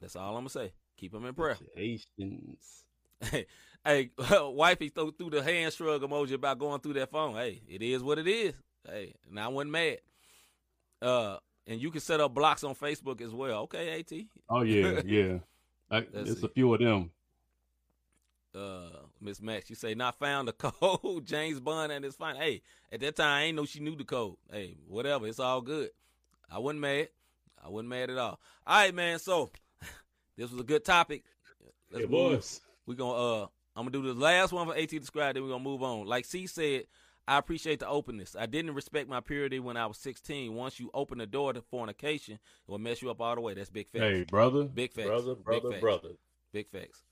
That's 0.00 0.16
all 0.16 0.30
I'm 0.36 0.40
gonna 0.42 0.50
say. 0.50 0.72
Keep 0.96 1.12
them 1.12 1.24
in 1.26 1.34
prayer. 1.34 1.56
Haitians. 1.74 2.84
Hey, 3.20 3.46
hey, 3.84 4.10
wifey 4.40 4.88
threw, 4.90 5.12
through 5.12 5.30
the 5.30 5.42
hand 5.42 5.72
shrug 5.72 6.02
emoji 6.02 6.34
about 6.34 6.58
going 6.58 6.80
through 6.80 6.94
that 6.94 7.10
phone. 7.10 7.34
Hey, 7.34 7.62
it 7.68 7.82
is 7.82 8.02
what 8.02 8.18
it 8.18 8.26
is. 8.28 8.54
Hey, 8.86 9.14
and 9.28 9.38
I 9.40 9.48
wasn't 9.48 9.72
mad. 9.72 9.98
Uh, 11.00 11.36
and 11.68 11.80
you 11.80 11.90
can 11.90 12.00
set 12.00 12.18
up 12.18 12.34
blocks 12.34 12.64
on 12.64 12.74
Facebook 12.74 13.20
as 13.20 13.32
well. 13.32 13.60
Okay, 13.62 14.00
At. 14.00 14.12
Oh 14.48 14.62
yeah, 14.62 15.00
yeah. 15.06 15.38
I, 15.90 15.98
it's 16.12 16.40
see. 16.40 16.46
a 16.46 16.48
few 16.48 16.74
of 16.74 16.80
them. 16.80 17.10
Uh, 18.54 18.88
Miss 19.20 19.40
Max, 19.40 19.68
you 19.70 19.76
say 19.76 19.94
not 19.94 20.18
found 20.18 20.48
the 20.48 20.52
code. 20.54 21.24
James 21.26 21.60
Bond 21.60 21.92
and 21.92 22.04
it's 22.04 22.16
fine. 22.16 22.36
Hey, 22.36 22.62
at 22.90 23.00
that 23.00 23.16
time 23.16 23.26
I 23.26 23.42
ain't 23.44 23.56
know 23.56 23.66
she 23.66 23.80
knew 23.80 23.94
the 23.94 24.04
code. 24.04 24.36
Hey, 24.50 24.78
whatever, 24.88 25.26
it's 25.26 25.38
all 25.38 25.60
good. 25.60 25.90
I 26.50 26.58
wasn't 26.58 26.80
mad. 26.80 27.08
I 27.62 27.68
wasn't 27.68 27.90
mad 27.90 28.10
at 28.10 28.18
all. 28.18 28.40
All 28.66 28.80
right, 28.80 28.94
man. 28.94 29.18
So 29.18 29.50
this 30.36 30.50
was 30.50 30.60
a 30.60 30.64
good 30.64 30.84
topic. 30.84 31.22
Let's 31.92 32.04
it 32.04 32.10
move. 32.10 32.36
was. 32.36 32.60
We 32.86 32.94
gonna 32.94 33.42
uh 33.42 33.46
I'm 33.76 33.84
gonna 33.84 33.90
do 33.90 34.02
the 34.02 34.18
last 34.18 34.52
one 34.52 34.66
for 34.66 34.74
AT 34.76 34.88
described, 34.88 35.36
then 35.36 35.42
we're 35.44 35.50
gonna 35.50 35.62
move 35.62 35.82
on. 35.82 36.06
Like 36.06 36.24
C 36.24 36.46
said, 36.46 36.84
I 37.28 37.36
appreciate 37.36 37.78
the 37.80 37.86
openness. 37.88 38.34
I 38.38 38.46
didn't 38.46 38.74
respect 38.74 39.08
my 39.08 39.20
purity 39.20 39.60
when 39.60 39.76
I 39.76 39.86
was 39.86 39.98
16. 39.98 40.54
Once 40.54 40.80
you 40.80 40.90
open 40.94 41.18
the 41.18 41.26
door 41.26 41.52
to 41.52 41.60
fornication, 41.60 42.34
it 42.34 42.40
will 42.70 42.78
mess 42.78 43.02
you 43.02 43.10
up 43.10 43.20
all 43.20 43.34
the 43.34 43.42
way. 43.42 43.52
That's 43.52 43.68
big 43.68 43.88
facts. 43.90 44.02
Hey, 44.02 44.24
brother, 44.24 44.64
Big 44.64 44.92
facts. 44.94 45.06
brother, 45.08 45.34
Big 45.34 45.44
brother, 45.44 45.70
facts. 45.70 45.80
brother. 45.82 46.08
Big 46.54 46.70
facts. 46.70 47.02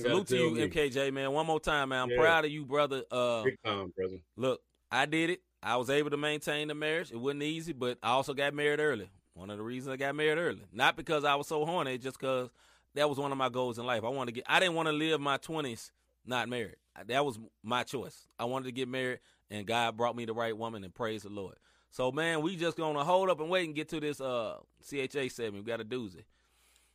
Salute 0.00 0.26
to 0.26 0.36
you, 0.36 0.50
me. 0.50 0.68
MKJ, 0.68 1.12
man. 1.12 1.30
One 1.30 1.46
more 1.46 1.60
time, 1.60 1.90
man. 1.90 2.02
I'm 2.02 2.10
Yeah. 2.10 2.18
proud 2.18 2.44
of 2.44 2.50
you, 2.50 2.64
brother. 2.66 3.04
Uh 3.10 3.44
Big 3.44 3.62
time, 3.64 3.92
brother. 3.96 4.16
look, 4.36 4.60
I 4.90 5.06
did 5.06 5.30
it. 5.30 5.42
I 5.62 5.76
was 5.76 5.88
able 5.90 6.10
to 6.10 6.16
maintain 6.16 6.66
the 6.66 6.74
marriage. 6.74 7.12
It 7.12 7.16
wasn't 7.16 7.44
easy, 7.44 7.72
but 7.72 7.98
I 8.02 8.10
also 8.10 8.34
got 8.34 8.52
married 8.54 8.80
early. 8.80 9.08
One 9.34 9.48
of 9.48 9.58
the 9.58 9.62
reasons 9.62 9.92
I 9.92 9.96
got 9.96 10.16
married 10.16 10.38
early. 10.38 10.64
Not 10.72 10.96
because 10.96 11.24
I 11.24 11.36
was 11.36 11.46
so 11.46 11.64
horny, 11.64 11.98
just 11.98 12.18
because 12.18 12.50
that 12.94 13.08
was 13.08 13.16
one 13.18 13.30
of 13.30 13.38
my 13.38 13.48
goals 13.48 13.78
in 13.78 13.86
life. 13.86 14.02
I 14.02 14.08
wanted 14.08 14.32
to 14.32 14.40
get 14.40 14.44
I 14.48 14.58
didn't 14.58 14.74
want 14.74 14.88
to 14.88 14.92
live 14.92 15.20
my 15.20 15.36
twenties 15.36 15.92
not 16.26 16.48
married. 16.48 16.76
That 17.06 17.24
was 17.24 17.38
my 17.62 17.84
choice. 17.84 18.26
I 18.38 18.44
wanted 18.44 18.64
to 18.66 18.72
get 18.72 18.88
married 18.88 19.20
and 19.52 19.66
God 19.66 19.96
brought 19.96 20.16
me 20.16 20.24
the 20.24 20.32
right 20.32 20.56
woman 20.56 20.82
and 20.82 20.92
praise 20.92 21.22
the 21.22 21.28
Lord. 21.28 21.54
So 21.90 22.10
man, 22.10 22.40
we 22.40 22.56
just 22.56 22.76
gonna 22.76 23.04
hold 23.04 23.28
up 23.28 23.38
and 23.38 23.50
wait 23.50 23.66
and 23.66 23.74
get 23.74 23.90
to 23.90 24.00
this 24.00 24.20
uh 24.20 24.56
CHA 24.88 25.28
segment. 25.28 25.64
We 25.64 25.70
got 25.70 25.80
a 25.80 25.84
doozy. 25.84 26.24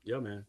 Yeah, 0.03 0.19
man. 0.19 0.45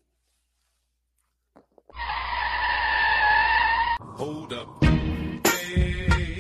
Hold 4.01 4.53
up. 4.53 4.85
Hey. 4.85 6.39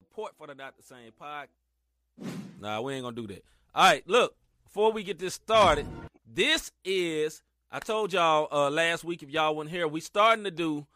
Report 0.00 0.32
for 0.36 0.48
the 0.48 0.54
Not 0.54 0.76
the 0.76 0.82
Same 0.82 1.12
pod. 1.18 1.48
Nah, 2.60 2.80
we 2.80 2.94
ain't 2.94 3.04
gonna 3.04 3.16
do 3.16 3.28
that. 3.28 3.44
All 3.74 3.84
right, 3.84 4.06
look. 4.06 4.34
Before 4.64 4.90
we 4.90 5.02
get 5.02 5.18
this 5.18 5.34
started, 5.34 5.86
this 6.26 6.72
is 6.82 7.42
I 7.70 7.78
told 7.78 8.14
y'all 8.14 8.48
uh, 8.50 8.70
last 8.70 9.04
week 9.04 9.22
if 9.22 9.28
y'all 9.28 9.54
weren't 9.54 9.68
here, 9.68 9.86
we 9.86 10.00
starting 10.00 10.44
to 10.44 10.50
do 10.50 10.86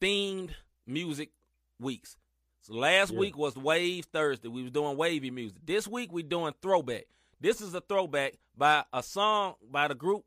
themed 0.00 0.50
music 0.86 1.28
weeks. 1.78 2.16
So 2.62 2.74
last 2.74 3.12
Yeah. 3.12 3.18
week 3.18 3.36
was 3.36 3.56
Wave 3.56 4.04
Thursday. 4.06 4.48
We 4.48 4.62
was 4.62 4.70
doing 4.70 4.96
wavy 4.96 5.30
music. 5.30 5.58
This 5.64 5.88
week 5.88 6.12
we 6.12 6.22
doing 6.22 6.54
throwback. 6.60 7.04
This 7.40 7.60
is 7.60 7.74
a 7.74 7.80
throwback 7.80 8.34
by 8.56 8.84
a 8.92 9.02
song 9.02 9.54
by 9.62 9.88
the 9.88 9.94
group, 9.94 10.24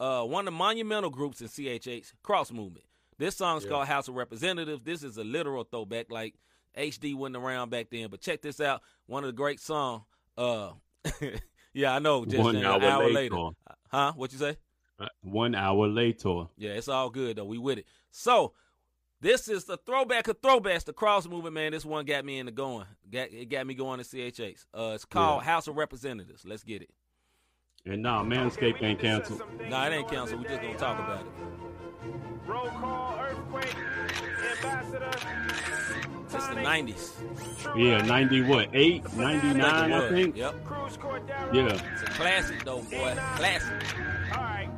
uh, 0.00 0.24
one 0.24 0.42
of 0.48 0.52
the 0.54 0.58
monumental 0.58 1.10
groups 1.10 1.40
in 1.42 1.48
CHH, 1.48 2.12
Cross 2.22 2.52
Movement. 2.52 2.86
This 3.18 3.36
song's 3.36 3.64
Yeah. 3.64 3.70
called 3.70 3.86
House 3.88 4.08
of 4.08 4.14
Representatives. 4.14 4.82
This 4.82 5.02
is 5.02 5.18
a 5.18 5.24
literal 5.24 5.64
throwback, 5.64 6.10
like 6.10 6.34
HD 6.74 7.12
wasn't 7.14 7.36
around 7.36 7.68
back 7.68 7.90
then. 7.90 8.08
But 8.08 8.22
check 8.22 8.40
this 8.40 8.58
out, 8.60 8.82
one 9.06 9.22
of 9.24 9.28
the 9.28 9.34
great 9.36 9.60
songs. 9.60 10.04
Uh, 10.38 10.72
yeah, 11.74 11.94
I 11.94 11.98
know. 11.98 12.24
Just 12.24 12.42
One 12.42 12.56
an 12.56 12.64
hour 12.64 12.82
hour 12.82 13.10
later. 13.10 13.34
later, 13.36 13.56
huh? 13.90 14.12
What 14.16 14.32
you 14.32 14.38
say? 14.38 14.56
Uh, 14.98 15.08
One 15.20 15.54
hour 15.54 15.86
later. 15.88 16.46
Yeah, 16.56 16.70
it's 16.72 16.88
all 16.88 17.10
good 17.10 17.36
though. 17.36 17.44
We 17.44 17.58
with 17.58 17.78
it. 17.78 17.86
So 18.10 18.54
this 19.22 19.48
is 19.48 19.64
the 19.64 19.78
throwback 19.78 20.28
of 20.28 20.42
throwbacks. 20.42 20.84
The 20.84 20.92
cross 20.92 21.26
movement, 21.26 21.54
man. 21.54 21.72
This 21.72 21.84
one 21.84 22.04
got 22.04 22.24
me 22.24 22.38
into 22.38 22.52
going. 22.52 22.86
Got 23.10 23.32
it 23.32 23.48
got 23.48 23.66
me 23.66 23.74
going 23.74 23.98
to 23.98 24.04
CHH. 24.04 24.66
Uh, 24.74 24.92
it's 24.94 25.04
called 25.04 25.44
House 25.44 25.68
of 25.68 25.76
Representatives. 25.76 26.44
Let's 26.44 26.64
get 26.64 26.82
it. 26.82 26.90
And 27.86 28.02
nah, 28.02 28.22
Manscaped 28.22 28.82
ain't 28.82 29.00
canceled. 29.00 29.42
Nah, 29.68 29.86
it 29.86 29.92
ain't 29.92 30.08
canceled. 30.08 30.42
We 30.42 30.48
just 30.48 30.60
gonna 30.60 30.76
talk 30.76 30.98
about 30.98 31.20
it. 31.20 31.26
Roll 32.46 32.68
call, 32.68 33.18
earthquake, 33.20 33.74
ambassador. 34.56 35.10
It's 36.24 36.48
the 36.48 36.54
'90s. 36.54 37.76
Yeah, 37.76 38.02
90 38.02 38.42
what? 38.42 38.70
8, 38.72 39.14
99, 39.14 39.92
I 39.92 40.08
think. 40.08 40.36
Yep. 40.36 40.64
Cruz 40.64 40.96
Cordero. 40.96 41.54
Yeah. 41.54 41.92
It's 41.92 42.02
a 42.02 42.06
classic 42.06 42.64
though, 42.64 42.82
boy. 42.82 43.14
Classic. 43.36 43.72
All 44.34 44.42
right. 44.42 44.68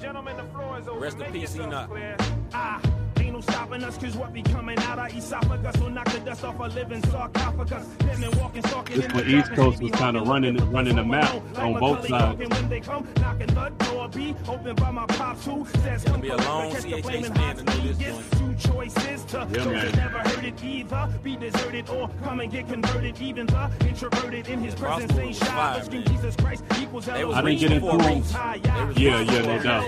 Gentlemen, 0.00 0.36
the 0.36 0.44
floor 0.44 0.78
is 0.78 0.88
open. 0.88 1.00
Rest 1.00 1.18
in 1.20 1.32
peace, 1.32 1.54
yourselves 1.54 1.66
Enoch. 1.66 1.90
clear. 1.90 2.16
Ah, 2.52 2.80
ain't 2.82 2.94
no 2.96 3.03
stopping 3.44 3.82
us, 3.84 3.96
cause 3.98 4.16
what 4.16 4.32
be 4.32 4.42
coming 4.42 4.78
out 4.80 4.98
our 4.98 5.08
esophagus 5.08 5.76
will 5.80 5.90
knock 5.90 6.10
the 6.12 6.20
dust 6.20 6.44
off 6.44 6.58
a 6.58 6.64
living 6.64 7.02
sarcophagus. 7.10 7.86
Them 7.98 8.22
and 8.24 8.34
walking, 8.36 8.62
stalking 8.66 8.96
This 8.96 9.06
in 9.06 9.12
when 9.16 9.28
the 9.28 9.36
East 9.38 9.52
Coast 9.52 9.82
was 9.82 9.90
kinda 9.92 10.18
hawking, 10.20 10.28
running- 10.30 10.70
running 10.72 10.96
the 10.96 11.04
map 11.04 11.32
known, 11.32 11.42
on 11.56 11.72
like 11.72 11.80
both 11.80 12.08
sides. 12.08 12.40
Culkin 12.40 12.50
When 12.54 12.68
they 12.68 12.80
come, 12.80 13.06
knocking 13.20 13.46
the 13.48 13.68
door 13.84 14.08
be 14.08 14.34
open 14.48 14.74
by 14.76 14.90
my 14.90 15.06
pops 15.06 15.44
who 15.46 15.66
says 15.82 16.02
It'll 16.04 16.12
come 16.12 16.20
be 16.20 16.28
a 16.28 16.32
correct, 16.32 16.48
long 16.48 16.70
catch 16.72 16.82
the 16.82 16.88
CHH 16.88 17.02
flaming 17.02 17.34
hot 17.34 17.56
to 17.56 17.72
speed. 17.72 18.14
Two 18.38 18.54
choices 18.70 19.24
to 19.24 19.38
Yeah, 19.38 19.44
those 19.46 19.66
man. 19.66 19.86
that 19.86 19.96
never 19.96 20.18
heard 20.18 20.44
it 20.44 20.64
either. 20.64 21.08
Be 21.22 21.36
deserted 21.36 21.88
or 21.90 22.10
come 22.22 22.40
and 22.40 22.50
get 22.52 22.68
converted. 22.68 23.20
Even 23.20 23.46
the 23.46 23.70
introverted 23.88 24.48
in 24.48 24.60
his 24.60 24.74
presence 24.74 25.12
movement 25.12 25.20
ain't 25.20 25.28
was 25.28 25.38
shy. 25.38 25.54
fire, 25.54 25.74
But 25.76 25.84
scream 25.86 26.04
man. 26.04 26.14
Jesus 26.16 26.36
Christ 26.36 26.64
equals 26.80 27.06
They 27.06 27.24
was 27.24 27.34
I 27.36 27.38
didn't 27.40 27.46
reach 27.46 27.60
get 27.60 27.72
into 27.72 27.84
before 27.86 27.98
them. 27.98 28.14
reach. 28.14 28.24
They 28.24 28.84
was 28.84 28.96
Yeah, 28.98 29.20
yeah, 29.20 29.42
no 29.42 29.62
doubt. 29.62 29.84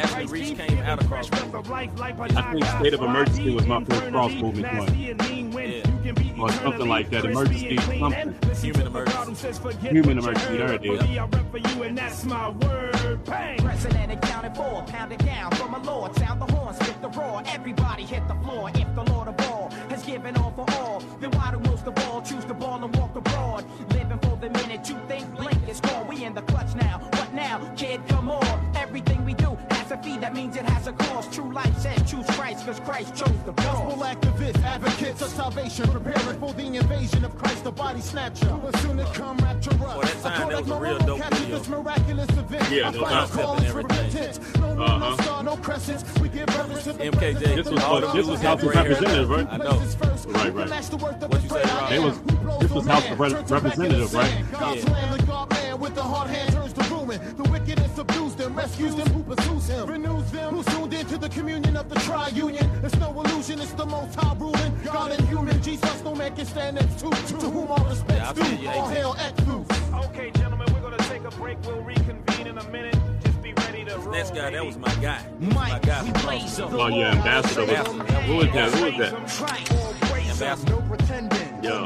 After 0.00 0.26
Reach 0.26 0.56
came 0.56 0.78
out 0.78 1.00
of 1.02 1.08
Cross 1.08 1.30
I 1.32 1.38
think 1.40 2.79
State 2.80 2.94
of 2.94 3.02
Emergency 3.02 3.50
was 3.54 3.66
my 3.66 3.84
first 3.84 4.10
Cross 4.10 4.32
Movement 4.36 4.78
one. 4.78 4.98
Yeah. 4.98 6.42
Or 6.42 6.50
something 6.52 6.88
like 6.88 7.10
that, 7.10 7.26
Emergency 7.26 7.76
something. 7.76 8.34
Human 8.62 8.86
Emergency. 8.86 9.88
Human 9.88 10.18
Emergency, 10.18 10.56
there 10.56 10.72
it 10.72 10.84
is. 10.86 11.00
I 11.02 11.26
rep 11.26 11.50
for 11.50 11.58
you 11.58 11.82
and 11.82 11.98
that's 11.98 12.24
my 12.24 12.48
word. 12.48 13.22
Bang. 13.24 13.58
President 13.58 14.12
accounted 14.12 14.56
for, 14.56 14.82
pound 14.86 15.12
it 15.12 15.18
down 15.18 15.50
from 15.52 15.74
a 15.74 15.82
lord. 15.82 16.16
Sound 16.16 16.40
the 16.40 16.46
horn, 16.54 16.74
spit 16.74 17.02
the 17.02 17.08
roar. 17.10 17.42
Everybody 17.46 18.04
hit 18.04 18.26
the 18.28 18.34
floor. 18.36 18.70
If 18.74 18.94
the 18.94 19.02
Lord 19.12 19.28
of 19.28 19.38
all 19.50 19.68
has 19.90 20.02
given 20.02 20.34
all 20.36 20.52
for 20.52 20.64
all, 20.78 21.00
then 21.20 21.30
why 21.32 21.50
do 21.50 21.58
most 21.70 21.86
of 21.86 21.98
all 22.06 22.22
choose 22.22 22.46
the 22.46 22.54
ball 22.54 22.82
and 22.82 22.96
walk 22.96 23.14
abroad? 23.14 23.66
Living 23.92 24.18
for 24.20 24.38
the 24.40 24.48
minute, 24.48 24.88
you 24.88 24.96
think 25.06 25.30
blink 25.36 25.68
is 25.68 25.80
gone. 25.80 26.08
We 26.08 26.24
in 26.24 26.34
the 26.34 26.42
clutch 26.42 26.74
now. 26.74 26.98
What 27.12 27.34
now, 27.34 27.58
kid? 27.76 28.00
Come 28.08 28.30
on. 28.30 28.72
Everything 28.74 29.22
we 29.26 29.34
do 30.02 30.08
fee. 30.10 30.18
That 30.18 30.34
means 30.34 30.56
it 30.56 30.64
has 30.64 30.86
a 30.86 30.92
cost. 30.92 31.32
True 31.32 31.52
life 31.52 31.76
says 31.78 31.98
choose 32.10 32.26
Christ, 32.30 32.66
cause 32.66 32.80
Christ 32.80 33.14
chose 33.16 33.32
the 33.44 33.52
Gospel 33.52 34.02
activists, 34.04 34.62
advocates 34.64 35.22
of 35.22 35.28
salvation, 35.28 35.88
preparing 35.88 36.38
for 36.40 36.52
the 36.54 36.66
invasion 36.66 37.24
of 37.24 37.36
Christ, 37.38 37.64
the 37.64 37.72
body 37.72 38.00
snatcher. 38.00 38.46
Who 38.46 38.58
will 38.58 38.72
soon 38.80 38.96
to 38.98 39.04
come 39.14 39.36
rapture 39.38 39.70
us. 39.70 39.78
Boy, 39.94 40.02
that 40.02 40.22
time, 40.22 40.48
that 40.50 40.60
was 40.62 40.70
a 40.70 40.74
real 40.74 40.92
Moral 40.92 41.06
dope 41.06 41.18
capture 41.20 41.36
video. 41.36 41.58
this 41.58 41.68
miraculous 41.68 42.28
event. 42.30 42.70
Yeah, 42.70 42.86
Our 42.86 42.92
no 42.92 43.00
final 43.00 43.26
doubt. 43.26 43.30
call 43.30 43.54
and 43.56 43.66
for 43.66 43.78
everything. 43.80 44.06
repentance. 44.06 44.56
No 44.56 44.66
moon, 44.68 44.76
no 44.78 44.84
Uh-huh. 44.84 45.22
star, 45.22 45.42
no 45.42 45.56
crescents. 45.56 46.20
We 46.20 46.28
give 46.28 46.48
reverence 46.48 46.84
to 46.84 46.92
the 46.92 47.04
MKJ. 47.04 47.40
This 47.56 47.70
was 47.70 47.80
the 47.82 48.10
this 48.14 48.26
was 48.26 48.40
House 48.40 48.62
of 48.62 48.68
Representatives, 48.74 49.28
right? 49.28 49.46
I 49.50 49.56
know. 49.56 49.82
Right, 50.30 50.54
right. 50.54 50.68
match 50.68 50.88
the 50.88 50.96
worth 50.96 51.22
of 51.22 51.30
What 51.30 51.42
you 51.42 51.48
say, 51.48 51.62
prayer? 51.62 51.76
Rob? 51.76 51.90
They 51.90 51.98
was- 51.98 52.20
this 52.60 52.70
was 52.70 52.86
House 52.86 53.10
of 53.10 53.20
Re- 53.20 53.30
turns 53.30 53.50
back 53.50 53.50
into 53.50 53.54
Representatives, 53.54 54.14
right? 54.14 54.44
Yeah. 54.52 54.84
Land, 56.76 56.90
the 56.90 56.94
God 56.94 57.08
man 57.08 57.20
with 57.20 57.20
the 57.20 57.20
hard 57.20 57.20
hand 57.20 57.20
turns 57.20 57.20
to 57.20 57.24
ruin. 57.24 57.36
The 57.36 57.50
wicked 57.50 57.78
and 57.80 57.96
subdues 57.96 58.34
them, 58.36 58.54
rescues 58.54 58.94
them 58.96 59.08
who 59.08 59.22
pursues 59.34 59.68
him. 59.68 59.86
Renews 59.88 60.30
them 60.30 60.54
who's 60.54 60.66
tuned 60.66 60.94
into 60.94 61.18
the 61.18 61.28
communion 61.28 61.76
of 61.76 61.88
the 61.88 61.96
tri-union. 62.00 62.70
It's 62.82 62.96
no 62.96 63.20
illusion, 63.20 63.60
it's 63.60 63.72
the 63.72 63.86
most 63.86 64.14
high 64.14 64.34
ruling. 64.38 64.74
God 64.84 65.12
and 65.12 65.28
human, 65.28 65.62
Jesus, 65.62 66.02
no 66.04 66.14
man 66.14 66.34
can 66.36 66.46
stand 66.46 66.76
next 66.76 66.98
to. 67.00 67.10
To 67.10 67.46
whom 67.50 67.68
all 67.68 67.78
Yeah, 67.78 67.84
I 67.84 67.88
respects 67.90 68.32
feel 68.32 68.56
due. 68.56 68.62
you, 68.62 68.68
All 68.70 68.88
AT. 68.88 68.96
hail 68.96 69.16
Exodus. 69.18 69.80
Okay, 70.06 70.30
gentlemen, 70.32 70.66
we're 70.74 70.80
gonna 70.80 70.96
take 70.98 71.24
a 71.24 71.30
break. 71.30 71.58
We'll 71.66 71.82
reconvene 71.82 72.46
in 72.46 72.58
a 72.58 72.64
minute. 72.70 72.96
Just 73.22 73.42
be 73.42 73.52
ready 73.54 73.84
to 73.84 73.96
roll. 73.98 74.12
Next 74.12 74.34
guy, 74.34 74.50
that 74.50 74.64
was 74.66 74.76
my 74.76 74.94
guy. 74.96 75.20
my 75.40 75.78
guy. 75.82 76.02
we 76.04 76.10
blaze 76.22 76.56
them. 76.56 76.74
Oh 76.74 76.86
yeah, 76.88 77.12
ambassador. 77.12 77.62
was- 77.62 77.70
Ambassador. 77.88 78.20
Who 78.22 78.40
is 78.40 78.52
that? 78.52 78.70
Who 78.72 78.86
is 78.86 78.98
that? 78.98 79.12
Ambassador. 80.30 80.72
No 80.72 80.80
pretending. 80.88 81.64
Yo. 81.64 81.84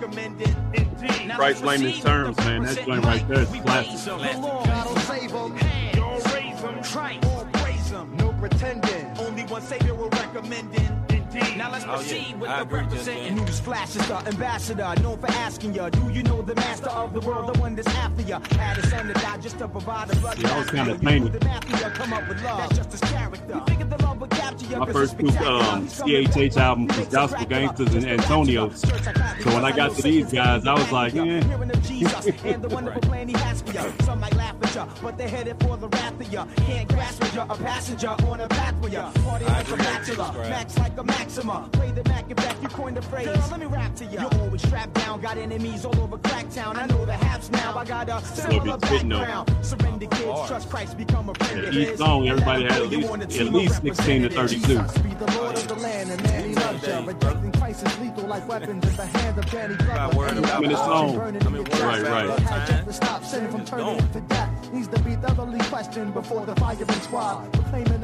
Only 0.00 0.08
one 0.08 0.08
savior 0.08 0.08
we're. 0.08 0.56
Indeed. 0.74 1.26
Now 1.28 1.36
Christ 1.36 1.62
let's 1.64 1.80
layman's 1.80 2.00
terms, 2.00 2.36
the 2.36 2.42
man. 2.42 2.62
That 2.62 2.84
joint 2.86 3.04
right 3.04 3.28
there 3.28 3.40
is 3.40 3.48
classic. 3.48 3.62
blaze 3.62 4.08
'em. 4.08 4.18
Classic. 4.18 4.36
The 4.36 4.46
Lord. 4.46 4.66
God'll 4.66 4.96
save 4.96 5.32
them. 5.32 5.58
Y'all 5.94 6.20
raise 6.34 6.60
them. 6.62 6.82
Christ. 6.82 7.24
All 7.26 7.44
praise 7.52 7.90
him. 7.90 8.16
No 8.16 8.32
pretending. 8.32 9.18
Only 9.18 9.42
one 9.44 9.62
savior 9.62 9.94
we're 9.94 10.08
recommending. 10.08 10.99
Indeed. 11.32 11.56
Now 11.56 11.70
let's 11.70 11.84
Oh, 11.84 11.88
yeah. 11.90 11.94
proceed 11.96 12.40
with 12.40 12.50
I 12.50 12.56
the 12.56 12.62
agree, 12.62 12.80
just 12.80 12.92
representing. 12.92 13.36
then. 13.36 13.44
News 13.46 13.60
flash 13.60 13.96
is 13.96 14.06
the 14.08 14.16
ambassador, 14.26 14.94
known 15.02 15.18
for 15.18 15.30
asking 15.30 15.74
ya, 15.74 15.88
do 15.90 16.10
you 16.12 16.22
know 16.22 16.42
the 16.42 16.54
master 16.56 16.90
of 16.90 17.12
the 17.12 17.20
world, 17.20 17.54
the 17.54 17.60
one 17.60 17.74
that's 17.76 17.88
after 17.88 18.22
ya? 18.22 18.40
Had 18.58 18.76
his 18.76 18.90
son 18.90 19.06
to 19.08 19.12
die 19.14 19.36
just 19.38 19.58
to 19.58 19.68
provide 19.68 20.10
a 20.12 20.16
blood. 20.16 20.38
Yeah, 20.38 20.54
I 20.54 20.58
was 20.58 20.70
kinda 20.70 20.92
You 20.92 20.98
tame 20.98 21.20
knew 21.22 21.26
it. 21.28 21.40
the 21.40 21.46
mafia 21.46 21.90
come 21.90 22.12
up 22.12 22.28
with 22.28 22.42
love. 22.42 22.58
That's 22.58 22.76
just 22.78 22.92
his 22.92 23.00
character. 23.12 23.54
You 23.54 23.62
figured 23.66 23.90
the 23.90 24.02
love 24.04 24.20
would 24.20 24.30
capture 24.30 24.66
ya 24.66 24.78
My 24.80 24.86
'cause 24.86 24.94
first 24.94 25.12
it's 25.14 25.22
two 25.22 25.28
spectacular. 25.30 25.62
um, 25.72 25.82
He's 25.82 25.98
coming 25.98 26.24
back 26.24 26.32
CHH 26.34 26.56
up. 26.56 26.62
albums 26.62 26.98
was 26.98 27.06
Gospel 27.08 27.46
Gangstaz 27.46 27.78
and 27.80 27.92
Just 27.92 28.06
Antonio's. 28.06 28.82
a 28.84 28.86
bachelor. 28.88 29.42
So 29.42 29.54
when 29.54 29.64
I 29.64 29.72
got 29.72 29.94
to 29.96 30.02
these 30.02 30.32
guys, 30.32 30.66
I 30.66 30.72
was 30.74 30.92
like, 30.92 31.14
eh. 31.14 31.24
Hearing 31.42 31.70
of 31.70 31.82
Jesus 31.86 32.26
and 32.44 32.62
the 32.62 32.68
wonderful 32.76 33.00
plan 33.02 33.28
he 33.28 33.34
has 33.38 33.62
for 33.62 33.72
ya. 33.72 33.82
Some 34.04 34.20
might 34.20 34.36
laugh 34.36 34.54
at 34.62 34.74
ya, 34.74 34.86
but 35.02 35.16
they're 35.16 35.28
headed 35.28 35.56
for 35.62 35.76
the 35.76 35.88
wrath 35.88 36.20
of 36.20 36.32
ya. 36.32 36.44
Can't 36.66 36.88
grasp 36.88 37.22
with 37.22 37.34
ya, 37.34 37.46
a 37.48 37.56
passenger 37.56 38.08
on 38.28 38.40
a 38.40 38.48
path 38.48 38.74
with 38.82 38.92
ya. 38.92 39.10
Party 39.26 39.44
like 39.46 39.70
a 39.70 39.76
bachelor, 39.76 40.32
max 40.48 40.78
like 40.78 40.98
a 40.98 41.04
maxima. 41.30 41.68
Play 41.72 41.90
the 41.92 42.02
Mac 42.08 42.24
and 42.26 42.36
back, 42.36 42.60
you 42.62 42.68
coined 42.68 42.96
the 42.96 43.02
phrase. 43.02 43.26
Girl, 43.26 43.48
let 43.50 43.60
me 43.60 43.66
rap 43.66 43.94
to 43.96 44.04
ya. 44.06 44.22
You're 44.22 44.40
always 44.40 44.62
strapped 44.62 44.94
down, 44.94 45.20
got 45.20 45.38
enemies 45.38 45.84
all 45.84 45.98
over 46.00 46.18
Cracktown. 46.18 46.76
I 46.76 46.86
know 46.86 47.04
the 47.04 47.12
haps 47.12 47.50
now, 47.50 47.76
I 47.76 47.84
got 47.84 48.08
a 48.08 48.24
similar 48.24 48.76
be 48.78 48.86
spitting 48.86 49.12
on. 49.12 49.20
background. 49.20 49.64
Surrender 49.64 50.06
kids, 50.06 50.48
trust 50.48 50.70
Christ, 50.70 50.96
become 50.98 51.28
a 51.28 51.34
friend 51.34 51.74
Yeah, 51.74 51.80
each 51.92 51.96
song, 51.98 52.28
everybody 52.28 52.64
had 52.64 52.72
at 52.72 52.88
least- 52.88 53.10
at 53.40 53.52
least 53.52 53.82
16 53.82 54.22
to 54.22 54.28
representatives. 54.28 54.66
32. 54.66 54.66
Jesus 54.66 54.98
be 54.98 55.14
the 55.14 55.38
Lord 55.38 55.56
of 55.56 55.68
the 55.68 55.74
land, 55.76 56.10
and 56.10 56.22
man 56.24 56.48
he 56.48 56.54
loves 56.54 56.86
ya. 56.86 57.02
Rejecting 57.04 57.52
Christ 57.52 57.86
is 57.86 57.98
lethal 58.00 58.24
like 58.28 58.48
weapons 58.48 58.86
in 58.86 58.96
the 58.96 59.06
hand 59.06 59.38
of 59.38 59.50
Danny 59.50 59.74
Glover. 59.76 60.38
about 60.38 60.60
minute 60.62 60.76
song. 60.78 61.16
Burning 61.16 61.42
I 61.42 61.46
in 61.46 61.52
mean, 61.52 61.66
your. 61.66 61.86
Right, 61.86 62.02
right. 62.02 62.94
Stop 62.94 63.24
sinning 63.24 63.50
from 63.50 63.64
turning 63.64 63.98
into 63.98 64.20
death. 64.22 64.49
Needs 64.72 64.88
to 64.88 64.98
be 65.00 65.16
thoroughly 65.16 65.58
questioned 65.60 66.14
before 66.14 66.46
the 66.46 66.54
firing 66.56 66.88
squad. 67.02 67.48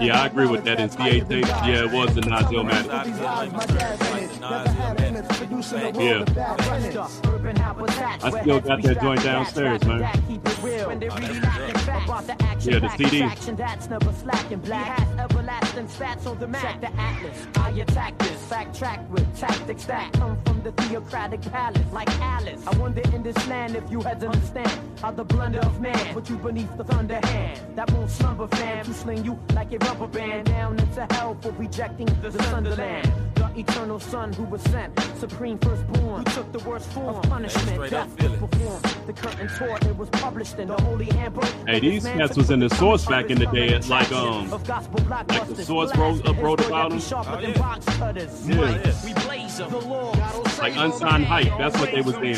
Yeah, 0.01 0.23
I 0.23 0.27
agree 0.27 0.47
with 0.47 0.65
that 0.65 0.81
in 0.81 0.89
knowledge 0.89 0.91
that's 0.91 0.95
higher 0.97 1.21
than 1.21 1.43
CHH. 1.43 1.49
God. 1.49 1.69
Yeah, 1.69 1.85
it 1.85 1.93
was 1.93 2.15
the 2.15 2.21
Nas 2.23 2.43
Illmatic. 2.47 3.05
These 3.05 3.21
lies, 3.21 3.53
my 3.53 3.67
dad's 3.67 4.11
in 4.11 4.19
it. 4.19 4.41
Never 4.41 4.69
had 4.71 5.01
limits, 5.01 5.39
producing 5.39 5.79
a 5.79 5.85
world 5.85 5.97
Yeah. 5.97 6.11
of 6.23 6.35
bad 6.35 6.67
remnants. 6.67 7.21
Urban 7.27 7.57
habitats, 7.57 8.25
I 8.25 8.41
still 8.43 8.61
got 8.61 8.83
that 8.83 9.01
joint 9.01 9.23
downstairs, 9.23 9.85
man. 9.85 9.99
that, 10.01 10.19
Keep 10.29 10.47
it 10.49 10.63
real. 10.63 10.87
When 10.89 10.99
they 10.99 11.09
really 11.09 11.21
that's 11.21 11.45
lacking 11.45 11.73
good. 11.73 11.81
facts 11.83 12.05
about 12.05 12.27
the 12.27 12.43
action, 12.45 12.73
Yeah, 12.73 12.79
the 12.81 12.89
CD. 12.97 13.55
that's 13.57 13.89
never 13.91 14.13
slacking. 14.13 14.59
Black 14.59 14.99
has 14.99 15.19
everlasting 15.21 15.87
stats 15.89 16.27
on 16.27 16.39
the 16.39 16.47
map. 16.49 16.81
The 16.81 16.93
atlas. 17.01 17.47
I 17.59 17.71
attack 17.71 18.19
this. 18.19 18.33
Backtrack 18.51 19.09
with 19.11 19.27
tactics 19.39 19.85
that 19.87 20.13
come 20.13 20.37
from 20.45 20.63
the 20.63 20.71
theocratic 20.73 21.41
palace, 21.53 21.81
like 21.93 22.09
Alice. 22.21 22.63
I 22.67 22.77
wonder 22.79 23.01
in 23.15 23.23
this 23.25 23.37
land 23.49 23.75
if 23.77 23.91
you 23.91 24.01
had 24.03 24.21
to 24.21 24.29
understand 24.29 24.71
how 25.03 25.11
the 25.11 25.25
blunder 25.25 25.59
of 25.61 25.81
man 25.81 26.15
put 26.15 26.29
you 26.31 26.37
beneath 26.57 26.77
the 26.79 26.85
thunder 26.85 27.21
hand. 27.27 27.61
That 27.77 27.91
won't 27.93 28.11
slumber, 28.11 28.49
fam. 28.49 28.85
To 28.87 28.95
sling 28.95 29.25
you 29.25 29.39
like 29.53 29.73
a 29.73 29.79
rubber 29.79 30.07
band 30.07 30.47
down 30.47 30.79
into 30.79 31.07
hell 31.11 31.37
for 31.43 31.51
rejecting 31.53 32.07
the 32.23 32.31
Sunderland. 32.45 33.13
The 33.35 33.61
eternal 33.61 34.01
son 34.01 34.33
who 34.33 34.45
was 34.45 34.63
sent, 34.63 34.99
supreme 35.19 35.59
firstborn, 35.59 36.25
who 36.25 36.33
took 36.33 36.53
the 36.53 36.59
worst 36.61 36.89
form 36.93 37.17
of 37.17 37.23
punishment. 37.25 37.91
Death 37.91 38.23
was 38.23 38.33
it. 38.33 38.41
performed. 38.41 38.85
The 39.07 39.13
curtain 39.13 39.49
taught 39.49 39.85
it 39.87 39.97
was 39.97 40.09
published 40.11 40.59
in 40.59 40.69
the 40.69 40.81
holy 40.83 41.07
handbook. 41.07 41.45
Hey, 41.67 41.81
these 41.81 42.05
cats 42.05 42.37
was 42.37 42.51
in 42.51 42.61
the 42.61 42.71
Source 42.71 43.05
back 43.05 43.31
in 43.31 43.39
the 43.39 43.47
day, 43.47 43.79
like, 43.81 44.11
um, 44.13 44.53
of 44.53 44.67
gospel 44.67 45.05
like 45.09 45.29
the. 45.29 45.63
Source 45.63 45.93
Blast 45.93 45.97
wrote- 45.99 46.27
his 46.27 46.43
wrote 46.43 46.61
word 46.61 46.69
about 46.69 46.91
that 46.91 46.97
be 46.97 47.03
them. 47.03 47.25
Oh, 47.27 47.41
yeah. 47.41 47.59
box 47.59 47.85
cutters. 47.99 48.49
Yeah. 48.49 48.57
Mike, 48.57 49.05
we 49.05 49.13
blaze 49.27 49.59
them. 49.59 49.71
The 49.71 49.79
Lord. 49.81 50.19
Like 50.59 50.77
Unsigned 50.77 51.27
Hype. 51.27 51.59
That's 51.59 51.79
what 51.79 51.93
they 51.93 52.01
was 52.01 52.15
saying. 52.15 52.37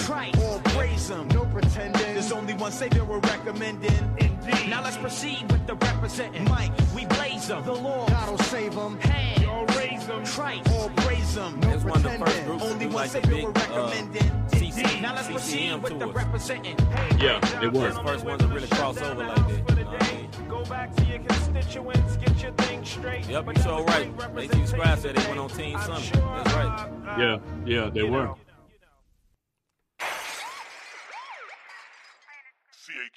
Christ. 2.28 2.40
All 2.42 2.50
praise 2.50 2.50
him. 2.50 2.50
No 2.50 2.50
pretending. 2.50 2.50
There's 2.50 2.52
only 2.52 2.54
one 2.54 2.72
savior 2.72 3.04
we're 3.04 3.18
recommending. 3.20 4.16
Indeed. 4.18 4.68
Now 4.70 4.82
let's 4.82 4.96
proceed 4.96 5.50
with 5.50 5.66
the 5.66 5.74
representing. 5.74 6.44
Mike, 6.44 6.72
We 6.94 7.06
blaze 7.06 7.48
them. 7.48 7.64
the 7.64 7.72
Lord. 7.72 8.08
God'll 8.10 8.38
save 8.38 8.74
them. 8.74 8.98
Hand. 9.00 9.42
Y'all 9.42 9.66
raise 9.76 10.06
them. 10.06 10.24
Christ. 10.24 10.68
All 10.72 10.90
praise 10.90 11.36
him. 11.36 11.60
No 11.60 11.70
It's 11.70 11.84
one 11.84 11.96
of 11.96 12.02
the 12.02 12.10
first 12.18 12.44
groups 12.44 12.62
Only 12.64 12.86
one 12.86 12.94
like 12.94 13.10
savior 13.10 13.30
big 13.34 13.44
we're 13.44 13.50
uh, 13.50 13.52
recommending. 13.52 14.22
CC, 14.48 15.00
Now 15.02 15.14
let's 15.14 15.28
proceed 15.28 15.52
CCM 15.68 15.82
with 15.82 15.98
the 15.98 16.04
tours. 16.06 16.16
representing. 16.16 16.76
Yeah, 17.18 17.62
it 17.62 17.72
was. 17.72 17.94
the 17.94 18.02
first 18.02 18.24
ones 18.24 18.42
to 18.42 18.48
really 18.48 18.68
cross 18.68 18.98
over 19.00 19.24
like 19.24 19.36
that, 19.36 19.50
you 19.78 19.84
know 19.84 19.90
what 19.90 20.02
I 20.02 20.16
mean? 20.16 20.28
Go 20.48 20.64
back 20.64 20.94
to 20.96 21.04
your 21.04 21.18
constituents, 21.20 22.16
get 22.16 22.42
your 22.42 22.52
thing 22.52 22.84
straight. 22.84 23.28
Yep, 23.28 23.44
But 23.46 23.56
you 23.56 23.62
that 23.62 23.68
sure 23.68 23.82
was 23.84 23.86
right. 23.94 24.32
great 24.34 24.54
AT 24.54 24.68
Scribe 24.68 24.98
said 24.98 25.16
they 25.16 25.26
went 25.28 25.38
on 25.40 25.48
Team 25.50 25.78
Summit. 25.80 26.02
sure, 26.02 26.20
That's 26.44 26.54
right. 26.54 26.90
uh, 27.06 27.10
uh, 27.10 27.16
Yeah, 27.18 27.38
yeah, 27.66 27.90
they 27.90 28.00
you 28.00 28.08
were. 28.12 28.34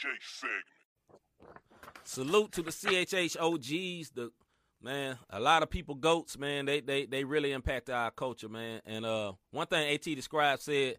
CHH 0.02 0.40
segment. 0.40 1.22
Salute 2.04 2.52
to 2.54 2.64
the 2.64 2.72
CHH 2.72 3.38
OGs. 3.40 4.12
The 4.12 4.32
man, 4.82 5.18
a 5.30 5.40
lot 5.40 5.64
of 5.64 5.70
people 5.70 5.96
goats, 5.96 6.38
man. 6.38 6.66
They 6.66 6.82
they 6.82 7.06
they 7.06 7.24
really 7.24 7.52
impact 7.52 7.90
our 7.90 8.12
culture, 8.12 8.50
man. 8.50 8.82
And 8.86 9.06
uh, 9.06 9.34
one 9.52 9.68
thing 9.68 9.94
At 9.94 10.02
described 10.02 10.64
said 10.64 10.98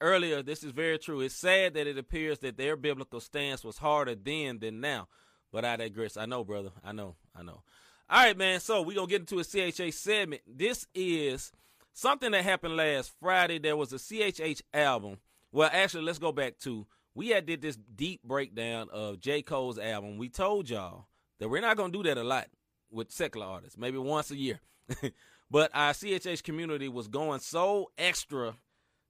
earlier, 0.00 0.42
this 0.42 0.64
is 0.64 0.72
very 0.72 0.98
true. 0.98 1.20
It's 1.20 1.34
sad 1.34 1.74
that 1.74 1.86
it 1.86 1.98
appears 1.98 2.38
that 2.40 2.56
their 2.56 2.76
biblical 2.76 3.20
stance 3.20 3.62
was 3.62 3.78
harder 3.78 4.14
then 4.14 4.58
than 4.58 4.80
now. 4.80 5.08
But 5.52 5.64
I 5.64 5.76
digress. 5.76 6.16
I 6.16 6.26
know, 6.26 6.44
brother. 6.44 6.70
I 6.84 6.92
know. 6.92 7.16
I 7.34 7.42
know. 7.42 7.62
All 8.08 8.24
right, 8.24 8.36
man. 8.36 8.60
So 8.60 8.82
we're 8.82 8.96
gonna 8.96 9.06
get 9.06 9.20
into 9.20 9.38
a 9.38 9.44
CHH 9.44 9.94
segment. 9.94 10.42
This 10.46 10.86
is 10.94 11.52
something 11.92 12.32
that 12.32 12.44
happened 12.44 12.76
last 12.76 13.12
Friday. 13.20 13.58
There 13.58 13.76
was 13.76 13.92
a 13.92 13.96
CHH 13.96 14.62
album. 14.74 15.18
Well, 15.52 15.70
actually, 15.72 16.04
let's 16.04 16.18
go 16.18 16.32
back 16.32 16.58
to 16.60 16.86
we 17.14 17.28
had 17.28 17.46
did 17.46 17.60
this 17.62 17.76
deep 17.96 18.22
breakdown 18.22 18.88
of 18.92 19.20
J. 19.20 19.42
Cole's 19.42 19.78
album. 19.78 20.18
We 20.18 20.28
told 20.28 20.68
y'all 20.70 21.06
that 21.38 21.48
we're 21.48 21.60
not 21.60 21.76
gonna 21.76 21.92
do 21.92 22.02
that 22.04 22.18
a 22.18 22.24
lot 22.24 22.48
with 22.90 23.10
secular 23.10 23.46
artists, 23.46 23.78
maybe 23.78 23.98
once 23.98 24.30
a 24.30 24.36
year. 24.36 24.60
but 25.50 25.70
our 25.74 25.92
CHH 25.92 26.42
community 26.42 26.88
was 26.88 27.08
going 27.08 27.40
so 27.40 27.90
extra, 27.98 28.54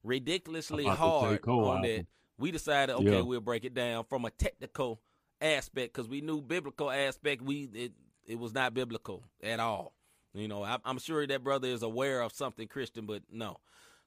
ridiculously 0.03 0.83
About 0.85 0.97
the 0.97 1.37
J. 1.37 1.41
hard 1.43 1.47
on 1.47 1.81
that. 1.83 2.05
We 2.37 2.51
decided, 2.51 2.95
okay, 2.95 3.11
Yeah. 3.17 3.21
we'll 3.21 3.39
break 3.41 3.65
it 3.65 3.73
down 3.73 4.03
from 4.05 4.25
a 4.25 4.31
technical 4.31 4.99
aspect 5.39 5.93
because 5.93 6.07
we 6.07 6.21
knew 6.21 6.41
biblical 6.41 6.89
aspect. 6.89 7.41
We 7.41 7.69
it 7.73 7.93
it 8.25 8.39
was 8.39 8.53
not 8.53 8.73
biblical 8.73 9.23
at 9.43 9.59
all. 9.59 9.93
You 10.33 10.47
know, 10.47 10.63
I, 10.63 10.77
I'm 10.85 10.99
sure 10.99 11.25
that 11.27 11.43
brother 11.43 11.67
is 11.67 11.83
aware 11.83 12.21
of 12.21 12.31
something 12.33 12.67
Christian, 12.67 13.05
but 13.05 13.23
no. 13.31 13.57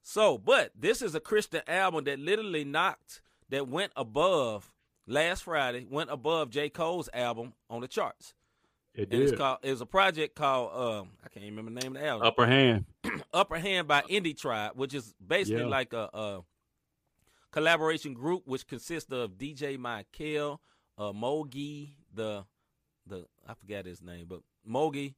So, 0.02 0.38
but 0.38 0.70
this 0.78 1.02
is 1.02 1.14
a 1.14 1.20
Christian 1.20 1.62
album 1.66 2.04
that 2.04 2.18
literally 2.18 2.64
knocked, 2.64 3.20
that 3.50 3.68
went 3.68 3.92
above 3.96 4.70
last 5.06 5.42
Friday, 5.44 5.86
went 5.88 6.10
above 6.10 6.50
J. 6.50 6.68
Cole's 6.70 7.08
album 7.12 7.52
on 7.70 7.80
the 7.80 7.88
charts. 7.88 8.34
It 8.94 9.12
And 9.12 9.22
it's 9.22 9.32
did. 9.32 9.38
called, 9.38 9.58
it 9.62 9.70
was 9.70 9.80
a 9.80 9.86
project 9.86 10.36
called, 10.36 10.70
um, 10.72 11.08
I 11.24 11.28
can't 11.28 11.44
remember 11.46 11.72
the 11.72 11.80
name 11.80 11.96
of 11.96 12.00
the 12.02 12.08
album. 12.08 12.26
Upper 12.28 12.46
hand. 12.46 12.84
Upper 13.34 13.58
Hand 13.58 13.88
by 13.88 14.02
Indie 14.02 14.38
Tribe, 14.38 14.72
which 14.76 14.94
is 14.94 15.12
basically 15.26 15.62
Yeah. 15.62 15.68
like 15.68 15.92
a, 15.92 16.08
a 16.14 16.40
collaboration 17.50 18.14
group 18.14 18.42
which 18.46 18.66
consists 18.66 19.10
of 19.12 19.32
DJ 19.32 19.78
Michael, 19.78 20.60
uh, 20.98 21.12
Mogi, 21.12 21.90
the 22.14 22.44
the 23.06 23.26
I 23.46 23.54
forgot 23.54 23.84
his 23.84 24.00
name, 24.00 24.26
but 24.28 24.40
Mogi, 24.68 25.14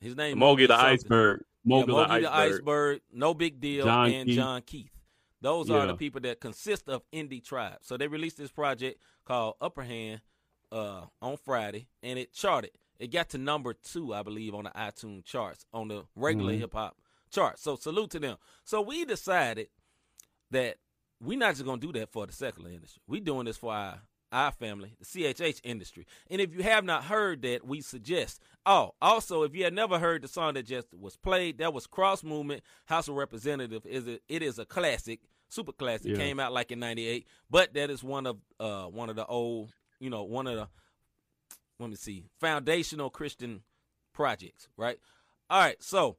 his 0.00 0.16
name 0.16 0.38
Mogi 0.38 0.66
the 0.68 0.76
something. 0.76 0.86
iceberg. 0.94 1.44
Yeah, 1.64 1.72
Mogi 1.76 1.86
Mogi 1.86 1.86
the 1.86 2.20
the 2.20 2.32
iceberg. 2.34 2.52
iceberg, 2.54 3.00
no 3.12 3.34
big 3.34 3.60
deal, 3.60 3.84
John 3.86 4.10
and 4.10 4.26
Keith. 4.28 4.36
Jon 4.36 4.62
Keith. 4.62 4.99
Those 5.40 5.70
are 5.70 5.86
the 5.86 5.94
people 5.96 6.20
that 6.22 6.40
consist 6.40 6.88
of 6.88 7.02
Indie 7.12 7.42
Tribe. 7.44 7.78
So 7.82 7.96
they 7.96 8.08
released 8.08 8.36
this 8.38 8.50
project 8.50 9.00
called 9.24 9.54
Upper 9.60 9.82
Hand 9.82 10.20
uh, 10.72 11.02
on 11.22 11.36
Friday, 11.38 11.88
and 12.02 12.18
it 12.18 12.32
charted. 12.32 12.72
It 12.98 13.10
got 13.10 13.30
to 13.30 13.38
number 13.38 13.72
two, 13.72 14.12
I 14.14 14.22
believe, 14.22 14.54
on 14.54 14.64
the 14.64 14.70
iTunes 14.70 15.24
charts 15.24 15.64
on 15.72 15.88
the 15.88 16.04
regular 16.14 16.52
Mhm. 16.52 16.58
hip 16.58 16.72
hop 16.74 16.96
chart. 17.30 17.58
So 17.58 17.76
salute 17.76 18.10
to 18.10 18.18
them. 18.18 18.36
So 18.64 18.82
we 18.82 19.04
decided 19.06 19.68
that 20.50 20.76
we're 21.20 21.38
not 21.38 21.52
just 21.54 21.64
gonna 21.64 21.80
do 21.80 21.92
that 21.92 22.10
for 22.12 22.26
the 22.26 22.32
secular 22.32 22.70
industry. 22.70 23.00
We're 23.06 23.20
doing 23.22 23.46
this 23.46 23.56
for 23.56 23.72
our 23.72 24.02
our 24.32 24.52
family, 24.52 24.94
the 24.98 25.04
CHH 25.04 25.60
industry. 25.64 26.06
And 26.30 26.40
if 26.40 26.54
you 26.54 26.62
have 26.62 26.84
not 26.84 27.04
heard 27.04 27.42
that, 27.42 27.66
we 27.66 27.80
suggest. 27.80 28.40
Oh, 28.64 28.94
also, 29.00 29.42
if 29.42 29.54
you 29.54 29.64
had 29.64 29.74
never 29.74 29.98
heard 29.98 30.22
the 30.22 30.28
song 30.28 30.54
that 30.54 30.66
just 30.66 30.88
was 30.94 31.16
played, 31.16 31.58
that 31.58 31.72
was 31.74 31.86
Cross 31.86 32.22
Movement 32.22 32.62
House 32.86 33.08
of 33.08 33.14
Representative. 33.14 33.84
Is 33.86 34.06
it? 34.06 34.22
It 34.28 34.42
is 34.42 34.58
a 34.58 34.64
classic. 34.64 35.20
super 35.48 35.72
classic. 35.72 36.12
Yeah. 36.12 36.16
Came 36.16 36.38
out 36.38 36.52
like 36.52 36.70
in 36.70 36.78
'98, 36.78 37.26
but 37.50 37.74
that 37.74 37.90
is 37.90 38.04
one 38.04 38.26
of 38.26 38.38
uh 38.58 38.84
one 38.84 39.10
of 39.10 39.16
the 39.16 39.26
old, 39.26 39.72
you 39.98 40.10
know, 40.10 40.22
one 40.22 40.46
of 40.46 40.56
the 40.56 40.68
let 41.78 41.90
me 41.90 41.96
see, 41.96 42.26
foundational 42.38 43.10
Christian 43.10 43.62
projects, 44.12 44.68
right? 44.76 44.98
All 45.48 45.60
right, 45.60 45.82
so 45.82 46.16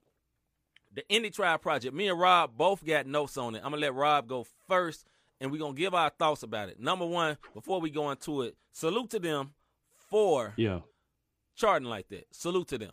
the 0.94 1.04
Indie 1.10 1.34
Tribe 1.34 1.62
project. 1.62 1.94
Me 1.94 2.10
and 2.10 2.20
Rob 2.20 2.58
both 2.58 2.86
got 2.86 3.06
notes 3.06 3.38
on 3.38 3.56
it. 3.56 3.60
I'm 3.64 3.72
gonna 3.72 3.82
let 3.82 3.94
Rob 3.94 4.28
go 4.28 4.46
first, 4.68 5.06
and 5.42 5.52
we're 5.52 5.58
gonna 5.60 5.74
give 5.74 5.94
our 5.94 6.10
thoughts 6.12 6.44
about 6.44 6.70
it. 6.70 6.80
Number 6.80 7.06
one, 7.06 7.36
before 7.54 7.82
we 7.82 7.90
go 7.90 8.10
into 8.12 8.44
it, 8.44 8.56
salute 8.72 9.10
to 9.10 9.20
them 9.20 9.54
for 10.10 10.54
Yeah. 10.56 10.82
charting 11.56 11.90
like 11.90 12.08
that. 12.10 12.28
Salute 12.32 12.70
to 12.70 12.78
them. 12.78 12.92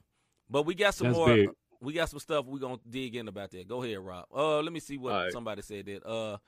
But 0.50 0.62
we 0.64 0.74
got 0.74 0.94
some 0.94 1.08
That's 1.08 1.16
more. 1.16 1.28
big. 1.28 1.50
We 1.80 1.92
got 1.92 2.08
some 2.08 2.18
stuff 2.18 2.46
we're 2.46 2.58
gonna 2.58 2.80
dig 2.88 3.14
in 3.14 3.28
about 3.28 3.50
that. 3.52 3.68
Go 3.68 3.82
ahead, 3.84 3.98
Rob. 4.00 4.26
Uh, 4.34 4.60
let 4.62 4.72
me 4.72 4.80
see 4.80 4.98
what 4.98 5.12
All 5.12 5.22
right. 5.24 5.32
somebody 5.32 5.62
said. 5.62 5.86
That 5.86 6.04
uh, 6.04 6.38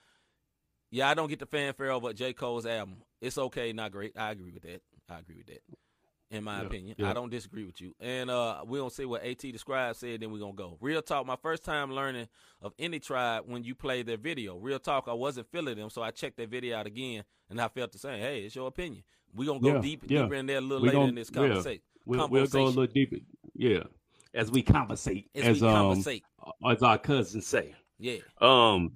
yeah, 0.90 1.08
I 1.08 1.14
don't 1.14 1.28
get 1.28 1.38
the 1.38 1.46
fanfare 1.46 1.92
over 1.92 2.12
J 2.12 2.32
Cole's 2.32 2.66
album. 2.66 2.96
It's 3.20 3.38
okay, 3.38 3.72
not 3.72 3.92
great. 3.92 4.16
I 4.18 4.32
agree 4.32 4.50
with 4.50 4.62
that. 4.64 4.82
I 5.08 5.18
agree 5.20 5.36
with 5.36 5.46
that. 5.46 5.60
In 6.30 6.44
my 6.44 6.60
Yeah, 6.60 6.66
opinion, 6.66 6.94
yeah. 6.96 7.10
I 7.10 7.12
don't 7.12 7.28
disagree 7.28 7.64
with 7.64 7.80
you. 7.80 7.92
And 7.98 8.30
uh, 8.30 8.62
we 8.64 8.78
gonna 8.78 8.90
see 8.90 9.04
what 9.04 9.24
At 9.24 9.38
described 9.40 9.96
said. 9.96 10.20
Then 10.20 10.30
we 10.30 10.38
are 10.38 10.42
gonna 10.42 10.52
go. 10.54 10.78
Real 10.80 11.02
talk. 11.02 11.26
My 11.26 11.34
first 11.34 11.64
time 11.64 11.90
learning 11.92 12.28
of 12.62 12.72
any 12.78 13.00
tribe 13.00 13.44
when 13.46 13.64
you 13.64 13.74
play 13.74 14.02
their 14.02 14.16
video. 14.16 14.56
Real 14.56 14.78
talk. 14.78 15.06
I 15.08 15.12
wasn't 15.12 15.50
feeling 15.50 15.76
them, 15.76 15.90
so 15.90 16.02
I 16.02 16.12
checked 16.12 16.36
their 16.36 16.46
video 16.46 16.76
out 16.76 16.86
again, 16.86 17.24
and 17.48 17.60
I 17.60 17.66
felt 17.66 17.90
the 17.90 17.98
same. 17.98 18.20
Hey, 18.20 18.42
it's 18.42 18.54
your 18.54 18.68
opinion. 18.68 19.02
We're 19.34 19.46
gonna 19.48 19.58
go 19.60 19.74
Yeah, 19.74 19.80
deep, 19.80 20.06
deeper 20.06 20.34
in 20.34 20.46
there 20.46 20.58
a 20.58 20.60
little 20.60 20.82
We 20.82 20.88
later 20.88 20.98
gon- 21.00 21.08
in 21.08 21.14
this 21.16 21.30
yeah. 21.32 21.40
conversation. 21.40 21.82
We'll, 22.06 22.28
we'll 22.28 22.46
go 22.46 22.64
a 22.64 22.66
little 22.66 22.86
deeper. 22.86 23.16
Yeah. 23.54 23.82
As 24.32 24.52
we 24.52 24.62
conversate. 24.62 25.30
As, 25.34 25.60
we 25.60 25.66
um, 25.68 25.74
conversate. 25.74 26.24
as 26.64 26.82
our 26.82 26.98
cousins 26.98 27.46
say. 27.48 27.74
Yeah. 27.98 28.18
Um, 28.40 28.92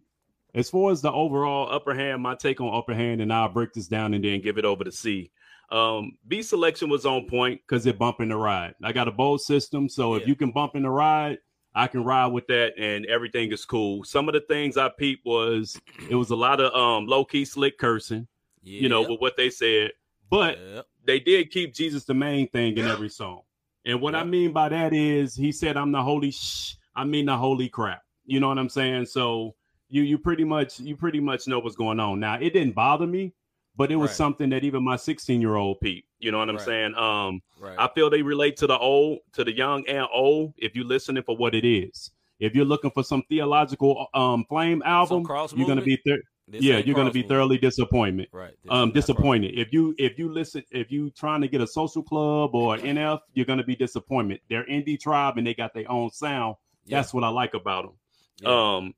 as 0.54 0.70
far 0.70 0.92
as 0.92 1.02
the 1.02 1.10
overall 1.10 1.68
upper 1.74 1.94
hand, 1.94 2.22
my 2.22 2.36
take 2.36 2.60
on 2.60 2.72
upper 2.72 2.94
hand, 2.94 3.20
and 3.20 3.32
I'll 3.32 3.48
break 3.48 3.72
this 3.72 3.88
down 3.88 4.14
and 4.14 4.24
then 4.24 4.40
give 4.40 4.56
it 4.56 4.64
over 4.64 4.84
to 4.84 4.92
C. 4.92 5.32
Um, 5.70 6.12
B 6.28 6.42
selection 6.42 6.88
was 6.88 7.06
on 7.06 7.26
point 7.28 7.60
because 7.66 7.86
it 7.86 7.98
bumping 7.98 8.28
the 8.28 8.36
ride. 8.36 8.74
I 8.82 8.92
got 8.92 9.08
a 9.08 9.12
bold 9.12 9.40
system, 9.40 9.88
so 9.88 10.14
Yeah. 10.14 10.22
if 10.22 10.28
you 10.28 10.34
can 10.34 10.50
bump 10.50 10.76
in 10.76 10.82
the 10.82 10.90
ride, 10.90 11.38
I 11.74 11.86
can 11.88 12.04
ride 12.04 12.28
with 12.28 12.46
that, 12.48 12.74
and 12.78 13.04
everything 13.06 13.50
is 13.50 13.64
cool. 13.64 14.04
Some 14.04 14.28
of 14.28 14.34
the 14.34 14.40
things 14.42 14.76
I 14.76 14.88
peeped 14.90 15.24
was 15.26 15.80
it 16.08 16.14
was 16.14 16.30
a 16.30 16.36
lot 16.36 16.60
of 16.60 16.72
um 16.74 17.06
low 17.06 17.24
key 17.24 17.44
slick 17.44 17.78
cursing, 17.78 18.28
Yeah. 18.62 18.82
you 18.82 18.88
know, 18.88 19.02
with 19.02 19.20
what 19.20 19.36
they 19.36 19.50
said, 19.50 19.92
but 20.30 20.58
Yep. 20.58 20.86
they 21.04 21.18
did 21.20 21.50
keep 21.50 21.74
Jesus 21.74 22.04
the 22.04 22.14
main 22.14 22.48
thing 22.48 22.76
in 22.76 22.86
every 22.86 23.08
song. 23.08 23.42
And 23.86 24.00
what 24.00 24.14
I 24.14 24.24
mean 24.24 24.52
by 24.52 24.68
that 24.70 24.92
is 24.94 25.34
he 25.34 25.52
said, 25.52 25.76
I'm 25.76 25.92
the 25.92 26.02
holy 26.02 26.30
shh, 26.30 26.76
I 26.94 27.04
mean 27.04 27.26
the 27.26 27.36
holy 27.36 27.68
crap. 27.68 28.02
You 28.24 28.40
know 28.40 28.48
what 28.48 28.58
I'm 28.58 28.68
saying? 28.70 29.06
So 29.06 29.54
you 29.88 30.02
you 30.02 30.16
pretty 30.18 30.44
much 30.44 30.78
you 30.80 30.96
pretty 30.96 31.20
much 31.20 31.46
know 31.48 31.58
what's 31.58 31.76
going 31.76 32.00
on. 32.00 32.20
Now 32.20 32.34
it 32.34 32.52
didn't 32.52 32.74
bother 32.74 33.06
me, 33.06 33.32
but 33.76 33.90
it 33.92 33.96
was 33.96 34.10
Right. 34.10 34.16
something 34.16 34.50
that 34.50 34.64
even 34.64 34.82
my 34.84 34.96
16 34.96 35.40
year 35.40 35.56
old 35.56 35.80
Pete, 35.80 36.04
you 36.18 36.30
know 36.32 36.38
what 36.38 36.48
I'm 36.48 36.56
Right. 36.56 36.64
saying? 36.64 36.94
Um 36.94 37.40
Right. 37.60 37.76
I 37.78 37.88
feel 37.88 38.10
they 38.10 38.22
relate 38.22 38.56
to 38.58 38.66
the 38.66 38.78
old, 38.78 39.20
to 39.32 39.44
the 39.44 39.52
young 39.52 39.86
and 39.88 40.06
old, 40.12 40.54
if 40.58 40.74
you're 40.76 40.84
listening 40.84 41.22
for 41.22 41.36
what 41.36 41.54
it 41.54 41.64
is. 41.66 42.10
If 42.40 42.54
you're 42.54 42.64
looking 42.64 42.90
for 42.90 43.02
some 43.04 43.22
theological 43.28 44.06
um 44.14 44.44
flame 44.48 44.82
album, 44.84 45.24
you're 45.56 45.66
gonna 45.66 45.80
be 45.82 45.96
thir- 46.04 46.22
yeah, 46.50 46.76
you're 46.78 46.94
gonna 46.94 47.10
be 47.10 47.22
thoroughly 47.22 47.56
disappointed 47.56 48.28
right. 48.30 48.50
This 48.62 48.70
um 48.70 48.88
not 48.88 48.92
cross- 48.92 49.06
disappointed 49.06 49.58
if 49.58 49.72
you 49.72 49.94
if 49.98 50.18
you 50.18 50.28
listen 50.30 50.62
if 50.70 50.92
you 50.92 51.08
trying 51.10 51.40
to 51.40 51.48
get 51.48 51.62
a 51.62 51.66
social 51.66 52.02
club 52.02 52.54
or 52.54 52.76
nf 52.76 53.20
you're 53.32 53.46
going 53.46 53.58
to 53.60 53.64
be 53.64 53.74
disappointed 53.74 54.40
they're 54.50 54.66
indie 54.66 55.00
tribe 55.00 55.38
and 55.38 55.46
they 55.46 55.54
got 55.54 55.72
their 55.72 55.90
own 55.90 56.10
sound 56.10 56.56
Yeah. 56.84 56.98
that's 56.98 57.14
what 57.14 57.24
i 57.24 57.28
like 57.28 57.54
about 57.54 57.84
them 57.86 57.94
Yeah. 58.42 58.74
um 58.76 58.94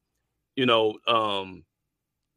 you 0.56 0.66
know 0.66 0.98
um 1.06 1.64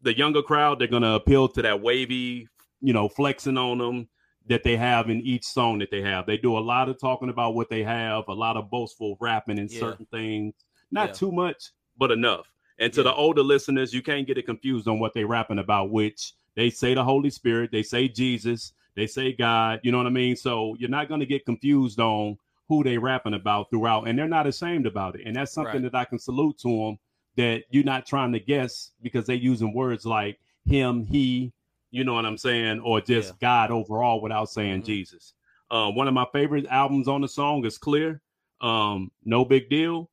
the 0.02 0.18
younger 0.18 0.42
crowd 0.42 0.80
they're 0.80 0.88
going 0.88 1.02
to 1.04 1.14
appeal 1.14 1.48
to 1.48 1.62
that 1.62 1.82
wavy 1.82 2.48
you 2.82 2.94
know 2.94 3.10
flexing 3.10 3.58
on 3.58 3.78
them 3.78 4.08
that 4.48 4.64
they 4.64 4.76
have 4.78 5.10
in 5.10 5.22
each 5.22 5.44
song 5.46 5.78
that 5.80 5.92
they 5.92 6.02
have 6.02 6.26
they 6.26 6.38
do 6.38 6.58
a 6.58 6.60
lot 6.60 6.90
of 6.90 7.00
talking 7.00 7.30
about 7.30 7.54
what 7.56 7.70
they 7.70 7.84
have 7.84 8.24
a 8.28 8.34
lot 8.34 8.58
of 8.58 8.70
boastful 8.70 9.18
rapping 9.20 9.58
in 9.58 9.68
Yeah. 9.70 9.80
certain 9.80 10.06
things 10.08 10.54
not 10.92 11.10
Yeah. 11.10 11.14
too 11.14 11.32
much 11.32 11.72
but 11.98 12.12
enough 12.12 12.48
and 12.80 12.92
to 12.94 13.02
Yeah. 13.02 13.06
the 13.06 13.14
older 13.16 13.44
listeners 13.44 13.94
you 13.94 14.02
can't 14.02 14.26
get 14.26 14.38
it 14.38 14.46
confused 14.46 14.88
on 14.88 15.00
what 15.00 15.14
they're 15.14 15.28
rapping 15.28 15.60
about 15.60 15.90
which 15.92 16.34
they 16.56 16.70
say 16.70 16.94
the 16.94 17.04
holy 17.04 17.30
spirit 17.30 17.72
they 17.72 17.84
say 17.84 18.08
jesus 18.08 18.74
they 18.96 19.06
say 19.08 19.34
god 19.34 19.80
you 19.84 19.92
know 19.92 19.98
what 19.98 20.08
i 20.08 20.12
mean 20.12 20.36
so 20.36 20.76
you're 20.80 20.90
not 20.90 21.08
going 21.10 21.20
to 21.20 21.26
get 21.26 21.46
confused 21.46 22.00
on 22.00 22.38
who 22.70 22.84
they 22.84 22.98
rapping 22.98 23.34
about 23.34 23.70
throughout 23.70 24.08
and 24.08 24.18
they're 24.18 24.28
not 24.28 24.48
ashamed 24.48 24.86
about 24.86 25.16
it 25.16 25.26
and 25.26 25.36
that's 25.36 25.52
something 25.52 25.84
Right. 25.84 25.92
that 25.92 25.98
i 25.98 26.06
can 26.06 26.20
salute 26.20 26.58
to 26.60 26.70
them 26.70 27.00
that 27.38 27.64
you're 27.70 27.84
not 27.84 28.06
trying 28.06 28.32
to 28.34 28.40
guess 28.40 28.92
because 29.02 29.26
they're 29.26 29.36
using 29.36 29.74
words 29.74 30.06
like 30.06 30.40
him 30.66 31.06
he 31.06 31.52
you 31.92 32.04
know 32.04 32.14
what 32.14 32.26
i'm 32.26 32.38
saying 32.38 32.80
or 32.82 33.00
just 33.02 33.30
Yeah. 33.30 33.36
god 33.42 33.72
overall 33.72 34.22
without 34.22 34.50
saying 34.50 34.82
Mhm. 34.82 34.86
jesus 34.86 35.34
uh, 35.72 35.90
one 35.92 36.08
of 36.08 36.14
my 36.14 36.26
favorite 36.34 36.66
albums 36.68 37.08
on 37.08 37.22
the 37.22 37.28
song 37.28 37.64
is 37.66 37.78
clear 37.78 38.22
um 38.62 39.12
no 39.24 39.46
big 39.46 39.70
deal 39.70 40.10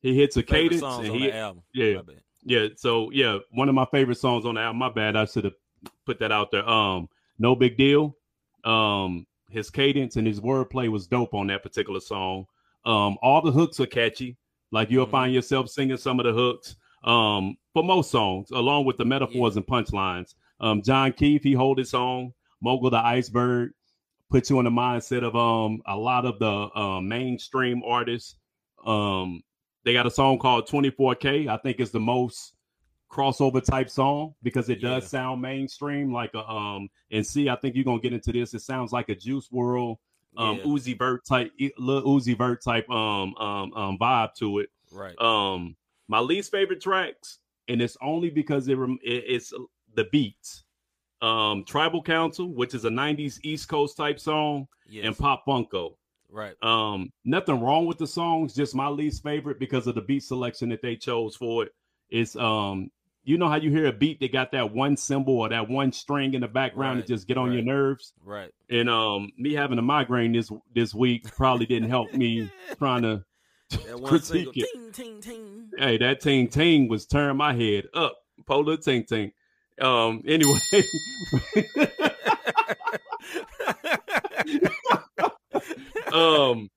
he 0.00 0.14
hits 0.16 0.36
a 0.36 0.42
Favorite 0.42 0.80
cadence 0.80 0.82
and 0.98 1.08
on 1.10 1.14
he 1.18 1.26
the 1.26 1.34
album. 1.36 1.62
yeah. 1.74 2.00
Yeah, 2.44 2.68
so 2.76 3.10
yeah, 3.10 3.38
one 3.50 3.68
of 3.68 3.74
my 3.74 3.84
favorite 3.86 4.16
songs 4.16 4.46
on 4.46 4.54
the 4.54 4.60
album. 4.60 4.78
My 4.78 4.88
bad, 4.88 5.16
I 5.16 5.24
should 5.24 5.42
have 5.44 5.56
put 6.06 6.20
that 6.20 6.30
out 6.30 6.52
there. 6.52 6.66
Um, 6.66 7.08
no 7.38 7.56
big 7.56 7.76
deal. 7.76 8.16
Um, 8.64 9.26
his 9.50 9.70
cadence 9.70 10.14
and 10.16 10.24
his 10.26 10.40
wordplay 10.40 10.88
was 10.88 11.08
dope 11.08 11.34
on 11.34 11.48
that 11.48 11.64
particular 11.64 11.98
song. 12.00 12.46
Um, 12.86 13.18
all 13.22 13.42
the 13.42 13.50
hooks 13.50 13.80
are 13.80 13.86
catchy. 13.86 14.36
Like 14.70 14.90
you'll 14.90 15.06
Mhm. 15.06 15.10
find 15.10 15.34
yourself 15.34 15.68
singing 15.68 15.96
some 15.96 16.20
of 16.20 16.26
the 16.26 16.32
hooks. 16.32 16.76
Um, 17.04 17.56
for 17.72 17.82
most 17.84 18.10
songs, 18.10 18.50
along 18.50 18.84
with 18.84 18.96
the 18.96 19.04
metaphors 19.04 19.56
and 19.56 19.64
punchlines. 19.66 20.34
Um, 20.60 20.82
Jon 20.82 21.12
Keith, 21.12 21.42
he 21.44 21.52
hold 21.52 21.78
his 21.78 21.90
song. 21.90 22.32
Mogul 22.60 22.90
the 22.90 22.98
Iceberg 22.98 23.70
put 24.30 24.50
you 24.50 24.58
in 24.58 24.64
the 24.64 24.70
mindset 24.70 25.22
of 25.22 25.34
um 25.36 25.80
a 25.86 25.96
lot 25.96 26.26
of 26.26 26.38
the 26.40 26.78
um, 26.78 27.06
mainstream 27.08 27.82
artists. 27.86 28.34
Um, 28.84 29.42
they 29.84 29.92
got 29.92 30.06
a 30.06 30.10
song 30.10 30.38
called 30.38 30.66
24K. 30.68 31.48
I 31.48 31.56
think 31.58 31.78
it's 31.78 31.92
the 31.92 32.00
most 32.00 32.54
crossover 33.10 33.62
type 33.64 33.88
song 33.88 34.34
because 34.42 34.68
it 34.68 34.82
does 34.82 35.04
Yeah. 35.04 35.08
sound 35.08 35.40
mainstream 35.40 36.12
like 36.12 36.34
a 36.34 36.46
um 36.46 36.90
and 37.10 37.26
see 37.26 37.48
I 37.48 37.56
think 37.56 37.74
you're 37.74 37.84
gonna 37.84 38.00
get 38.00 38.12
into 38.12 38.32
this. 38.32 38.52
It 38.54 38.60
sounds 38.60 38.92
like 38.92 39.08
a 39.08 39.14
Juice 39.14 39.48
WRLD 39.48 39.96
um 40.36 40.58
Yeah. 40.58 40.64
Uzi 40.64 40.98
Vert 40.98 41.24
type 41.26 41.52
little 41.78 42.18
Uzi 42.18 42.36
Vert 42.36 42.62
type 42.62 42.88
um 42.90 43.34
um 43.36 43.72
um 43.74 43.98
vibe 43.98 44.34
to 44.34 44.58
it. 44.60 44.68
Right. 44.92 45.18
Um 45.20 45.76
my 46.08 46.20
least 46.20 46.50
favorite 46.50 46.80
tracks, 46.80 47.38
and 47.68 47.82
it's 47.82 47.96
only 48.00 48.30
because 48.30 48.68
it, 48.68 48.76
rem- 48.76 48.98
it 49.02 49.24
it's 49.26 49.52
the 49.94 50.04
beats. 50.12 50.64
Um 51.20 51.64
Tribal 51.64 52.02
Council, 52.02 52.48
which 52.52 52.74
is 52.74 52.84
a 52.84 52.90
90s 52.90 53.38
East 53.42 53.68
Coast 53.68 53.96
type 53.96 54.20
song, 54.20 54.68
yes. 54.88 55.04
and 55.06 55.18
Pop 55.18 55.44
Funko. 55.46 55.96
right. 56.30 56.54
Um, 56.62 57.10
nothing 57.24 57.60
wrong 57.60 57.86
with 57.86 57.98
the 57.98 58.06
songs, 58.06 58.54
just 58.54 58.74
my 58.74 58.88
least 58.88 59.22
favorite 59.22 59.58
because 59.58 59.86
of 59.86 59.94
the 59.96 60.02
beat 60.02 60.22
selection 60.22 60.68
that 60.68 60.82
they 60.82 60.94
chose 60.96 61.34
for 61.34 61.64
it. 61.64 61.72
It's 62.10 62.36
um, 62.36 62.90
you 63.28 63.36
know 63.38 63.48
how 63.48 63.56
you 63.56 63.70
hear 63.70 63.86
a 63.86 63.92
beat 63.92 64.20
that 64.20 64.32
got 64.32 64.52
that 64.52 64.72
one 64.72 64.96
symbol 64.96 65.38
or 65.40 65.48
that 65.50 65.68
one 65.68 65.92
string 65.92 66.32
in 66.34 66.40
the 66.40 66.48
background 66.48 66.98
Right, 67.00 67.06
to 67.06 67.12
just 67.14 67.28
get 67.28 67.36
on 67.36 67.52
your 67.52 67.62
nerves. 67.62 68.12
Right. 68.24 68.50
And 68.70 68.88
um, 68.88 69.30
me 69.36 69.52
having 69.52 69.78
a 69.78 69.82
migraine 69.82 70.32
this 70.32 70.50
this 70.74 70.94
week 70.94 71.24
probably 71.36 71.66
didn't 71.66 71.90
help 71.90 72.12
me 72.14 72.50
trying 72.78 73.02
to 73.02 73.24
That 73.70 74.00
critique 74.04 74.24
single 74.26 74.52
it. 74.56 74.66
ting 74.72 74.92
ting 74.92 75.20
ting. 75.20 75.70
Hey, 75.78 75.98
that 75.98 76.20
ting 76.20 76.48
ting 76.48 76.88
was 76.88 77.06
turning 77.06 77.36
my 77.36 77.52
head 77.54 77.84
up. 77.92 78.16
Polar 78.46 78.76
ting 78.78 79.04
ting. 79.04 79.32
Um, 79.80 80.22
anyway. 80.26 80.58
um 86.12 86.70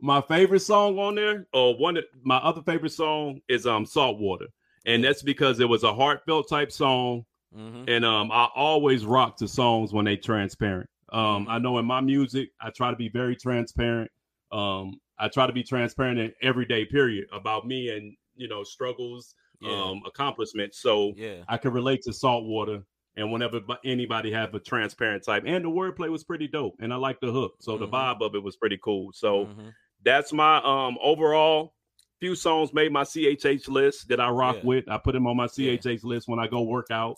my 0.00 0.20
favorite 0.22 0.60
song 0.60 0.98
on 0.98 1.14
there 1.16 1.46
or 1.52 1.76
one 1.76 1.96
of 1.96 2.04
my 2.22 2.36
other 2.38 2.62
favorite 2.62 2.92
song 2.92 3.40
is 3.48 3.66
um 3.66 3.84
saltwater 3.84 4.46
and 4.88 5.04
that's 5.04 5.22
because 5.22 5.60
it 5.60 5.68
was 5.68 5.84
a 5.84 5.94
heartfelt 5.94 6.48
type 6.48 6.72
song 6.72 7.24
hmm 7.54 7.84
and 7.86 8.04
um 8.04 8.30
i 8.32 8.48
always 8.54 9.04
rock 9.06 9.36
to 9.36 9.46
songs 9.48 9.92
when 9.92 10.04
they 10.04 10.16
transparent 10.16 10.88
um 11.12 11.46
Mhm. 11.46 11.50
i 11.50 11.58
know 11.58 11.78
in 11.78 11.84
my 11.86 12.00
music 12.00 12.50
i 12.60 12.70
try 12.70 12.90
to 12.90 12.96
be 12.96 13.08
very 13.08 13.36
transparent 13.36 14.10
um 14.52 14.98
i 15.18 15.28
try 15.28 15.46
to 15.46 15.52
be 15.52 15.62
transparent 15.62 16.18
in 16.18 16.32
everyday 16.42 16.84
period 16.84 17.26
about 17.32 17.66
me 17.66 17.90
and 17.90 18.16
you 18.34 18.48
know 18.48 18.62
struggles 18.64 19.34
Yeah. 19.60 19.72
um 19.90 20.02
accomplishments 20.06 20.80
so 20.80 21.12
yeah. 21.16 21.42
i 21.48 21.56
can 21.56 21.72
relate 21.72 22.02
to 22.02 22.12
saltwater 22.12 22.82
and 23.16 23.32
whenever 23.32 23.60
anybody 23.84 24.30
have 24.30 24.54
a 24.54 24.60
transparent 24.60 25.24
type 25.24 25.42
and 25.46 25.64
the 25.64 25.68
wordplay 25.70 26.08
was 26.10 26.22
pretty 26.24 26.46
dope 26.48 26.74
and 26.80 26.92
i 26.92 26.96
like 26.96 27.18
the 27.20 27.32
hook 27.32 27.54
so 27.60 27.76
the 27.78 27.86
Mhm. 27.86 27.92
vibe 27.92 28.20
of 28.26 28.34
it 28.34 28.42
was 28.42 28.56
pretty 28.56 28.78
cool 28.84 29.10
so 29.12 29.46
Mhm. 29.46 29.72
that's 30.04 30.32
my 30.32 30.58
um 30.58 30.96
overall 31.02 31.74
few 32.20 32.34
songs 32.34 32.72
made 32.74 32.92
my 32.92 33.04
chh 33.04 33.68
list 33.68 34.08
that 34.08 34.20
i 34.20 34.28
rock 34.28 34.56
Yeah. 34.56 34.64
with 34.66 34.88
i 34.88 34.98
put 34.98 35.12
them 35.12 35.26
on 35.26 35.36
my 35.36 35.48
Yeah. 35.56 35.76
chh 35.76 36.02
list 36.04 36.28
when 36.28 36.38
i 36.38 36.46
go 36.46 36.62
work 36.62 36.88
out 36.90 37.16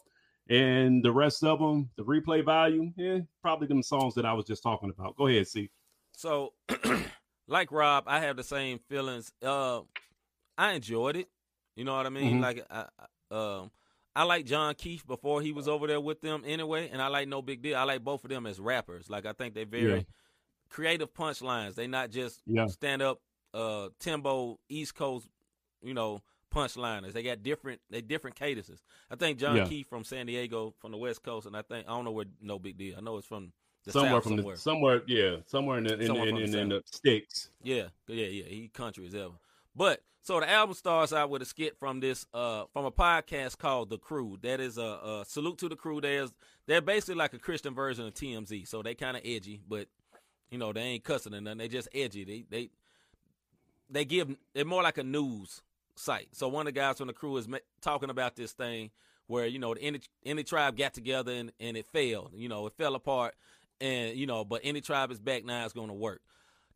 and 0.49 1.03
the 1.05 1.13
rest 1.13 1.43
of 1.45 1.59
them 1.59 1.91
the 1.97 2.05
replay 2.05 2.45
value 2.45 2.93
yeah 2.97 3.19
probably 3.43 3.67
them 3.69 3.83
songs 3.83 4.15
that 4.15 4.25
i 4.27 4.33
was 4.33 4.45
just 4.45 4.63
talking 4.63 4.91
about 4.91 5.17
go 5.17 5.27
ahead 5.27 5.47
see 5.49 5.71
So, 6.13 6.53
like 7.49 7.73
Rob, 7.73 8.05
I 8.07 8.21
have 8.21 8.37
the 8.37 8.43
same 8.45 8.79
feelings. 8.89 9.33
Uh, 9.43 9.81
I 10.59 10.73
enjoyed 10.73 11.17
it. 11.17 11.29
You 11.77 11.85
know 11.85 11.97
what 11.97 12.05
I 12.05 12.11
mean? 12.11 12.39
Mhm. 12.39 12.43
Like, 12.43 12.67
I, 12.71 12.85
I- 13.31 13.35
um, 13.35 13.71
I 14.15 14.25
like 14.25 14.45
Jon 14.45 14.75
Keith 14.75 15.07
before 15.07 15.41
he 15.41 15.53
was 15.53 15.67
over 15.69 15.87
there 15.87 16.01
with 16.01 16.21
them 16.21 16.43
anyway, 16.45 16.91
and 16.93 17.01
I 17.01 17.07
like 17.09 17.29
No 17.29 17.41
Big 17.43 17.63
Deal. 17.63 17.77
I 17.79 17.85
like 17.85 18.03
both 18.05 18.23
of 18.25 18.29
them 18.31 18.45
as 18.45 18.59
rappers. 18.61 19.09
Like 19.09 19.25
I 19.25 19.33
think 19.33 19.55
they're 19.55 19.65
very 19.65 19.99
Yeah. 19.99 20.03
creative 20.69 21.15
punchlines. 21.15 21.75
They 21.77 21.87
not 21.87 22.11
just 22.11 22.43
Yeah. 22.45 22.67
stand 22.67 23.01
up 23.03 23.21
uh 23.55 23.89
Timbo 23.99 24.59
East 24.69 24.95
Coast, 24.95 25.27
you 25.83 25.95
know, 25.95 26.21
punchliners. 26.55 27.13
They 27.13 27.23
got 27.23 27.43
different 27.43 27.81
they 27.91 28.01
different 28.01 28.37
cadences. 28.37 28.83
I 29.11 29.17
think 29.17 29.39
Jon 29.39 29.57
Yeah. 29.57 29.67
Keith 29.67 29.89
from 29.89 30.05
San 30.05 30.27
Diego 30.27 30.75
from 30.79 30.93
the 30.93 30.99
West 30.99 31.23
Coast, 31.23 31.47
and 31.47 31.57
I 31.57 31.63
think 31.63 31.87
I 31.89 31.91
don't 31.91 32.05
know 32.05 32.13
where 32.13 32.27
No 32.41 32.59
Big 32.59 32.77
Deal. 32.77 32.97
I 32.97 33.01
know 33.01 33.17
it's 33.17 33.27
from 33.27 33.53
the 33.85 33.93
somewhere 33.93 34.13
South 34.13 34.23
from 34.25 34.37
somewhere. 34.37 34.55
the 34.57 34.61
somewhere, 34.61 35.03
yeah, 35.07 35.37
somewhere 35.47 35.79
in 35.79 35.85
the 35.85 35.95
in, 35.95 36.17
in, 36.17 36.37
in, 36.37 36.51
the 36.51 36.59
in 36.59 36.69
the 36.69 36.83
sticks. 36.85 37.51
Yeah, 37.63 37.85
yeah, 38.09 38.27
yeah. 38.27 38.45
He 38.45 38.69
country 38.69 39.07
as 39.07 39.15
ever. 39.15 39.35
But 39.75 40.03
so 40.23 40.39
the 40.39 40.51
album 40.51 40.75
starts 40.75 41.13
out 41.15 41.31
with 41.31 41.41
a 41.41 41.47
skit 41.47 41.79
from 41.79 42.01
this 42.01 42.27
uh 42.35 42.65
from 42.73 42.85
a 42.85 42.91
podcast 42.91 43.57
called 43.59 43.89
The 43.91 43.99
Crew. 43.99 44.39
That 44.43 44.61
is 44.61 44.77
a, 44.77 44.83
a 44.83 45.25
salute 45.27 45.59
to 45.59 45.69
the 45.69 45.77
crew. 45.77 46.01
There's 46.01 46.31
they're 46.67 46.83
basically 46.83 47.15
like 47.15 47.33
a 47.33 47.39
Christian 47.39 47.75
version 47.75 48.07
of 48.07 48.15
TMZ. 48.15 48.69
So 48.69 48.83
they 48.83 48.95
kind 48.95 49.17
of 49.17 49.23
edgy, 49.25 49.63
but 49.67 49.89
you 50.51 50.59
know 50.59 50.73
they 50.73 50.83
ain't 50.83 51.05
cussing 51.05 51.35
or 51.35 51.41
nothing. 51.41 51.59
They 51.59 51.69
just 51.69 51.89
edgy. 51.95 52.25
They 52.25 52.45
they 52.51 52.71
they 53.91 54.05
give 54.05 54.35
they're 54.55 54.65
more 54.65 54.83
like 54.83 54.99
a 54.99 55.05
news 55.05 55.63
site. 55.97 56.29
So 56.33 56.49
one 56.49 56.67
of 56.67 56.75
the 56.75 56.81
guys 56.81 56.99
from 56.99 57.09
the 57.09 57.13
crew 57.13 57.37
is 57.37 57.49
talking 57.81 58.11
about 58.11 58.37
this 58.37 58.53
thing 58.53 58.91
where 59.27 59.47
you 59.47 59.59
know 59.59 59.75
the 59.75 59.83
any 59.83 60.01
any 60.25 60.45
tribe 60.45 60.77
got 60.77 60.95
together 60.95 61.33
and 61.33 61.53
and 61.61 61.77
it 61.77 61.87
failed. 61.87 62.33
You 62.35 62.49
know 62.49 62.67
it 62.67 62.75
fell 62.75 62.95
apart, 62.95 63.35
and 63.81 64.17
you 64.17 64.27
know 64.27 64.45
but 64.45 64.61
any 64.65 64.81
tribe 64.81 65.11
is 65.11 65.19
back 65.21 65.45
now. 65.45 65.65
It's 65.65 65.75
going 65.75 65.89
to 65.89 65.95
work 65.95 66.21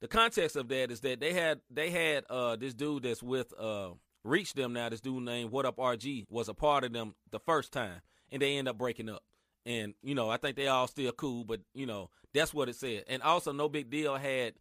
the 0.05 0.09
context 0.09 0.55
of 0.57 0.69
that 0.69 0.91
is 0.91 1.01
that 1.01 1.19
they 1.19 1.33
had 1.33 1.61
they 1.71 1.89
had 1.89 2.25
uh 2.29 2.57
this 2.57 2.75
dude 2.75 3.05
that's 3.05 3.23
with 3.23 3.59
uh 3.59 3.89
reach 4.23 4.53
them 4.53 4.75
now 4.75 4.91
this 4.91 5.01
dude 5.01 5.23
named 5.23 5.51
WHATUPRG 5.51 6.27
was 6.29 6.51
a 6.51 6.53
part 6.53 6.85
of 6.85 6.93
them 6.93 7.15
the 7.31 7.41
first 7.41 7.73
time 7.73 8.03
and 8.31 8.43
they 8.43 8.59
end 8.59 8.69
up 8.69 8.77
breaking 8.77 9.09
up 9.09 9.23
and 9.65 9.95
you 10.03 10.15
know 10.15 10.29
i 10.29 10.37
think 10.37 10.57
they 10.57 10.67
all 10.67 10.87
still 10.87 11.11
cool 11.13 11.45
but 11.45 11.61
you 11.73 11.87
know 11.87 12.11
that's 12.35 12.53
what 12.53 12.69
it 12.69 12.77
said 12.77 13.05
and 13.09 13.23
also 13.23 13.51
no 13.51 13.67
big 13.67 13.89
deal 13.89 14.17
had 14.17 14.53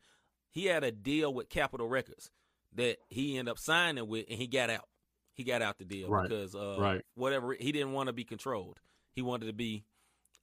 he 0.50 0.68
had 0.68 0.86
a 0.86 0.94
deal 0.94 1.34
with 1.34 1.50
capitol 1.50 1.90
records 1.90 2.32
that 2.76 2.98
he 3.10 3.38
ended 3.38 3.52
up 3.52 3.60
signing 3.60 4.08
with 4.08 4.26
and 4.30 4.38
he 4.40 4.48
got 4.48 4.70
out 4.70 4.88
he 5.36 5.44
got 5.44 5.62
out 5.62 5.78
the 5.78 5.86
deal 5.86 6.10
Right. 6.10 6.30
because 6.30 6.56
uh 6.56 6.76
Right. 6.80 7.02
whatever 7.16 7.54
he 7.54 7.72
didn't 7.72 7.94
want 7.94 8.08
to 8.08 8.14
be 8.14 8.24
controlled 8.24 8.80
he 9.14 9.22
wanted 9.22 9.48
to 9.48 9.54
be 9.54 9.86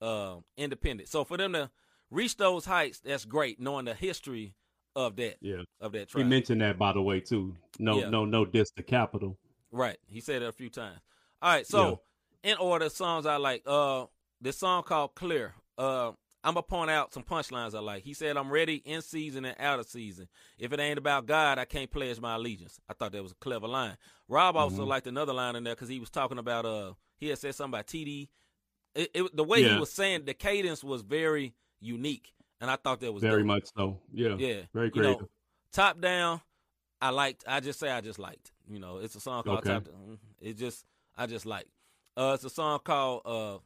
uh, 0.00 0.36
independent 0.56 1.08
so 1.08 1.24
for 1.24 1.36
them 1.36 1.52
to 1.52 1.70
reach 2.10 2.36
those 2.36 2.64
heights 2.64 3.00
that's 3.00 3.24
great 3.24 3.60
knowing 3.60 3.84
the 3.84 3.94
history 3.94 4.54
of 4.96 5.16
that 5.16 5.36
Yeah, 5.40 5.62
of 5.80 5.92
that 5.92 6.10
he 6.10 6.24
mentioned 6.24 6.60
that 6.62 6.78
by 6.78 6.92
the 6.92 7.02
way 7.02 7.20
too. 7.20 7.54
No, 7.78 8.00
Yeah. 8.00 8.08
no, 8.10 8.24
no 8.24 8.44
diss 8.44 8.70
the 8.72 8.82
Capitol. 8.82 9.38
right. 9.70 9.98
He 10.08 10.20
said 10.20 10.42
it 10.42 10.48
a 10.48 10.52
few 10.52 10.68
times. 10.70 10.98
All 11.40 11.52
right, 11.52 11.66
so 11.66 12.00
in 12.42 12.56
order 12.58 12.88
songs 12.88 13.24
I 13.26 13.36
like, 13.36 13.62
uh 13.66 14.06
this 14.40 14.58
song 14.58 14.82
called 14.82 15.14
Clear. 15.14 15.54
Uh 15.78 16.12
I'm 16.42 16.54
gonna 16.54 16.62
point 16.62 16.90
out 16.90 17.12
some 17.12 17.22
punchlines 17.22 17.74
I 17.74 17.80
like. 17.80 18.02
He 18.02 18.14
said, 18.14 18.36
I'm 18.36 18.50
ready 18.50 18.76
in 18.86 19.02
season 19.02 19.44
and 19.44 19.56
out 19.60 19.78
of 19.78 19.86
season. 19.88 20.28
If 20.58 20.72
it 20.72 20.80
ain't 20.80 20.98
about 20.98 21.26
God, 21.26 21.58
I 21.58 21.66
can't 21.66 21.90
pledge 21.90 22.18
my 22.20 22.36
allegiance. 22.36 22.80
I 22.88 22.94
thought 22.94 23.12
that 23.12 23.22
was 23.22 23.32
a 23.32 23.36
clever 23.36 23.68
line. 23.68 23.96
Rob 24.28 24.56
also 24.56 24.84
Mhm. 24.84 24.88
liked 24.88 25.06
another 25.06 25.34
line 25.34 25.54
in 25.56 25.64
there 25.64 25.74
because 25.74 25.88
he 25.88 26.00
was 26.00 26.08
talking 26.10 26.38
about 26.38 26.64
uh 26.64 26.94
he 27.18 27.28
had 27.28 27.38
said 27.38 27.54
something 27.54 27.74
about 27.78 27.86
TD. 27.88 28.28
It, 28.94 29.10
it, 29.14 29.36
the 29.36 29.44
way 29.44 29.62
he 29.62 29.78
was 29.78 29.92
saying 29.92 30.24
the 30.24 30.34
cadence 30.34 30.82
was 30.82 31.02
very 31.02 31.54
unique, 31.78 32.32
and 32.60 32.70
I 32.70 32.76
thought 32.76 33.00
that 33.00 33.12
was 33.12 33.22
Very 33.22 33.38
dope. 33.42 33.46
much 33.46 33.64
so. 33.76 34.00
Yeah, 34.12 34.36
Yeah, 34.36 34.62
very 34.72 34.86
you 34.86 34.92
creative. 34.92 35.20
know, 35.20 35.28
top 35.72 36.00
down, 36.00 36.40
I 37.00 37.10
liked. 37.10 37.44
I 37.46 37.60
just 37.60 37.78
say 37.78 37.90
I 37.90 38.00
just 38.00 38.18
liked. 38.18 38.52
You 38.68 38.78
know, 38.78 38.98
it's 38.98 39.14
a 39.14 39.20
song 39.20 39.42
called 39.44 39.58
Okay. 39.58 39.74
Top 39.74 39.84
Down. 39.84 40.18
It 40.40 40.56
just 40.56 40.86
I 41.16 41.26
just 41.26 41.44
like. 41.46 41.66
Uh, 42.16 42.32
it's 42.34 42.44
a 42.44 42.50
song 42.50 42.80
called 42.82 43.22
uh, 43.24 43.58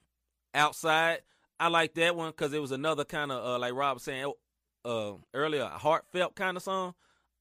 Outside. 0.54 1.20
I 1.64 1.68
like 1.68 1.94
that 1.94 2.14
one 2.14 2.30
because 2.30 2.52
it 2.52 2.60
was 2.60 2.72
another 2.72 3.04
kind 3.04 3.32
of 3.32 3.42
uh, 3.42 3.58
like 3.58 3.72
Rob 3.72 3.94
was 3.96 4.02
saying 4.02 4.30
uh, 4.84 5.12
earlier, 5.32 5.62
a 5.62 5.78
heartfelt 5.78 6.34
kind 6.34 6.58
of 6.58 6.62
song. 6.62 6.94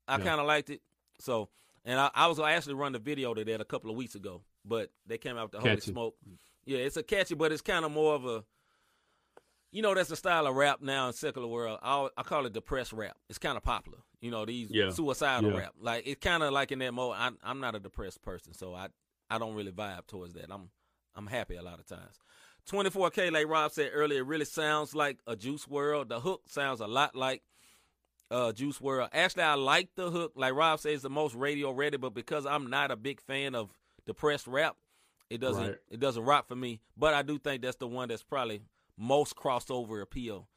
I 0.08 0.18
Yeah. 0.18 0.24
kind 0.24 0.40
of 0.40 0.48
liked 0.48 0.70
it. 0.70 0.82
So, 1.20 1.50
and 1.84 2.00
I, 2.00 2.10
I 2.16 2.28
was 2.28 2.38
gonna 2.38 2.54
actually 2.54 2.76
run 2.76 2.94
the 2.94 3.00
video 3.00 3.34
to 3.34 3.44
that 3.44 3.60
a 3.60 3.66
couple 3.66 3.90
of 3.90 3.98
weeks 3.98 4.16
ago, 4.16 4.42
but 4.64 4.92
they 5.06 5.18
came 5.18 5.36
out 5.38 5.44
with 5.44 5.52
the 5.52 5.60
Holy 5.60 5.82
Smoke. 5.82 6.16
Yeah, 6.66 6.78
it's 6.78 6.96
a 6.96 7.04
catchy, 7.04 7.36
but 7.36 7.52
it's 7.52 7.62
kind 7.62 7.84
of 7.84 7.92
more 7.92 8.14
of 8.16 8.26
a 8.26 8.46
you 9.72 9.82
know, 9.82 9.94
that's 9.94 10.12
a 10.12 10.16
style 10.16 10.46
of 10.48 10.56
rap 10.56 10.82
now 10.82 11.08
in 11.08 11.14
secular 11.14 11.48
world. 11.48 11.80
I, 11.82 12.08
I 12.16 12.24
call 12.24 12.46
it 12.46 12.54
depressed 12.54 12.94
rap. 12.94 13.18
It's 13.28 13.40
kind 13.40 13.58
of 13.58 13.64
popular. 13.64 13.98
You 14.22 14.30
know, 14.32 14.46
these 14.46 14.70
Yeah. 14.72 14.92
suicidal 14.92 15.52
Yeah. 15.52 15.58
rap. 15.58 15.74
Like 15.82 16.04
it's 16.08 16.24
kind 16.24 16.44
of 16.44 16.54
like 16.54 16.72
in 16.72 16.80
that 16.80 16.94
mode. 16.94 17.16
I, 17.18 17.32
I'm 17.44 17.60
not 17.60 17.76
a 17.76 17.80
depressed 17.80 18.22
person, 18.22 18.54
so 18.54 18.74
I 18.74 18.88
I 19.30 19.38
don't 19.38 19.56
really 19.56 19.72
vibe 19.74 20.08
towards 20.08 20.34
that. 20.36 20.46
I'm 20.50 20.70
I'm 21.16 21.28
happy 21.28 21.56
a 21.56 21.62
lot 21.62 21.80
of 21.80 21.86
times. 21.88 22.20
24K, 22.70 23.32
like 23.32 23.48
Rob 23.48 23.72
said 23.72 23.92
earlier, 23.94 24.20
it 24.20 24.26
really 24.26 24.46
sounds 24.46 24.96
like 24.96 25.20
a 25.28 25.36
Juice 25.36 25.66
WRLD. 25.66 26.10
The 26.10 26.20
hook 26.20 26.44
sounds 26.48 26.80
a 26.80 26.88
lot 26.88 27.16
like 27.16 27.44
uh, 28.32 28.52
Juice 28.54 28.80
WRLD. 28.80 29.10
Actually, 29.14 29.44
I 29.44 29.56
like 29.56 29.90
the 29.96 30.10
hook. 30.10 30.34
Like 30.36 30.54
Rob 30.54 30.80
says, 30.80 31.02
the 31.02 31.10
most 31.10 31.36
radio 31.36 31.72
ready, 31.72 31.98
but 31.98 32.14
because 32.14 32.46
I'm 32.46 32.70
not 32.70 32.90
a 32.92 32.96
big 32.96 33.22
fan 33.22 33.54
of 33.54 33.70
depressed 34.06 34.48
rap, 34.48 34.76
it 35.30 35.40
doesn't 35.42 35.64
Right. 35.64 35.78
it 35.90 36.00
doesn't 36.00 36.24
rock 36.24 36.48
for 36.48 36.56
me. 36.56 36.80
But 36.98 37.14
I 37.14 37.22
do 37.22 37.38
think 37.38 37.62
that's 37.64 37.78
the 37.78 37.88
one 37.88 38.08
that's 38.10 38.24
probably 38.24 38.62
most 38.98 39.36
crossover 39.36 40.02
appeal. 40.02 40.48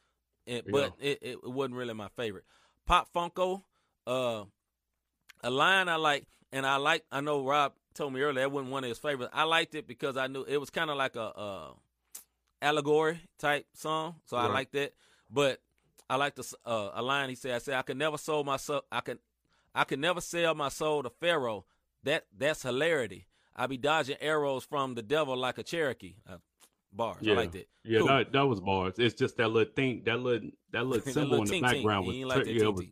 And, 0.46 0.62
but 0.70 0.92
it, 1.00 1.18
it, 1.22 1.38
it 1.44 1.50
wasn't 1.50 1.74
really 1.74 1.94
my 1.94 2.09
favorite. 2.09 2.44
Pop 2.86 3.09
Funko, 3.12 3.62
uh, 4.07 4.44
a 5.42 5.50
line 5.50 5.88
I 5.88 5.96
like, 5.96 6.26
and 6.52 6.64
I 6.64 6.76
like. 6.76 7.04
I 7.11 7.20
know 7.20 7.44
Rob 7.44 7.72
told 7.94 8.12
me 8.12 8.20
earlier 8.20 8.42
that 8.42 8.52
wasn't 8.52 8.70
one 8.70 8.84
of 8.84 8.88
his 8.88 8.98
favorites. 8.98 9.32
I 9.34 9.42
liked 9.42 9.74
it 9.74 9.88
because 9.88 10.16
I 10.16 10.28
knew 10.28 10.44
it 10.44 10.59
was 10.59 10.70
kind 10.70 10.88
of 10.90 10.96
like 10.96 11.16
a, 11.16 11.20
uh 11.36 11.68
allegory 12.62 13.20
type 13.38 13.66
song, 13.74 14.16
so 14.24 14.36
I 14.36 14.46
like 14.46 14.70
that. 14.72 14.92
But 15.30 15.61
I 16.09 16.16
like 16.16 16.34
the 16.36 16.54
uh, 16.64 16.90
a 16.94 17.02
line 17.02 17.28
he 17.28 17.34
said. 17.34 17.54
I 17.54 17.59
said 17.59 17.74
I 17.74 17.82
could 17.82 17.96
never 17.96 18.18
sold 18.18 18.46
my 18.46 18.57
soul. 18.57 18.82
I 18.90 19.00
can 19.00 19.18
I 19.74 19.84
could 19.84 19.98
never 19.98 20.20
sell 20.20 20.54
my 20.54 20.68
soul 20.68 21.02
to 21.02 21.11
Pharaoh. 21.11 21.64
That 22.04 22.24
that's 22.36 22.62
hilarity. 22.62 23.26
I 23.54 23.66
be 23.66 23.76
dodging 23.78 24.16
arrows 24.20 24.64
from 24.64 24.94
the 24.94 25.02
devil 25.02 25.36
like 25.36 25.59
a 25.59 25.62
Cherokee. 25.62 26.14
Uh, 26.28 26.36
bars. 26.92 27.18
Yeah, 27.20 27.32
I 27.32 27.36
like 27.36 27.52
that. 27.52 27.68
Yeah, 27.84 27.98
Cool. 28.00 28.09
that, 28.09 28.32
that 28.32 28.46
was 28.46 28.61
bars. 28.61 28.94
It's 28.98 29.14
just 29.14 29.36
that 29.38 29.48
little 29.48 29.72
thing, 29.74 30.02
that 30.07 30.20
little 30.20 30.50
that 30.72 30.86
little 30.86 31.12
symbol 31.12 31.42
in 31.42 31.48
the 31.48 31.61
background 31.61 32.07
was, 32.07 32.16
like 32.16 32.46
yeah, 32.46 32.66
was 32.68 32.86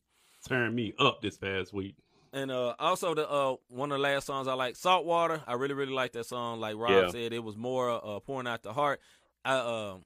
tearing 0.47 0.75
me 0.75 0.93
up 0.99 1.23
this 1.23 1.37
past 1.39 1.73
week. 1.73 1.97
And 2.33 2.51
uh, 2.51 2.75
also 2.81 3.15
the 3.15 3.31
uh, 3.31 3.55
one 3.69 3.93
of 3.93 3.99
the 3.99 4.03
last 4.03 4.27
songs 4.27 4.49
I 4.49 4.55
like, 4.55 4.75
Saltwater. 4.77 5.43
I 5.47 5.55
really 5.55 5.75
really 5.75 5.93
like 5.93 6.13
that 6.13 6.27
song. 6.27 6.59
Like 6.61 6.77
Rob 6.77 6.91
Yeah. 7.05 7.09
said, 7.11 7.33
it 7.33 7.45
was 7.45 7.57
more 7.57 7.91
uh, 7.91 8.19
pouring 8.21 8.49
out 8.49 8.63
the 8.63 8.73
heart. 8.73 9.01
I, 9.45 9.55
uh, 9.57 9.97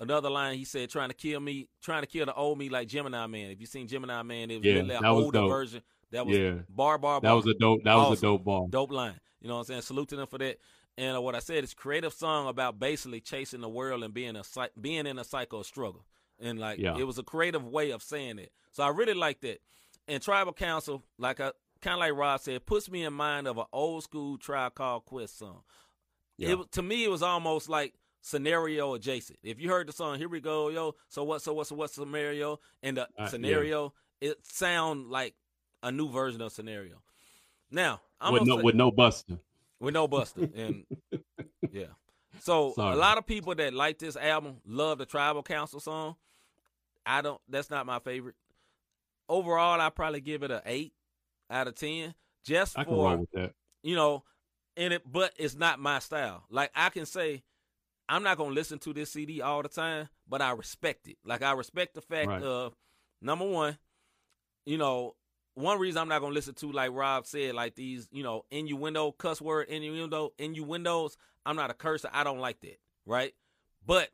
another 0.00 0.30
line 0.30 0.56
he 0.56 0.64
said, 0.64 0.90
trying 0.90 1.08
to 1.08 1.14
kill 1.14 1.40
me, 1.40 1.68
trying 1.82 2.02
to 2.02 2.06
kill 2.06 2.26
the 2.26 2.34
old 2.34 2.58
me 2.58 2.68
like 2.68 2.88
Gemini 2.88 3.26
Man. 3.26 3.50
If 3.50 3.60
you 3.60 3.66
seen 3.66 3.86
Gemini 3.88 4.22
Man, 4.22 4.50
it 4.50 4.56
was 4.58 4.64
Yeah, 4.66 4.76
an 4.76 4.88
that 4.88 5.02
was 5.02 5.24
older 5.24 5.38
dope. 5.40 5.50
version. 5.50 5.82
That 6.10 6.26
was 6.26 6.36
Yeah. 6.38 6.54
bar 6.68 6.98
bar 6.98 7.20
bar. 7.20 7.30
That 7.30 7.36
was 7.36 7.46
a 7.46 7.58
dope. 7.58 7.82
That 7.84 7.94
was 7.96 8.18
a 8.18 8.22
dope 8.22 8.44
bar. 8.44 8.66
dope 8.68 8.90
line. 8.92 9.20
You 9.40 9.48
know 9.48 9.54
what 9.54 9.60
I'm 9.60 9.66
saying? 9.66 9.82
Salute 9.82 10.08
to 10.10 10.16
them 10.16 10.26
for 10.26 10.38
that. 10.38 10.58
And 10.96 11.16
uh, 11.16 11.20
what 11.20 11.34
I 11.36 11.38
said 11.38 11.62
is 11.62 11.74
creative 11.74 12.12
song 12.12 12.48
about 12.48 12.78
basically 12.80 13.20
chasing 13.20 13.60
the 13.60 13.68
world 13.68 14.02
and 14.02 14.12
being 14.12 14.34
a 14.36 14.42
being 14.80 15.06
in 15.06 15.18
a 15.18 15.24
cycle 15.24 15.60
of 15.60 15.66
struggle. 15.66 16.04
And 16.40 16.58
like 16.58 16.78
Yeah. 16.78 16.96
it 16.96 17.04
was 17.06 17.18
a 17.18 17.22
creative 17.22 17.64
way 17.66 17.90
of 17.90 18.02
saying 18.02 18.38
it. 18.38 18.52
So 18.72 18.82
I 18.82 18.88
really 18.88 19.14
like 19.14 19.40
that. 19.42 19.60
And 20.08 20.22
Tribal 20.22 20.52
Council, 20.54 21.04
like 21.18 21.38
I 21.40 21.52
kind 21.82 21.94
of 21.94 22.00
like 22.00 22.14
Rob 22.14 22.40
said, 22.40 22.64
puts 22.66 22.90
me 22.90 23.04
in 23.04 23.12
mind 23.12 23.46
of 23.46 23.58
an 23.58 23.66
old 23.72 24.02
school 24.02 24.38
Tribe 24.38 24.74
Called 24.74 25.04
Quest 25.04 25.38
song. 25.38 25.62
Yeah. 26.36 26.54
It 26.60 26.72
to 26.72 26.82
me 26.82 27.04
it 27.04 27.10
was 27.10 27.22
almost 27.22 27.68
like 27.68 27.94
scenario 28.28 28.94
adjacent. 28.94 29.38
If 29.42 29.60
you 29.60 29.68
heard 29.70 29.88
the 29.88 29.92
song, 29.92 30.18
here 30.18 30.28
we 30.28 30.40
go, 30.40 30.68
yo. 30.68 30.94
So 31.08 31.24
what? 31.24 31.42
So 31.42 31.52
what? 31.54 31.66
So 31.66 31.74
what 31.76 31.90
scenario? 31.90 32.60
And 32.82 32.96
the 32.96 33.02
Uh, 33.04 33.06
yeah. 33.18 33.26
scenario, 33.28 33.94
it 34.20 34.36
sound 34.46 35.08
like 35.10 35.34
a 35.82 35.90
new 35.92 36.08
version 36.10 36.40
of 36.42 36.52
scenario. 36.52 37.02
Now 37.70 38.00
I'm 38.20 38.32
with 38.32 38.44
no 38.46 38.56
say- 38.58 38.62
with 38.62 38.74
no 38.74 38.90
buster. 38.90 39.38
with 39.80 39.94
no 39.94 40.08
Buster, 40.08 40.48
and 40.54 40.84
yeah. 41.72 41.86
So 42.40 42.72
Sorry. 42.74 42.94
a 42.94 42.98
lot 42.98 43.16
of 43.18 43.26
people 43.26 43.54
that 43.54 43.72
like 43.74 43.98
this 43.98 44.16
album 44.16 44.56
love 44.66 44.98
the 44.98 45.06
Tribal 45.06 45.42
Council 45.42 45.80
song. 45.80 46.16
I 47.06 47.20
don't. 47.22 47.40
That's 47.48 47.70
not 47.70 47.86
my 47.86 47.98
favorite. 48.00 48.34
Overall, 49.28 49.80
I 49.80 49.90
probably 49.90 50.20
give 50.20 50.42
it 50.42 50.50
a 50.50 50.62
eight 50.66 50.92
out 51.50 51.68
of 51.68 51.74
ten, 51.74 52.14
just 52.44 52.78
I 52.78 52.84
for 52.84 53.16
with 53.16 53.30
that. 53.32 53.52
you 53.82 53.94
know, 53.94 54.24
in 54.76 54.92
it. 54.92 55.02
But 55.10 55.32
it's 55.36 55.54
not 55.54 55.78
my 55.78 55.98
style. 56.00 56.44
Like 56.50 56.70
I 56.74 56.88
can 56.90 57.06
say, 57.06 57.42
I'm 58.08 58.22
not 58.22 58.38
gonna 58.38 58.54
listen 58.54 58.78
to 58.80 58.92
this 58.94 59.10
CD 59.12 59.40
all 59.40 59.62
the 59.62 59.68
time, 59.68 60.08
but 60.28 60.40
I 60.40 60.52
respect 60.52 61.08
it. 61.08 61.18
Like 61.24 61.42
I 61.42 61.52
respect 61.52 61.94
the 61.94 62.00
fact 62.00 62.28
Right. 62.28 62.42
of 62.42 62.74
number 63.20 63.46
one, 63.46 63.78
you 64.64 64.78
know, 64.78 65.14
one 65.54 65.78
reason 65.78 66.00
I'm 66.00 66.08
not 66.08 66.20
gonna 66.20 66.34
listen 66.34 66.54
to 66.54 66.72
like 66.72 66.92
Rob 66.92 67.26
said, 67.26 67.54
like 67.54 67.74
these, 67.74 68.08
you 68.12 68.22
know, 68.22 68.44
innuendo, 68.50 69.12
cuss 69.12 69.40
word, 69.40 69.68
innuendo, 69.68 70.32
innuendos. 70.38 71.16
I'm 71.44 71.56
not 71.56 71.70
a 71.70 71.74
cursor. 71.74 72.08
I 72.12 72.24
don't 72.24 72.38
like 72.38 72.60
that, 72.60 72.78
right? 73.06 73.34
But 73.84 74.10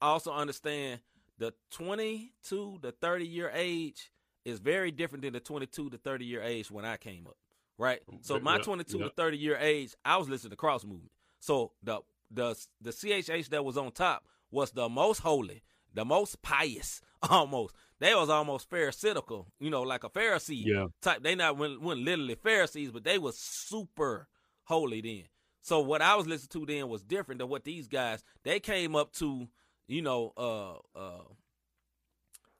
I 0.00 0.08
also 0.08 0.32
understand 0.32 1.00
the 1.38 1.52
22 1.70 2.78
to 2.82 2.92
30 2.92 3.26
year 3.26 3.50
age 3.54 4.10
is 4.44 4.58
very 4.58 4.90
different 4.90 5.22
than 5.22 5.32
the 5.32 5.40
22 5.40 5.90
to 5.90 5.98
30 5.98 6.24
year 6.24 6.42
age 6.42 6.70
when 6.70 6.84
I 6.84 6.96
came 6.96 7.26
up, 7.26 7.36
right? 7.78 8.00
So 8.22 8.38
my 8.40 8.56
Yeah, 8.56 8.62
22 8.62 8.98
yeah. 8.98 9.04
to 9.04 9.10
30 9.10 9.36
year 9.38 9.56
age, 9.60 9.94
I 10.04 10.16
was 10.16 10.28
listening 10.28 10.50
to 10.50 10.56
cross 10.56 10.84
movement. 10.84 11.10
So 11.40 11.72
the 11.82 12.00
the 12.30 12.56
the 12.80 12.90
CHH 12.90 13.48
that 13.50 13.64
was 13.64 13.76
on 13.76 13.92
top 13.92 14.24
was 14.50 14.70
the 14.72 14.88
most 14.88 15.20
holy, 15.20 15.62
the 15.94 16.04
most 16.04 16.42
pious, 16.42 17.00
almost. 17.30 17.74
They 17.98 18.14
was 18.14 18.28
almost 18.28 18.68
pharisaical, 18.68 19.46
you 19.58 19.70
know, 19.70 19.82
like 19.82 20.04
a 20.04 20.10
Pharisee 20.10 20.62
Yeah. 20.66 20.86
type. 21.00 21.22
They 21.22 21.34
not 21.34 21.56
weren't, 21.56 21.80
weren't 21.80 22.02
literally 22.02 22.34
Pharisees, 22.34 22.90
but 22.90 23.04
they 23.04 23.16
was 23.18 23.38
super 23.38 24.28
holy 24.64 25.00
then. 25.00 25.24
So 25.62 25.80
what 25.80 26.02
I 26.02 26.14
was 26.14 26.26
listening 26.26 26.66
to 26.66 26.72
then 26.72 26.88
was 26.88 27.02
different 27.02 27.38
than 27.38 27.48
what 27.48 27.64
these 27.64 27.88
guys. 27.88 28.22
They 28.44 28.60
came 28.60 28.94
up 28.94 29.12
to, 29.14 29.48
you 29.88 30.02
know, 30.02 30.32
uh, 30.36 30.74
uh, 30.98 31.22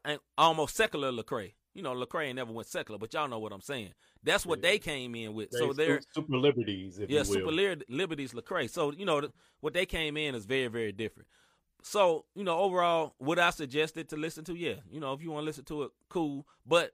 and 0.04 0.18
almost 0.38 0.76
secular 0.76 1.12
Lecrae. 1.12 1.52
You 1.74 1.82
know, 1.82 1.94
Lecrae 1.94 2.34
never 2.34 2.52
went 2.52 2.68
secular, 2.68 2.98
but 2.98 3.12
y'all 3.12 3.28
know 3.28 3.38
what 3.38 3.52
I'm 3.52 3.60
saying. 3.60 3.92
That's 4.26 4.44
what 4.44 4.58
Yeah. 4.58 4.70
they 4.70 4.78
came 4.78 5.14
in 5.14 5.32
with. 5.34 5.50
They 5.50 5.58
so 5.58 5.72
they're 5.72 6.00
super 6.14 6.36
liberties, 6.36 6.98
if 6.98 7.08
yeah, 7.08 7.22
you 7.22 7.28
will. 7.28 7.34
super 7.34 7.82
liberties 7.88 8.32
Lecrae. 8.34 8.68
So 8.68 8.92
you 8.92 9.06
know 9.06 9.20
th- 9.22 9.32
what 9.60 9.72
they 9.72 9.86
came 9.86 10.16
in 10.18 10.34
is 10.34 10.44
very 10.44 10.66
very 10.66 10.92
different. 10.92 11.28
So 11.82 12.26
you 12.34 12.42
know 12.44 12.58
overall, 12.58 13.14
would 13.20 13.38
I 13.38 13.50
suggest 13.50 13.96
it 13.96 14.08
to 14.10 14.16
listen 14.16 14.44
to? 14.46 14.54
Yeah, 14.54 14.74
you 14.90 15.00
know 15.00 15.12
if 15.12 15.22
you 15.22 15.30
want 15.30 15.42
to 15.44 15.46
listen 15.46 15.64
to 15.66 15.84
it, 15.84 15.92
cool. 16.08 16.46
But 16.66 16.90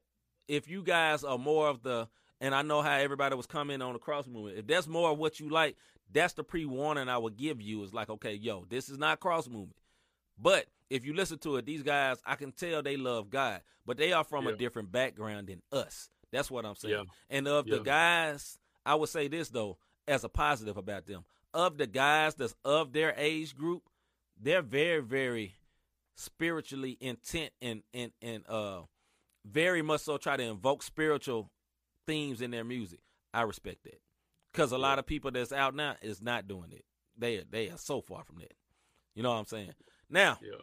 if 0.46 0.68
you 0.68 0.82
guys 0.82 1.24
are 1.24 1.38
more 1.38 1.68
of 1.68 1.82
the, 1.82 2.09
and 2.40 2.54
I 2.54 2.60
know 2.62 2.82
how 2.82 2.96
everybody 2.98 3.34
was 3.34 3.46
coming 3.46 3.80
on 3.80 3.94
the 3.94 3.98
cross 3.98 4.26
movement. 4.26 4.59
If 4.59 4.66
that's 4.66 4.86
more 4.86 5.10
of 5.10 5.18
what 5.18 5.40
you 5.40 5.48
like, 5.48 5.76
that's 6.12 6.34
the 6.34 6.44
pre 6.44 6.66
warning 6.66 7.09
I 7.09 7.16
would 7.16 7.36
give 7.38 7.62
you. 7.62 7.82
Is 7.82 7.94
like, 7.94 8.10
okay, 8.10 8.34
yo, 8.34 8.66
this 8.68 8.90
is 8.90 8.98
not 8.98 9.20
cross 9.20 9.48
movement. 9.48 9.76
But 10.38 10.66
if 10.90 11.06
you 11.06 11.14
listen 11.14 11.38
to 11.38 11.56
it, 11.56 11.64
these 11.64 11.82
guys, 11.82 12.18
I 12.26 12.34
can 12.34 12.52
tell 12.52 12.82
they 12.82 12.98
love 12.98 13.30
God, 13.30 13.62
but 13.86 13.96
they 13.96 14.12
are 14.12 14.24
from 14.24 14.46
a 14.46 14.54
different 14.54 14.92
background 14.92 15.46
than 15.46 15.62
us. 15.72 16.10
That's 16.32 16.50
what 16.50 16.64
I'm 16.64 16.74
saying. 16.76 16.94
Yeah. 16.94 17.02
And 17.36 17.46
of 17.46 17.66
the 17.66 17.80
guys, 17.80 18.59
I 18.84 18.94
would 18.94 19.09
say 19.10 19.28
this 19.28 19.48
though, 19.50 19.78
as 20.09 20.24
a 20.24 20.28
positive 20.28 20.76
about 20.76 21.06
them. 21.06 21.24
Of 21.54 21.76
the 21.76 21.86
guys 21.86 22.34
that's 22.34 22.54
of 22.64 22.92
their 22.92 23.14
age 23.16 23.54
group, 23.54 23.82
they're 24.40 24.62
very, 24.62 25.02
very 25.02 25.54
spiritually 26.16 26.96
intent 27.00 27.50
and 27.60 27.82
and 27.94 28.12
and 28.20 28.44
uh 28.48 28.82
very 29.44 29.82
much 29.82 30.02
so 30.02 30.16
try 30.18 30.36
to 30.36 30.42
invoke 30.42 30.82
spiritual 30.82 31.50
themes 32.06 32.40
in 32.40 32.50
their 32.50 32.64
music. 32.64 33.00
I 33.34 33.42
respect 33.42 33.84
that. 33.84 34.00
Cause 34.54 34.72
a 34.72 34.78
lot 34.78 34.98
of 34.98 35.06
people 35.06 35.30
that's 35.30 35.52
out 35.52 35.74
now 35.74 35.96
is 36.02 36.20
not 36.22 36.46
doing 36.46 36.70
it. 36.72 36.84
They 37.16 37.38
are, 37.38 37.44
they 37.50 37.68
are 37.70 37.78
so 37.78 38.00
far 38.00 38.24
from 38.24 38.36
that. 38.38 38.52
You 39.14 39.22
know 39.22 39.30
what 39.30 39.36
I'm 39.38 39.46
saying? 39.46 39.72
Now, 40.10 40.38
Yeah. 40.42 40.59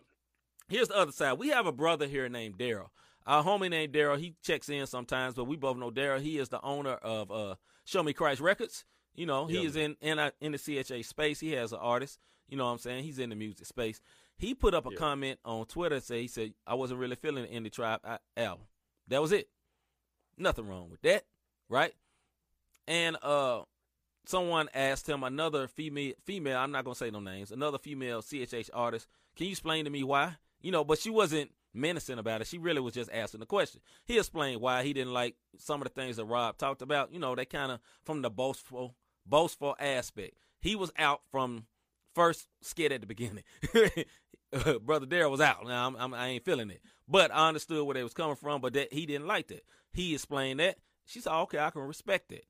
here's 0.68 0.88
the 0.90 0.98
other 0.98 1.12
side. 1.12 1.34
We 1.40 1.50
have 1.50 1.66
a 1.66 1.72
brother 1.72 2.08
here 2.08 2.30
named 2.30 2.58
Daryl. 2.58 2.90
Our 3.30 3.44
homie 3.44 3.70
named 3.70 3.94
Daryl. 3.94 4.18
He 4.18 4.34
checks 4.42 4.70
in 4.70 4.88
sometimes, 4.88 5.36
but 5.36 5.44
we 5.46 5.56
both 5.56 5.78
know 5.78 5.92
Daryl. 5.92 6.20
He 6.20 6.40
is 6.40 6.50
the 6.50 6.60
owner 6.64 6.94
of 6.96 7.30
uh, 7.32 7.56
Show 7.86 8.02
Me 8.02 8.12
Christ 8.12 8.42
Records. 8.42 8.86
You 9.14 9.28
know, 9.28 9.46
he 9.46 9.56
Yeah. 9.62 9.68
is 9.68 9.76
in 9.76 9.98
in, 10.02 10.18
a, 10.18 10.32
in 10.42 10.52
the 10.54 10.58
CHH 10.58 11.06
space. 11.06 11.40
He 11.40 11.52
has 11.52 11.72
an 11.72 11.78
artist. 11.80 12.18
You 12.48 12.58
know 12.58 12.66
what 12.66 12.72
I'm 12.72 12.78
saying? 12.80 13.04
He's 13.04 13.20
in 13.20 13.30
the 13.30 13.36
music 13.36 13.68
space. 13.68 14.02
He 14.38 14.56
put 14.56 14.74
up 14.74 14.88
a 14.88 14.90
Yeah. 14.92 14.98
comment 14.98 15.40
on 15.46 15.66
Twitter. 15.68 16.00
Say 16.00 16.22
he 16.24 16.28
said 16.28 16.54
I 16.66 16.74
wasn't 16.74 17.00
really 17.00 17.16
feeling 17.16 17.44
the 17.44 17.50
Indie 17.50 17.72
Tribe 17.72 18.00
uh, 18.04 18.18
album. 18.36 18.66
That 19.08 19.22
was 19.22 19.32
it. 19.32 19.48
Nothing 20.38 20.68
wrong 20.68 20.90
with 20.90 21.02
that, 21.04 21.24
right? 21.70 21.94
And 22.88 23.16
uh, 23.22 23.62
someone 24.26 24.70
asked 24.74 25.08
him 25.08 25.24
another 25.24 25.68
female 25.68 26.14
female. 26.26 26.58
I'm 26.58 26.72
not 26.72 26.84
gonna 26.86 26.96
say 26.96 27.12
no 27.12 27.20
names. 27.20 27.52
Another 27.52 27.78
female 27.78 28.22
CHH 28.24 28.70
artist. 28.74 29.08
Can 29.36 29.46
you 29.46 29.52
explain 29.52 29.86
to 29.86 29.92
me 29.92 30.04
why? 30.04 30.38
You 30.62 30.72
know, 30.72 30.84
but 30.84 30.98
she 31.00 31.10
wasn't 31.10 31.52
menacing 31.74 32.20
about 32.20 32.42
it. 32.42 32.48
She 32.48 32.58
really 32.58 32.82
was 32.82 32.94
just 32.94 33.12
asking 33.12 33.42
the 33.42 33.46
question. 33.46 33.82
He 34.06 34.18
explained 34.18 34.62
why 34.62 34.84
he 34.84 34.94
didn't 34.94 35.14
like 35.14 35.36
some 35.58 35.82
of 35.82 35.88
the 35.88 35.94
things 35.94 36.18
that 36.18 36.26
Rob 36.26 36.58
talked 36.58 36.82
about. 36.82 37.14
You 37.14 37.20
know, 37.20 37.36
they 37.36 37.46
kind 37.46 37.72
of 37.72 37.80
from 38.06 38.22
the 38.22 38.30
boastful, 38.30 38.96
boastful 39.26 39.76
aspect. 39.80 40.36
He 40.60 40.76
was 40.76 40.92
out 40.98 41.22
from 41.32 41.66
first 42.16 42.48
skit 42.62 42.92
at 42.92 43.02
the 43.02 43.08
beginning. 43.08 43.44
Brother 44.82 45.06
Daryl 45.06 45.32
was 45.32 45.42
out. 45.42 45.66
Now 45.66 45.88
I'm, 45.88 45.96
I'm, 45.96 46.14
I 46.14 46.28
ain't 46.28 46.46
feeling 46.46 46.72
it, 46.72 46.82
but 47.08 47.32
I 47.32 47.48
understood 47.48 47.86
where 47.86 47.94
they 47.94 48.04
was 48.04 48.14
coming 48.14 48.36
from. 48.36 48.62
But 48.62 48.74
that 48.74 48.92
he 48.92 49.06
didn't 49.06 49.28
like 49.28 49.48
that. 49.48 49.64
He 49.94 50.14
explained 50.14 50.60
that. 50.60 50.78
She 51.06 51.22
said, 51.22 51.34
"Okay, 51.34 51.60
I 51.60 51.70
can 51.70 51.84
respect 51.84 52.32
it." 52.32 52.46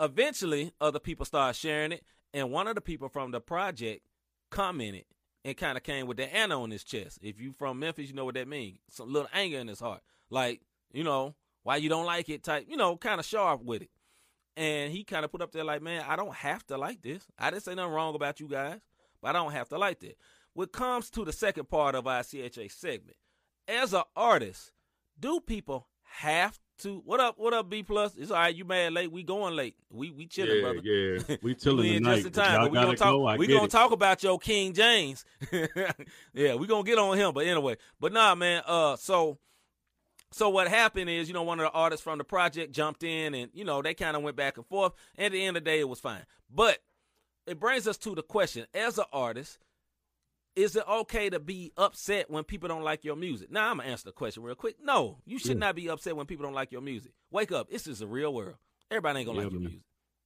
Eventually, 0.00 0.72
other 0.80 1.00
people 1.00 1.26
started 1.26 1.58
sharing 1.58 1.92
it, 1.92 2.04
and 2.32 2.52
one 2.52 2.68
of 2.68 2.76
the 2.76 2.80
people 2.80 3.08
from 3.08 3.32
the 3.32 3.40
project 3.40 4.06
commented 4.50 5.04
and 5.48 5.56
kind 5.56 5.78
of 5.78 5.82
came 5.82 6.06
with 6.06 6.18
the 6.18 6.34
Anna 6.34 6.60
on 6.60 6.70
his 6.70 6.84
chest. 6.84 7.18
If 7.22 7.40
you 7.40 7.52
from 7.52 7.78
Memphis, 7.78 8.08
you 8.08 8.14
know 8.14 8.26
what 8.26 8.34
that 8.34 8.48
means. 8.48 8.78
Some 8.90 9.12
little 9.12 9.28
anger 9.32 9.58
in 9.58 9.68
his 9.68 9.80
heart, 9.80 10.02
like 10.30 10.60
you 10.92 11.04
know 11.04 11.34
why 11.62 11.76
you 11.76 11.88
don't 11.88 12.06
like 12.06 12.28
it, 12.28 12.44
type. 12.44 12.66
You 12.68 12.76
know, 12.76 12.96
kind 12.96 13.18
of 13.18 13.26
sharp 13.26 13.64
with 13.64 13.82
it. 13.82 13.90
And 14.56 14.92
he 14.92 15.04
kind 15.04 15.24
of 15.24 15.32
put 15.32 15.40
up 15.40 15.52
there 15.52 15.64
like, 15.64 15.82
man, 15.82 16.04
I 16.06 16.16
don't 16.16 16.34
have 16.34 16.66
to 16.66 16.76
like 16.76 17.00
this. 17.00 17.24
I 17.38 17.50
didn't 17.50 17.62
say 17.62 17.74
nothing 17.74 17.92
wrong 17.92 18.14
about 18.14 18.40
you 18.40 18.48
guys, 18.48 18.80
but 19.22 19.28
I 19.28 19.32
don't 19.32 19.52
have 19.52 19.68
to 19.68 19.78
like 19.78 20.00
that. 20.00 20.18
What 20.52 20.72
comes 20.72 21.10
to 21.10 21.24
the 21.24 21.32
second 21.32 21.68
part 21.68 21.94
of 21.94 22.06
our 22.06 22.22
CHH 22.22 22.72
segment, 22.72 23.16
as 23.68 23.94
an 23.94 24.02
artist, 24.16 24.72
do 25.18 25.40
people 25.40 25.86
have 26.02 26.58
to? 26.78 27.02
What 27.04 27.20
up? 27.20 27.38
What 27.38 27.52
up? 27.54 27.68
B 27.68 27.82
plus? 27.82 28.16
It's 28.16 28.30
all 28.30 28.36
right. 28.38 28.54
You 28.54 28.64
mad 28.64 28.92
late? 28.92 29.10
We 29.10 29.22
going 29.22 29.54
late. 29.54 29.76
We 29.90 30.10
we 30.10 30.26
chilling, 30.26 30.56
yeah, 30.56 30.62
brother. 30.62 30.80
yeah. 30.82 31.36
We 31.42 31.54
chilling 31.56 31.78
We 31.80 31.96
in 31.96 32.02
tonight. 32.02 32.14
just 32.16 32.26
in 32.26 32.32
time, 32.32 32.60
but 32.62 32.70
we 32.70 32.78
gonna 32.78 32.96
talk. 32.96 33.10
go. 33.12 33.36
We 33.36 33.46
gonna 33.46 33.64
it. 33.64 33.70
talk 33.70 33.92
about 33.92 34.22
your 34.22 34.38
King 34.38 34.72
James. 34.72 35.24
yeah, 36.32 36.54
we 36.54 36.66
gonna 36.66 36.84
get 36.84 36.98
on 36.98 37.16
him. 37.16 37.32
But 37.34 37.46
anyway, 37.46 37.76
but 38.00 38.12
nah, 38.12 38.34
man. 38.34 38.62
Uh, 38.66 38.96
so 38.96 39.38
so 40.30 40.50
what 40.50 40.68
happened 40.68 41.08
is, 41.08 41.28
you 41.28 41.34
know, 41.34 41.42
one 41.42 41.58
of 41.60 41.64
the 41.64 41.70
artists 41.72 42.04
from 42.04 42.18
the 42.18 42.24
project 42.24 42.72
jumped 42.72 43.02
in, 43.02 43.34
and 43.34 43.50
you 43.54 43.64
know 43.64 43.82
they 43.82 43.94
kind 43.94 44.16
of 44.16 44.22
went 44.22 44.36
back 44.36 44.56
and 44.56 44.66
forth. 44.66 44.92
And 45.16 45.26
at 45.26 45.32
the 45.32 45.44
end 45.44 45.56
of 45.56 45.64
the 45.64 45.70
day, 45.70 45.80
it 45.80 45.88
was 45.88 46.00
fine. 46.00 46.24
But 46.50 46.78
it 47.46 47.58
brings 47.58 47.88
us 47.88 47.96
to 47.98 48.14
the 48.14 48.22
question: 48.22 48.66
as 48.74 48.98
an 48.98 49.06
artist, 49.12 49.58
is 50.58 50.74
it 50.76 50.82
okay 50.88 51.30
to 51.30 51.38
be 51.38 51.72
upset 51.76 52.28
when 52.30 52.42
people 52.44 52.68
don't 52.68 52.82
like 52.82 53.04
your 53.04 53.14
music? 53.16 53.50
Now 53.50 53.70
I'm 53.70 53.76
gonna 53.78 53.88
answer 53.90 54.06
the 54.06 54.12
question 54.12 54.42
real 54.42 54.54
quick. 54.56 54.76
No, 54.82 55.18
you 55.24 55.38
should 55.38 55.50
Yeah. 55.56 55.66
not 55.66 55.76
be 55.76 55.88
upset 55.88 56.16
when 56.16 56.26
people 56.26 56.44
don't 56.44 56.54
like 56.54 56.72
your 56.72 56.80
music. 56.80 57.12
Wake 57.30 57.52
up. 57.52 57.70
This 57.70 57.86
is 57.86 58.00
a 58.00 58.06
real 58.06 58.34
world. 58.34 58.56
Everybody 58.90 59.20
ain't 59.20 59.26
gonna 59.26 59.38
Yeah, 59.38 59.44
like 59.44 59.52
your 59.52 59.60
music. 59.60 59.80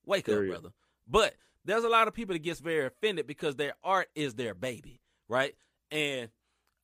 Wake 0.07 0.29
up, 0.29 0.35
Period. 0.35 0.51
brother. 0.53 0.73
But 1.07 1.37
there's 1.65 1.85
a 1.85 1.89
lot 1.89 2.09
of 2.09 2.15
people 2.15 2.33
that 2.35 2.39
gets 2.39 2.61
very 2.61 2.87
offended 2.87 3.27
because 3.27 3.57
their 3.57 3.75
art 3.85 4.09
is 4.15 4.35
their 4.35 4.55
baby, 4.55 5.01
right? 5.29 5.55
And 5.91 6.31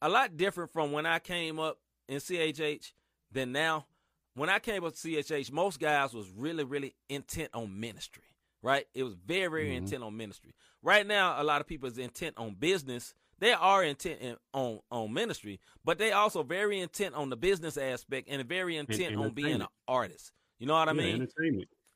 a 0.03 0.09
lot 0.11 0.37
different 0.37 0.71
from 0.73 0.93
when 0.93 1.07
I 1.07 1.19
came 1.19 1.59
up 1.59 1.81
in 2.07 2.21
CHH 2.21 2.93
than 3.33 3.53
now. 3.53 3.87
When 4.35 4.49
I 4.51 4.59
came 4.59 4.85
up 4.85 4.93
to 4.95 4.99
CHH, 4.99 5.51
most 5.51 5.81
guys 5.81 6.13
was 6.13 6.29
really, 6.31 6.65
really 6.65 6.95
intent 7.09 7.51
on 7.55 7.81
ministry, 7.81 8.23
right? 8.63 8.87
It 8.95 9.03
was 9.05 9.15
very, 9.15 9.49
very 9.49 9.71
Mhm. 9.71 9.77
intent 9.79 10.05
on 10.05 10.17
ministry. 10.17 10.55
Right 10.83 11.05
now, 11.07 11.41
a 11.41 11.45
lot 11.45 11.61
of 11.61 11.67
people 11.67 11.89
is 11.89 11.99
intent 11.99 12.37
on 12.37 12.55
business. 12.55 13.15
They 13.41 13.53
are 13.53 13.85
intent 13.85 14.21
in, 14.21 14.37
on 14.53 14.81
on 14.91 15.13
ministry, 15.13 15.61
but 15.85 15.99
they 15.99 16.13
also 16.13 16.43
very 16.43 16.81
intent 16.81 17.15
on 17.15 17.31
the 17.31 17.37
business 17.37 17.77
aspect 17.77 18.29
and 18.31 18.45
very 18.49 18.77
intent 18.77 19.17
on 19.17 19.31
being 19.31 19.61
an 19.61 19.67
artist. 19.87 20.33
You 20.59 20.67
know 20.67 20.75
what 20.75 20.89
I 20.89 20.93
Yeah, 20.93 21.17
mean? 21.17 21.29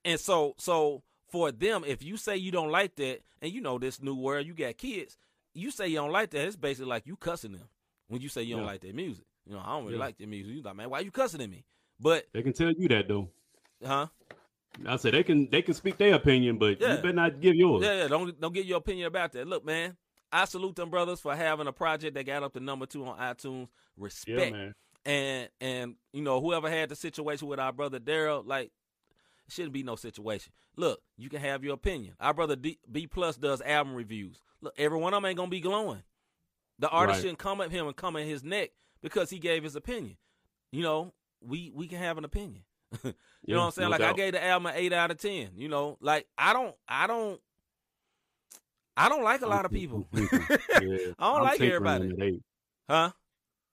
And 0.05 0.21
so 0.21 0.55
so 0.59 1.03
for 1.31 1.51
them, 1.51 1.85
if 1.87 2.03
you 2.03 2.17
say 2.17 2.37
you 2.37 2.53
don't 2.53 2.71
like 2.71 2.95
that, 2.97 3.21
and 3.41 3.53
you 3.53 3.61
know 3.61 3.79
this 3.79 4.01
new 4.03 4.15
world, 4.15 4.47
you 4.47 4.55
got 4.55 4.77
kids, 4.77 5.17
you 5.55 5.71
say 5.71 5.89
you 5.89 5.97
don't 5.97 6.13
like 6.13 6.31
that, 6.31 6.47
it's 6.47 6.57
basically 6.57 6.89
like 6.91 7.07
you 7.07 7.17
cussing 7.17 7.53
them 7.53 7.69
when 8.09 8.21
you 8.21 8.29
say 8.29 8.43
you 8.43 8.55
don't 8.55 8.65
Yeah. 8.65 8.71
like 8.71 8.81
their 8.83 8.93
music. 8.95 9.25
You 9.47 9.55
know, 9.55 9.63
I 9.65 9.71
don't 9.71 9.85
really 9.85 9.97
Yeah. 9.97 10.05
like 10.05 10.19
their 10.19 10.29
music. 10.29 10.55
You 10.55 10.63
like, 10.63 10.77
man, 10.77 10.91
why 10.91 11.01
you 11.01 11.11
cussing 11.11 11.41
at 11.41 11.51
me? 11.51 11.65
But 11.99 12.27
They 12.33 12.43
can 12.43 12.53
tell 12.53 12.71
you 12.73 12.89
that 12.89 13.09
though. 13.09 13.29
huh? 13.85 14.07
I 14.87 14.97
said 14.97 15.15
they 15.15 15.23
can 15.23 15.49
they 15.51 15.63
can 15.63 15.75
speak 15.75 15.99
their 15.99 16.15
opinion, 16.15 16.59
but 16.59 16.81
Yeah. 16.81 16.97
you 16.97 17.03
better 17.03 17.13
not 17.13 17.41
give 17.41 17.55
yours. 17.55 17.85
Yeah, 17.85 18.03
yeah. 18.03 18.09
Don't 18.09 18.41
don't 18.41 18.55
get 18.55 18.65
your 18.67 18.79
opinion 18.79 19.07
about 19.07 19.33
that. 19.33 19.47
Look, 19.47 19.65
man, 19.65 19.97
I 20.33 20.45
salute 20.47 20.77
them 20.77 20.91
brothers 20.91 21.21
for 21.21 21.35
having 21.37 21.67
a 21.67 21.73
project 21.73 22.15
that 22.15 22.25
got 22.25 22.43
up 22.43 22.53
to 22.55 22.61
number 22.61 22.87
two 22.87 23.05
on 23.07 23.19
iTunes. 23.19 23.69
Yeah, 23.97 24.05
Respect. 24.05 24.53
man. 24.53 24.75
and 25.05 25.49
and 25.61 25.95
you 26.13 26.23
know 26.23 26.41
whoever 26.41 26.71
had 26.71 26.89
the 26.89 26.97
situation 26.97 27.49
with 27.49 27.61
our 27.61 27.73
brother 27.73 28.01
Daryl, 28.01 28.47
like 28.47 28.71
it 29.47 29.53
shouldn't 29.53 29.73
be 29.75 29.83
no 29.83 29.97
situation. 29.97 30.53
Look, 30.77 31.03
you 31.19 31.29
can 31.29 31.41
have 31.41 31.63
your 31.65 31.75
opinion. 31.75 32.15
Our 32.19 32.33
brother 32.33 32.57
D, 32.57 32.79
B 32.91 33.07
plus 33.07 33.37
does 33.37 33.61
album 33.61 33.95
reviews. 33.95 34.39
Look, 34.63 34.75
every 34.79 34.99
one 34.99 35.13
of 35.13 35.19
them 35.19 35.29
ain't 35.29 35.37
gonna 35.37 35.51
be 35.51 35.61
glowing. 35.61 36.03
The 36.79 36.89
artist 36.89 37.17
Right. 37.19 37.23
shouldn't 37.23 37.39
come 37.39 37.61
at 37.61 37.71
him 37.71 37.87
and 37.87 37.95
come 37.95 38.17
at 38.17 38.25
his 38.25 38.43
neck 38.43 38.71
because 39.03 39.29
he 39.31 39.39
gave 39.39 39.63
his 39.65 39.77
opinion. 39.77 40.17
You 40.71 40.83
know, 40.83 41.13
we 41.43 41.71
we 41.75 41.87
can 41.89 41.99
have 41.99 42.17
an 42.17 42.25
opinion. 42.25 42.63
you 43.05 43.13
Yeah, 43.45 43.55
know 43.57 43.61
what 43.61 43.65
I'm 43.67 43.71
saying? 43.73 43.91
no 43.91 43.97
like 43.97 44.01
I 44.03 44.13
gave 44.15 44.33
the 44.33 44.43
album 44.45 44.67
an 44.67 44.75
eight 44.77 44.93
out 44.93 45.11
of 45.11 45.19
ten. 45.19 45.51
You 45.57 45.69
know, 45.69 45.99
like 46.01 46.27
I 46.39 46.53
don't 46.55 46.75
I 46.89 47.07
don't 47.07 47.41
I 48.97 49.09
don't 49.09 49.23
like 49.25 49.43
a 49.43 49.47
lot 49.47 49.65
of 49.65 49.71
people. 49.73 50.07
Yeah. 50.13 50.27
I 50.33 50.81
don't 50.81 51.37
I'm 51.37 51.43
like 51.43 51.61
everybody. 51.61 52.05
on 52.05 52.09
that 52.19 52.25
eight. 52.25 52.43
huh? 52.89 53.11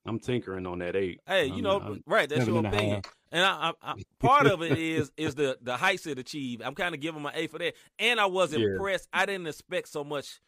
I'm 0.05 0.19
tinkering 0.19 0.65
on 0.65 0.79
that 0.79 0.95
eight. 0.95 1.19
Hey, 1.27 1.45
you 1.47 1.53
I'm- 1.55 1.63
know, 1.63 1.79
I'm 1.79 2.03
right? 2.05 2.29
That's 2.29 2.47
your 2.47 2.65
opinion. 2.65 3.01
And 3.31 3.45
I, 3.45 3.73
I, 3.83 3.91
I, 3.91 3.93
part 4.19 4.47
of 4.47 4.63
it 4.63 4.75
is 4.77 5.11
is 5.15 5.35
the 5.35 5.57
the 5.61 5.77
heights 5.77 6.07
it 6.07 6.17
achieved. 6.17 6.63
I'm 6.63 6.73
kind 6.73 6.95
of 6.95 7.01
giving 7.01 7.21
my 7.21 7.31
A 7.35 7.45
for 7.47 7.59
that. 7.59 7.75
And 7.99 8.19
I 8.19 8.25
was 8.25 8.53
Yeah. 8.53 8.65
impressed. 8.65 9.07
I 9.13 9.25
didn't 9.27 9.45
expect 9.47 9.89
so 9.89 10.03
much 10.03 10.39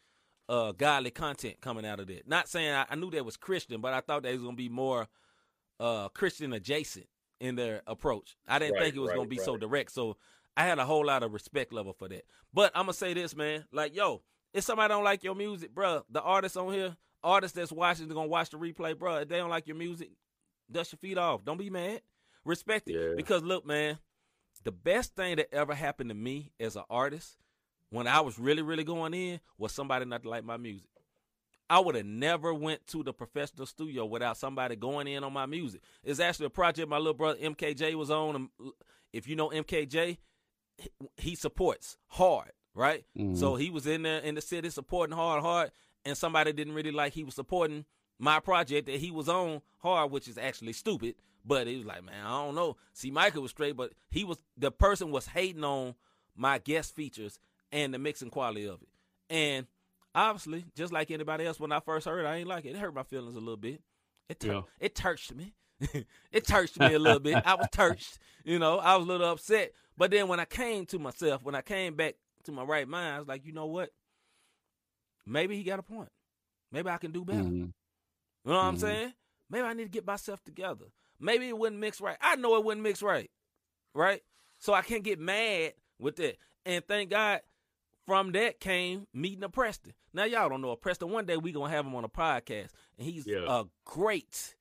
uh 0.48 0.72
godly 0.72 1.12
content 1.12 1.60
coming 1.60 1.86
out 1.86 2.00
of 2.00 2.08
that. 2.08 2.26
Not 2.26 2.48
saying 2.48 2.72
I, 2.74 2.86
I 2.90 2.96
knew 2.96 3.10
that 3.12 3.24
was 3.24 3.36
Christian, 3.36 3.80
but 3.80 3.92
I 3.92 4.00
thought 4.00 4.24
that 4.24 4.32
was 4.32 4.42
gonna 4.42 4.56
be 4.56 4.68
more 4.68 5.06
uh 5.78 6.08
Christian 6.08 6.52
adjacent 6.52 7.06
in 7.40 7.54
their 7.54 7.82
approach. 7.86 8.36
I 8.48 8.58
didn't 8.58 8.74
Right, 8.74 8.82
think 8.84 8.96
it 8.96 9.00
was 9.00 9.10
right, 9.10 9.16
gonna 9.16 9.28
be 9.28 9.38
so 9.38 9.56
direct. 9.56 9.92
So 9.92 10.16
I 10.56 10.64
had 10.64 10.80
a 10.80 10.84
whole 10.84 11.06
lot 11.06 11.22
of 11.22 11.32
respect 11.32 11.72
level 11.72 11.92
for 11.92 12.08
that. 12.08 12.24
But 12.52 12.72
I'm 12.74 12.82
gonna 12.84 12.94
say 12.94 13.14
this, 13.14 13.36
man. 13.36 13.64
Like, 13.72 13.94
yo, 13.94 14.22
If 14.52 14.64
somebody 14.64 14.88
don't 14.88 15.04
like 15.04 15.24
your 15.24 15.34
music, 15.34 15.74
bruh, 15.74 16.02
the 16.10 16.20
artists 16.20 16.56
on 16.56 16.72
here, 16.72 16.96
artists 17.22 17.56
that's 17.56 17.72
watching, 17.72 18.08
they're 18.08 18.14
gonna 18.14 18.28
watch 18.28 18.50
the 18.50 18.58
replay, 18.58 18.94
bruh. 18.94 19.22
If 19.22 19.28
they 19.28 19.38
don't 19.38 19.50
like 19.50 19.66
your 19.66 19.76
music, 19.76 20.10
dust 20.70 20.92
your 20.92 20.98
feet 20.98 21.18
off. 21.18 21.44
Don't 21.44 21.58
be 21.58 21.70
mad. 21.70 22.02
Respect 22.44 22.88
it. 22.88 22.94
Yeah. 22.94 23.14
Because 23.16 23.42
look, 23.42 23.66
man, 23.66 23.98
the 24.64 24.72
best 24.72 25.14
thing 25.14 25.36
that 25.36 25.52
ever 25.52 25.74
happened 25.74 26.10
to 26.10 26.14
me 26.14 26.52
as 26.60 26.76
an 26.76 26.84
artist 26.90 27.38
when 27.90 28.06
I 28.06 28.20
was 28.20 28.38
really, 28.38 28.62
really 28.62 28.84
going 28.84 29.14
in 29.14 29.40
was 29.58 29.72
somebody 29.72 30.04
not 30.04 30.22
to 30.22 30.28
like 30.28 30.44
my 30.44 30.56
music. 30.56 30.88
I 31.70 31.78
would 31.78 31.94
have 31.94 32.04
never 32.04 32.52
went 32.52 32.86
to 32.88 33.02
the 33.02 33.14
professional 33.14 33.64
studio 33.64 34.04
without 34.04 34.36
somebody 34.36 34.76
going 34.76 35.06
in 35.06 35.24
on 35.24 35.32
my 35.32 35.46
music. 35.46 35.80
It's 36.04 36.20
actually 36.20 36.46
a 36.46 36.50
project 36.50 36.88
my 36.88 36.98
little 36.98 37.14
brother 37.14 37.38
MKJ 37.38 37.94
was 37.94 38.10
on. 38.10 38.50
If 39.12 39.26
you 39.26 39.36
know 39.36 39.48
MKJ, 39.48 40.18
he 41.16 41.34
supports 41.34 41.96
hard, 42.08 42.50
right? 42.74 43.04
Mhm. 43.16 43.36
So 43.36 43.56
he 43.56 43.70
was 43.70 43.86
in 43.86 44.02
there 44.02 44.20
in 44.20 44.34
the 44.34 44.40
city 44.40 44.70
supporting 44.70 45.14
hard, 45.16 45.42
hard, 45.42 45.70
and 46.04 46.16
somebody 46.16 46.52
didn't 46.52 46.74
really 46.74 46.90
like 46.92 47.12
he 47.12 47.24
was 47.24 47.34
supporting 47.34 47.84
my 48.18 48.40
project 48.40 48.86
that 48.86 49.00
he 49.00 49.10
was 49.10 49.28
on 49.28 49.62
hard, 49.78 50.10
which 50.10 50.28
is 50.28 50.38
actually 50.38 50.72
stupid. 50.72 51.14
But 51.44 51.66
he 51.66 51.76
was 51.76 51.86
like, 51.86 52.04
man, 52.04 52.24
I 52.24 52.30
don't 52.44 52.54
know. 52.54 52.76
See, 52.92 53.10
Michael 53.10 53.42
was 53.42 53.50
straight, 53.50 53.76
but 53.76 53.92
he 54.10 54.22
was 54.24 54.38
the 54.56 54.70
person 54.70 55.10
was 55.10 55.26
hating 55.26 55.64
on 55.64 55.94
my 56.36 56.58
guest 56.58 56.94
features 56.94 57.38
and 57.72 57.92
the 57.92 57.98
mixing 57.98 58.30
quality 58.30 58.66
of 58.66 58.80
it. 58.82 58.88
And 59.28 59.66
obviously, 60.14 60.64
just 60.76 60.92
like 60.92 61.10
anybody 61.10 61.44
else, 61.46 61.58
when 61.58 61.72
I 61.72 61.80
first 61.80 62.06
heard 62.06 62.24
it, 62.24 62.28
I 62.28 62.36
ain't 62.36 62.48
like 62.48 62.64
it. 62.64 62.70
It 62.70 62.78
hurt 62.78 62.94
my 62.94 63.02
feelings 63.02 63.34
a 63.34 63.40
little 63.40 63.56
bit. 63.56 63.82
It 64.28 64.38
tur- 64.40 64.52
Yeah. 64.52 64.62
it 64.78 64.94
touched 64.94 65.34
me. 65.34 65.54
it 66.32 66.46
touched 66.46 66.78
me 66.78 66.94
a 66.94 66.98
little 66.98 67.18
bit. 67.18 67.42
I 67.44 67.54
was 67.56 67.66
touched. 67.72 68.18
You 68.44 68.58
know, 68.60 68.78
I 68.78 68.94
was 68.96 69.04
a 69.04 69.08
little 69.10 69.30
upset. 69.30 69.72
But 69.96 70.10
then 70.12 70.28
when 70.28 70.38
I 70.38 70.44
came 70.44 70.86
to 70.86 70.98
myself, 71.00 71.42
when 71.42 71.54
I 71.56 71.60
came 71.62 71.96
back 71.96 72.14
to 72.44 72.52
my 72.52 72.62
right 72.62 72.86
mind, 72.88 73.14
I 73.14 73.18
was 73.18 73.28
like, 73.28 73.44
you 73.44 73.52
know 73.52 73.66
what? 73.66 73.90
Maybe 75.26 75.56
he 75.56 75.62
got 75.62 75.78
a 75.78 75.82
point. 75.82 76.10
Maybe 76.70 76.88
I 76.90 76.98
can 76.98 77.12
do 77.12 77.24
better. 77.24 77.42
Mhm. 77.42 77.52
You 77.54 78.50
know 78.50 78.54
what 78.54 78.64
I'm 78.64 78.76
Mhm. 78.76 78.80
saying? 78.80 79.14
Maybe 79.50 79.64
I 79.66 79.72
need 79.74 79.84
to 79.84 79.90
get 79.90 80.06
myself 80.06 80.42
together. 80.42 80.86
Maybe 81.20 81.48
it 81.48 81.56
wouldn't 81.56 81.80
mix 81.80 82.00
right. 82.00 82.16
I 82.20 82.36
know 82.36 82.56
it 82.56 82.64
wouldn't 82.64 82.82
mix 82.82 83.02
right. 83.02 83.30
Right? 83.94 84.22
So 84.58 84.72
I 84.72 84.82
can't 84.82 85.04
get 85.04 85.18
mad 85.18 85.74
with 85.98 86.16
that. 86.16 86.38
And 86.64 86.84
thank 86.86 87.10
God 87.10 87.42
from 88.06 88.32
that 88.32 88.58
came 88.58 89.06
meeting 89.12 89.44
a 89.44 89.48
Preston. 89.48 89.94
Now 90.12 90.24
y'all 90.24 90.48
don't 90.48 90.60
know 90.62 90.70
a 90.70 90.76
Preston. 90.76 91.10
One 91.10 91.26
day 91.26 91.36
we 91.36 91.52
gonna 91.52 91.70
have 91.70 91.86
him 91.86 91.94
on 91.94 92.04
a 92.04 92.08
podcast. 92.08 92.70
And 92.98 93.06
he's 93.06 93.26
Yeah. 93.26 93.44
a 93.46 93.64
great 93.84 94.56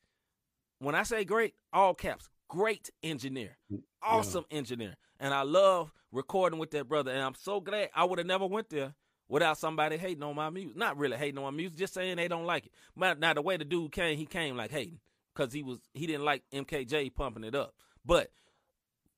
when 0.79 0.95
I 0.95 1.03
say 1.03 1.23
great, 1.23 1.55
all 1.71 1.93
caps, 1.93 2.27
great 2.51 2.89
engineer. 3.01 3.57
Mm, 3.71 3.81
awesome 4.03 4.45
engineer. 4.51 4.95
And 5.19 5.33
I 5.33 5.43
love 5.43 5.91
recording 6.11 6.59
with 6.59 6.71
that 6.71 6.89
brother. 6.89 7.11
And 7.11 7.21
I'm 7.21 7.35
so 7.35 7.61
glad 7.61 7.89
I 7.95 8.03
would 8.03 8.19
have 8.19 8.27
never 8.27 8.45
went 8.45 8.69
there 8.69 8.93
without 9.29 9.57
somebody 9.57 9.95
hating 9.97 10.21
on 10.21 10.35
my 10.35 10.49
music. 10.49 10.75
Not 10.75 10.97
really 10.97 11.15
hating 11.15 11.37
on 11.37 11.45
my 11.45 11.57
music, 11.57 11.77
just 11.79 11.93
saying 11.93 12.17
they 12.17 12.27
don't 12.27 12.45
like 12.45 12.65
it. 12.65 12.73
But 12.95 13.19
now 13.19 13.33
the 13.33 13.41
way 13.41 13.55
the 13.55 13.63
dude 13.63 13.93
came, 13.93 14.17
he 14.17 14.25
came 14.25 14.57
like 14.57 14.69
hating 14.69 14.99
because 15.33 15.53
he 15.53 15.63
was 15.63 15.79
he 15.93 16.05
didn't 16.05 16.25
like 16.25 16.43
MKJ 16.53 17.15
pumping 17.15 17.45
it 17.45 17.55
up. 17.55 17.73
But 18.05 18.31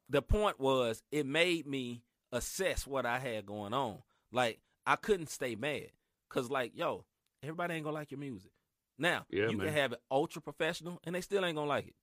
the 0.09 0.21
point 0.21 0.59
was, 0.59 1.01
it 1.11 1.25
made 1.25 1.65
me 1.65 2.03
assess 2.31 2.85
what 2.85 3.05
I 3.05 3.17
had 3.17 3.47
going 3.47 3.73
on. 3.73 3.97
Like 4.31 4.59
I 4.85 4.95
couldn't 4.95 5.29
stay 5.31 5.55
mad 5.55 5.87
because 6.29 6.51
like 6.51 6.73
yo, 6.75 7.05
everybody 7.41 7.73
ain't 7.73 7.83
gonna 7.83 7.95
like 7.95 8.11
your 8.11 8.19
music. 8.19 8.51
Now 8.99 9.25
Yeah, 9.31 9.47
you 9.49 9.57
man. 9.57 9.67
can 9.67 9.75
have 9.75 9.93
it 9.93 10.01
ultra 10.11 10.39
professional 10.39 10.99
and 11.03 11.15
they 11.15 11.21
still 11.21 11.43
ain't 11.43 11.55
gonna 11.55 11.67
like 11.67 11.87
it. 11.87 11.95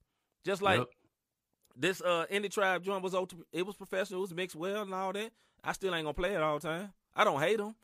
Just 0.45 0.61
like 0.61 0.79
Yep. 0.79 0.89
This 1.81 2.01
uh 2.03 2.27
indie 2.31 2.51
tribe 2.51 2.85
joint 2.85 3.03
was 3.03 3.15
ultra, 3.15 3.39
it 3.53 3.67
was 3.67 3.75
professional, 3.77 4.21
it 4.21 4.23
was 4.23 4.35
mixed 4.35 4.55
well 4.57 4.83
and 4.83 4.95
all 4.95 5.13
that. 5.13 5.31
I 5.65 5.73
still 5.73 5.95
ain't 5.95 6.05
gonna 6.05 6.15
play 6.15 6.35
it 6.35 6.43
all 6.43 6.59
the 6.59 6.69
time. 6.69 6.93
I 7.17 7.25
don't 7.25 7.41
hate 7.41 7.57
them. 7.59 7.75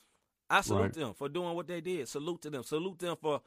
I 0.49 0.61
salute 0.61 0.81
Right. 0.83 0.93
them 0.95 1.15
for 1.15 1.29
doing 1.29 1.55
what 1.57 1.67
they 1.67 1.81
did. 1.81 2.09
Salute 2.09 2.43
to 2.43 2.51
them. 2.51 2.63
Salute 2.63 2.99
them 2.99 3.17
for 3.21 3.41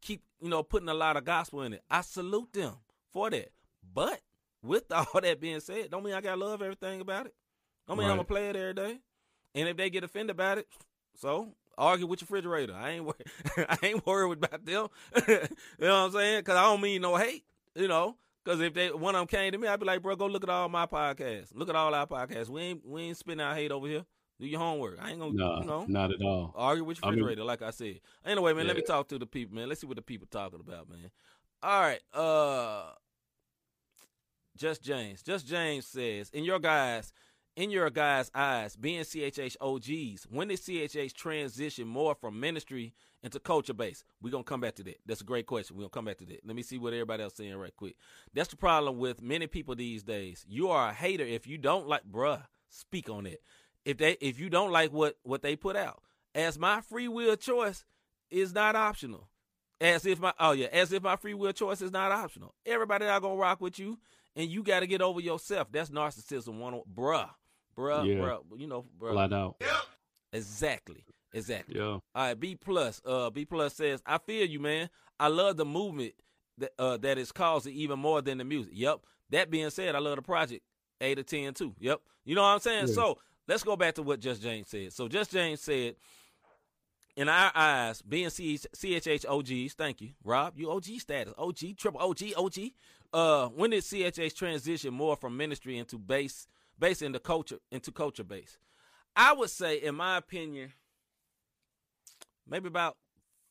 keep 0.00 0.22
you 0.40 0.48
know 0.48 0.62
putting 0.62 0.88
a 0.88 0.94
lot 0.94 1.16
of 1.16 1.24
gospel 1.24 1.62
in 1.62 1.72
it. 1.74 1.82
I 1.90 2.00
salute 2.02 2.52
them 2.52 2.74
for 3.12 3.30
that. 3.30 3.50
But 3.94 4.20
with 4.62 4.84
all 4.92 5.20
that 5.20 5.40
being 5.40 5.60
said, 5.60 5.90
don't 5.90 6.04
mean 6.04 6.14
I 6.14 6.20
gotta 6.20 6.40
love 6.40 6.62
everything 6.62 7.00
about 7.00 7.26
it. 7.26 7.34
Don't 7.88 7.98
mean 7.98 8.06
I'm 8.06 8.16
gonna 8.16 8.24
play 8.24 8.48
it 8.48 8.56
every 8.56 8.74
day. 8.74 8.98
And 9.54 9.68
if 9.68 9.76
they 9.76 9.90
get 9.90 10.04
offended 10.04 10.34
about 10.36 10.58
it, 10.58 10.66
so 11.16 11.48
argue 11.78 12.06
with 12.06 12.20
your 12.22 12.26
refrigerator. 12.26 12.74
I 12.74 12.90
ain't 12.92 13.04
wor- 13.04 13.16
I 13.68 13.78
ain't 13.82 14.06
worried 14.06 14.38
about 14.44 14.64
them. 14.64 14.88
you 15.28 15.34
know 15.36 15.46
what 15.78 15.90
I'm 15.92 16.12
saying? 16.12 16.40
Because 16.40 16.56
I 16.56 16.62
don't 16.62 16.80
mean 16.80 17.02
no 17.02 17.16
hate. 17.16 17.44
You 17.74 17.88
know, 17.88 18.16
because 18.46 18.60
if 18.60 18.74
they 18.74 18.92
one 18.92 19.16
of 19.16 19.20
them 19.22 19.26
came 19.26 19.50
to 19.50 19.58
me, 19.58 19.66
I'd 19.66 19.80
be 19.80 19.86
like, 19.86 20.00
bro, 20.02 20.14
go 20.14 20.26
look 20.26 20.44
at 20.44 20.48
all 20.50 20.68
my 20.68 20.86
podcasts. 20.86 21.48
Look 21.52 21.68
at 21.68 21.74
all 21.74 21.92
our 21.92 22.06
podcasts. 22.06 22.48
We 22.48 22.60
ain't 22.62 22.86
we 22.86 23.02
ain't 23.02 23.16
spitting 23.16 23.40
out 23.40 23.56
hate 23.56 23.72
over 23.72 23.88
here. 23.88 24.04
Do 24.38 24.46
your 24.46 24.60
homework. 24.60 24.98
I 25.02 25.10
ain't 25.10 25.18
gonna 25.18 25.32
No, 25.32 25.58
you 25.60 25.64
know 25.64 25.84
not 25.88 26.12
at 26.12 26.22
all. 26.22 26.52
argue 26.54 26.84
with 26.84 26.98
your 26.98 27.06
I 27.08 27.10
mean- 27.10 27.20
refrigerator, 27.24 27.44
like 27.44 27.62
I 27.62 27.70
said. 27.70 28.00
Anyway, 28.24 28.52
man, 28.52 28.66
let 28.68 28.76
me 28.76 28.82
talk 28.82 29.08
to 29.08 29.18
the 29.18 29.26
people, 29.26 29.56
man. 29.56 29.68
Let's 29.68 29.80
see 29.80 29.86
what 29.88 29.96
the 29.96 30.02
people 30.02 30.28
talking 30.30 30.60
about, 30.60 30.88
man. 30.88 31.10
All 31.62 31.80
right, 31.80 32.00
uh, 32.14 32.90
just 34.56 34.82
James. 34.82 35.22
Just 35.22 35.46
James 35.48 35.86
says, 35.86 36.30
in 36.30 36.44
your 36.44 36.58
guys, 36.60 37.12
in 37.56 37.70
your 37.70 37.88
guys' 37.88 38.30
eyes, 38.34 38.76
being 38.76 39.00
CHH 39.00 39.56
OGs, 39.60 40.26
when 40.30 40.48
did 40.48 40.60
CHH 40.60 41.14
transition 41.14 41.88
more 41.88 42.14
from 42.14 42.38
ministry 42.38 42.94
into 43.22 43.40
culture 43.40 43.72
base? 43.72 44.04
We're 44.20 44.30
gonna 44.30 44.44
come 44.44 44.60
back 44.60 44.74
to 44.76 44.84
that. 44.84 45.00
That's 45.06 45.22
a 45.22 45.24
great 45.24 45.46
question. 45.46 45.76
We're 45.76 45.84
gonna 45.84 45.90
come 45.90 46.04
back 46.04 46.18
to 46.18 46.26
that. 46.26 46.46
Let 46.46 46.54
me 46.54 46.62
see 46.62 46.78
what 46.78 46.92
everybody 46.92 47.22
else 47.22 47.34
saying 47.34 47.56
right 47.56 47.74
quick. 47.74 47.96
That's 48.34 48.50
the 48.50 48.56
problem 48.56 48.98
with 48.98 49.22
many 49.22 49.46
people 49.46 49.74
these 49.74 50.02
days. 50.02 50.44
You 50.46 50.68
are 50.68 50.90
a 50.90 50.92
hater 50.92 51.24
if 51.24 51.46
you 51.46 51.56
don't 51.56 51.88
like 51.88 52.04
bruh, 52.04 52.42
speak 52.68 53.08
on 53.08 53.26
it. 53.26 53.40
If 53.86 53.96
they 53.98 54.18
if 54.20 54.38
you 54.38 54.50
don't 54.50 54.70
like 54.70 54.92
what 54.92 55.16
what 55.22 55.42
they 55.42 55.56
put 55.56 55.76
out. 55.76 56.02
As 56.34 56.58
my 56.58 56.82
free 56.82 57.08
will 57.08 57.36
choice 57.36 57.86
is 58.30 58.52
not 58.52 58.76
optional. 58.76 59.30
As 59.80 60.04
if 60.04 60.20
my 60.20 60.34
oh 60.38 60.52
yeah, 60.52 60.66
as 60.66 60.92
if 60.92 61.02
my 61.02 61.16
free 61.16 61.34
will 61.34 61.52
choice 61.52 61.80
is 61.80 61.90
not 61.90 62.12
optional. 62.12 62.54
Everybody 62.66 63.06
not 63.06 63.22
gonna 63.22 63.36
rock 63.36 63.62
with 63.62 63.78
you, 63.78 63.98
and 64.36 64.50
you 64.50 64.62
got 64.62 64.80
to 64.80 64.86
get 64.86 65.00
over 65.00 65.20
yourself. 65.20 65.68
That's 65.72 65.90
narcissism, 65.90 66.58
one, 66.58 66.74
oh, 66.74 66.84
bruh, 66.94 67.30
bruh, 67.76 68.06
Yeah. 68.06 68.14
bruh. 68.14 68.40
You 68.56 68.66
know, 68.66 68.84
bruh. 68.98 69.12
Flat 69.12 69.32
out. 69.32 69.60
Exactly, 70.32 71.04
exactly. 71.32 71.76
Yeah. 71.76 71.84
All 71.84 72.02
right, 72.14 72.38
B 72.38 72.56
plus. 72.56 73.00
Uh, 73.04 73.30
B 73.30 73.44
plus 73.44 73.74
says, 73.74 74.02
I 74.04 74.18
feel 74.18 74.46
you, 74.46 74.60
man. 74.60 74.88
I 75.18 75.28
love 75.28 75.56
the 75.56 75.64
movement 75.64 76.12
that 76.58 76.72
uh 76.78 76.96
that 76.98 77.18
is 77.18 77.32
causing 77.32 77.74
even 77.74 77.98
more 77.98 78.20
than 78.22 78.38
the 78.38 78.44
music. 78.44 78.72
Yep. 78.74 79.00
That 79.30 79.50
being 79.50 79.70
said, 79.70 79.94
I 79.94 79.98
love 79.98 80.16
the 80.16 80.22
project. 80.22 80.62
Eight 81.00 81.16
to 81.16 81.22
ten 81.22 81.54
too. 81.54 81.74
Yep. 81.78 82.00
You 82.24 82.34
know 82.34 82.42
what 82.42 82.48
I'm 82.48 82.60
saying? 82.60 82.88
Yeah. 82.88 82.94
So 82.94 83.18
let's 83.48 83.62
go 83.62 83.76
back 83.76 83.94
to 83.94 84.02
what 84.02 84.20
Just 84.20 84.42
James 84.42 84.68
said. 84.68 84.92
So 84.92 85.08
Just 85.08 85.32
James 85.32 85.60
said, 85.60 85.96
in 87.16 87.28
our 87.30 87.50
eyes, 87.54 88.02
being 88.02 88.28
C- 88.30 88.58
CHH 88.58 89.24
OGs, 89.26 89.74
thank 89.74 90.00
you, 90.02 90.10
Rob. 90.22 90.58
You 90.58 90.70
OG 90.70 90.84
status, 90.98 91.32
OG, 91.38 91.76
triple 91.78 92.00
OG, 92.00 92.32
OG. 92.36 92.54
Uh, 93.12 93.48
when 93.48 93.70
did 93.70 93.82
CHH 93.82 94.34
transition 94.34 94.92
more 94.92 95.16
from 95.16 95.36
ministry 95.36 95.78
into 95.78 95.98
base, 95.98 96.46
base 96.78 97.02
into 97.02 97.18
culture, 97.18 97.58
into 97.70 97.92
culture 97.92 98.24
base? 98.24 98.58
I 99.14 99.32
would 99.32 99.50
say, 99.50 99.76
in 99.76 99.94
my 99.94 100.16
opinion, 100.18 100.72
maybe 102.46 102.68
about 102.68 102.96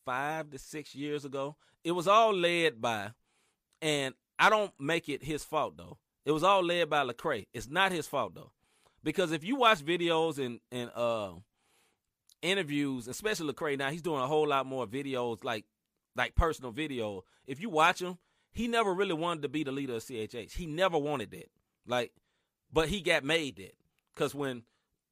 five 0.06 0.52
to 0.52 0.60
six 0.60 0.96
years 0.96 1.26
ago. 1.26 1.56
It 1.84 1.92
was 1.92 2.08
all 2.08 2.34
led 2.34 2.82
by, 2.82 3.12
and 3.82 4.14
I 4.40 4.50
don't 4.50 4.72
make 4.80 5.10
it 5.10 5.24
his 5.24 5.44
fault 5.44 5.78
though. 5.78 5.98
It 6.26 6.32
was 6.32 6.44
all 6.44 6.64
led 6.64 6.90
by 6.90 7.04
Lecrae. 7.04 7.48
It's 7.54 7.68
not 7.68 7.92
his 7.92 8.08
fault 8.08 8.36
though, 8.36 8.52
because 9.04 9.32
if 9.32 9.44
you 9.44 9.56
watch 9.58 9.84
videos 9.84 10.44
and 10.44 10.60
and 10.72 10.92
uh 10.96 11.34
interviews, 12.42 13.08
especially 13.08 13.54
Lecrae 13.54 13.78
now, 13.78 13.90
he's 13.90 14.02
doing 14.02 14.22
a 14.22 14.28
whole 14.28 14.48
lot 14.48 14.66
more 14.66 14.88
videos 14.88 15.44
like 15.44 15.66
like 16.16 16.36
personal 16.36 16.72
video. 16.72 17.24
If 17.46 17.60
you 17.60 17.70
watch 17.70 18.02
him, 18.02 18.18
he 18.52 18.68
never 18.68 18.94
really 18.94 19.14
wanted 19.14 19.42
to 19.44 19.50
be 19.50 19.64
the 19.64 19.72
leader 19.72 19.96
of 19.96 20.04
CHH. 20.04 20.54
He 20.54 20.66
never 20.66 20.98
wanted 20.98 21.32
that. 21.32 21.50
Like, 21.86 22.14
but 22.72 22.90
he 22.90 23.02
got 23.02 23.24
made 23.24 23.58
that 23.58 23.76
because 24.14 24.34
when 24.36 24.64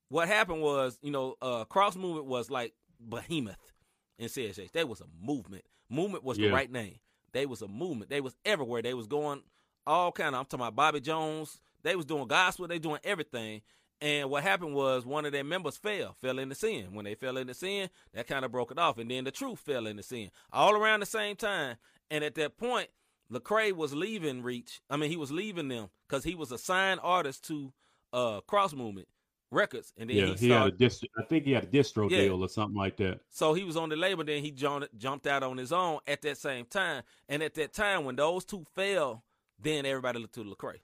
what 0.10 0.28
happened 0.28 0.62
was, 0.62 1.00
you 1.02 1.12
know, 1.12 1.36
uh, 1.42 1.66
cross 1.66 1.96
movement 1.96 2.28
was 2.28 2.52
like 2.52 2.74
behemoth 3.00 3.74
in 4.20 4.28
CHH. 4.28 4.72
They 4.72 4.84
was 4.84 5.02
a 5.02 5.06
movement. 5.22 5.64
Movement 5.90 6.24
was 6.24 6.38
the 6.38 6.50
right 6.50 6.72
name. 6.72 7.00
They 7.34 7.46
was 7.46 7.62
a 7.62 7.68
movement. 7.68 8.10
They 8.10 8.22
was 8.22 8.36
everywhere. 8.46 8.82
They 8.82 8.94
was 8.94 9.08
going 9.08 9.42
all 9.86 10.12
kind 10.12 10.36
of. 10.36 10.40
I'm 10.40 10.46
talking 10.46 10.62
about 10.62 10.76
Bobby 10.76 11.02
Jones. 11.02 11.60
They 11.84 11.96
was 11.96 12.06
doing 12.06 12.28
gospel. 12.28 12.68
They 12.68 12.80
doing 12.80 13.00
everything. 13.04 13.62
And 14.02 14.30
what 14.30 14.44
happened 14.44 14.76
was 14.76 15.06
one 15.06 15.26
of 15.26 15.32
their 15.32 15.44
members 15.44 15.78
fell, 15.78 16.16
fell 16.20 16.40
into 16.40 16.56
sin. 16.56 16.88
When 16.94 17.06
they 17.06 17.16
fell 17.16 17.38
into 17.38 17.54
sin, 17.54 17.90
that 18.14 18.28
kind 18.28 18.44
of 18.44 18.52
broke 18.52 18.72
it 18.72 18.78
off. 18.78 18.98
And 18.98 19.10
then 19.10 19.24
the 19.24 19.32
truth 19.32 19.60
fell 19.60 19.88
into 19.88 20.04
sin, 20.04 20.30
all 20.52 20.76
around 20.76 21.00
the 21.00 21.06
same 21.06 21.36
time. 21.36 21.78
And 22.12 22.24
at 22.24 22.36
that 22.36 22.58
point, 22.58 22.90
Lecrae 23.34 23.72
was 23.74 23.94
leaving 23.94 24.44
Reach. 24.44 24.82
I 24.90 24.98
mean, 24.98 25.10
he 25.10 25.18
was 25.18 25.32
leaving 25.32 25.68
them 25.68 25.90
because 26.08 26.24
he 26.24 26.36
was 26.36 26.52
a 26.52 26.58
signed 26.58 27.00
artist 27.04 27.46
to 27.48 27.74
uh, 28.12 28.42
Cross 28.42 28.74
Movement 28.74 29.08
Records, 29.50 29.92
and 29.98 30.10
then 30.10 30.18
Yeah. 30.18 30.26
he, 30.28 30.34
He 30.34 30.50
had 30.50 30.56
a 30.56 30.60
started. 30.60 30.78
dist- 30.78 31.08
I 31.18 31.24
think 31.24 31.46
he 31.46 31.52
had 31.52 31.64
a 31.64 31.68
distro 31.68 32.10
Yeah. 32.10 32.22
deal 32.22 32.44
or 32.44 32.50
something 32.50 32.78
like 32.78 32.98
that. 32.98 33.22
So 33.30 33.54
he 33.54 33.64
was 33.64 33.78
on 33.78 33.90
the 33.90 33.96
label, 33.96 34.24
then 34.24 34.42
he 34.44 34.52
jumped, 34.52 34.98
jumped 34.98 35.26
out 35.28 35.44
on 35.44 35.58
his 35.58 35.72
own 35.72 36.00
at 36.08 36.22
that 36.24 36.38
same 36.38 36.66
time. 36.66 37.04
And 37.30 37.42
at 37.44 37.54
that 37.56 37.74
time, 37.74 38.04
when 38.06 38.16
those 38.16 38.46
two 38.46 38.66
fell, 38.76 39.24
then 39.60 39.86
everybody 39.86 40.20
looked 40.20 40.36
to 40.36 40.44
Lecrae. 40.44 40.80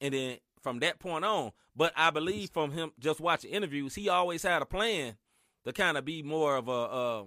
And 0.00 0.14
then 0.14 0.38
from 0.62 0.80
that 0.80 0.98
point 0.98 1.24
on, 1.24 1.52
but 1.76 1.92
I 1.96 2.10
believe 2.10 2.50
from 2.50 2.72
him 2.72 2.92
just 2.98 3.20
watching 3.20 3.50
interviews, 3.52 3.94
he 3.94 4.08
always 4.08 4.42
had 4.42 4.62
a 4.62 4.66
plan 4.66 5.16
to 5.64 5.72
kind 5.72 5.96
of 5.96 6.04
be 6.04 6.22
more 6.22 6.56
of 6.56 6.68
a, 6.68 6.72
uh 6.72 7.24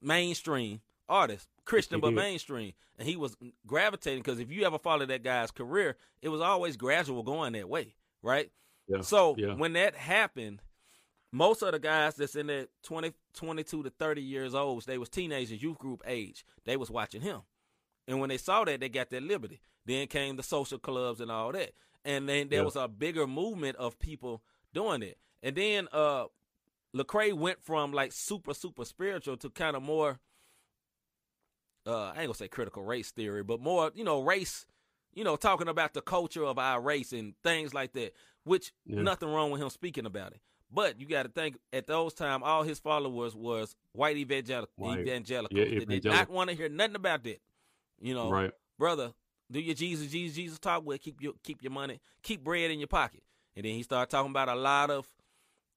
mainstream 0.00 0.80
artist, 1.08 1.48
Christian 1.64 2.00
but 2.00 2.12
mainstream, 2.14 2.72
and 2.98 3.06
he 3.08 3.16
was 3.16 3.36
gravitating 3.66 4.22
because 4.22 4.40
if 4.40 4.50
you 4.50 4.64
ever 4.64 4.78
followed 4.78 5.08
that 5.10 5.22
guy's 5.22 5.50
career, 5.50 5.96
it 6.20 6.28
was 6.28 6.40
always 6.40 6.76
gradual 6.76 7.22
going 7.22 7.52
that 7.54 7.68
way, 7.68 7.94
right? 8.22 8.50
Yeah, 8.88 9.00
So 9.02 9.34
yeah. 9.38 9.54
when 9.54 9.74
that 9.74 9.94
happened, 9.94 10.60
most 11.30 11.62
of 11.62 11.72
the 11.72 11.78
guys 11.78 12.16
that's 12.16 12.36
in 12.36 12.48
their 12.48 12.66
20, 12.82 13.12
22 13.34 13.84
to 13.84 13.90
30 13.90 14.22
years 14.22 14.54
old, 14.54 14.84
they 14.86 14.98
was 14.98 15.08
teenagers, 15.08 15.62
youth 15.62 15.78
group 15.78 16.02
age, 16.06 16.44
they 16.64 16.76
was 16.76 16.90
watching 16.90 17.22
him. 17.22 17.40
And 18.08 18.20
when 18.20 18.28
they 18.28 18.36
saw 18.38 18.64
that, 18.64 18.80
they 18.80 18.88
got 18.88 19.10
their 19.10 19.20
liberty. 19.20 19.60
Then 19.86 20.06
came 20.08 20.36
the 20.36 20.42
social 20.42 20.78
clubs 20.78 21.20
and 21.20 21.30
all 21.30 21.52
that. 21.52 21.72
And 22.04 22.28
then 22.28 22.48
there 22.48 22.58
Yeah. 22.60 22.64
was 22.64 22.76
a 22.76 22.88
bigger 22.88 23.26
movement 23.26 23.76
of 23.76 23.98
people 23.98 24.42
doing 24.74 25.02
it. 25.02 25.18
And 25.42 25.56
then 25.56 25.88
uh 25.92 26.26
Lecrae 26.94 27.32
went 27.32 27.62
from 27.62 27.92
like 27.92 28.12
super, 28.12 28.52
super 28.52 28.84
spiritual 28.84 29.36
to 29.38 29.48
kind 29.50 29.76
of 29.76 29.82
more 29.82 30.18
uh 31.86 32.06
I 32.06 32.08
ain't 32.08 32.16
gonna 32.26 32.34
say 32.34 32.48
critical 32.48 32.82
race 32.84 33.10
theory, 33.10 33.42
but 33.42 33.60
more, 33.60 33.90
you 33.94 34.04
know, 34.04 34.22
race, 34.22 34.66
you 35.14 35.24
know, 35.24 35.36
talking 35.36 35.68
about 35.68 35.94
the 35.94 36.02
culture 36.02 36.44
of 36.44 36.58
our 36.58 36.80
race 36.80 37.12
and 37.12 37.34
things 37.42 37.74
like 37.74 37.92
that. 37.92 38.14
Which 38.44 38.72
Yeah. 38.84 39.02
nothing 39.02 39.28
wrong 39.28 39.50
with 39.50 39.60
him 39.62 39.70
speaking 39.70 40.06
about 40.06 40.32
it. 40.32 40.40
But 40.70 40.98
you 41.00 41.06
got 41.06 41.24
to 41.24 41.28
think 41.28 41.58
at 41.72 41.86
those 41.86 42.14
time, 42.14 42.42
all 42.42 42.62
his 42.62 42.78
followers 42.78 43.36
was 43.36 43.76
white 43.92 44.16
evangelical, 44.16 44.72
White. 44.76 45.00
evangelical. 45.00 45.58
Yeah, 45.58 45.66
they 45.80 45.84
did 45.84 46.04
not 46.04 46.30
want 46.30 46.48
to 46.50 46.56
hear 46.56 46.68
nothing 46.70 46.96
about 46.96 47.24
that. 47.24 47.40
You 48.00 48.14
know, 48.14 48.30
Right. 48.30 48.52
brother, 48.78 49.12
do 49.50 49.60
your 49.60 49.74
Jesus, 49.74 50.10
Jesus, 50.10 50.34
Jesus 50.34 50.58
talk 50.58 50.84
with. 50.84 51.02
Keep 51.02 51.20
your 51.20 51.34
keep 51.42 51.62
your 51.62 51.72
money, 51.72 52.00
keep 52.22 52.42
bread 52.42 52.70
in 52.70 52.78
your 52.78 52.88
pocket. 52.88 53.22
And 53.54 53.66
then 53.66 53.74
he 53.74 53.82
started 53.82 54.10
talking 54.10 54.30
about 54.30 54.48
a 54.48 54.54
lot 54.54 54.90
of, 54.90 55.06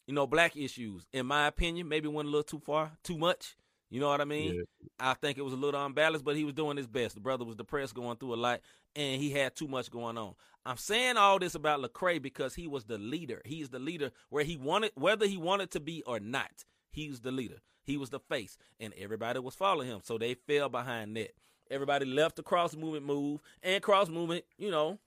you 0.07 0.13
know, 0.13 0.25
black 0.25 0.55
issues. 0.55 1.05
In 1.11 1.25
my 1.25 1.47
opinion, 1.47 1.89
maybe 1.89 2.07
went 2.07 2.27
a 2.29 2.31
little 2.31 2.43
too 2.43 2.59
far, 2.59 2.93
too 3.03 3.17
much. 3.17 3.57
You 3.95 4.01
know 4.01 4.09
what 4.09 4.19
I 4.19 4.25
mean? 4.25 4.55
Yeah. 4.55 4.61
I 4.99 5.13
think 5.13 5.37
it 5.37 5.41
was 5.41 5.53
a 5.53 5.55
little 5.55 5.85
unbalanced, 5.85 6.25
but 6.25 6.35
he 6.35 6.43
was 6.43 6.53
doing 6.53 6.75
his 6.75 6.85
best. 6.85 7.15
The 7.15 7.21
brother 7.21 7.45
was 7.45 7.55
depressed, 7.55 7.95
going 7.95 8.17
through 8.17 8.33
a 8.33 8.35
lot, 8.35 8.59
and 8.93 9.21
he 9.21 9.31
had 9.31 9.55
too 9.55 9.69
much 9.69 9.89
going 9.89 10.17
on. 10.17 10.33
I'm 10.65 10.75
saying 10.75 11.15
all 11.15 11.39
this 11.39 11.55
about 11.55 11.79
Lecrae 11.79 12.21
because 12.21 12.55
he 12.55 12.67
was 12.67 12.83
the 12.83 12.97
leader. 12.97 13.41
He's 13.45 13.69
the 13.69 13.79
leader 13.79 14.11
where 14.29 14.43
he 14.43 14.57
wanted, 14.57 14.91
whether 14.95 15.25
he 15.25 15.37
wanted 15.37 15.71
to 15.71 15.79
be 15.79 16.03
or 16.05 16.19
not. 16.19 16.65
He's 16.91 17.21
the 17.21 17.31
leader. 17.31 17.59
He 17.83 17.95
was 17.95 18.09
the 18.09 18.19
face, 18.19 18.57
and 18.81 18.93
everybody 18.97 19.39
was 19.39 19.55
following 19.55 19.87
him. 19.87 20.01
So 20.03 20.17
they 20.17 20.33
fell 20.33 20.67
behind 20.67 21.15
that. 21.15 21.31
Everybody 21.71 22.05
left 22.05 22.35
the 22.35 22.43
cross 22.43 22.75
movement 22.75 23.05
move, 23.05 23.39
and 23.63 23.81
cross 23.81 24.09
movement, 24.09 24.43
you 24.57 24.71
know, 24.71 24.99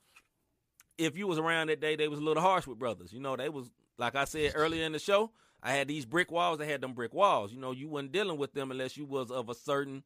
if 0.96 1.14
you 1.14 1.26
was 1.26 1.36
around 1.38 1.68
that 1.68 1.82
day, 1.82 1.94
they 1.94 2.08
was 2.08 2.20
a 2.20 2.24
little 2.24 2.42
harsh 2.42 2.66
with 2.66 2.78
brothers. 2.78 3.12
You 3.12 3.20
know, 3.20 3.36
they 3.36 3.50
was 3.50 3.70
like 3.98 4.14
I 4.14 4.24
said 4.24 4.52
earlier 4.54 4.86
in 4.86 4.92
the 4.92 4.98
show. 4.98 5.30
I 5.62 5.72
had 5.72 5.88
these 5.88 6.04
brick 6.04 6.30
walls. 6.30 6.60
I 6.60 6.64
had 6.66 6.80
them 6.80 6.92
brick 6.92 7.12
walls. 7.14 7.52
You 7.52 7.58
know, 7.60 7.72
you 7.72 7.88
wasn't 7.88 8.12
dealing 8.12 8.38
with 8.38 8.52
them 8.52 8.70
unless 8.70 8.96
you 8.96 9.04
was 9.06 9.30
of 9.30 9.48
a 9.48 9.54
certain. 9.54 10.02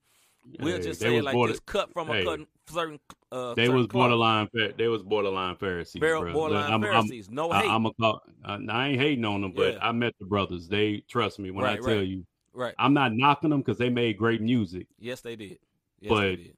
We'll 0.59 0.79
Hey, 0.79 0.83
just 0.83 1.01
say 1.01 1.21
like 1.21 1.35
border- 1.35 1.53
this: 1.53 1.61
cut 1.61 1.93
from 1.93 2.11
a 2.11 2.15
hey. 2.15 2.25
certain, 2.25 2.47
certain. 2.69 2.99
Uh, 3.31 3.55
They 3.55 3.67
certain 3.67 3.77
was 3.77 3.87
borderline. 3.87 4.49
Phar- 4.49 4.73
They 4.77 4.89
was 4.89 5.03
borderline 5.03 5.55
Pharisees. 5.57 6.01
Bar- 6.01 6.33
borderline 6.33 6.65
I'm- 6.65 6.73
I'm- 6.73 6.81
Pharisees. 6.83 7.31
no 7.31 7.53
hate. 7.53 7.69
I, 7.71 7.75
I'm 7.75 7.87
a 7.87 7.93
call. 7.95 8.23
I, 8.45 8.59
I 8.69 8.89
ain't 8.89 9.01
hating 9.01 9.25
on 9.25 9.43
them, 9.43 9.53
but 9.53 9.75
Yeah. 9.75 9.79
I 9.87 9.93
met 9.93 10.15
the 10.19 10.27
brothers. 10.27 10.67
They 10.69 11.05
trust 11.09 11.39
me 11.39 11.51
when 11.53 11.65
Right, 11.65 11.79
I 11.79 11.81
tell 11.81 11.97
right. 11.99 12.07
you. 12.09 12.27
right? 12.55 12.75
I'm 12.79 12.93
not 12.93 13.13
knocking 13.15 13.51
them 13.51 13.61
because 13.61 13.79
they 13.79 13.89
made 13.89 14.19
great 14.19 14.41
music. 14.41 14.89
yes, 14.99 15.21
they 15.21 15.37
did. 15.37 15.51
Yes, 15.51 15.59
they 16.01 16.09
But- 16.09 16.37
did. 16.43 16.57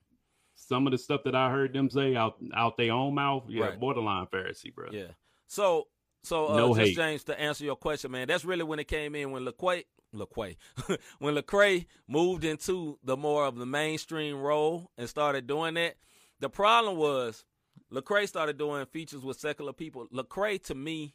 Some 0.56 0.86
of 0.86 0.92
the 0.92 0.98
stuff 0.98 1.22
that 1.24 1.34
I 1.34 1.50
heard 1.50 1.74
them 1.74 1.90
say 1.90 2.16
out 2.16 2.36
out 2.54 2.78
their 2.78 2.92
own 2.92 3.14
mouth, 3.14 3.44
yeah, 3.50 3.64
Right. 3.64 3.78
borderline 3.80 4.26
Pharisee, 4.28 4.74
bro. 4.74 4.88
Yeah. 4.92 5.08
So, 5.46 5.88
so 6.24 6.48
uh, 6.48 6.56
No 6.56 6.74
just 6.74 6.80
hate. 6.88 6.96
James 6.96 7.24
to 7.24 7.38
answer 7.40 7.64
your 7.64 7.76
question, 7.76 8.10
man. 8.10 8.28
That's 8.28 8.44
really 8.44 8.64
when 8.64 8.78
it 8.78 8.88
came 8.88 9.14
in 9.14 9.30
when 9.30 9.44
Lecrae, 9.44 9.84
Lecrae, 10.14 10.56
when 11.18 11.34
Lecrae 11.34 11.86
moved 12.08 12.44
into 12.44 12.98
the 13.04 13.16
more 13.16 13.44
of 13.46 13.56
the 13.56 13.66
mainstream 13.66 14.40
role 14.40 14.90
and 14.96 15.08
started 15.08 15.46
doing 15.46 15.74
that. 15.74 15.96
The 16.40 16.48
problem 16.48 16.96
was 16.96 17.44
Lecrae 17.92 18.26
started 18.26 18.58
doing 18.58 18.86
features 18.86 19.22
with 19.22 19.38
secular 19.38 19.72
people. 19.72 20.06
Lecrae, 20.12 20.62
to 20.64 20.74
me, 20.74 21.14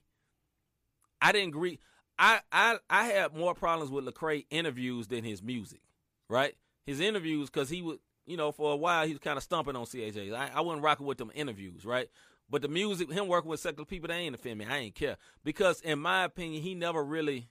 I 1.21 1.31
didn't 1.31 1.49
agree. 1.49 1.79
I 2.17 2.41
I 2.51 2.77
I 2.89 3.05
had 3.05 3.35
more 3.35 3.55
problems 3.55 3.91
with 3.91 4.05
Lecrae 4.05 4.45
interviews 4.49 5.07
than 5.07 5.23
his 5.23 5.41
music, 5.41 5.81
right? 6.29 6.53
His 6.85 6.99
interviews 6.99 7.49
because 7.49 7.69
he 7.69 7.81
would, 7.81 7.99
you 8.25 8.37
know, 8.37 8.51
for 8.51 8.73
a 8.73 8.75
while 8.75 9.05
he 9.05 9.13
was 9.13 9.19
kind 9.19 9.37
of 9.37 9.43
stumping 9.43 9.75
on 9.75 9.85
CAJ. 9.85 10.33
I, 10.33 10.51
I 10.55 10.61
wasn't 10.61 10.83
rocking 10.83 11.05
with 11.05 11.17
them 11.17 11.31
interviews, 11.33 11.85
right? 11.85 12.09
But 12.49 12.61
the 12.63 12.67
music, 12.67 13.11
him 13.11 13.27
working 13.27 13.51
with 13.51 13.59
secular 13.59 13.85
people, 13.85 14.07
they 14.07 14.15
ain't 14.15 14.35
offend 14.35 14.57
me. 14.57 14.65
I 14.65 14.77
ain't 14.77 14.95
care 14.95 15.17
because, 15.43 15.81
in 15.81 15.99
my 15.99 16.23
opinion, 16.23 16.63
he 16.63 16.73
never 16.73 17.03
really, 17.03 17.49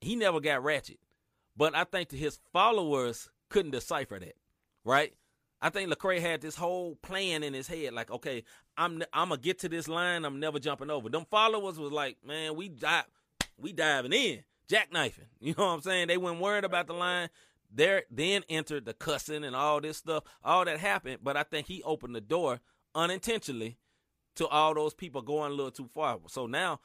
he 0.00 0.14
never 0.14 0.40
got 0.40 0.62
ratchet. 0.62 0.98
But 1.56 1.74
I 1.74 1.84
think 1.84 2.10
that 2.10 2.18
his 2.18 2.38
followers 2.52 3.30
couldn't 3.48 3.70
decipher 3.70 4.18
that, 4.18 4.34
right? 4.84 5.14
I 5.62 5.70
think 5.70 5.90
Lecrae 5.90 6.20
had 6.20 6.42
this 6.42 6.56
whole 6.56 6.96
plan 6.96 7.42
in 7.42 7.54
his 7.54 7.66
head, 7.66 7.94
like, 7.94 8.10
okay, 8.10 8.44
I'm 8.76 9.02
I'm 9.12 9.30
gonna 9.30 9.40
get 9.40 9.60
to 9.60 9.70
this 9.70 9.88
line, 9.88 10.26
I'm 10.26 10.38
never 10.38 10.58
jumping 10.58 10.90
over. 10.90 11.08
Them 11.08 11.24
followers 11.30 11.78
was 11.78 11.92
like, 11.92 12.18
man, 12.26 12.56
we 12.56 12.68
dive, 12.68 13.06
we 13.56 13.72
diving 13.72 14.12
in, 14.12 14.44
jackknifing. 14.68 15.28
You 15.40 15.54
know 15.56 15.66
what 15.66 15.72
I'm 15.72 15.80
saying? 15.80 16.08
They 16.08 16.18
weren't 16.18 16.40
worried 16.40 16.64
about 16.64 16.88
the 16.88 16.92
line. 16.94 17.30
There, 17.72 18.04
then 18.10 18.42
entered 18.48 18.84
the 18.84 18.94
cussing 18.94 19.44
and 19.44 19.56
all 19.56 19.80
this 19.80 19.96
stuff. 19.96 20.24
All 20.44 20.64
that 20.64 20.78
happened, 20.78 21.18
but 21.22 21.36
I 21.36 21.42
think 21.42 21.66
he 21.66 21.82
opened 21.82 22.14
the 22.14 22.20
door 22.20 22.60
unintentionally 22.96 23.76
to 24.36 24.48
all 24.48 24.74
those 24.74 24.94
people 24.94 25.22
going 25.22 25.52
a 25.52 25.54
little 25.54 25.70
too 25.70 25.88
far. 25.94 26.18
So 26.28 26.46
now, 26.46 26.80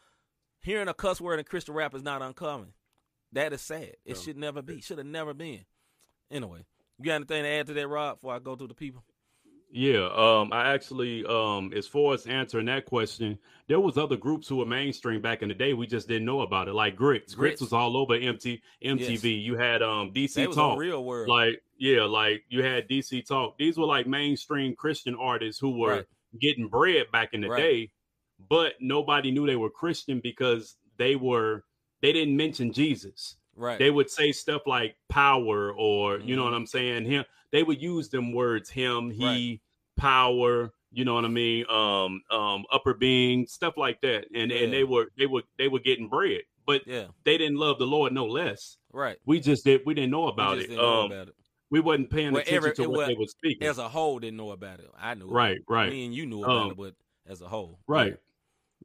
hearing 0.61 0.87
a 0.87 0.93
cuss 0.93 1.19
word 1.19 1.39
in 1.39 1.45
Christian 1.45 1.73
rap 1.73 1.95
is 1.95 2.03
not 2.03 2.21
uncommon. 2.21 2.73
That 3.33 3.53
is 3.53 3.61
sad. 3.61 3.95
It 4.05 4.17
should 4.17 4.37
never 4.37 4.61
be. 4.61 4.81
Should 4.81 4.97
have 4.97 5.07
never 5.07 5.33
been. 5.33 5.65
Anyway, 6.29 6.65
you 6.99 7.05
got 7.05 7.15
anything 7.15 7.43
to 7.43 7.49
add 7.49 7.67
to 7.67 7.73
that, 7.73 7.87
Rob? 7.87 8.17
Before 8.17 8.35
I 8.35 8.39
go 8.39 8.55
to 8.55 8.67
the 8.67 8.73
people. 8.73 9.03
Yeah, 9.73 10.09
um, 10.13 10.51
I 10.51 10.73
actually, 10.73 11.25
um, 11.25 11.71
as 11.73 11.87
far 11.87 12.13
as 12.13 12.25
answering 12.27 12.65
that 12.65 12.85
question, 12.85 13.39
there 13.67 13.79
was 13.79 13.97
other 13.97 14.17
groups 14.17 14.47
who 14.47 14.57
were 14.57 14.65
mainstream 14.65 15.21
back 15.21 15.41
in 15.41 15.47
the 15.47 15.55
day. 15.55 15.73
We 15.73 15.87
just 15.87 16.09
didn't 16.09 16.25
know 16.25 16.41
about 16.41 16.67
it. 16.67 16.73
Like 16.73 16.97
Grits, 16.97 17.33
Grits, 17.33 17.61
was 17.61 17.71
all 17.71 17.95
over 17.95 18.15
MT, 18.15 18.61
MTV. 18.83 19.41
You 19.41 19.55
had 19.55 19.81
um 19.81 20.11
DC 20.13 20.53
Talk, 20.53 20.77
Real 20.77 21.05
World. 21.05 21.29
like 21.29 21.63
yeah, 21.77 22.03
like 22.03 22.43
you 22.49 22.63
had 22.63 22.89
DC 22.89 23.25
Talk. 23.25 23.57
These 23.57 23.77
were 23.77 23.85
like 23.85 24.07
mainstream 24.07 24.75
Christian 24.75 25.15
artists 25.15 25.59
who 25.59 25.71
were 25.79 25.89
Right. 25.97 26.05
getting 26.39 26.67
bread 26.67 27.09
back 27.11 27.33
in 27.33 27.39
the 27.41 27.47
Right. 27.49 27.61
day, 27.61 27.91
but 28.49 28.73
nobody 28.81 29.31
knew 29.31 29.45
they 29.47 29.55
were 29.55 29.69
Christian 29.69 30.19
because 30.19 30.75
they 30.97 31.15
were 31.15 31.63
they 32.01 32.11
didn't 32.11 32.35
mention 32.35 32.73
Jesus 32.73 33.37
right. 33.55 33.77
they 33.79 33.89
would 33.91 34.09
say 34.09 34.31
stuff 34.31 34.63
like 34.65 34.95
power 35.07 35.71
or 35.71 36.19
you 36.19 36.35
know 36.35 36.41
Mhm. 36.43 36.45
what 36.45 36.53
i'm 36.55 36.65
saying 36.65 37.05
him 37.05 37.23
they 37.51 37.63
would 37.63 37.81
use 37.81 38.09
them 38.09 38.31
words 38.33 38.69
him 38.69 39.09
he 39.09 39.59
power 39.97 40.71
you 40.91 41.05
know 41.05 41.13
what 41.15 41.25
i 41.25 41.27
mean 41.27 41.65
um 41.69 42.21
um 42.31 42.63
upper 42.71 42.93
being 42.93 43.45
stuff 43.47 43.77
like 43.77 43.99
that 44.01 44.25
and 44.33 44.51
Yeah. 44.51 44.59
and 44.59 44.73
they 44.73 44.83
were 44.83 45.07
they 45.17 45.25
were 45.27 45.43
they 45.57 45.67
were 45.67 45.79
getting 45.79 46.07
bread 46.09 46.41
but 46.65 46.81
yeah. 46.87 47.05
they 47.23 47.37
didn't 47.37 47.57
love 47.57 47.77
the 47.79 47.85
lord 47.87 48.13
no 48.13 48.25
less 48.25 48.77
Right. 48.93 49.17
we 49.25 49.39
just 49.39 49.63
did 49.63 49.81
we 49.85 49.93
didn't 49.93 50.11
know 50.11 50.27
about 50.27 50.57
it 50.57 50.69
know 50.69 51.01
um 51.03 51.11
about 51.11 51.27
it. 51.29 51.35
we 51.69 51.79
wasn't 51.79 52.09
paying 52.09 52.31
Well, 52.33 52.41
attention 52.41 52.57
every- 52.57 52.75
to 52.75 52.89
what 52.89 52.97
was- 52.97 53.07
they 53.07 53.13
were 53.15 53.25
speaking 53.27 53.67
As 53.67 53.77
a 53.77 53.87
whole, 53.89 54.19
didn't 54.19 54.37
know 54.37 54.51
about 54.51 54.79
it. 54.79 54.89
I 54.97 55.13
knew. 55.13 55.25
it. 55.27 55.31
right 55.31 55.59
right 55.69 55.89
Me 55.89 56.05
and 56.05 56.13
you 56.13 56.25
knew 56.25 56.43
about 56.43 56.57
Um, 56.57 56.71
it, 56.71 56.77
but 56.77 56.95
as 57.27 57.41
a 57.41 57.47
whole. 57.47 57.79
Right. 57.87 58.17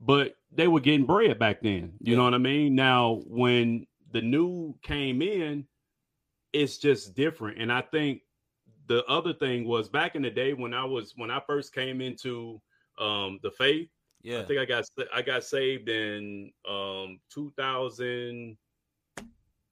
But 0.01 0.37
they 0.53 0.69
were 0.69 0.81
getting 0.81 1.07
bread 1.07 1.39
back 1.39 1.63
then. 1.63 1.95
You 2.01 2.13
Yeah. 2.13 2.17
know 2.19 2.25
what 2.25 2.35
I 2.35 2.39
mean? 2.39 2.75
Now, 2.75 3.23
when 3.27 3.87
the 4.13 4.21
new 4.21 4.77
came 4.83 5.23
in, 5.23 5.67
it's 6.53 6.77
just 6.79 7.15
different. 7.15 7.59
And 7.59 7.73
I 7.73 7.81
think 7.81 8.23
the 8.89 9.05
other 9.07 9.33
thing 9.33 9.67
was 9.67 9.89
back 9.89 10.15
in 10.15 10.23
the 10.23 10.31
day 10.31 10.53
when 10.53 10.73
I 10.75 10.85
was 10.85 11.13
when 11.17 11.31
I 11.31 11.41
first 11.47 11.75
came 11.75 12.01
into 12.01 12.61
um 12.99 13.39
the 13.43 13.51
faith, 13.51 13.89
Yeah. 14.23 14.41
I 14.41 14.45
think 14.45 14.61
I 14.61 14.65
got 14.65 14.85
I 15.13 15.23
got 15.23 15.45
saved 15.45 15.89
in 15.89 16.51
um 16.69 17.19
2000 17.33 18.57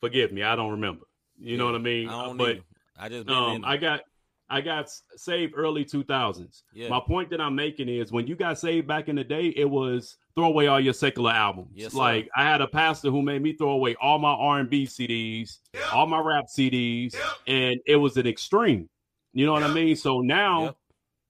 forgive 0.01 0.33
me, 0.33 0.43
I 0.43 0.57
don't 0.57 0.71
remember. 0.73 1.07
You 1.39 1.57
know 1.57 1.67
what 1.67 1.75
I 1.75 1.79
mean? 1.79 2.09
I 2.09 2.25
don't 2.27 2.37
but 2.37 2.51
either. 2.51 2.61
I 2.99 3.09
just 3.09 3.29
um 3.29 3.65
I 3.65 3.77
got 3.77 4.03
I 4.51 4.61
got 4.61 4.91
saved 5.17 5.55
early 5.57 5.85
2000s. 5.85 6.63
Yeah. 6.75 6.89
My 6.89 7.01
point 7.01 7.31
that 7.31 7.41
I'm 7.41 7.55
making 7.55 7.89
is 7.89 8.13
when 8.13 8.27
you 8.27 8.37
got 8.37 8.59
saved 8.59 8.87
back 8.87 9.09
in 9.09 9.17
the 9.17 9.25
day, 9.25 9.47
it 9.57 9.69
was 9.69 10.19
throw 10.37 10.47
away 10.47 10.67
all 10.67 10.79
your 10.79 10.93
secular 10.93 11.31
albums. 11.31 11.71
Yes, 11.75 11.93
sir. 11.93 11.99
like 11.99 12.29
I 12.37 12.45
had 12.45 12.61
a 12.61 12.67
pastor 12.67 13.11
who 13.11 13.23
made 13.23 13.43
me 13.43 13.55
throw 13.55 13.71
away 13.71 13.97
all 14.01 14.19
my 14.19 14.33
R&B 14.33 14.87
CDs, 14.87 15.59
all 15.93 16.07
my 16.07 16.19
rap 16.21 16.45
CDs, 16.47 17.17
and 17.47 17.81
it 17.87 17.97
was 17.97 18.17
an 18.19 18.27
extreme. 18.27 18.89
You 19.35 19.45
know 19.45 19.53
what 19.53 19.65
I 19.65 19.73
mean? 19.75 19.97
So 19.97 20.21
now 20.21 20.63
Yep. 20.65 20.77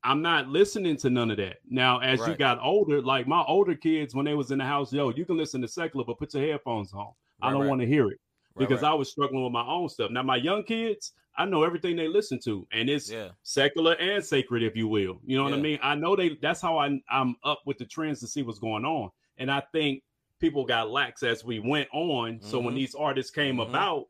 I'm 0.04 0.20
not 0.20 0.48
listening 0.48 0.98
to 0.98 1.08
none 1.08 1.30
of 1.30 1.38
that. 1.38 1.56
Now, 1.68 1.98
as 2.00 2.20
you 2.26 2.36
got 2.36 2.58
older, 2.62 3.00
like 3.00 3.26
my 3.26 3.42
older 3.44 3.74
kids, 3.74 4.14
when 4.14 4.26
they 4.26 4.34
was 4.34 4.50
in 4.50 4.58
the 4.58 4.64
house, 4.64 4.92
yo, 4.92 5.08
you 5.08 5.24
can 5.24 5.38
listen 5.38 5.62
to 5.62 5.68
secular, 5.68 6.04
but 6.04 6.18
put 6.18 6.34
your 6.34 6.46
headphones 6.46 6.92
on. 6.92 7.08
I 7.40 7.50
don't 7.50 7.62
right. 7.62 7.68
want 7.70 7.80
to 7.80 7.86
hear 7.86 8.10
it 8.10 8.20
because 8.56 8.82
right. 8.82 8.90
I 8.90 8.94
was 8.94 9.10
struggling 9.10 9.42
with 9.42 9.52
my 9.52 9.66
own 9.66 9.88
stuff. 9.88 10.10
Now, 10.10 10.22
my 10.22 10.36
young 10.36 10.62
kids, 10.62 11.12
I 11.38 11.46
know 11.46 11.64
everything 11.64 11.96
they 11.96 12.06
listen 12.06 12.38
to, 12.40 12.66
and 12.70 12.90
it's 12.90 13.10
Yeah. 13.10 13.30
secular 13.42 13.94
and 13.94 14.22
sacred, 14.22 14.62
if 14.62 14.76
you 14.76 14.86
will. 14.86 15.20
You 15.24 15.38
know 15.38 15.44
what 15.44 15.54
I 15.54 15.56
mean? 15.56 15.78
I 15.82 15.94
know 15.94 16.14
they. 16.14 16.36
That's 16.42 16.60
how 16.60 16.76
I, 16.76 17.00
I'm 17.10 17.34
up 17.42 17.62
with 17.64 17.78
the 17.78 17.86
trends 17.86 18.20
to 18.20 18.26
see 18.26 18.42
what's 18.42 18.58
going 18.58 18.84
on, 18.84 19.10
and 19.38 19.50
I 19.50 19.62
think 19.72 20.02
people 20.38 20.66
got 20.66 20.90
lax 20.90 21.22
as 21.22 21.44
we 21.44 21.60
went 21.60 21.88
on. 21.94 22.40
So 22.42 22.60
when 22.60 22.74
Mhm. 22.74 22.76
these 22.76 22.94
artists 22.94 23.30
came 23.32 23.56
Mhm. 23.56 23.68
about, 23.70 24.08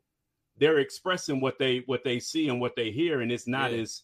they're 0.57 0.79
expressing 0.79 1.41
what 1.41 1.59
they 1.59 1.83
what 1.85 2.03
they 2.03 2.19
see 2.19 2.47
and 2.49 2.59
what 2.61 2.75
they 2.75 2.91
hear, 2.91 3.21
and 3.21 3.31
it's 3.31 3.47
not 3.47 3.71
Yeah. 3.71 3.79
as 3.81 4.03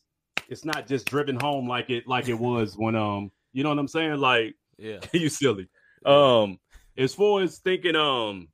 it's 0.50 0.66
not 0.66 0.88
just 0.88 1.06
driven 1.10 1.40
home 1.40 1.68
like 1.68 1.90
it 1.90 2.08
like 2.08 2.28
it 2.28 2.34
was 2.38 2.76
when 2.78 2.96
um 2.96 3.32
you 3.54 3.64
know 3.64 3.70
what 3.70 3.80
I'm 3.80 3.88
saying 3.88 4.18
like 4.18 4.56
Yeah. 4.78 5.00
you 5.14 5.30
silly. 5.30 5.68
Um, 6.06 6.60
as 6.98 7.14
far 7.14 7.44
as 7.44 7.60
thinking, 7.60 7.96
um, 7.96 8.48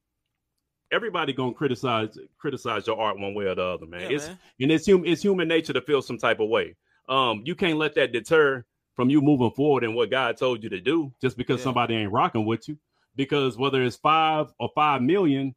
everybody 0.92 1.34
gonna 1.34 1.54
criticize 1.54 2.18
criticize 2.38 2.86
your 2.88 3.00
art 3.00 3.18
one 3.20 3.34
way 3.34 3.46
or 3.46 3.56
the 3.56 3.64
other, 3.64 3.86
man. 3.86 4.02
Yeah, 4.02 4.10
it's 4.10 4.28
man. 4.28 4.40
and 4.62 4.72
it's 4.72 4.86
human 4.86 5.10
it's 5.10 5.22
human 5.22 5.48
nature 5.48 5.74
to 5.74 5.82
feel 5.82 6.02
some 6.02 6.18
type 6.18 6.40
of 6.40 6.50
way. 6.50 6.76
Um, 7.10 7.42
you 7.46 7.56
can't 7.56 7.78
let 7.78 7.96
that 7.96 8.12
deter 8.12 8.66
from 8.96 9.10
you 9.10 9.22
moving 9.22 9.52
forward 9.52 9.84
in 9.84 9.94
what 9.94 10.10
God 10.12 10.36
told 10.38 10.64
you 10.64 10.70
to 10.70 10.82
do 10.82 11.14
just 11.22 11.38
because 11.38 11.60
Yeah. 11.62 11.66
somebody 11.66 11.96
ain't 11.96 12.12
rocking 12.12 12.46
with 12.46 12.68
you. 12.68 12.78
Because 13.16 13.58
whether 13.58 13.82
it's 13.82 13.96
five 13.96 14.48
or 14.60 14.70
five 14.76 15.02
million, 15.02 15.56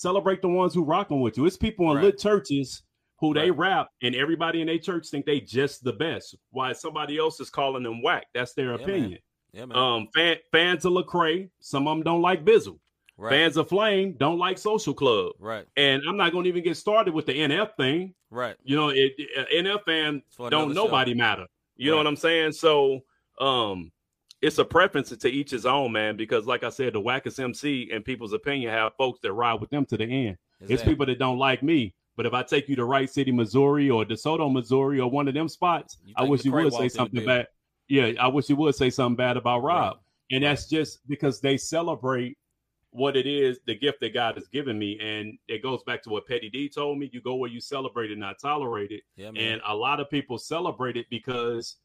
celebrate 0.00 0.42
the 0.42 0.48
ones 0.48 0.74
who 0.74 0.84
rocking 0.84 1.20
with 1.22 1.38
you. 1.38 1.46
It's 1.46 1.56
people 1.56 1.90
in 1.90 1.96
Right. 1.96 2.04
lit 2.04 2.18
churches 2.18 2.82
who 3.18 3.32
they 3.32 3.50
rap, 3.50 3.88
and 4.02 4.14
everybody 4.14 4.60
in 4.60 4.66
their 4.66 4.78
church 4.78 5.08
think 5.08 5.24
they 5.24 5.40
just 5.40 5.82
the 5.82 5.92
best. 5.94 6.36
Why 6.50 6.74
somebody 6.74 7.16
else 7.16 7.40
is 7.40 7.48
calling 7.48 7.82
them 7.82 8.02
whack? 8.02 8.26
That's 8.34 8.52
their 8.52 8.72
Yeah, 8.72 8.76
man. 8.76 8.82
opinion. 8.90 9.18
Yeah, 9.52 9.64
man. 9.64 9.78
Um, 9.78 10.08
fan, 10.14 10.36
fans 10.52 10.84
of 10.84 10.92
Lecrae, 10.92 11.48
some 11.60 11.88
of 11.88 11.96
them 11.96 12.04
don't 12.04 12.20
like 12.20 12.44
Bizzle. 12.44 12.78
right. 13.16 13.30
Fans 13.30 13.56
of 13.56 13.70
Flame 13.70 14.12
don't 14.18 14.38
like 14.38 14.58
Social 14.58 14.92
Club. 14.92 15.32
right. 15.38 15.64
And 15.78 16.02
I'm 16.06 16.18
not 16.18 16.30
going 16.32 16.44
to 16.44 16.50
even 16.50 16.62
get 16.62 16.76
started 16.76 17.14
with 17.14 17.24
the 17.24 17.32
NF 17.32 17.74
thing. 17.78 18.14
Right. 18.28 18.56
You 18.62 18.76
know, 18.76 18.90
it, 18.90 19.12
it- 19.16 19.48
NF 19.64 19.82
fan 19.86 20.22
don't 20.36 20.52
another 20.52 20.74
show. 20.74 20.84
nobody 20.84 21.14
matter. 21.14 21.46
You 21.76 21.90
know 21.90 21.96
what 21.96 22.06
I'm 22.06 22.16
saying? 22.16 22.52
So, 22.52 23.00
um, 23.40 23.90
it's 24.46 24.58
a 24.58 24.64
preference 24.64 25.10
to 25.10 25.28
each 25.28 25.50
his 25.50 25.66
own, 25.66 25.92
man. 25.92 26.16
Because 26.16 26.46
like 26.46 26.62
I 26.62 26.70
said, 26.70 26.92
the 26.92 27.00
wackest 27.00 27.42
MC 27.42 27.90
in 27.90 28.02
people's 28.02 28.32
opinion 28.32 28.72
have 28.72 28.94
folks 28.96 29.20
that 29.22 29.32
ride 29.32 29.60
with 29.60 29.70
them 29.70 29.84
to 29.86 29.96
the 29.96 30.04
end. 30.04 30.38
It's 30.60 30.82
people 30.82 31.06
that 31.06 31.18
don't 31.18 31.38
like 31.38 31.62
me. 31.62 31.94
But 32.16 32.24
if 32.24 32.32
I 32.32 32.42
take 32.42 32.68
you 32.68 32.76
to 32.76 32.84
Wright 32.84 33.10
City, 33.10 33.30
Missouri, 33.30 33.90
or 33.90 34.04
DeSoto, 34.04 34.50
Missouri, 34.50 35.00
or 35.00 35.10
one 35.10 35.28
of 35.28 35.34
them 35.34 35.48
spots, 35.48 35.98
I 36.16 36.22
wish 36.22 36.44
you 36.44 36.52
would 36.52 36.72
say 36.72 36.88
something 36.88 37.24
bad. 37.26 37.48
Yeah, 37.88 38.12
I 38.18 38.28
wish 38.28 38.48
you 38.48 38.56
would 38.56 38.74
say 38.74 38.88
something 38.88 39.16
bad 39.16 39.36
about 39.36 39.62
Rob. 39.62 39.96
Right. 39.96 40.36
And 40.36 40.44
that's 40.44 40.68
just 40.68 41.06
because 41.08 41.40
they 41.40 41.56
celebrate 41.56 42.38
what 42.90 43.16
it 43.16 43.26
is, 43.26 43.58
the 43.66 43.74
gift 43.74 44.00
that 44.00 44.14
God 44.14 44.36
has 44.36 44.48
given 44.48 44.78
me. 44.78 44.98
And 45.00 45.38
it 45.46 45.62
goes 45.62 45.82
back 45.84 46.02
to 46.04 46.10
what 46.10 46.26
Petty 46.26 46.48
D 46.48 46.68
told 46.68 46.98
me. 46.98 47.10
You 47.12 47.20
go 47.20 47.34
where 47.34 47.50
you 47.50 47.60
celebrate 47.60 48.10
it, 48.10 48.18
not 48.18 48.40
tolerate 48.40 48.90
it. 48.90 49.02
Yeah. 49.16 49.30
And 49.36 49.60
a 49.66 49.74
lot 49.74 50.00
of 50.00 50.08
people 50.08 50.38
celebrate 50.38 50.96
it 50.96 51.06
because 51.10 51.76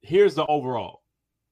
here's 0.00 0.34
the 0.34 0.46
overall. 0.46 1.02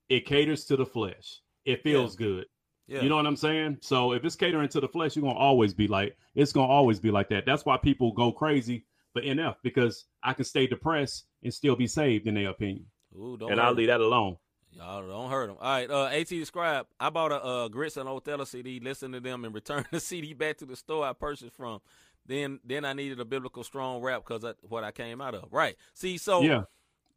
It 0.09 0.27
caters 0.27 0.65
to 0.66 0.77
the 0.77 0.87
flesh. 0.87 1.41
It 1.65 1.83
feels 1.83 2.15
good. 2.15 2.47
yeah. 2.87 3.03
You 3.03 3.09
know 3.09 3.16
what 3.16 3.27
I'm 3.27 3.37
saying? 3.37 3.78
So 3.81 4.12
if 4.12 4.24
it's 4.24 4.37
catering 4.37 4.69
to 4.69 4.81
the 4.81 4.89
flesh, 4.89 5.16
you're 5.16 5.24
gonna 5.24 5.39
always 5.39 5.74
be 5.74 5.89
like, 5.89 6.16
it's 6.35 6.53
gonna 6.53 6.69
always 6.73 7.01
be 7.01 7.11
like 7.11 7.28
that. 7.31 7.45
That's 7.45 7.65
why 7.65 7.77
people 7.77 8.12
go 8.12 8.31
crazy 8.31 8.85
for 9.12 9.23
NF 9.23 9.57
because 9.62 10.05
I 10.23 10.33
can 10.33 10.45
stay 10.45 10.66
depressed 10.66 11.27
and 11.43 11.53
still 11.53 11.74
be 11.74 11.87
saved 11.87 12.27
in 12.27 12.35
their 12.35 12.51
opinion. 12.51 12.87
Ooh, 13.16 13.37
don't 13.37 13.51
and 13.51 13.61
I'll 13.61 13.73
leave 13.73 13.89
that 13.89 14.01
alone. 14.01 14.37
Y'all 14.77 15.07
don't 15.07 15.31
hurt 15.31 15.47
them. 15.47 15.57
All 15.59 15.70
right, 15.70 15.91
uh, 15.91 16.05
AT 16.07 16.28
Describe. 16.28 16.87
I 17.01 17.09
bought 17.09 17.33
a 17.33 17.43
uh, 17.43 17.69
Grits 17.69 17.97
and 17.97 18.09
Othello 18.09 18.45
CD, 18.45 18.78
listened 18.78 19.15
to 19.15 19.20
them, 19.20 19.45
and 19.45 19.55
returned 19.55 19.87
the 19.91 20.01
CD 20.01 20.35
back 20.35 20.59
to 20.59 20.66
the 20.66 20.77
store 20.77 21.07
I 21.07 21.15
purchased 21.15 21.57
from. 21.57 21.81
Then, 22.27 22.61
then 22.65 22.85
I 22.85 22.93
needed 22.93 23.20
a 23.20 23.24
biblical 23.24 23.65
strong 23.65 24.03
rap 24.03 24.24
because 24.27 24.43
that's 24.43 24.61
what 24.62 24.85
I 24.85 24.91
came 24.91 25.20
out 25.20 25.35
of. 25.35 25.51
Right. 25.51 25.77
See, 25.95 26.19
so 26.19 26.43
yeah. 26.43 26.65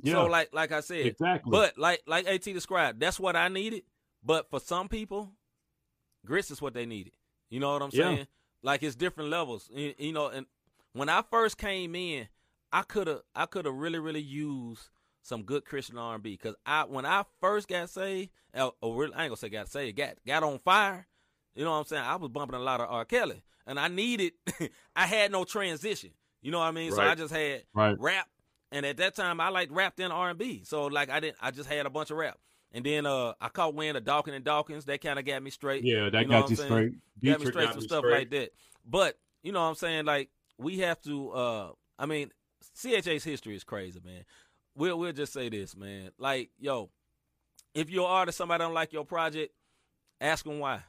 Yeah. 0.01 0.13
so 0.13 0.26
like 0.26 0.49
like 0.53 0.71
I 0.71 0.80
said, 0.81 1.05
exactly. 1.05 1.51
but 1.51 1.77
like 1.77 2.01
like 2.07 2.27
AT 2.27 2.43
described, 2.43 2.99
that's 2.99 3.19
what 3.19 3.35
I 3.35 3.47
needed. 3.47 3.84
But 4.23 4.49
for 4.49 4.59
some 4.59 4.88
people, 4.88 5.31
grits 6.26 6.51
is 6.51 6.61
what 6.61 6.73
they 6.73 6.85
needed. 6.85 7.13
You 7.49 7.59
know 7.59 7.73
what 7.73 7.81
I'm 7.81 7.91
saying? 7.91 8.17
Yeah. 8.17 8.23
Like 8.61 8.84
it's 8.84 8.95
different 8.95 9.30
levels. 9.30 9.69
You, 9.73 9.93
you 9.97 10.13
know, 10.13 10.27
and 10.27 10.45
when 10.93 11.09
I 11.09 11.23
first 11.30 11.57
came 11.57 11.95
in, 11.95 12.27
I 12.71 12.84
could 12.84 13.07
have 13.07 13.21
I 13.35 13.45
could 13.45 13.65
have 13.65 13.76
really 13.76 13.99
really 13.99 14.21
used 14.21 14.89
some 15.21 15.43
good 15.43 15.65
Christian 15.65 15.97
R&B 15.97 16.31
because 16.31 16.55
I 16.65 16.84
when 16.84 17.05
I 17.05 17.23
first 17.41 17.67
got 17.67 17.89
saved, 17.89 18.31
uh, 18.53 18.69
or 18.81 18.95
really, 18.95 19.13
I 19.13 19.23
ain't 19.23 19.30
gonna 19.30 19.38
say 19.38 19.49
got 19.49 19.69
saved, 19.69 19.97
got 19.97 20.15
got 20.26 20.43
on 20.43 20.59
fire. 20.59 21.07
You 21.55 21.65
know 21.65 21.71
what 21.71 21.77
I'm 21.77 21.85
saying? 21.85 22.03
I 22.03 22.15
was 22.15 22.30
bumping 22.30 22.57
a 22.57 22.63
lot 22.63 22.80
of 22.80 22.89
R. 22.89 23.05
Kelly, 23.05 23.43
and 23.65 23.80
I 23.80 23.88
needed. 23.88 24.34
I 24.95 25.05
had 25.05 25.31
no 25.31 25.43
transition. 25.43 26.11
You 26.41 26.51
know 26.51 26.59
what 26.59 26.65
I 26.65 26.71
mean? 26.71 26.91
So 26.91 27.01
I 27.01 27.15
just 27.15 27.34
had 27.34 27.63
right. 27.73 27.99
rap, 27.99 28.27
and 28.71 28.85
at 28.85 28.97
that 28.97 29.15
time 29.15 29.39
I 29.41 29.49
liked 29.49 29.71
rap 29.71 29.95
then 29.95 30.11
R 30.11 30.29
and 30.29 30.39
B. 30.39 30.63
So 30.65 30.85
like 30.87 31.09
I 31.09 31.19
didn't, 31.19 31.37
I 31.41 31.51
just 31.51 31.69
had 31.69 31.85
a 31.85 31.89
bunch 31.89 32.11
of 32.11 32.17
rap, 32.17 32.37
and 32.71 32.85
then 32.85 33.05
uh 33.05 33.33
I 33.41 33.49
caught 33.49 33.73
wind 33.75 33.97
of 33.97 34.03
Dawkins 34.05 34.35
and 34.35 34.45
Dawkins. 34.45 34.85
That 34.85 35.01
kind 35.01 35.19
of 35.19 35.25
got 35.25 35.41
me 35.43 35.51
straight. 35.51 35.83
Yeah, 35.83 36.09
that 36.09 36.21
You 36.21 36.27
know 36.27 36.33
got 36.35 36.41
what 36.43 36.49
you 36.51 36.55
saying? 36.55 36.69
straight. 36.69 36.91
got 37.23 37.39
me 37.39 37.45
straight 37.47 37.63
got 37.65 37.73
some 37.73 37.81
me 37.81 37.87
stuff 37.87 37.99
straight. 38.01 38.17
like 38.17 38.29
that. 38.31 38.49
But 38.85 39.17
you 39.43 39.51
know 39.51 39.61
what 39.61 39.69
I'm 39.69 39.75
saying? 39.75 40.05
Like 40.05 40.29
we 40.57 40.79
have 40.79 41.01
to. 41.01 41.31
uh 41.31 41.71
I 41.97 42.05
mean, 42.05 42.31
CHH's 42.77 43.23
history 43.23 43.55
is 43.55 43.63
crazy, 43.63 43.99
man. 44.03 44.23
We'll 44.75 44.97
we'll 44.97 45.11
just 45.13 45.33
say 45.33 45.49
this, 45.49 45.75
man. 45.75 46.11
Like 46.17 46.51
yo, 46.59 46.89
if 47.73 47.89
you're 47.89 48.05
an 48.05 48.11
artist, 48.11 48.37
somebody 48.37 48.63
don't 48.63 48.73
like 48.73 48.93
your 48.93 49.05
project, 49.05 49.53
ask 50.21 50.45
them 50.45 50.59
why. 50.59 50.81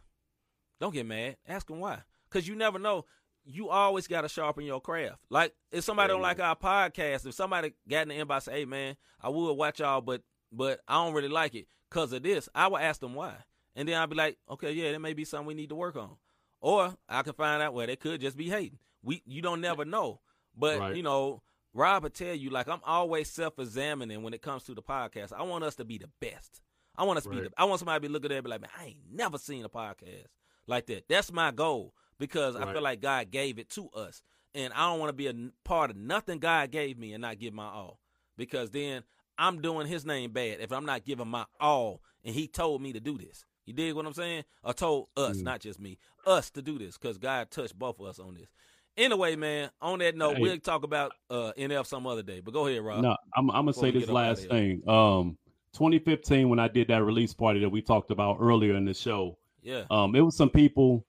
Don't 0.81 0.95
get 0.95 1.07
mad. 1.07 1.37
Ask 1.49 1.67
them 1.67 1.79
why. 1.81 1.99
Cause 2.31 2.47
you 2.47 2.55
never 2.55 2.79
know. 2.79 3.05
You 3.45 3.69
always 3.71 4.07
got 4.07 4.21
to 4.23 4.29
sharpen 4.29 4.65
your 4.65 4.81
craft. 4.81 5.19
Like 5.31 5.55
if 5.73 5.85
somebody 5.85 6.09
don't 6.09 6.23
like 6.23 6.41
our 6.41 6.57
podcast, 6.57 7.27
if 7.27 7.35
somebody 7.35 7.73
got 7.89 8.03
in 8.03 8.09
the 8.09 8.15
inbox, 8.25 8.43
say, 8.43 8.53
"Hey 8.61 8.65
man, 8.65 8.97
I 9.21 9.29
would 9.29 9.55
watch 9.55 9.81
y'all, 9.81 10.01
but 10.01 10.23
but 10.53 10.81
I 10.87 10.95
don't 10.95 11.15
really 11.15 11.29
like 11.29 11.55
it 11.55 11.67
because 11.89 12.13
of 12.13 12.23
this," 12.23 12.49
I 12.55 12.69
would 12.69 12.81
ask 12.83 13.01
them 13.01 13.15
why, 13.15 13.35
and 13.75 13.89
then 13.89 13.97
I'd 14.01 14.11
be 14.11 14.17
like, 14.17 14.39
"Okay, 14.49 14.73
yeah, 14.73 14.91
there 14.91 15.01
may 15.01 15.15
be 15.15 15.25
something 15.25 15.47
we 15.47 15.55
need 15.55 15.71
to 15.71 15.75
work 15.75 15.97
on," 15.97 16.17
or 16.61 16.95
I 17.09 17.23
can 17.23 17.33
find 17.33 17.63
out 17.63 17.75
where 17.75 17.87
they 17.87 17.97
could 17.97 18.21
just 18.21 18.37
be 18.37 18.49
hating. 18.51 18.79
We 19.03 19.23
you 19.27 19.41
don't 19.43 19.61
never 19.63 19.85
know, 19.85 20.21
but 20.55 20.79
Right. 20.79 20.97
you 20.97 21.03
know, 21.03 21.43
Rob 21.73 22.03
would 22.03 22.15
tell 22.15 22.35
you 22.35 22.51
like 22.51 22.69
I'm 22.69 22.83
always 22.85 23.31
self-examining 23.31 24.23
when 24.23 24.35
it 24.35 24.43
comes 24.43 24.65
to 24.65 24.75
the 24.75 24.83
podcast. 24.83 25.33
I 25.33 25.43
want 25.43 25.65
us 25.65 25.77
to 25.77 25.85
be 25.85 25.99
the 25.99 26.11
best. 26.21 26.61
I 26.97 27.05
want 27.05 27.17
us 27.17 27.25
to 27.25 27.31
be. 27.31 27.37
Right. 27.41 27.45
The, 27.45 27.53
I 27.57 27.65
want 27.65 27.79
somebody 27.79 27.97
to 27.97 28.09
be 28.09 28.13
looking 28.13 28.31
at 28.31 28.35
it 28.35 28.39
and 28.39 28.45
be 28.45 28.51
like, 28.51 28.61
man, 28.61 28.71
I 28.79 28.85
ain't 28.87 28.99
never 29.11 29.39
seen 29.39 29.65
a 29.65 29.69
podcast 29.69 30.27
like 30.67 30.87
that. 30.87 31.09
That's 31.09 31.33
my 31.33 31.51
goal 31.51 31.95
because 32.21 32.55
I 32.55 32.73
feel 32.73 32.83
like 32.83 33.01
God 33.01 33.33
gave 33.33 33.59
it 33.59 33.69
to 33.71 33.89
us, 33.89 34.23
and 34.55 34.73
I 34.75 34.89
don't 34.89 35.01
want 35.01 35.09
to 35.09 35.15
be 35.15 35.27
a 35.27 35.35
part 35.65 35.91
of 35.91 35.97
nothing 35.97 36.39
God 36.39 36.71
gave 36.71 36.97
me 36.97 37.13
and 37.13 37.23
not 37.23 37.41
give 37.41 37.53
my 37.53 37.67
all, 37.67 37.99
because 38.37 38.71
then 38.71 39.03
I'm 39.37 39.61
doing 39.61 39.89
His 39.89 40.07
name 40.07 40.31
bad 40.31 40.61
if 40.61 40.71
I'm 40.71 40.85
not 40.87 41.05
giving 41.05 41.27
my 41.27 41.47
all, 41.59 42.03
and 42.25 42.33
He 42.35 42.47
told 42.47 42.81
me 42.83 42.93
to 42.93 43.01
do 43.01 43.19
this. 43.19 43.45
You 43.67 43.73
dig 43.73 43.95
what 43.95 44.07
I'm 44.07 44.13
saying? 44.13 44.45
Or 44.63 44.73
told 44.73 45.09
us, 45.17 45.39
Mm. 45.39 45.45
not 45.45 45.61
just 45.61 45.81
me, 45.81 45.99
us 46.27 46.51
to 46.51 46.63
do 46.63 46.79
this, 46.79 46.97
because 46.99 47.19
God 47.19 47.51
touched 47.51 47.79
both 47.79 47.99
of 47.99 48.07
us 48.07 48.19
on 48.19 48.35
this. 48.35 48.49
Anyway, 48.97 49.37
man. 49.37 49.71
On 49.81 49.99
that 50.01 50.17
note, 50.17 50.37
Hey. 50.37 50.43
we'll 50.43 50.59
talk 50.59 50.83
about 50.83 51.13
uh, 51.31 51.53
NF 51.57 51.87
some 51.87 52.07
other 52.07 52.23
day. 52.23 52.41
But 52.41 52.53
go 52.53 52.67
ahead, 52.67 52.83
Rob. 52.83 53.03
No, 53.03 53.17
I'm, 53.35 53.51
I'm 53.51 53.65
gonna 53.65 53.73
say 53.73 53.91
this 53.91 54.01
get 54.07 54.11
up 54.11 54.17
outta 54.17 54.29
last 54.29 54.49
thing. 54.49 54.83
Um, 54.89 55.39
2015 55.75 56.49
when 56.49 56.59
I 56.59 56.69
did 56.69 56.89
that 56.89 57.03
release 57.05 57.33
party 57.33 57.61
that 57.61 57.69
we 57.69 57.81
talked 57.81 58.11
about 58.11 58.39
earlier 58.41 58.75
in 58.77 58.85
the 58.85 58.93
show. 58.93 59.39
Yeah. 59.63 59.85
Um, 59.91 60.15
it 60.17 60.21
was 60.21 60.37
some 60.37 60.51
people 60.51 61.07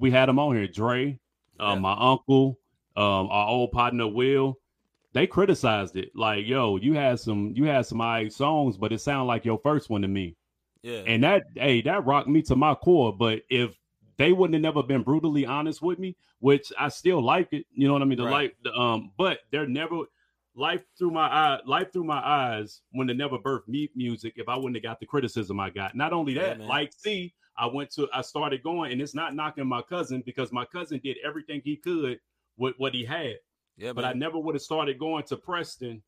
we 0.00 0.10
had 0.10 0.28
them 0.28 0.38
on 0.38 0.56
here. 0.56 0.66
Dre, 0.66 1.18
um, 1.60 1.76
Yeah. 1.76 1.80
my 1.80 1.96
uncle, 1.96 2.58
um, 2.96 3.28
our 3.30 3.48
old 3.48 3.70
partner 3.70 4.08
Will. 4.08 4.56
They 5.12 5.26
criticized 5.26 5.96
it 5.96 6.10
like, 6.14 6.46
"Yo, 6.46 6.76
you 6.76 6.94
had 6.94 7.20
some, 7.20 7.52
you 7.54 7.64
had 7.64 7.84
some 7.86 8.00
alright 8.00 8.32
songs, 8.32 8.76
but 8.76 8.92
it 8.92 9.00
sounded 9.00 9.24
like 9.26 9.44
your 9.44 9.58
first 9.58 9.90
one 9.90 10.02
to 10.02 10.08
me." 10.08 10.36
Yeah. 10.82 11.02
And 11.06 11.22
that, 11.24 11.44
hey, 11.54 11.82
that 11.82 12.06
rocked 12.06 12.28
me 12.28 12.42
to 12.42 12.56
my 12.56 12.74
core. 12.74 13.12
But 13.12 13.42
if 13.50 13.76
they 14.16 14.32
wouldn't 14.32 14.54
have 14.54 14.62
never 14.62 14.82
been 14.82 15.02
brutally 15.02 15.44
honest 15.46 15.82
with 15.82 15.98
me, 15.98 16.16
which 16.38 16.72
I 16.78 16.88
still 16.88 17.20
like 17.22 17.52
it, 17.52 17.66
you 17.74 17.86
know 17.86 17.92
what 17.94 18.02
I 18.02 18.06
mean? 18.06 18.18
The 18.18 18.24
Right. 18.24 18.32
life, 18.32 18.52
the, 18.62 18.72
um, 18.74 19.10
but 19.18 19.40
they're 19.50 19.66
never 19.66 20.04
life 20.60 20.84
through 20.98 21.10
my 21.10 21.26
eye, 21.26 21.58
life 21.66 21.92
through 21.92 22.04
my 22.04 22.20
eyes 22.20 22.82
when 22.92 23.06
they 23.06 23.14
never 23.14 23.38
birthed 23.38 23.66
me 23.66 23.88
music. 23.96 24.34
If 24.36 24.48
I 24.48 24.56
wouldn't 24.56 24.76
have 24.76 24.82
got 24.82 25.00
the 25.00 25.06
criticism 25.06 25.58
I 25.58 25.70
got, 25.70 25.96
not 25.96 26.12
only 26.12 26.34
that, 26.34 26.58
man. 26.58 26.68
like 26.68 26.92
see, 26.96 27.34
I 27.56 27.66
went 27.66 27.90
to, 27.92 28.08
I 28.12 28.20
started 28.20 28.62
going, 28.62 28.92
and 28.92 29.00
it's 29.00 29.14
not 29.14 29.34
knocking 29.34 29.66
my 29.66 29.82
cousin 29.82 30.22
because 30.24 30.52
my 30.52 30.66
cousin 30.66 31.00
did 31.02 31.16
everything 31.24 31.62
he 31.64 31.76
could 31.76 32.20
with 32.58 32.74
what 32.76 32.94
he 32.94 33.04
had 33.04 33.36
yeah, 33.80 33.94
but 33.94 34.04
I 34.04 34.12
never 34.12 34.38
would 34.38 34.54
have 34.54 34.62
started 34.62 34.98
going 34.98 35.24
to 35.24 35.36
Preston 35.36 36.02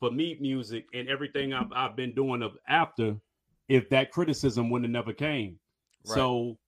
for 0.00 0.10
meat 0.10 0.40
music 0.40 0.86
and 0.94 1.08
everything 1.08 1.52
I've, 1.52 1.70
I've 1.72 1.94
been 1.94 2.14
doing 2.14 2.42
of 2.42 2.56
after 2.66 3.16
if 3.68 3.88
that 3.90 4.10
criticism 4.10 4.70
wouldn't 4.70 4.86
have 4.86 5.04
never 5.04 5.12
came. 5.12 5.58
Right. 6.06 6.14
So 6.14 6.58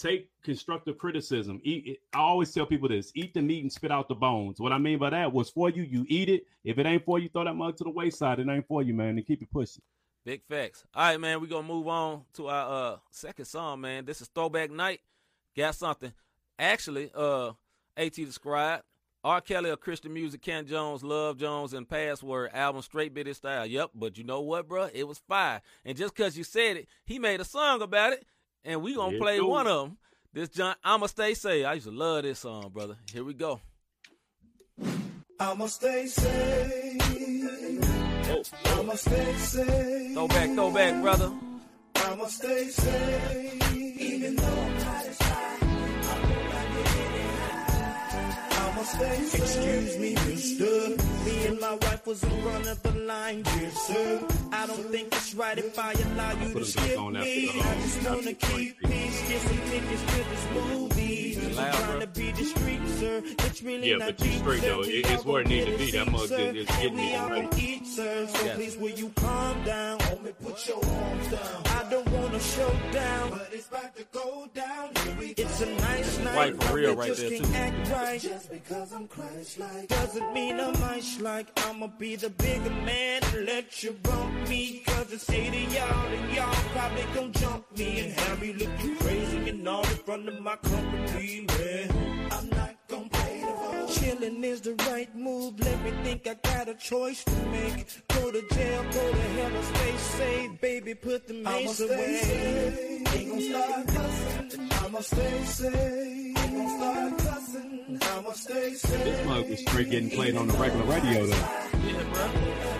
take 0.00 0.30
constructive 0.42 0.98
criticism. 0.98 1.60
Eat 1.62 1.86
it. 1.86 1.98
I 2.14 2.18
always 2.18 2.52
tell 2.52 2.66
people 2.66 2.88
this: 2.88 3.12
eat 3.14 3.34
the 3.34 3.42
meat 3.42 3.62
and 3.62 3.72
spit 3.72 3.90
out 3.90 4.08
the 4.08 4.14
bones. 4.14 4.60
What 4.60 4.72
I 4.72 4.78
mean 4.78 4.98
by 4.98 5.10
that 5.10 5.32
was 5.32 5.50
for 5.50 5.70
you, 5.70 5.82
you 5.82 6.04
eat 6.08 6.28
it. 6.28 6.46
If 6.64 6.78
it 6.78 6.86
ain't 6.86 7.04
for 7.04 7.18
you, 7.18 7.28
throw 7.28 7.44
that 7.44 7.54
mug 7.54 7.76
to 7.78 7.84
the 7.84 7.90
wayside. 7.90 8.38
It 8.38 8.48
ain't 8.48 8.66
for 8.66 8.82
you, 8.82 8.94
man, 8.94 9.16
and 9.16 9.26
keep 9.26 9.42
it 9.42 9.50
pushing. 9.52 9.82
Big 10.24 10.42
facts. 10.48 10.84
All 10.94 11.04
right, 11.04 11.20
man. 11.20 11.40
We're 11.40 11.46
gonna 11.46 11.66
move 11.66 11.88
on 11.88 12.22
to 12.34 12.48
our 12.48 12.92
uh 12.92 12.96
second 13.10 13.46
song, 13.46 13.80
man. 13.80 14.04
This 14.04 14.20
is 14.20 14.28
Throwback 14.28 14.70
Night. 14.70 15.00
Got 15.56 15.74
something. 15.74 16.12
Actually, 16.58 17.10
uh 17.14 17.52
AT 17.96 18.14
described 18.14 18.84
R. 19.22 19.40
Kelly 19.42 19.68
of 19.68 19.80
Christian 19.80 20.14
music, 20.14 20.40
Ken 20.40 20.66
Jones, 20.66 21.04
Love 21.04 21.36
Jones, 21.36 21.74
and 21.74 21.88
Password 21.88 22.50
album 22.54 22.80
Straight 22.80 23.12
Bitty 23.12 23.34
Style. 23.34 23.66
Yep, 23.66 23.90
but 23.94 24.16
you 24.16 24.24
know 24.24 24.40
what, 24.40 24.66
bro? 24.66 24.88
It 24.92 25.06
was 25.06 25.18
fire. 25.18 25.60
And 25.84 25.96
just 25.96 26.14
cause 26.14 26.38
you 26.38 26.44
said 26.44 26.78
it, 26.78 26.88
he 27.04 27.18
made 27.18 27.40
a 27.40 27.44
song 27.44 27.82
about 27.82 28.14
it. 28.14 28.24
And 28.64 28.82
we 28.82 28.94
gonna 28.94 29.10
Here 29.12 29.20
play 29.20 29.38
goes. 29.38 29.48
one 29.48 29.66
of 29.66 29.88
them. 29.88 29.98
This 30.32 30.48
John, 30.50 30.74
I'ma 30.84 31.06
stay 31.06 31.34
safe. 31.34 31.66
I 31.66 31.74
used 31.74 31.86
to 31.86 31.92
love 31.92 32.22
this 32.22 32.38
song, 32.40 32.70
brother. 32.72 32.96
Here 33.12 33.24
we 33.24 33.34
go. 33.34 33.60
I'ma 35.40 35.66
stay 35.66 36.06
safe. 36.06 37.02
I'ma 38.66 38.94
stay 38.94 39.34
safe. 39.34 40.12
Throw 40.14 40.28
back, 40.28 40.50
throw 40.54 40.70
back, 40.72 41.02
brother. 41.02 41.32
I'ma 41.96 42.26
stay 42.26 42.68
safe. 42.68 43.89
Excuse 48.80 49.98
me, 49.98 50.14
mister. 50.14 50.64
Me 51.26 51.46
and 51.48 51.60
my 51.60 51.74
wife 51.74 52.06
was 52.06 52.22
in 52.22 52.30
front 52.40 52.66
of 52.66 52.82
the 52.82 52.92
line, 52.92 53.42
dear 53.42 53.70
sir. 53.72 54.26
I 54.52 54.66
don't 54.66 54.90
think 54.90 55.08
it's 55.08 55.34
right 55.34 55.58
if 55.58 55.78
I 55.78 55.92
allow 55.92 56.32
you 56.40 56.54
to 56.54 56.64
skip 56.64 56.98
me. 56.98 57.50
I 57.60 57.74
just 57.82 58.08
wanna 58.08 58.32
keep 58.32 58.80
peace, 58.80 59.28
get 59.28 59.40
some 59.42 59.60
tickets 59.68 60.02
to 60.02 60.24
this 60.30 60.46
movie. 60.54 61.29
I'm 61.46 61.54
loud, 61.56 61.74
trying 61.74 61.90
bro. 61.90 62.00
to 62.00 62.06
be 62.08 62.32
discreet, 62.32 62.80
sir. 62.98 63.22
It's 63.24 63.62
really 63.62 63.90
Yeah, 63.90 63.96
not 63.96 64.08
but 64.16 64.20
you 64.24 64.30
deep, 64.32 64.40
straight, 64.40 64.60
sir. 64.62 64.68
though. 64.68 64.82
It- 64.82 65.10
it's 65.10 65.24
where 65.24 65.42
it 65.42 65.48
need 65.48 65.66
to 65.66 65.78
be. 65.78 65.90
That 65.90 66.10
mug 66.10 66.22
is- 66.24 66.30
is 66.32 66.66
getting 66.66 66.94
we 66.94 67.00
me 67.00 67.14
all 67.16 67.30
right. 67.30 67.58
eat, 67.58 67.86
sir. 67.86 68.26
So 68.26 68.44
Yes. 68.44 68.56
please, 68.56 68.76
will 68.76 68.90
you 68.90 69.08
calm 69.16 69.64
down? 69.64 69.98
Homie, 70.00 70.34
put 70.42 70.66
your 70.68 70.84
arms 70.84 71.26
down. 71.28 71.62
I 71.66 71.84
don't 71.90 72.08
wanna 72.10 72.40
show 72.40 72.72
down. 72.92 73.30
But 73.30 73.48
it's 73.52 73.68
about 73.68 73.96
to 73.96 74.04
go 74.12 74.48
down. 74.54 74.90
Here 75.04 75.16
we 75.18 75.34
go. 75.34 75.42
It's 75.42 75.60
a 75.60 75.66
nice 75.66 76.18
night. 76.18 76.36
White 76.36 76.62
for 76.62 76.74
real 76.74 76.94
right 76.94 77.08
just 77.08 77.20
there, 77.20 77.38
too. 77.38 77.44
act 77.54 77.90
right. 77.90 78.20
Just 78.20 78.50
because 78.50 78.92
I'm 78.92 79.08
Christ-like. 79.08 79.88
Doesn't 79.88 80.32
mean 80.32 80.60
I'm 80.60 80.72
nice 80.80 81.20
like 81.20 81.46
I'ma 81.66 81.86
be 81.98 82.16
the 82.16 82.30
bigger 82.30 82.70
man 82.70 83.22
let 83.44 83.82
you 83.82 83.92
bump 84.02 84.48
me. 84.48 84.82
Cause 84.86 85.12
it's 85.12 85.30
80 85.30 85.58
y'all 85.74 86.06
and 86.06 86.34
y'all 86.34 86.52
probably 86.74 87.04
gon' 87.14 87.32
jump 87.32 87.64
me 87.78 88.00
and 88.00 88.12
have 88.12 88.40
me 88.40 88.52
looking 88.52 88.96
crazy 88.96 89.48
and 89.50 89.66
all 89.68 89.82
in 89.82 89.96
front 90.06 90.28
of 90.28 90.40
my 90.40 90.56
company, 90.56 91.29
man. 91.38 92.28
I'm 92.32 92.48
not 92.50 92.74
gonna 92.88 93.08
play 93.08 93.40
the 93.40 93.46
role. 93.46 93.86
Chillin' 93.88 94.42
is 94.44 94.60
the 94.62 94.74
right 94.90 95.14
move. 95.16 95.58
Let 95.60 95.82
me 95.84 95.92
think 96.04 96.26
I 96.26 96.34
got 96.42 96.68
a 96.68 96.74
choice 96.74 97.24
to 97.24 97.36
make. 97.54 97.86
Go 98.08 98.30
to 98.30 98.42
jail, 98.54 98.82
go 98.84 99.10
to 99.12 99.16
hell, 99.36 99.56
or 99.56 99.62
stay 99.62 99.96
safe. 99.96 100.60
Baby, 100.60 100.94
put 100.94 101.26
the 101.28 101.34
I'ma 101.40 101.50
mace 101.50 101.74
stay 101.76 101.84
away. 101.84 102.16
safe. 102.18 103.14
Ain't 103.14 103.28
gon' 103.30 103.40
start 103.40 103.86
cussing. 103.88 104.68
I'ma 104.84 105.00
stay 105.00 105.44
safe. 105.44 106.38
Ain't 106.38 106.54
gon' 106.56 106.78
start 106.78 107.18
cussing. 107.18 107.98
I'ma 108.02 108.32
stay 108.32 108.74
safe. 108.74 109.04
This 109.04 109.26
mug 109.26 109.48
was 109.50 109.60
straight 109.60 109.90
getting 109.90 110.10
played 110.10 110.36
on 110.36 110.46
the 110.48 110.54
regular 110.54 110.84
radio 110.84 111.26
though. 111.26 111.36
Yeah, 111.86 112.12
bro. 112.12 112.79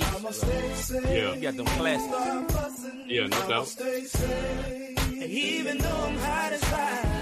And 0.00 0.14
there's 0.14 0.14
a 0.14 0.14
beat, 0.14 0.14
I'ma 0.14 0.20
bro. 0.20 0.30
stay 0.32 0.72
safe. 0.74 1.04
Yeah, 1.10 1.34
You 1.34 1.40
got 1.40 1.56
them 1.56 1.66
classics. 1.66 2.86
Yeah, 3.06 3.26
no 3.26 3.48
doubt. 3.48 3.66
stay 3.68 4.04
safe. 4.04 4.98
And 5.12 5.22
even 5.22 5.78
though 5.78 5.88
I'm 5.88 6.16
hot 6.18 6.52
as 6.52 6.64
fire, 6.64 7.17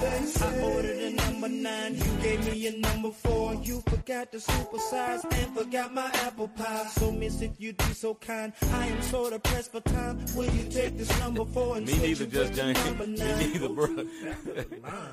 I 0.00 0.60
ordered 0.62 0.98
a 0.98 1.10
number 1.10 1.48
nine, 1.48 1.96
you 1.96 2.12
gave 2.22 2.44
me 2.44 2.66
a 2.68 2.78
number 2.78 3.10
four. 3.10 3.54
You 3.54 3.82
forgot 3.88 4.30
to 4.30 4.38
supersize 4.38 5.24
and 5.24 5.56
forgot 5.56 5.92
my 5.92 6.08
apple 6.14 6.46
pie. 6.48 6.86
So 6.92 7.10
miss 7.10 7.40
if 7.40 7.52
you'd 7.58 7.76
be 7.78 7.92
so 7.94 8.14
kind. 8.14 8.52
I 8.72 8.86
am 8.86 9.02
so 9.02 9.28
depressed 9.28 9.72
for 9.72 9.80
time. 9.80 10.24
Will 10.36 10.50
you 10.54 10.68
take 10.70 10.96
this 10.96 11.10
number 11.18 11.44
four 11.46 11.78
and 11.78 11.86
Me 11.86 11.98
neither, 11.98 12.24
it 12.24 12.30
just 12.30 12.52
the 12.52 12.74
James. 12.74 13.00
Me 13.00 13.06
neither, 13.06 13.68
bro. 13.68 13.86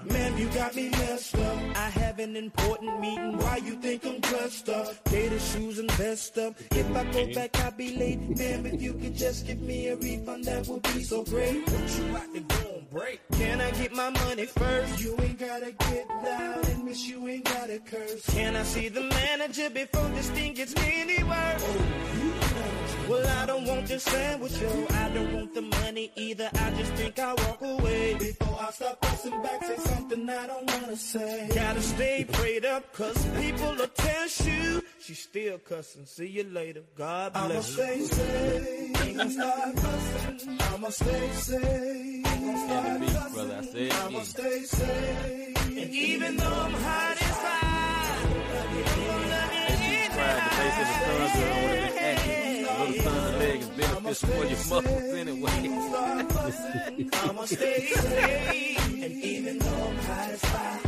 Man, 0.06 0.38
you 0.38 0.48
got 0.50 0.76
me 0.76 0.90
messed 0.90 1.36
up. 1.36 1.58
I 1.76 1.90
have 1.90 2.20
an 2.20 2.36
important 2.36 3.00
meeting. 3.00 3.38
Why 3.40 3.58
you 3.58 3.76
think 3.78 4.06
I'm 4.06 4.20
dressed 4.20 4.70
up? 4.70 5.04
Gator 5.10 5.40
shoes 5.40 5.80
and 5.80 5.92
vest 5.94 6.38
up. 6.38 6.54
If 6.72 6.96
I 6.96 7.04
go 7.12 7.34
back, 7.34 7.60
I'll 7.60 7.72
be 7.72 7.98
late. 7.98 8.38
Man, 8.38 8.66
if 8.68 8.82
you 8.82 8.94
could 8.94 9.16
just 9.16 9.48
give 9.48 9.62
me 9.62 9.88
a 9.88 9.96
refund, 9.96 10.44
that 10.46 10.68
would 10.68 10.84
be 10.84 11.02
so 11.04 11.24
great. 11.24 11.68
What 11.68 11.98
you 11.98 12.18
out 12.18 12.34
go 12.34 12.72
and 12.72 12.75
break? 12.96 13.20
Can 13.34 13.60
I 13.62 13.72
get 13.72 13.92
my 13.94 14.10
money 14.10 14.46
first? 14.46 15.02
You 15.04 15.16
ain't 15.22 15.40
gotta 15.40 15.72
get 15.72 16.08
loud 16.24 16.68
and 16.70 16.86
miss 16.86 17.06
you 17.08 17.28
ain't 17.28 17.44
gotta 17.46 17.80
curse. 17.80 18.26
Can 18.34 18.56
I 18.56 18.64
see 18.64 18.88
the 18.90 19.02
manager 19.02 19.70
before 19.70 20.10
this 20.16 20.30
thing 20.30 20.54
gets 20.54 20.74
any 20.78 21.24
worse? 21.24 21.64
Oh, 21.68 23.08
Well, 23.10 23.28
I 23.42 23.46
don't 23.46 23.66
want 23.66 23.86
this 23.88 24.04
sandwich, 24.04 24.58
yo. 24.62 24.88
I 25.04 25.10
don't 25.10 25.34
want 25.34 25.54
the 25.54 25.62
money 25.62 26.12
either. 26.16 26.50
I 26.54 26.72
just 26.72 26.94
think 26.94 27.20
I'll 27.20 27.36
walk 27.36 27.62
away. 27.62 28.16
Before 28.16 28.58
I 28.68 28.72
start 28.72 29.02
pressing 29.02 29.42
back, 29.44 29.64
say 29.66 29.78
something 29.78 30.30
I 30.30 30.48
don't 30.48 30.72
wanna 30.74 30.96
say. 30.96 31.50
Gotta 31.54 31.82
stay 31.82 32.26
prayed 32.32 32.66
up, 32.66 32.92
cause 32.94 33.20
people 33.42 33.76
will 33.76 33.88
test 33.88 34.46
you. 34.48 34.82
She's 35.00 35.20
still 35.20 35.58
cussing. 35.60 36.06
See 36.06 36.28
you 36.38 36.46
later. 36.46 36.82
God 36.98 37.34
bless 37.34 37.44
I'ma 37.44 37.54
you. 37.56 37.62
stay 37.62 38.00
safe. 38.18 39.02
Ain't 39.06 39.18
gonna 39.18 39.30
start 39.30 39.76
cussing. 39.76 40.58
I'ma 40.74 40.90
stay 40.90 41.30
safe. 41.34 42.35
Ain't 42.46 42.56
gonna 42.56 42.60
And 42.60 42.70
start 42.70 42.94
the 42.94 43.00
beats, 43.00 43.14
cussing. 43.14 43.34
brother. 43.34 43.56
I 43.56 43.66
said 43.66 43.92
I'ma 43.92 44.08
again. 44.08 44.26
stay 44.26 44.60
safe. 44.64 45.78
And 45.78 45.90
even 45.94 46.38
though 46.38 46.46
I'm 46.46 46.74
hot 46.74 47.18
as 47.22 47.38
fire, 47.44 48.16
I'm 48.16 48.74
gonna 49.06 49.30
love 49.34 49.52
you 49.56 49.96
subscribe 50.06 50.42
to 50.46 50.56
Base 50.56 50.78
of 50.82 50.88
the 50.88 50.94
Thunder 51.06 51.46
on 51.46 51.64
one 51.64 51.72
of 51.72 51.78
his 51.86 51.96
actions. 51.98 52.44
Little 52.66 52.94
thunder 53.04 53.38
leg 53.40 53.60
is 53.62 53.70
beneficial 53.70 54.30
for 54.30 54.46
your 54.46 54.58
muscles 54.58 55.14
anyway. 55.16 55.58
Start 55.90 56.30
cussing. 56.30 57.10
I'ma 57.14 57.44
stay 57.46 57.82
safe. 57.88 59.04
And 59.04 59.14
even 59.24 59.58
though 59.60 59.88
I'm 59.90 59.98
hot 59.98 60.30
as 60.30 60.42
fire, 60.46 60.80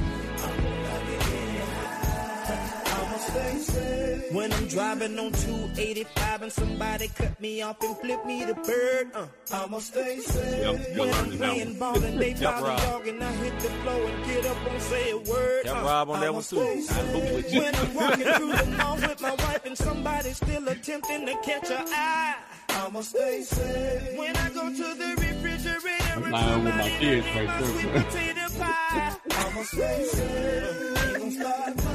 When 4.32 4.52
I'm 4.52 4.68
driving 4.68 5.18
on 5.18 5.32
285 5.32 6.41
and 6.41 6.52
somebody 6.52 7.08
cut 7.08 7.40
me 7.40 7.62
off 7.62 7.82
and 7.82 7.98
flip 7.98 8.26
me 8.26 8.44
the 8.44 8.54
bird, 8.56 9.08
uh. 9.16 9.26
I'ma 9.54 9.80
stay 9.80 10.20
safe. 10.20 10.64
Yep, 10.64 10.98
When 10.99 11.14
I'm 11.14 11.38
playing 11.38 11.80
ball 11.80 12.04
and 12.04 12.20
they 12.20 12.30
Yep, 12.32 12.40
foul 12.40 12.64
Rob. 12.64 12.80
dog 12.82 13.08
and 13.08 13.24
I 13.24 13.32
hit 13.32 13.60
the 13.60 13.70
floor 13.70 14.10
and 14.10 14.26
get 14.26 14.45
up 14.45 14.58
and 14.70 14.82
say 14.82 15.12
a 15.12 15.18
word. 15.18 15.64
Got 15.66 15.78
uh. 15.78 15.86
Rob 15.88 16.10
on 16.10 16.20
that 16.20 16.34
one 16.34 16.44
too. 16.44 16.60
I 16.60 16.76
hoop 16.76 17.36
with 17.36 17.54
you. 17.54 17.62
When 17.62 17.76
I'm 17.76 17.94
walking 17.94 18.26
through 18.34 18.52
the 18.52 18.66
mall 18.78 18.95
with 18.98 19.22
my 19.22 19.32
wife 19.32 19.66
and 19.66 19.78
somebody's 19.78 20.38
still 20.38 20.68
attempting 20.68 21.26
to 21.26 21.36
catch 21.44 21.68
her 21.70 21.86
eye. 21.88 22.36
I'ma 22.70 23.02
stay 23.02 23.41
safe. 23.44 24.18
When 24.20 24.36
I 24.36 24.49
go 24.49 24.70
to 24.70 24.88
the 25.02 25.16
refrigerator, 25.18 26.14
I'm 26.16 26.32
lying 26.32 26.64
with 26.66 26.76
my 26.76 26.90
kids 26.99 27.26
right 27.28 27.48
my 27.48 27.62
there, 27.62 27.70
sweet 27.80 27.94
potato 27.94 28.60
pie. 28.60 29.16
I'ma 29.32 29.64
stay 29.64 30.04
safe. 30.04 31.84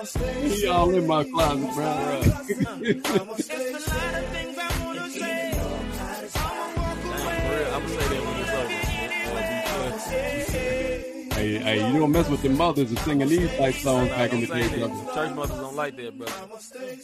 He 0.00 0.66
all 0.66 0.90
in 0.94 1.06
my 1.06 1.24
closet, 1.24 1.74
bro. 1.74 1.86
I'ma 1.86 2.22
It's 2.80 3.10
a 3.10 3.90
lot 3.90 4.14
of 4.14 4.26
things 4.30 4.58
I 4.58 4.84
wanna 4.84 5.10
say. 5.10 5.52
I'ma 6.36 6.66
walk 6.76 6.98
For 6.98 7.08
away. 7.08 7.58
real, 7.58 7.74
I'm 7.74 7.82
gonna 7.82 8.00
say 8.00 8.08
that 8.08 8.22
when 8.26 8.36
it's 8.40 8.52
over. 8.56 8.68
Be 9.40 9.56
good. 11.26 11.32
Hey, 11.34 11.58
hey, 11.58 11.92
you 11.92 11.98
don't 11.98 12.12
mess 12.12 12.28
with 12.30 12.42
the 12.42 12.48
mothers 12.48 12.92
of 12.92 12.98
singing 13.00 13.28
these 13.28 13.54
type 13.58 13.74
songs 13.74 14.08
Nah, 14.10 14.16
back 14.16 14.32
in 14.32 14.40
the 14.40 14.46
day, 14.46 14.68
brother. 14.78 15.14
Church 15.14 15.34
mothers 15.34 15.56
don't 15.58 15.76
like 15.76 15.96
that, 15.96 16.16
brother. 16.18 16.32
I'ma 16.42 16.56
stay 16.58 16.98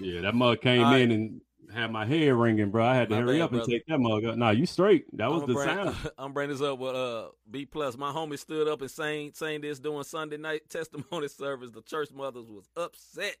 Yeah, 0.00 0.20
that 0.22 0.34
mug 0.34 0.60
came 0.60 0.84
All 0.84 0.92
right. 0.92 1.02
in 1.02 1.10
and 1.12 1.40
had 1.72 1.90
my 1.90 2.04
head 2.04 2.32
ringing, 2.34 2.70
bro. 2.70 2.84
I 2.84 2.94
had 2.94 3.08
to 3.08 3.16
My 3.16 3.20
hurry 3.22 3.38
bad, 3.38 3.44
up 3.44 3.50
and 3.52 3.58
brother. 3.60 3.72
take 3.72 3.86
that 3.86 3.98
mug 3.98 4.24
up. 4.24 4.36
Nah, 4.36 4.50
you 4.50 4.66
straight. 4.66 5.06
That 5.16 5.30
was 5.30 5.42
I'm 5.42 5.48
the 5.48 5.54
bring, 5.54 5.68
sound. 5.68 5.96
I'm 6.18 6.32
bringing 6.32 6.56
this 6.56 6.62
up 6.62 6.78
with 6.78 6.94
uh 6.94 7.28
B 7.50 7.64
plus. 7.66 7.96
My 7.96 8.12
homie 8.12 8.38
stood 8.38 8.68
up 8.68 8.80
and 8.80 8.90
sang 8.90 9.32
sang 9.34 9.60
this 9.60 9.78
during 9.78 10.02
Sunday 10.04 10.36
night 10.36 10.62
testimony 10.68 11.28
service. 11.28 11.70
The 11.70 11.82
church 11.82 12.10
mothers 12.12 12.50
was 12.50 12.68
upset. 12.76 13.36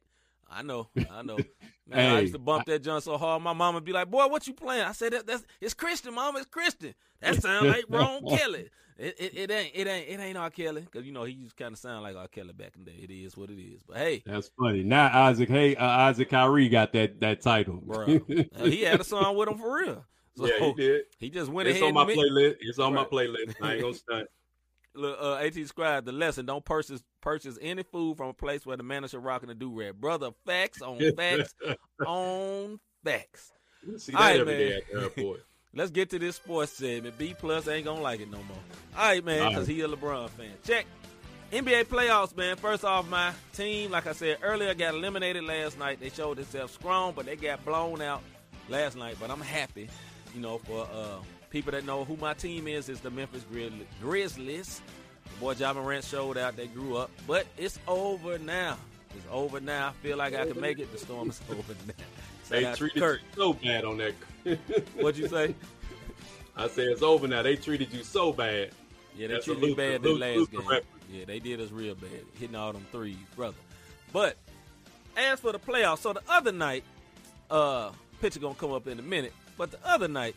I 0.50 0.62
know, 0.62 0.88
I 1.10 1.22
know. 1.22 1.38
Man, 1.86 2.16
I 2.16 2.20
used 2.20 2.32
to 2.32 2.38
bump 2.38 2.66
that 2.66 2.82
joint 2.82 3.02
so 3.02 3.18
hard. 3.18 3.42
My 3.42 3.52
mama 3.52 3.76
would 3.76 3.84
be 3.84 3.92
like, 3.92 4.10
"Boy, 4.10 4.26
what 4.26 4.46
you 4.46 4.54
playing?" 4.54 4.84
I 4.84 4.92
said, 4.92 5.12
that, 5.12 5.26
"That's 5.26 5.44
it's 5.60 5.74
Christian, 5.74 6.14
mama. 6.14 6.38
It's 6.38 6.46
Christian. 6.46 6.94
That 7.20 7.42
sound 7.42 7.68
like 7.68 7.84
Ron 7.88 8.24
Kelly. 8.28 8.70
It, 8.96 9.16
it, 9.18 9.36
it 9.36 9.50
ain't 9.50 9.72
it 9.74 9.86
ain't 9.88 10.08
it 10.08 10.20
ain't 10.20 10.38
R. 10.38 10.50
Kelly 10.50 10.82
because 10.82 11.04
you 11.04 11.12
know 11.12 11.24
he 11.24 11.32
used 11.32 11.56
kind 11.56 11.72
of 11.72 11.78
sound 11.78 12.04
like 12.04 12.16
R. 12.16 12.28
Kelly 12.28 12.52
back 12.52 12.74
in 12.76 12.84
the 12.84 12.92
day. 12.92 12.98
It 13.02 13.10
is 13.10 13.36
what 13.36 13.50
it 13.50 13.60
is. 13.60 13.82
But 13.82 13.96
hey, 13.96 14.22
That's 14.24 14.50
funny. 14.58 14.84
Now 14.84 15.10
Isaac, 15.12 15.48
hey, 15.48 15.74
uh, 15.74 15.84
Isaac 15.84 16.30
Kyrie 16.30 16.68
got 16.68 16.92
that 16.92 17.18
that 17.20 17.40
title, 17.40 17.82
bro, 17.84 18.04
uh, 18.58 18.64
he 18.64 18.82
had 18.82 19.00
a 19.00 19.04
song 19.04 19.36
with 19.36 19.48
him 19.48 19.58
for 19.58 19.74
real. 19.76 20.04
So 20.36 20.46
yeah, 20.46 20.58
he 20.60 20.72
did. 20.74 21.02
he 21.18 21.30
just 21.30 21.50
went 21.50 21.68
It's 21.68 21.78
ahead 21.80 21.88
on 21.88 21.94
my 21.94 22.02
and 22.02 22.10
playlist. 22.12 22.56
It's 22.60 22.78
on 22.78 22.94
my 22.94 23.04
playlist. 23.04 23.54
I 23.60 23.74
ain't 23.74 23.82
gonna 23.82 23.94
stunt. 23.94 24.28
Look, 24.94 25.18
uh, 25.20 25.34
At 25.36 25.54
scribe 25.66 26.04
the 26.04 26.12
lesson: 26.12 26.46
Don't 26.46 26.64
purchase 26.64 27.02
purchase 27.20 27.58
any 27.60 27.82
food 27.82 28.16
from 28.16 28.28
a 28.28 28.34
place 28.34 28.64
where 28.64 28.76
the 28.76 28.82
manager 28.82 29.18
rocking 29.18 29.50
a 29.50 29.54
do 29.54 29.70
rag. 29.70 30.00
Brother, 30.00 30.30
facts 30.46 30.82
on 30.82 31.00
facts 31.16 31.54
on 32.06 32.78
facts. 33.02 33.52
See 33.98 34.12
that 34.12 34.18
right, 34.18 34.40
every 34.40 34.56
day 34.56 34.76
at 34.76 34.82
the 34.90 35.00
airport. 35.00 35.44
Let's 35.76 35.90
get 35.90 36.10
to 36.10 36.20
this 36.20 36.36
sports 36.36 36.72
segment. 36.72 37.18
B 37.18 37.34
plus 37.36 37.66
ain't 37.66 37.86
gonna 37.86 38.00
like 38.00 38.20
it 38.20 38.30
no 38.30 38.38
more. 38.38 38.56
All 38.96 39.06
right, 39.06 39.24
man, 39.24 39.48
because 39.48 39.66
right. 39.66 39.76
he 39.76 39.82
a 39.82 39.88
LeBron 39.88 40.30
fan. 40.30 40.52
Check. 40.64 40.86
NBA 41.52 41.84
playoffs, 41.84 42.36
man. 42.36 42.56
First 42.56 42.84
off, 42.84 43.08
my 43.08 43.32
team, 43.52 43.90
like 43.90 44.06
I 44.06 44.12
said 44.12 44.38
earlier, 44.42 44.74
got 44.74 44.94
eliminated 44.94 45.44
last 45.44 45.78
night. 45.78 46.00
They 46.00 46.08
showed 46.08 46.36
themselves 46.36 46.72
strong, 46.72 47.12
but 47.14 47.26
they 47.26 47.36
got 47.36 47.64
blown 47.64 48.00
out 48.00 48.22
last 48.68 48.96
night. 48.96 49.16
But 49.20 49.30
I'm 49.30 49.40
happy, 49.40 49.88
you 50.34 50.40
know, 50.40 50.58
for 50.58 50.88
uh, 50.92 51.18
people 51.54 51.70
that 51.70 51.86
know 51.86 52.04
who 52.04 52.16
my 52.16 52.34
team 52.34 52.66
is. 52.66 52.88
Is 52.88 53.00
the 53.00 53.10
Memphis 53.10 53.44
Grizz- 53.50 53.70
Grizzlies. 54.02 54.82
The 55.34 55.40
boy 55.40 55.52
Ja 55.52 55.72
Morant 55.72 56.04
showed 56.04 56.36
out. 56.36 56.56
They 56.56 56.66
grew 56.66 56.96
up, 56.96 57.10
but 57.28 57.46
it's 57.56 57.78
over 57.86 58.38
now. 58.38 58.76
It's 59.16 59.24
over 59.30 59.60
now. 59.60 59.88
I 59.88 59.92
feel 60.02 60.16
like 60.16 60.34
I 60.34 60.46
can 60.46 60.60
make 60.60 60.80
it. 60.80 60.90
The 60.90 60.98
storm 60.98 61.30
is 61.30 61.40
over 61.50 61.62
now. 61.86 61.94
Shout 62.48 62.50
They 62.50 62.74
treated 62.74 63.00
Kurt. 63.00 63.20
you 63.20 63.26
so 63.36 63.52
bad 63.54 63.84
on 63.84 63.98
that. 63.98 64.14
What'd 65.00 65.16
you 65.16 65.28
say? 65.28 65.54
I 66.56 66.66
said 66.68 66.88
it's 66.88 67.02
over 67.02 67.28
now. 67.28 67.42
They 67.42 67.54
treated 67.56 67.92
you 67.92 68.02
so 68.02 68.32
bad. 68.32 68.70
Yeah, 69.16 69.28
they 69.28 69.34
That's 69.34 69.44
treated 69.44 69.62
me 69.62 69.74
bad 69.74 70.02
that 70.02 70.10
last 70.10 70.50
game. 70.50 70.60
reference. 70.60 70.86
Yeah, 71.12 71.24
they 71.24 71.38
did 71.38 71.60
us 71.60 71.70
real 71.70 71.94
bad, 71.94 72.10
hitting 72.40 72.56
all 72.56 72.72
them 72.72 72.84
threes, 72.90 73.16
brother. 73.36 73.56
But 74.12 74.36
as 75.16 75.38
for 75.38 75.52
the 75.52 75.60
playoffs, 75.60 75.98
so 75.98 76.12
the 76.12 76.22
other 76.28 76.50
night, 76.50 76.82
uh, 77.48 77.90
picture 78.20 78.40
gonna 78.40 78.54
come 78.56 78.72
up 78.72 78.88
in 78.88 78.98
a 78.98 79.02
minute. 79.02 79.32
But 79.56 79.70
the 79.70 79.78
other 79.88 80.08
night, 80.08 80.34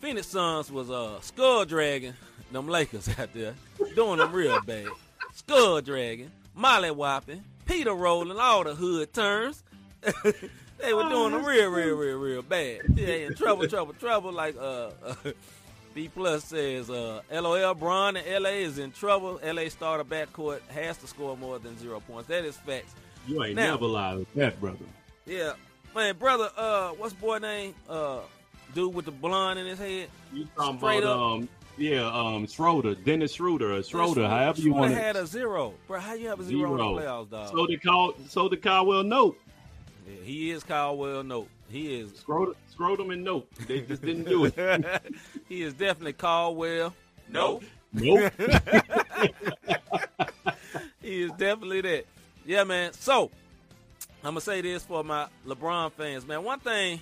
Phoenix 0.00 0.26
Suns 0.28 0.70
was 0.70 0.90
uh 0.90 1.20
skull 1.20 1.64
dragging 1.64 2.14
them 2.52 2.68
Lakers 2.68 3.08
out 3.18 3.32
there, 3.34 3.54
doing 3.94 4.18
them 4.18 4.32
real 4.32 4.60
bad. 4.62 4.88
Skull 5.34 5.80
dragging, 5.80 6.30
molly 6.54 6.90
whopping, 6.90 7.42
Peter 7.66 7.92
rolling, 7.92 8.38
all 8.38 8.64
the 8.64 8.74
hood 8.74 9.12
turns. 9.12 9.62
they 10.02 10.94
were 10.94 11.08
doing 11.08 11.32
them 11.32 11.44
real, 11.44 11.68
real, 11.70 11.96
real, 11.96 12.18
real 12.18 12.42
bad. 12.42 12.80
Yeah, 12.94 13.08
in 13.08 13.34
trouble, 13.34 13.66
trouble, 13.68 13.92
trouble. 13.94 14.32
Like 14.32 14.56
uh, 14.58 14.90
B 15.94 16.08
plus 16.08 16.44
says, 16.44 16.88
uh, 16.90 17.20
LOL 17.32 17.74
Braun 17.74 18.16
and 18.16 18.42
LA 18.44 18.50
is 18.50 18.78
in 18.78 18.92
trouble. 18.92 19.40
LA 19.44 19.68
starter 19.68 20.04
backcourt 20.04 20.60
has 20.68 20.96
to 20.98 21.06
score 21.06 21.36
more 21.36 21.58
than 21.58 21.76
zero 21.78 22.00
points. 22.00 22.28
That 22.28 22.44
is 22.44 22.56
facts. 22.56 22.94
You 23.26 23.42
ain't 23.44 23.56
Now- 23.56 23.72
never 23.72 23.86
lied 23.86 24.18
with 24.18 24.34
that, 24.34 24.60
brother. 24.60 24.78
Yeah, 25.26 25.52
man, 25.94 26.16
brother. 26.16 26.48
Uh, 26.56 26.90
what's 26.90 27.12
boy 27.12 27.38
name? 27.38 27.74
Uh, 27.88 28.20
dude 28.74 28.94
with 28.94 29.04
the 29.04 29.10
blonde 29.10 29.58
in 29.58 29.66
his 29.66 29.78
head. 29.78 30.08
You 30.32 30.46
talking 30.56 30.78
Straight 30.78 31.02
about 31.02 31.16
up. 31.16 31.20
um 31.20 31.48
yeah 31.76 32.06
um 32.06 32.46
Schroeder, 32.46 32.94
Dennis 32.94 33.32
Schroeder, 33.34 33.74
or 33.74 33.82
Schroeder, 33.82 34.28
however 34.28 34.60
you 34.60 34.72
Schroeder 34.72 34.80
want 34.80 34.94
had 34.94 35.16
a 35.16 35.26
zero, 35.26 35.74
bro. 35.86 36.00
How 36.00 36.14
you 36.14 36.28
have 36.28 36.40
a 36.40 36.44
zero, 36.44 36.72
in 36.72 36.78
the 36.78 37.02
playoffs, 37.02 37.30
dog? 37.30 37.50
So 37.50 37.66
did 37.66 37.82
Cal, 37.82 38.14
so 38.28 38.48
did 38.48 38.62
Caldwell 38.62 39.04
Note. 39.04 39.38
yeah, 40.06 40.22
he 40.24 40.50
is 40.50 40.62
Caldwell. 40.64 41.22
No, 41.22 41.46
he 41.68 42.00
is. 42.00 42.12
Scrotum, 42.16 42.54
scrotum 42.70 43.10
and 43.10 43.22
Note. 43.24 43.48
They 43.66 43.80
just 43.80 44.02
didn't 44.02 44.24
do 44.24 44.46
it. 44.46 44.54
he 45.48 45.62
is 45.62 45.74
definitely 45.74 46.14
Caldwell. 46.14 46.94
No, 47.30 47.60
nope. 47.92 48.32
he 51.02 51.22
is 51.22 51.30
definitely 51.32 51.80
that. 51.82 52.06
Yeah, 52.46 52.64
man. 52.64 52.92
So 52.94 53.30
I'm 54.24 54.30
gonna 54.30 54.40
say 54.40 54.60
this 54.60 54.82
for 54.84 55.04
my 55.04 55.28
LeBron 55.46 55.92
fans, 55.92 56.26
man. 56.26 56.42
One 56.42 56.58
thing 56.60 57.00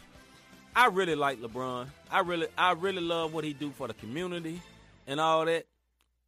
I 0.78 0.88
really 0.88 1.14
like 1.14 1.40
LeBron. 1.40 1.86
I 2.10 2.20
really, 2.20 2.48
I 2.56 2.72
really 2.72 3.00
love 3.00 3.32
what 3.32 3.44
he 3.44 3.54
do 3.54 3.70
for 3.70 3.88
the 3.88 3.94
community 3.94 4.60
and 5.06 5.18
all 5.18 5.46
that. 5.46 5.64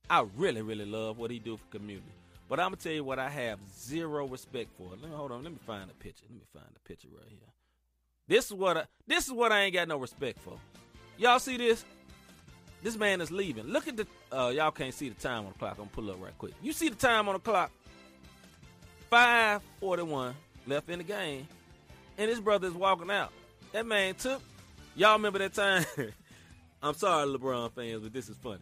I 0.08 0.24
really, 0.38 0.62
really 0.62 0.86
love 0.86 1.18
what 1.18 1.30
he 1.30 1.38
do 1.38 1.58
for 1.58 1.66
community. 1.66 2.08
But 2.48 2.58
I'm 2.58 2.68
gonna 2.68 2.76
tell 2.76 2.92
you 2.92 3.04
what 3.04 3.18
I 3.18 3.28
have 3.28 3.58
zero 3.78 4.26
respect 4.26 4.70
for. 4.78 4.88
Let 4.88 5.02
me 5.02 5.14
hold 5.14 5.32
on. 5.32 5.42
Let 5.42 5.52
me 5.52 5.58
find 5.66 5.90
a 5.90 5.92
picture. 5.92 6.24
Let 6.30 6.38
me 6.38 6.46
find 6.54 6.64
the 6.72 6.80
picture 6.80 7.08
right 7.14 7.28
here. 7.28 7.38
This 8.26 8.46
is 8.46 8.54
what 8.54 8.78
I, 8.78 8.84
this 9.06 9.26
is 9.26 9.32
what 9.32 9.52
I 9.52 9.64
ain't 9.64 9.74
got 9.74 9.86
no 9.86 9.98
respect 9.98 10.38
for. 10.38 10.58
Y'all 11.18 11.40
see 11.40 11.58
this? 11.58 11.84
This 12.82 12.96
man 12.96 13.20
is 13.20 13.30
leaving. 13.30 13.66
Look 13.66 13.86
at 13.86 13.98
the. 13.98 14.06
Uh, 14.32 14.48
y'all 14.48 14.70
can't 14.70 14.94
see 14.94 15.10
the 15.10 15.20
time 15.20 15.44
on 15.44 15.52
the 15.52 15.58
clock. 15.58 15.72
I'm 15.72 15.78
gonna 15.78 15.90
pull 15.90 16.10
up 16.10 16.22
right 16.22 16.38
quick. 16.38 16.54
You 16.62 16.72
see 16.72 16.88
the 16.88 16.96
time 16.96 17.28
on 17.28 17.34
the 17.34 17.40
clock? 17.40 17.70
Five 19.10 19.60
forty-one 19.78 20.34
left 20.66 20.88
in 20.88 21.00
the 21.00 21.04
game, 21.04 21.46
and 22.16 22.30
his 22.30 22.40
brother 22.40 22.68
is 22.68 22.72
walking 22.72 23.10
out. 23.10 23.30
That 23.72 23.86
man 23.86 24.14
took. 24.14 24.40
Y'all 24.96 25.16
remember 25.16 25.38
that 25.40 25.54
time? 25.54 25.84
I'm 26.82 26.94
sorry, 26.94 27.26
LeBron 27.26 27.72
fans, 27.72 28.02
but 28.02 28.12
this 28.12 28.28
is 28.28 28.36
funny. 28.36 28.60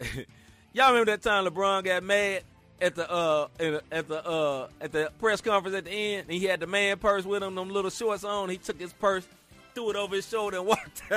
y'all 0.72 0.90
remember 0.92 1.12
that 1.12 1.22
time 1.22 1.44
LeBron 1.46 1.84
got 1.84 2.02
mad 2.02 2.42
at 2.80 2.94
the 2.94 3.10
uh 3.10 3.48
at 3.90 4.08
the 4.08 4.26
uh 4.26 4.68
at 4.80 4.92
the 4.92 5.10
press 5.18 5.40
conference 5.40 5.76
at 5.76 5.84
the 5.84 5.90
end, 5.90 6.26
and 6.28 6.38
he 6.38 6.44
had 6.46 6.60
the 6.60 6.66
man 6.66 6.98
purse 6.98 7.24
with 7.24 7.42
him, 7.42 7.54
them 7.54 7.70
little 7.70 7.90
shorts 7.90 8.24
on. 8.24 8.48
He 8.48 8.56
took 8.58 8.80
his 8.80 8.92
purse, 8.92 9.26
threw 9.74 9.90
it 9.90 9.96
over 9.96 10.16
his 10.16 10.28
shoulder, 10.28 10.58
and 10.58 10.66
walked. 10.66 11.02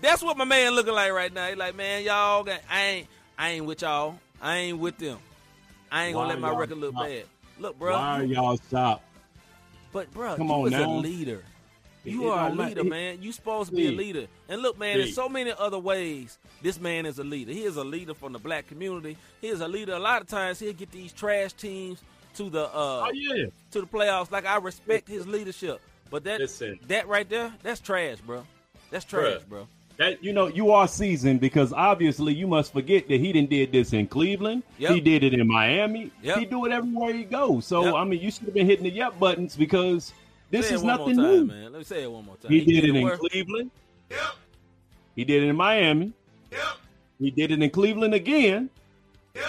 That's 0.00 0.22
what 0.22 0.36
my 0.36 0.44
man 0.44 0.72
looking 0.72 0.92
like 0.92 1.12
right 1.12 1.32
now. 1.32 1.48
He 1.48 1.54
like, 1.54 1.74
man, 1.74 2.04
y'all, 2.04 2.44
got, 2.44 2.60
I 2.70 2.82
ain't, 2.82 3.08
I 3.38 3.50
ain't 3.50 3.64
with 3.64 3.82
y'all. 3.82 4.18
I 4.40 4.56
ain't 4.58 4.78
with 4.78 4.98
them. 4.98 5.18
I 5.90 6.06
ain't 6.06 6.14
gonna 6.14 6.28
let 6.28 6.40
my 6.40 6.54
record 6.54 6.78
look 6.78 6.92
stop? 6.92 7.04
bad. 7.06 7.24
Look, 7.58 7.78
bro. 7.78 7.92
Why 7.92 8.20
are 8.20 8.24
y'all 8.24 8.56
stop? 8.58 9.02
But 9.96 10.12
bro, 10.12 10.36
Come 10.36 10.48
you 10.48 10.52
on 10.52 10.72
is 10.74 10.78
a 10.78 10.86
leader. 10.86 11.42
You 12.04 12.26
It 12.26 12.30
are 12.30 12.50
a 12.50 12.52
leader, 12.52 12.84
man. 12.84 13.22
You 13.22 13.32
supposed 13.32 13.70
to 13.70 13.74
be 13.76 13.88
a 13.88 13.92
leader. 13.92 14.26
And 14.46 14.60
look, 14.60 14.78
man, 14.78 14.98
there's 14.98 15.14
so 15.14 15.26
many 15.26 15.54
other 15.58 15.78
ways 15.78 16.36
this 16.60 16.78
man 16.78 17.06
is 17.06 17.18
a 17.18 17.24
leader. 17.24 17.50
He 17.50 17.64
is 17.64 17.76
a 17.78 17.82
leader 17.82 18.12
from 18.12 18.34
the 18.34 18.38
black 18.38 18.66
community. 18.66 19.16
He 19.40 19.48
is 19.48 19.62
a 19.62 19.66
leader. 19.68 19.94
A 19.94 19.98
lot 19.98 20.20
of 20.20 20.28
times 20.28 20.58
he'll 20.58 20.74
get 20.74 20.90
these 20.90 21.14
trash 21.14 21.54
teams 21.54 22.02
to 22.34 22.50
the 22.50 22.64
uh 22.66 23.06
Oh 23.06 23.10
yeah. 23.14 23.46
to 23.70 23.80
the 23.80 23.86
playoffs. 23.86 24.30
Like 24.30 24.44
I 24.44 24.58
respect 24.58 25.08
his 25.08 25.26
leadership. 25.26 25.80
But 26.10 26.24
that 26.24 26.40
Listen. 26.40 26.78
that 26.88 27.08
right 27.08 27.26
there, 27.26 27.54
that's 27.62 27.80
trash, 27.80 28.18
bro. 28.18 28.44
That's 28.90 29.06
trash, 29.06 29.40
Bruh. 29.40 29.48
bro. 29.48 29.68
That 29.98 30.22
you 30.22 30.32
know 30.34 30.46
you 30.46 30.72
are 30.72 30.86
seasoned 30.86 31.40
because 31.40 31.72
obviously 31.72 32.34
you 32.34 32.46
must 32.46 32.72
forget 32.72 33.08
that 33.08 33.18
he 33.18 33.32
didn't 33.32 33.48
did 33.48 33.72
this 33.72 33.94
in 33.94 34.06
Cleveland. 34.06 34.62
Yep. 34.78 34.92
He 34.92 35.00
did 35.00 35.24
it 35.24 35.32
in 35.32 35.46
Miami. 35.48 36.10
Yep. 36.22 36.38
He 36.38 36.44
do 36.44 36.66
it 36.66 36.72
everywhere 36.72 37.14
he 37.14 37.24
goes. 37.24 37.66
So 37.66 37.84
Yep. 37.84 37.94
I 37.94 38.04
mean, 38.04 38.20
you 38.20 38.30
should 38.30 38.44
have 38.44 38.54
been 38.54 38.66
hitting 38.66 38.84
the 38.84 38.90
yep 38.90 39.18
buttons 39.18 39.56
because 39.56 40.12
this 40.50 40.68
Say 40.68 40.74
it 40.74 40.76
is 40.76 40.82
one 40.82 40.98
nothing 40.98 41.16
more 41.16 41.26
new. 41.32 41.46
man. 41.46 41.72
Let 41.72 41.78
me 41.78 41.84
say 41.84 42.02
it 42.02 42.10
one 42.10 42.26
more 42.26 42.36
time. 42.36 42.50
He, 42.50 42.64
did, 42.64 42.84
it 42.84 42.94
in 42.94 43.02
where? 43.04 43.16
Cleveland. 43.16 43.70
He 45.14 45.24
did 45.24 45.42
it 45.42 45.48
in 45.48 45.56
Miami. 45.56 46.12
Yep. 46.52 46.60
He 47.18 47.30
did 47.30 47.50
it 47.50 47.62
in 47.62 47.70
Cleveland 47.70 48.12
again. 48.12 48.68
Yep. 49.34 49.44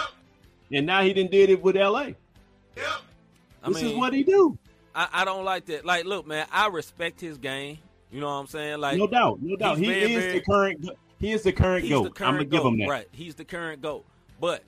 And 0.71 0.85
now 0.85 1.01
he 1.01 1.13
didn't 1.13 1.31
did 1.31 1.49
it 1.49 1.61
with 1.61 1.75
LA. 1.75 1.99
I 1.99 3.69
this 3.69 3.81
mean, 3.81 3.85
is 3.87 3.97
what 3.97 4.13
he 4.13 4.23
do. 4.23 4.57
I, 4.95 5.07
I 5.11 5.25
don't 5.25 5.43
like 5.43 5.65
that. 5.65 5.85
Like, 5.85 6.05
look, 6.05 6.25
man, 6.25 6.47
I 6.51 6.67
respect 6.67 7.19
his 7.19 7.37
game. 7.37 7.79
You 8.11 8.21
know 8.21 8.27
what 8.27 8.33
I'm 8.33 8.47
saying? 8.47 8.79
Like, 8.79 8.97
No 8.97 9.07
doubt, 9.07 9.39
no 9.41 9.55
doubt. 9.55 9.77
He 9.77 9.85
very, 9.87 10.01
is 10.13 10.23
very- 10.23 10.33
the 10.39 10.45
current. 10.45 10.89
He 11.19 11.31
is 11.31 11.43
the 11.43 11.51
current 11.51 11.83
he's 11.83 11.91
goat. 11.91 12.15
the 12.15 12.25
I'm 12.25 12.33
gonna 12.35 12.45
give 12.45 12.63
him 12.63 12.77
that. 12.79 12.87
right? 12.87 13.07
He's 13.11 13.35
the 13.35 13.45
current 13.45 13.81
goat. 13.81 14.05
But 14.39 14.63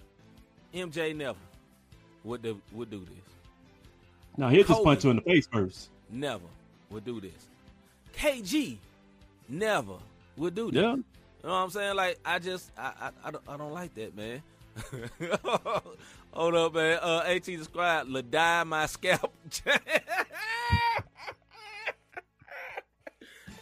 MJ 0.74 1.16
never 1.16 1.38
would 2.24 2.41
do, 2.41 2.60
would 2.74 2.90
do 2.90 2.99
this. 2.99 3.16
Now 4.36 4.49
he'll 4.49 4.64
just 4.66 4.84
punch 4.84 5.03
you 5.03 5.11
in 5.11 5.18
the 5.18 5.22
face 5.22 5.48
first. 5.48 5.90
Never 6.10 6.45
would 6.90 7.06
do 7.06 7.22
this. 7.22 7.48
KG 8.16 8.78
never 9.48 9.95
would 10.38 10.56
do 10.56 10.72
this. 10.72 10.82
Yeah. 10.82 10.95
You 10.95 11.03
know 11.44 11.49
what 11.49 11.56
I'm 11.56 11.70
saying? 11.70 11.95
Like, 11.95 12.20
I 12.26 12.40
just, 12.40 12.72
I, 12.78 12.91
I, 12.99 13.11
I, 13.26 13.32
don't, 13.32 13.44
I 13.48 13.57
don't 13.57 13.72
like 13.72 13.94
that, 13.95 14.16
man. 14.16 14.41
Hold 16.34 16.56
up, 16.56 16.74
man. 16.74 16.99
Uh, 17.02 17.24
At 17.26 17.44
described, 17.44 18.10
"Ladie 18.10 18.66
my 18.68 18.86
scalp." 18.86 19.34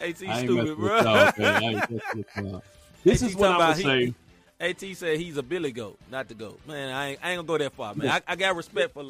At 0.00 0.16
stupid, 0.16 0.76
bro. 0.76 0.96
y'all, 1.00 1.04
man. 1.04 1.32
I 1.38 1.60
ain't 1.60 1.74
messing 1.90 2.00
with 2.14 2.26
y'all. 2.36 2.62
This 3.04 3.22
AT 3.22 3.28
is 3.30 3.36
what 3.36 3.50
I'm 3.50 3.56
about 3.56 3.76
say. 3.76 4.14
At 4.60 4.80
said 4.80 5.18
he's 5.18 5.36
a 5.36 5.42
Billy 5.42 5.70
goat, 5.70 5.98
not 6.10 6.28
the 6.28 6.34
goat. 6.34 6.60
Man, 6.66 6.92
I 6.92 7.10
ain't, 7.10 7.20
I 7.22 7.30
ain't 7.30 7.38
gonna 7.38 7.46
go 7.46 7.64
that 7.64 7.72
far, 7.74 7.94
man. 7.94 8.08
I, 8.10 8.20
I 8.26 8.36
got 8.36 8.56
respect 8.56 8.92
for 8.92 9.04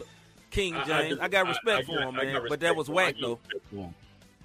King 0.51 0.75
I- 0.75 0.83
I 0.83 0.85
James. 0.85 1.19
I, 1.21 1.29
got 1.29 1.47
respect 1.49 1.81
I 1.81 1.83
for 1.85 2.01
him, 2.01 2.15
I 2.19 2.25
man. 2.25 2.43
But 2.49 2.61
that 2.61 2.77
was 2.77 2.87
for 2.89 2.93
him. 2.93 2.99
I 2.99 3.03
whack 3.05 3.15
though. 3.21 3.39
respect 3.45 3.65
for 3.71 3.77
him. 3.77 3.95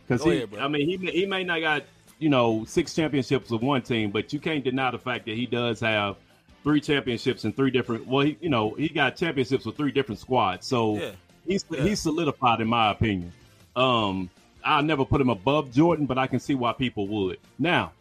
Because 0.08 0.24
he, 0.24 0.32
ahead. 0.44 0.56
I 0.60 0.68
mean, 0.68 0.88
he 0.88 0.98
may, 0.98 1.12
he 1.12 1.26
may 1.26 1.44
not 1.44 1.60
got 1.62 1.84
you 2.20 2.30
know 2.30 2.64
six 2.66 2.94
championships 2.94 3.50
with 3.50 3.62
one 3.62 3.82
team, 3.82 4.12
but 4.12 4.32
you 4.32 4.40
can't 4.40 4.64
deny 4.64 4.92
the 4.92 5.00
fact 5.00 5.26
that 5.26 5.36
he 5.36 5.46
does 5.46 5.80
have 5.82 6.16
three 6.64 6.80
championships 6.80 7.44
in 7.46 7.52
three 7.54 7.72
different. 7.72 8.08
Well, 8.08 8.26
he, 8.26 8.38
you 8.40 8.50
know, 8.50 8.74
he 8.74 8.88
got 8.90 9.16
championships 9.18 9.66
with 9.66 9.76
three 9.76 9.92
different 9.92 10.20
squads, 10.20 10.66
so 10.66 10.98
Yeah. 10.98 11.12
he's 11.46 11.66
Yeah. 11.70 11.84
he's 11.84 12.00
solidified 12.00 12.62
in 12.62 12.68
my 12.68 12.92
opinion. 12.92 13.34
Um, 13.76 14.30
I'll 14.64 14.84
never 14.84 15.06
put 15.06 15.22
him 15.22 15.30
above 15.30 15.72
Jordan, 15.72 16.06
but 16.06 16.18
I 16.18 16.28
can 16.28 16.40
see 16.40 16.56
why 16.56 16.74
people 16.74 17.08
would. 17.08 17.40
Now, 17.60 17.92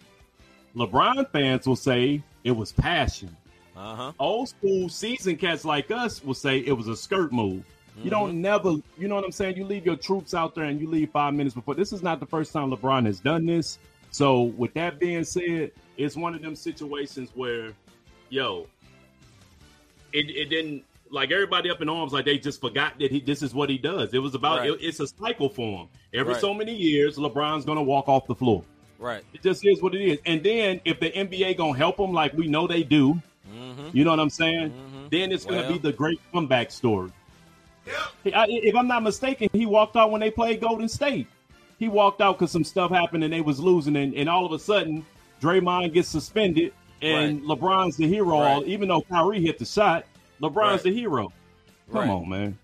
LeBron 0.76 1.30
fans 1.30 1.66
will 1.66 1.76
say 1.76 2.22
it 2.44 2.52
was 2.52 2.72
passion. 2.72 3.36
Uh 3.76 3.96
huh. 3.96 4.12
Old 4.18 4.48
school 4.48 4.88
season 4.88 5.36
cats 5.36 5.64
like 5.64 5.90
us 5.90 6.22
will 6.22 6.34
say 6.34 6.58
it 6.58 6.72
was 6.72 6.88
a 6.88 6.96
skirt 6.96 7.32
move. 7.32 7.64
You 8.02 8.10
don't 8.10 8.40
never, 8.40 8.76
you 8.96 9.06
know 9.06 9.14
what 9.14 9.24
I'm 9.24 9.32
saying? 9.32 9.56
You 9.56 9.64
leave 9.64 9.84
your 9.84 9.96
troops 9.96 10.32
out 10.32 10.54
there 10.54 10.64
and 10.64 10.80
you 10.80 10.88
leave 10.88 11.10
five 11.10 11.34
minutes 11.34 11.54
before. 11.54 11.74
This 11.74 11.92
is 11.92 12.02
not 12.02 12.20
the 12.20 12.26
first 12.26 12.52
time 12.52 12.70
LeBron 12.70 13.04
has 13.06 13.20
done 13.20 13.44
this. 13.44 13.78
So, 14.10 14.42
with 14.42 14.72
that 14.74 14.98
being 14.98 15.24
said, 15.24 15.72
it's 15.96 16.16
one 16.16 16.34
of 16.34 16.42
them 16.42 16.56
situations 16.56 17.30
where, 17.34 17.72
yo, 18.30 18.66
it, 20.12 20.30
it 20.30 20.46
didn't 20.46 20.84
like 21.12 21.30
everybody 21.30 21.70
up 21.70 21.80
in 21.82 21.88
arms 21.88 22.12
like 22.12 22.24
they 22.24 22.38
just 22.38 22.60
forgot 22.60 22.98
that 22.98 23.10
he 23.12 23.20
this 23.20 23.42
is 23.42 23.54
what 23.54 23.68
he 23.70 23.78
does. 23.78 24.12
It 24.14 24.18
was 24.18 24.34
about 24.34 24.60
Right. 24.60 24.70
it, 24.70 24.78
it's 24.80 24.98
a 25.00 25.06
cycle 25.06 25.48
for 25.48 25.80
him. 25.82 25.88
Every 26.14 26.32
Right. 26.32 26.40
so 26.40 26.52
many 26.54 26.74
years, 26.74 27.16
LeBron's 27.16 27.64
gonna 27.64 27.82
walk 27.82 28.08
off 28.08 28.26
the 28.26 28.34
floor. 28.34 28.64
Right. 28.98 29.22
It 29.34 29.42
just 29.42 29.64
is 29.66 29.80
what 29.82 29.94
it 29.94 30.00
is. 30.02 30.18
And 30.26 30.42
then 30.42 30.80
if 30.84 30.98
the 31.00 31.10
NBA 31.16 31.54
gonna 31.56 31.76
help 31.76 31.98
him 32.00 32.12
like 32.12 32.32
we 32.34 32.46
know 32.48 32.66
they 32.66 32.82
do, 32.82 33.20
mm-hmm. 33.52 33.88
You 33.96 34.04
know 34.04 34.10
what 34.10 34.20
I'm 34.20 34.30
saying? 34.30 34.70
Mm-hmm. 34.70 35.08
Then 35.10 35.32
it's 35.32 35.44
going 35.44 35.58
to 35.60 35.68
Well. 35.68 35.72
be 35.72 35.78
the 35.78 35.92
great 35.92 36.18
comeback 36.32 36.70
story. 36.70 37.10
He- 38.24 38.32
I- 38.32 38.46
if 38.48 38.74
I'm 38.74 38.86
not 38.86 39.02
mistaken, 39.02 39.48
he 39.52 39.66
walked 39.66 39.96
out 39.96 40.10
when 40.10 40.20
they 40.20 40.30
played 40.30 40.60
Golden 40.60 40.88
State. 40.88 41.26
He 41.78 41.88
walked 41.88 42.20
out 42.20 42.38
because 42.38 42.50
some 42.52 42.64
stuff 42.64 42.90
happened 42.92 43.24
and 43.24 43.32
they 43.32 43.40
was 43.40 43.58
losing, 43.60 43.96
and, 43.96 44.14
and 44.14 44.28
all 44.28 44.46
of 44.46 44.52
a 44.52 44.58
sudden, 44.58 45.04
Draymond 45.42 45.92
gets 45.92 46.08
suspended, 46.08 46.72
and 47.02 47.42
LeBron's 47.42 47.96
the 47.96 48.06
hero. 48.06 48.40
Right. 48.40 48.64
Even 48.66 48.88
though 48.88 49.00
Kyrie 49.02 49.42
hit 49.42 49.58
the 49.58 49.64
shot, 49.64 50.04
LeBron's 50.42 50.54
Right. 50.56 50.82
the 50.82 50.92
hero. 50.94 51.32
Come 51.92 52.00
Right. 52.00 52.08
on, 52.10 52.28
man. 52.28 52.58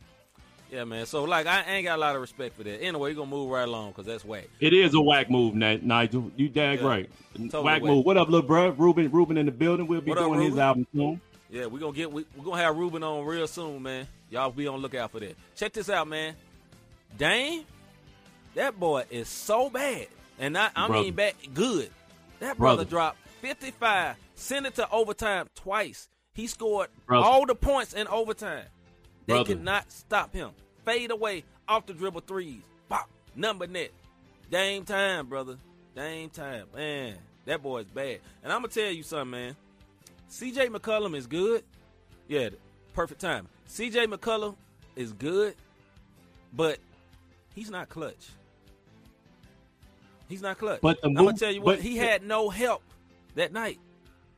Yeah, 0.70 0.84
man. 0.84 1.06
So 1.06 1.24
like, 1.24 1.46
I 1.46 1.62
ain't 1.62 1.84
got 1.86 1.96
a 1.98 2.00
lot 2.00 2.14
of 2.14 2.20
respect 2.20 2.56
for 2.56 2.62
that. 2.64 2.82
Anyway, 2.82 3.10
we're 3.10 3.14
gonna 3.16 3.30
move 3.30 3.50
right 3.50 3.66
along 3.66 3.90
because 3.90 4.04
that's 4.06 4.24
whack. 4.24 4.48
It 4.60 4.74
is 4.74 4.92
a 4.94 5.00
whack 5.00 5.30
move, 5.30 5.54
Nigel. 5.54 6.30
You 6.36 6.48
dag 6.48 6.80
Yeah. 6.80 6.86
right. 6.86 7.10
Totally 7.34 7.64
whack 7.64 7.82
whack. 7.82 7.90
move. 7.90 8.04
What 8.04 8.16
up, 8.18 8.28
little 8.28 8.46
bro? 8.46 8.70
Ruben, 8.70 9.10
Ruben 9.10 9.38
in 9.38 9.46
the 9.46 9.52
building. 9.52 9.86
We'll 9.86 10.00
be 10.02 10.10
What 10.10 10.18
up, 10.18 10.24
doing 10.26 10.40
his 10.42 10.58
album 10.58 10.86
soon. 10.94 11.20
Yeah, 11.50 11.66
we're 11.66 11.78
gonna 11.78 11.92
get 11.94 12.12
we, 12.12 12.26
we're 12.36 12.44
gonna 12.44 12.62
have 12.62 12.76
Ruben 12.76 13.02
on 13.02 13.24
real 13.24 13.46
soon, 13.46 13.82
man. 13.82 14.06
Y'all 14.30 14.50
be 14.50 14.66
on 14.66 14.74
the 14.76 14.82
lookout 14.82 15.10
for 15.10 15.20
that. 15.20 15.34
Check 15.56 15.72
this 15.72 15.88
out, 15.88 16.06
man. 16.06 16.34
Dame, 17.16 17.64
that 18.54 18.78
boy 18.78 19.04
is 19.10 19.28
so 19.28 19.70
bad, 19.70 20.08
and 20.38 20.58
I, 20.58 20.68
I 20.76 20.86
Brother. 20.88 21.04
mean 21.04 21.14
bad, 21.14 21.34
good. 21.54 21.90
That 22.40 22.58
brother, 22.58 22.84
Brother. 22.84 22.90
dropped 22.90 23.18
55, 23.40 24.16
sent 24.34 24.66
it 24.66 24.74
to 24.74 24.90
overtime 24.90 25.48
twice. 25.54 26.08
He 26.38 26.46
scored 26.46 26.88
Brother. 27.08 27.26
all 27.26 27.46
the 27.46 27.54
points 27.56 27.94
in 27.94 28.06
overtime. 28.06 28.62
They 29.26 29.32
Brother. 29.34 29.44
could 29.54 29.64
not 29.64 29.90
stop 29.90 30.32
him. 30.32 30.50
Fade 30.84 31.10
away 31.10 31.42
off 31.66 31.86
the 31.86 31.92
dribble 31.92 32.20
threes. 32.20 32.62
Pop, 32.88 33.10
number 33.34 33.66
net. 33.66 33.90
Dame 34.48 34.84
time, 34.84 35.26
brother. 35.26 35.56
Dame 35.96 36.30
time. 36.30 36.66
Man, 36.72 37.16
that 37.44 37.60
boy's 37.60 37.86
bad. 37.86 38.20
And 38.44 38.52
I'm 38.52 38.60
gonna 38.60 38.68
tell 38.72 38.88
you 38.88 39.02
something, 39.02 39.30
man. 39.30 39.56
CJ 40.30 40.68
McCollum 40.68 41.16
is 41.16 41.26
good. 41.26 41.64
Yeah, 42.28 42.50
perfect 42.94 43.20
time. 43.20 43.48
CJ 43.68 44.06
McCollum 44.06 44.54
is 44.94 45.12
good, 45.14 45.56
but 46.54 46.78
he's 47.52 47.68
not 47.68 47.88
clutch. 47.88 48.28
He's 50.28 50.40
not 50.40 50.56
clutch. 50.56 50.82
But 50.82 51.00
I'm 51.02 51.14
gonna 51.14 51.36
tell 51.36 51.50
you 51.50 51.62
what, 51.62 51.80
he 51.80 51.96
had 51.96 52.22
no 52.22 52.48
help 52.48 52.84
that 53.34 53.52
night. 53.52 53.80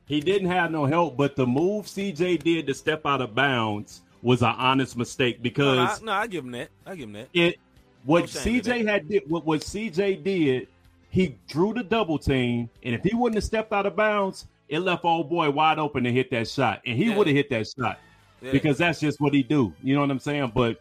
He 0.05 0.19
didn't 0.19 0.49
have 0.49 0.71
no 0.71 0.85
help, 0.85 1.15
but 1.17 1.35
the 1.35 1.47
move 1.47 1.85
CJ 1.85 2.43
did 2.43 2.67
to 2.67 2.73
step 2.73 3.05
out 3.05 3.21
of 3.21 3.33
bounds 3.33 4.01
was 4.21 4.41
an 4.41 4.53
honest 4.57 4.97
mistake 4.97 5.37
No, 5.37 5.43
because 5.43 6.01
I, 6.01 6.05
no, 6.05 6.11
I 6.11 6.27
give 6.27 6.43
him 6.45 6.51
that. 6.51 6.69
I 6.85 6.95
give 6.95 7.05
him 7.05 7.13
that. 7.13 7.29
it 7.33 7.57
what 8.03 8.21
No 8.21 8.25
CJ 8.27 8.87
had 8.87 9.07
did 9.07 9.23
what, 9.27 9.45
what 9.45 9.61
CJ 9.61 10.23
did, 10.23 10.67
he 11.09 11.35
drew 11.47 11.73
the 11.73 11.83
double 11.83 12.17
team, 12.17 12.69
and 12.83 12.95
if 12.95 13.03
he 13.03 13.15
wouldn't 13.15 13.35
have 13.35 13.43
stepped 13.43 13.71
out 13.73 13.85
of 13.85 13.95
bounds, 13.95 14.47
it 14.69 14.79
left 14.79 15.03
old 15.05 15.29
boy 15.29 15.49
wide 15.49 15.79
open 15.79 16.03
to 16.03 16.11
hit 16.11 16.29
that 16.31 16.47
shot, 16.47 16.81
and 16.85 16.97
he 16.97 17.05
Yeah. 17.05 17.17
would 17.17 17.27
have 17.27 17.35
hit 17.35 17.49
that 17.49 17.67
shot 17.77 17.99
Yeah. 18.41 18.51
because 18.51 18.77
that's 18.77 18.99
just 18.99 19.19
what 19.21 19.33
he 19.33 19.43
do. 19.43 19.73
You 19.83 19.95
know 19.95 20.01
what 20.01 20.11
I'm 20.11 20.19
saying? 20.19 20.51
But 20.53 20.77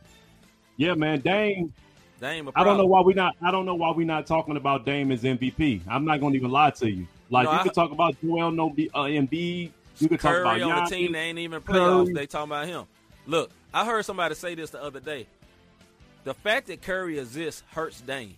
yeah, 0.76 0.94
man, 0.94 1.20
Dame. 1.20 1.72
Dame, 2.20 2.50
I 2.54 2.64
don't 2.64 2.76
know 2.76 2.84
why 2.86 3.00
we 3.00 3.14
not. 3.14 3.34
I 3.42 3.50
don't 3.50 3.64
know 3.64 3.74
why 3.74 3.92
we 3.92 4.04
not 4.04 4.26
talking 4.26 4.56
about 4.58 4.84
Dame 4.84 5.10
as 5.10 5.22
MVP. 5.22 5.80
I'm 5.88 6.04
not 6.04 6.20
going 6.20 6.32
to 6.34 6.38
even 6.38 6.50
lie 6.50 6.70
to 6.70 6.90
you. 6.90 7.06
Like 7.30 7.44
No, 7.44 7.52
you 7.52 7.58
I- 7.58 7.62
could 7.62 7.74
talk 7.74 7.92
about 7.92 8.20
Joel 8.20 8.50
No 8.50 8.66
uh, 8.68 9.04
Embiid. 9.04 9.70
You 9.98 10.08
could 10.08 10.20
talk 10.20 10.32
Curry 10.32 10.40
about 10.62 10.62
on 10.78 10.84
the 10.84 10.90
team, 10.96 11.12
they 11.12 11.18
ain't 11.20 11.38
even 11.38 11.60
playoffs. 11.60 12.04
Curry. 12.06 12.14
They 12.14 12.26
talking 12.26 12.50
about 12.50 12.66
him. 12.66 12.84
Look, 13.26 13.50
I 13.72 13.84
heard 13.84 14.04
somebody 14.04 14.34
say 14.34 14.54
this 14.54 14.70
the 14.70 14.82
other 14.82 14.98
day. 15.00 15.26
The 16.24 16.34
fact 16.34 16.66
that 16.68 16.82
Curry 16.82 17.18
exists 17.18 17.62
hurts 17.70 18.00
Dame 18.00 18.34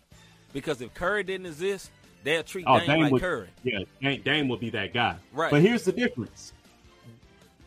because 0.52 0.80
if 0.80 0.92
Curry 0.94 1.22
didn't 1.24 1.46
exist, 1.46 1.90
they'll 2.24 2.42
treat 2.42 2.64
Oh, 2.68 2.78
Dame, 2.78 2.86
Dame 2.88 3.02
like 3.02 3.12
would, 3.12 3.22
Curry. 3.22 3.48
yeah, 3.64 3.78
Dame, 4.00 4.22
Dame 4.22 4.48
would 4.48 4.60
be 4.60 4.70
that 4.70 4.92
guy. 4.92 5.16
Right. 5.32 5.50
But 5.50 5.62
here's 5.62 5.84
the 5.84 5.92
difference: 5.92 6.52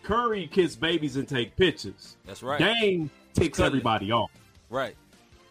Curry 0.04 0.48
kiss 0.52 0.76
babies 0.76 1.16
and 1.16 1.28
take 1.28 1.56
pictures. 1.56 2.16
That's 2.26 2.44
right. 2.44 2.60
Dame 2.60 3.10
ticks 3.34 3.60
everybody 3.60 4.12
off. 4.12 4.32
Right. 4.70 4.96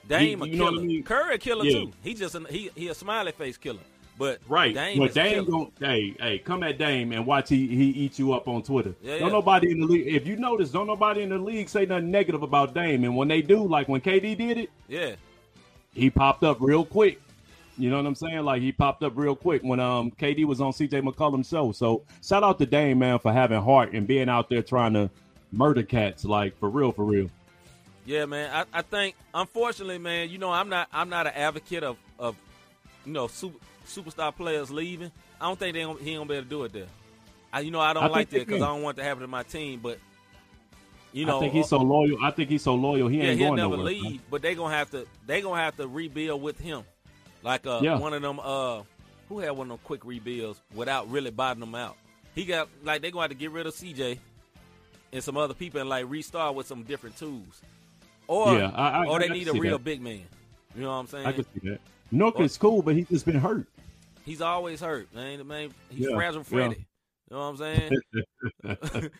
Dame 0.08 0.38
You- 0.40 0.44
a 0.44 0.48
you 0.48 0.56
know 0.58 0.64
killer. 0.70 0.82
I 0.82 0.84
mean? 0.84 1.02
Curry 1.02 1.34
a 1.34 1.38
killer 1.38 1.64
Yeah. 1.64 1.80
too. 1.80 1.92
He 2.02 2.14
just 2.14 2.34
a, 2.34 2.40
he 2.50 2.70
he 2.74 2.88
a 2.88 2.94
smiley 2.94 3.32
face 3.32 3.56
killer. 3.56 3.80
But 4.16 4.40
Right. 4.48 4.74
Dame 4.74 4.98
but 4.98 5.12
Dame 5.12 5.44
gon' 5.44 5.72
hey, 5.80 6.14
hey, 6.20 6.38
come 6.38 6.62
at 6.62 6.78
Dame 6.78 7.10
and 7.12 7.26
watch 7.26 7.48
he 7.48 7.66
he 7.66 7.90
eat 7.90 8.18
you 8.18 8.32
up 8.32 8.46
on 8.46 8.62
Twitter. 8.62 8.94
Yeah, 9.02 9.18
don't 9.18 9.28
yeah. 9.28 9.32
nobody 9.32 9.70
in 9.72 9.80
the 9.80 9.86
league 9.86 10.06
if 10.06 10.26
you 10.26 10.36
notice, 10.36 10.70
don't 10.70 10.86
nobody 10.86 11.22
in 11.22 11.30
the 11.30 11.38
league 11.38 11.68
say 11.68 11.84
nothing 11.84 12.10
negative 12.10 12.42
about 12.42 12.74
Dame. 12.74 13.02
And 13.04 13.16
when 13.16 13.26
they 13.28 13.42
do, 13.42 13.66
like 13.66 13.88
when 13.88 14.00
KD 14.00 14.36
did 14.38 14.58
it, 14.58 14.70
Yeah. 14.88 15.16
he 15.92 16.10
popped 16.10 16.44
up 16.44 16.58
real 16.60 16.84
quick. 16.84 17.20
You 17.76 17.90
know 17.90 17.96
what 17.96 18.06
I'm 18.06 18.14
saying? 18.14 18.44
Like 18.44 18.62
he 18.62 18.70
popped 18.70 19.02
up 19.02 19.14
real 19.16 19.34
quick 19.34 19.62
when 19.62 19.80
um 19.80 20.12
KD 20.12 20.44
was 20.44 20.60
on 20.60 20.72
CJ 20.72 21.02
McCollum's 21.02 21.48
show. 21.48 21.72
So 21.72 22.02
shout 22.22 22.44
out 22.44 22.58
to 22.60 22.66
Dame 22.66 23.00
man 23.00 23.18
for 23.18 23.32
having 23.32 23.60
heart 23.60 23.94
and 23.94 24.06
being 24.06 24.28
out 24.28 24.48
there 24.48 24.62
trying 24.62 24.92
to 24.92 25.10
murder 25.50 25.82
cats 25.82 26.24
like 26.24 26.56
for 26.60 26.70
real, 26.70 26.92
for 26.92 27.04
real. 27.04 27.28
Yeah, 28.06 28.26
man. 28.26 28.50
I, 28.52 28.78
I 28.78 28.82
think 28.82 29.16
unfortunately, 29.34 29.98
man, 29.98 30.28
you 30.30 30.38
know, 30.38 30.52
I'm 30.52 30.68
not 30.68 30.88
I'm 30.92 31.08
not 31.08 31.26
an 31.26 31.32
advocate 31.34 31.82
of 31.82 31.96
of 32.18 32.36
you 33.04 33.12
know 33.12 33.26
super, 33.26 33.58
superstar 33.86 34.34
players 34.34 34.70
leaving. 34.70 35.10
I 35.40 35.46
don't 35.46 35.58
think 35.58 35.74
they 35.74 35.80
he 35.80 35.86
ain't 36.12 36.20
gonna 36.20 36.24
be 36.26 36.34
able 36.34 36.42
to 36.44 36.48
do 36.50 36.64
it 36.64 36.72
there. 36.72 36.86
I 37.52 37.60
you 37.60 37.70
know 37.70 37.80
I 37.80 37.92
don't 37.92 38.04
I 38.04 38.08
like 38.08 38.30
that 38.30 38.46
because 38.46 38.62
I 38.62 38.66
don't 38.66 38.82
want 38.82 38.96
to 38.96 39.04
happen 39.04 39.20
to 39.22 39.26
my 39.28 39.42
team, 39.42 39.80
but 39.82 39.98
you 41.12 41.26
know, 41.26 41.36
I 41.36 41.40
think 41.40 41.52
he's 41.52 41.68
so 41.68 41.78
loyal. 41.78 42.18
I 42.24 42.30
think 42.32 42.50
he's 42.50 42.62
so 42.62 42.74
loyal. 42.74 43.06
He 43.08 43.18
yeah, 43.18 43.24
ain't 43.26 43.38
he'll 43.38 43.48
going 43.50 43.56
never 43.58 43.76
nowhere. 43.76 43.92
leave, 43.92 44.20
but 44.30 44.42
they 44.42 44.54
gonna 44.56 44.74
have 44.74 44.90
to 44.90 45.06
they 45.26 45.40
gonna 45.40 45.60
have 45.60 45.76
to 45.76 45.86
rebuild 45.86 46.42
with 46.42 46.58
him, 46.58 46.82
like 47.42 47.66
uh 47.66 47.80
Yeah. 47.82 47.98
one 47.98 48.12
of 48.14 48.22
them 48.22 48.40
uh 48.42 48.82
who 49.28 49.38
had 49.38 49.50
one 49.52 49.66
of 49.66 49.68
them 49.70 49.78
quick 49.84 50.04
rebuilds 50.04 50.60
without 50.74 51.08
really 51.10 51.30
botting 51.30 51.60
them 51.60 51.74
out. 51.74 51.96
He 52.34 52.44
got 52.44 52.68
like 52.82 53.00
they 53.02 53.10
gonna 53.12 53.22
have 53.22 53.30
to 53.30 53.36
get 53.36 53.52
rid 53.52 53.66
of 53.66 53.74
CJ 53.74 54.18
and 55.12 55.22
some 55.22 55.36
other 55.36 55.54
people 55.54 55.80
and 55.80 55.88
like 55.88 56.06
restart 56.08 56.56
with 56.56 56.66
some 56.66 56.82
different 56.82 57.16
tools, 57.16 57.62
or 58.26 58.58
Yeah, 58.58 58.72
I- 58.74 59.04
I- 59.04 59.06
or 59.06 59.20
they 59.20 59.28
need 59.28 59.46
a 59.46 59.52
real 59.52 59.78
that. 59.78 59.84
big 59.84 60.02
man. 60.02 60.22
You 60.74 60.82
know 60.82 60.88
what 60.88 60.94
I'm 60.94 61.06
saying? 61.06 61.26
I 61.26 61.32
can 61.32 61.44
see 61.44 61.68
that. 61.70 61.78
Nurk 62.12 62.40
is 62.40 62.58
cool, 62.58 62.82
but 62.82 62.96
he's 62.96 63.08
just 63.08 63.24
been 63.24 63.36
hurt. 63.38 63.68
He's 64.24 64.40
always 64.40 64.80
hurt, 64.80 65.14
man. 65.14 65.38
The 65.38 65.44
Man, 65.44 65.70
he's 65.90 66.08
Yeah, 66.08 66.16
fragile 66.16 66.40
yeah. 66.40 66.44
Freddy. 66.44 66.86
You 67.30 67.36
know 67.36 67.38
what 67.38 67.44
I'm 67.44 67.56
saying? 67.56 67.92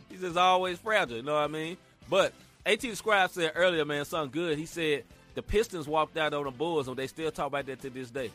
he's 0.10 0.20
just 0.20 0.36
always 0.36 0.78
fragile. 0.78 1.16
You 1.16 1.22
know 1.22 1.34
what 1.34 1.44
I 1.44 1.48
mean? 1.48 1.76
But 2.08 2.32
At 2.66 2.82
Scribe 2.82 3.30
said 3.30 3.52
earlier, 3.54 3.84
man, 3.84 4.04
something 4.04 4.30
good. 4.30 4.58
He 4.58 4.66
said 4.66 5.04
the 5.34 5.42
Pistons 5.42 5.86
walked 5.86 6.16
out 6.16 6.34
on 6.34 6.44
the 6.44 6.50
Bulls, 6.50 6.88
and 6.88 6.96
they 6.96 7.06
still 7.06 7.30
talk 7.30 7.46
about 7.46 7.66
that 7.66 7.80
to 7.82 7.90
this 7.90 8.10
day. 8.10 8.30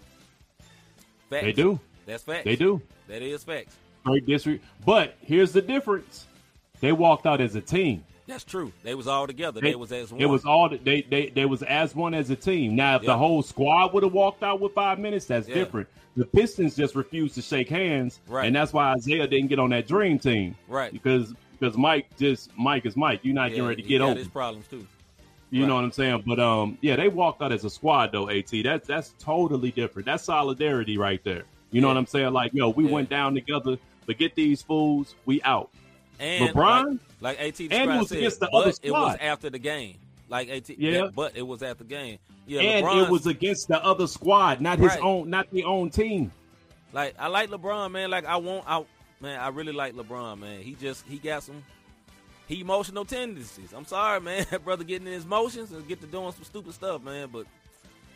Facts. 1.29 1.43
They 1.43 1.51
do. 1.51 1.79
That's 2.05 2.23
facts. 2.23 2.45
They 2.45 2.55
do. 2.55 2.81
That 3.07 3.21
is 3.21 3.43
facts. 3.43 3.75
Great 4.05 4.25
district. 4.25 4.63
But 4.85 5.15
here's 5.21 5.51
the 5.51 5.61
difference. 5.61 6.25
They 6.79 6.91
walked 6.93 7.25
out 7.25 7.41
as 7.41 7.55
a 7.55 7.61
team. 7.61 8.03
That's 8.27 8.43
true. 8.43 8.73
They 8.83 8.93
was 8.93 9.07
all 9.07 9.25
together. 9.25 9.61
They, 9.61 9.73
was 9.75 9.91
as 9.93 10.11
one. 10.11 10.19
It 10.21 10.25
was 10.25 10.43
all 10.45 10.69
they 10.69 11.01
they 11.01 11.27
they 11.27 11.45
was 11.45 11.63
as 11.63 11.95
one 11.95 12.13
as 12.13 12.29
a 12.29 12.35
team. 12.35 12.75
Now, 12.75 12.97
if 12.97 13.03
Yeah. 13.03 13.07
the 13.13 13.17
whole 13.17 13.41
squad 13.41 13.93
would 13.93 14.03
have 14.03 14.11
walked 14.13 14.43
out 14.43 14.59
with 14.59 14.73
five 14.73 14.99
minutes, 14.99 15.25
that's 15.25 15.47
Yeah. 15.47 15.55
different. 15.55 15.87
The 16.17 16.25
Pistons 16.25 16.75
just 16.75 16.95
refused 16.95 17.35
to 17.35 17.41
shake 17.41 17.69
hands, 17.69 18.19
Right. 18.27 18.45
and 18.47 18.55
that's 18.55 18.73
why 18.73 18.93
Isaiah 18.93 19.27
didn't 19.27 19.47
get 19.47 19.59
on 19.59 19.69
that 19.69 19.87
dream 19.87 20.19
team, 20.19 20.55
right. 20.67 20.91
because 20.91 21.33
because 21.59 21.77
Mike 21.77 22.05
just 22.17 22.51
Mike 22.57 22.85
is 22.85 22.97
Mike. 22.97 23.21
You're 23.23 23.33
not 23.33 23.45
Yeah, 23.51 23.57
getting 23.57 23.67
ready 23.69 23.81
to 23.83 23.87
get 23.87 24.01
over. 24.01 24.15
his 24.19 24.27
problems 24.27 24.67
too. 24.67 24.85
You 25.49 25.61
Right. 25.61 25.67
know 25.69 25.75
what 25.75 25.85
I'm 25.85 25.91
saying? 25.93 26.23
But 26.27 26.39
um, 26.41 26.77
yeah, 26.81 26.97
they 26.97 27.07
walked 27.07 27.41
out 27.41 27.53
as 27.53 27.63
a 27.63 27.69
squad 27.69 28.11
though. 28.11 28.27
At 28.29 28.47
that's 28.63 28.87
that's 28.87 29.13
totally 29.19 29.71
different. 29.71 30.05
That's 30.05 30.23
solidarity 30.23 30.97
right 30.97 31.23
there. 31.23 31.43
You 31.71 31.79
know 31.79 31.87
what 31.87 31.95
I'm 31.97 32.05
saying? 32.05 32.33
Like 32.33 32.53
yo, 32.53 32.69
we 32.69 32.85
Yeah. 32.85 32.91
went 32.91 33.09
down 33.09 33.33
together, 33.35 33.77
but 34.05 34.17
get 34.17 34.35
these 34.35 34.61
fools, 34.61 35.15
we 35.25 35.41
out. 35.43 35.69
And 36.19 36.49
LeBron? 36.53 36.89
like, 36.91 36.99
like 37.19 37.39
AT 37.39 37.59
And 37.59 37.71
it 37.73 37.87
was 37.87 38.09
said, 38.09 38.17
against 38.19 38.39
the 38.39 38.49
other 38.49 38.71
it 38.81 38.91
was 38.91 39.17
after 39.19 39.49
the 39.49 39.59
game. 39.59 39.97
Like 40.29 40.49
AT, 40.49 40.69
Yeah. 40.69 41.07
but 41.15 41.37
it 41.37 41.41
was 41.41 41.63
after 41.63 41.83
the 41.83 41.89
game. 41.89 42.19
Yeah, 42.45 42.61
and 42.61 42.85
LeBron, 42.85 43.05
it 43.05 43.09
was 43.11 43.27
against 43.27 43.67
the 43.67 43.83
other 43.83 44.07
squad, 44.07 44.61
not 44.61 44.79
his 44.79 44.89
Right. 44.89 45.01
own, 45.01 45.29
not 45.29 45.49
the 45.51 45.63
own 45.63 45.89
team. 45.89 46.31
Like 46.93 47.15
I 47.19 47.27
like 47.27 47.49
LeBron, 47.49 47.91
man. 47.91 48.09
Like 48.09 48.25
I 48.25 48.37
want, 48.37 48.63
I 48.67 48.83
man, 49.19 49.39
I 49.39 49.49
really 49.49 49.73
like 49.73 49.93
LeBron, 49.95 50.39
man. 50.39 50.61
He 50.61 50.73
just 50.75 51.05
he 51.07 51.17
got 51.17 51.43
some 51.43 51.63
he 52.47 52.61
emotional 52.61 53.03
tendencies. 53.05 53.73
I'm 53.73 53.85
sorry, 53.85 54.21
man. 54.21 54.45
Brother 54.63 54.83
getting 54.85 55.07
in 55.07 55.13
his 55.13 55.25
emotions 55.25 55.71
and 55.71 55.85
get 55.87 55.99
to 56.01 56.07
doing 56.07 56.31
some 56.31 56.43
stupid 56.45 56.73
stuff, 56.73 57.01
man. 57.03 57.29
But 57.31 57.45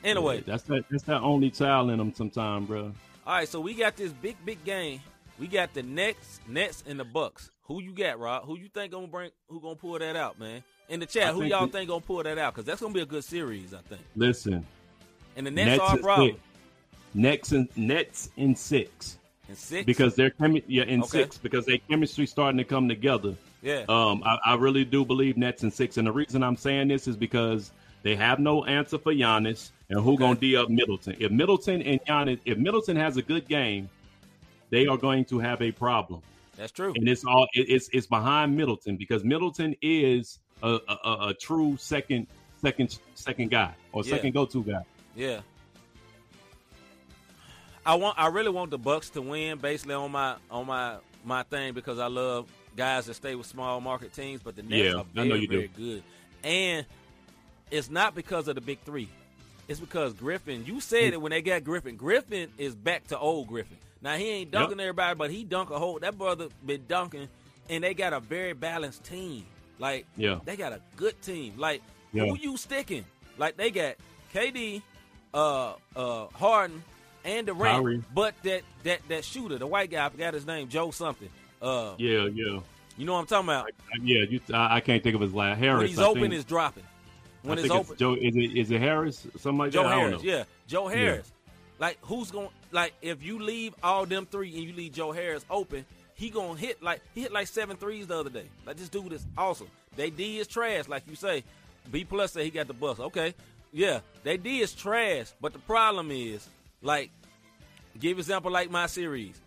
anyway, 0.03 0.37
Yeah, 0.37 0.43
that's 0.47 0.63
that. 0.63 0.83
That's 0.89 1.03
that 1.03 1.21
only 1.21 1.49
child 1.49 1.89
in 1.91 1.97
them. 1.97 2.13
Sometime, 2.13 2.65
bro. 2.65 2.93
all 3.27 3.33
right. 3.33 3.47
So 3.47 3.59
we 3.59 3.73
got 3.73 3.95
this 3.97 4.11
big, 4.13 4.37
big 4.45 4.63
game. 4.63 5.01
We 5.39 5.47
got 5.47 5.73
the 5.73 5.83
Nets, 5.83 6.39
Nets, 6.47 6.83
and 6.87 6.99
the 6.99 7.03
Bucks. 7.05 7.50
Who 7.63 7.81
you 7.81 7.93
got, 7.93 8.19
Rob? 8.19 8.45
Who 8.45 8.57
you 8.57 8.67
think 8.73 8.91
gonna 8.91 9.07
bring? 9.07 9.31
Who 9.47 9.59
gonna 9.61 9.75
pull 9.75 9.97
that 9.99 10.15
out, 10.15 10.39
man? 10.39 10.63
In 10.89 10.99
the 10.99 11.05
chat, 11.05 11.29
I 11.29 11.31
who 11.33 11.39
think 11.41 11.51
y'all 11.51 11.65
we- 11.65 11.71
think 11.71 11.87
gonna 11.89 12.01
pull 12.01 12.23
that 12.23 12.37
out? 12.37 12.53
Because 12.53 12.65
that's 12.65 12.81
gonna 12.81 12.93
be 12.93 13.01
a 13.01 13.05
good 13.05 13.23
series, 13.23 13.73
I 13.73 13.79
think. 13.81 14.01
Listen, 14.15 14.65
And 15.37 15.47
the 15.47 15.51
Nets, 15.51 15.77
Nets 15.77 15.81
are 15.81 15.93
a 15.93 15.97
is 15.97 16.01
problem. 16.03 16.29
six. 16.31 16.39
Nets 17.13 17.51
and 17.51 17.77
Nets 17.77 18.29
in 18.37 18.55
six 18.55 19.17
And 19.47 19.57
six 19.57 19.85
because 19.85 20.15
their 20.15 20.31
chemi- 20.31 20.63
yeah 20.67 20.83
in 20.83 21.01
Okay. 21.01 21.23
six 21.23 21.37
because 21.37 21.65
their 21.65 21.77
chemistry 21.89 22.25
starting 22.25 22.57
to 22.57 22.63
come 22.63 22.87
together. 22.89 23.35
yeah, 23.61 23.85
Um, 23.87 24.23
I, 24.25 24.37
I 24.45 24.55
really 24.55 24.83
do 24.85 25.05
believe 25.05 25.37
Nets 25.37 25.63
in 25.63 25.71
six, 25.71 25.97
and 25.97 26.07
the 26.07 26.11
reason 26.11 26.41
I'm 26.43 26.55
saying 26.57 26.87
this 26.87 27.07
is 27.07 27.15
because 27.15 27.71
they 28.03 28.15
have 28.15 28.39
no 28.39 28.65
answer 28.65 28.97
for 28.97 29.13
Giannis, 29.13 29.71
and 29.89 29.99
who 30.01 30.13
Okay. 30.13 30.19
gonna 30.23 30.39
d 30.39 30.55
up 30.57 30.69
Middleton? 30.69 31.15
If 31.19 31.31
Middleton 31.31 31.81
and 31.83 32.01
Giannis, 32.05 32.39
if 32.45 32.57
Middleton 32.57 32.95
has 32.97 33.17
a 33.17 33.21
good 33.21 33.47
game, 33.47 33.89
they 34.71 34.87
are 34.87 34.97
going 34.97 35.25
to 35.25 35.39
have 35.39 35.61
a 35.61 35.71
problem. 35.71 36.21
That's 36.57 36.71
true. 36.71 36.93
and 36.95 37.07
it's 37.07 37.23
all 37.25 37.47
it- 37.53 37.69
it's 37.69 37.89
it's 37.93 38.07
behind 38.07 38.55
Middleton 38.55 38.97
because 38.97 39.23
Middleton 39.23 39.75
is 39.81 40.39
a 40.63 40.79
a, 40.87 41.27
a, 41.29 41.33
true 41.33 41.77
second 41.77 42.27
second 42.61 42.99
second 43.15 43.49
guy 43.51 43.73
or 43.93 44.03
Yeah. 44.03 44.11
second 44.11 44.33
go 44.33 44.45
to 44.45 44.63
guy. 44.63 44.83
Yeah. 45.15 45.41
I 47.85 47.95
want 47.95 48.19
I 48.19 48.27
really 48.27 48.49
want 48.49 48.69
the 48.71 48.77
Bucks 48.77 49.09
to 49.11 49.21
win 49.21 49.57
basically 49.57 49.95
on 49.95 50.11
my 50.11 50.35
on 50.49 50.67
my 50.67 50.97
my 51.23 51.43
thing 51.43 51.73
because 51.73 51.99
I 51.99 52.07
love 52.07 52.47
guys 52.75 53.05
that 53.07 53.15
stay 53.15 53.35
with 53.35 53.47
small 53.47 53.81
market 53.81 54.13
teams, 54.13 54.41
but 54.43 54.55
the 54.55 54.63
Nets 54.63 54.83
Yeah, 54.83 54.93
are 54.93 55.05
I 55.15 55.23
know 55.23 55.29
very, 55.29 55.39
you 55.41 55.47
do. 55.47 55.55
very 55.55 55.67
good. 55.69 56.03
And 56.43 56.85
it's 57.69 57.89
not 57.89 58.15
because 58.15 58.47
of 58.47 58.55
the 58.55 58.61
big 58.61 58.79
three. 58.85 59.09
It's 59.67 59.79
because 59.79 60.13
Griffin, 60.13 60.65
you 60.65 60.79
said 60.81 61.11
mm. 61.11 61.13
it 61.13 61.21
when 61.21 61.31
they 61.31 61.41
got 61.41 61.63
Griffin. 61.63 61.95
Griffin 61.95 62.49
is 62.57 62.75
back 62.75 63.07
to 63.07 63.17
old 63.17 63.47
Griffin. 63.47 63.77
Now 64.01 64.15
he 64.17 64.29
ain't 64.29 64.51
dunking 64.51 64.79
everybody, 64.79 65.15
but 65.15 65.29
he 65.31 65.43
dunk 65.43 65.69
a 65.69 65.77
whole 65.79 65.99
that 65.99 66.17
brother 66.17 66.47
been 66.65 66.85
dunking 66.87 67.27
and 67.69 67.83
they 67.83 67.93
got 67.93 68.13
a 68.13 68.19
very 68.19 68.53
balanced 68.53 69.03
team. 69.03 69.45
Like 69.79 70.05
Yeah. 70.17 70.39
they 70.45 70.55
got 70.55 70.73
a 70.73 70.81
good 70.95 71.21
team. 71.21 71.53
Like 71.57 71.81
Yeah. 72.13 72.25
who 72.25 72.37
you 72.37 72.57
sticking? 72.57 73.05
Like 73.37 73.57
they 73.57 73.69
got 73.71 73.95
KD, 74.33 74.81
uh, 75.33 75.73
uh, 75.95 76.27
Harden, 76.33 76.83
and 77.23 77.45
Durant. 77.47 77.77
Kyrie. 77.77 78.03
But 78.13 78.35
that 78.43 78.63
that 78.83 79.01
that 79.09 79.23
shooter, 79.25 79.57
the 79.57 79.67
white 79.67 79.91
guy, 79.91 80.05
I 80.05 80.09
forgot 80.09 80.33
his 80.33 80.45
name, 80.45 80.67
Joe 80.69 80.91
something. 80.91 81.29
Uh, 81.61 81.93
Yeah, 81.97 82.25
yeah, 82.33 82.59
you 82.97 83.05
know 83.05 83.13
what 83.13 83.19
I'm 83.19 83.25
talking 83.27 83.49
about? 83.49 83.69
yeah. 84.03 84.23
You, 84.27 84.41
I, 84.53 84.77
I 84.77 84.79
can't 84.81 85.03
think 85.03 85.15
of 85.15 85.21
his 85.21 85.33
last 85.33 85.59
Harris. 85.59 85.77
when 85.79 85.87
he's 85.87 85.99
I 85.99 86.05
open, 86.05 86.21
think, 86.23 86.33
is 86.33 86.45
dropping. 86.45 86.83
When 87.43 87.57
I 87.57 87.61
it's 87.61 87.71
open, 87.71 87.97
Joe. 87.97 88.13
Is 88.15 88.35
it 88.35 88.57
is 88.57 88.71
it 88.71 88.79
Harris? 88.81 89.25
Somebody 89.37 89.67
like 89.69 89.73
Joe 89.73 89.83
that. 89.83 89.93
I 89.93 89.99
Harris, 89.99 90.23
yeah, 90.23 90.43
Joe 90.67 90.87
Harris. 90.87 91.31
Like 91.79 91.97
who's 92.01 92.29
going? 92.31 92.49
Like 92.71 92.93
if 93.01 93.23
you 93.23 93.39
leave 93.39 93.73
all 93.83 94.05
them 94.05 94.25
three 94.25 94.53
and 94.53 94.63
you 94.63 94.73
leave 94.73 94.93
Joe 94.93 95.11
Harris 95.11 95.45
open, 95.49 95.85
he 96.15 96.29
gonna 96.29 96.57
hit 96.57 96.81
like 96.81 97.01
he 97.13 97.21
hit 97.21 97.31
like 97.31 97.47
seven 97.47 97.77
threes 97.77 98.07
the 98.07 98.17
other 98.17 98.29
day. 98.29 98.45
Like 98.65 98.77
this 98.77 98.89
dude 98.89 99.13
is 99.13 99.25
awesome. 99.37 99.67
They 99.95 100.09
D 100.09 100.39
is 100.39 100.47
trash, 100.47 100.87
like 100.87 101.03
you 101.07 101.15
say. 101.15 101.43
B 101.91 102.05
plus 102.05 102.33
say 102.33 102.43
he 102.43 102.51
got 102.51 102.67
the 102.67 102.73
bus. 102.73 102.99
Okay, 102.99 103.33
yeah, 103.73 104.01
they 104.23 104.37
D 104.37 104.61
is 104.61 104.73
trash. 104.73 105.33
But 105.41 105.53
the 105.53 105.59
problem 105.59 106.11
is, 106.11 106.47
like, 106.81 107.09
give 107.99 108.19
example 108.19 108.51
like 108.51 108.69
my 108.69 108.85
series. 108.85 109.39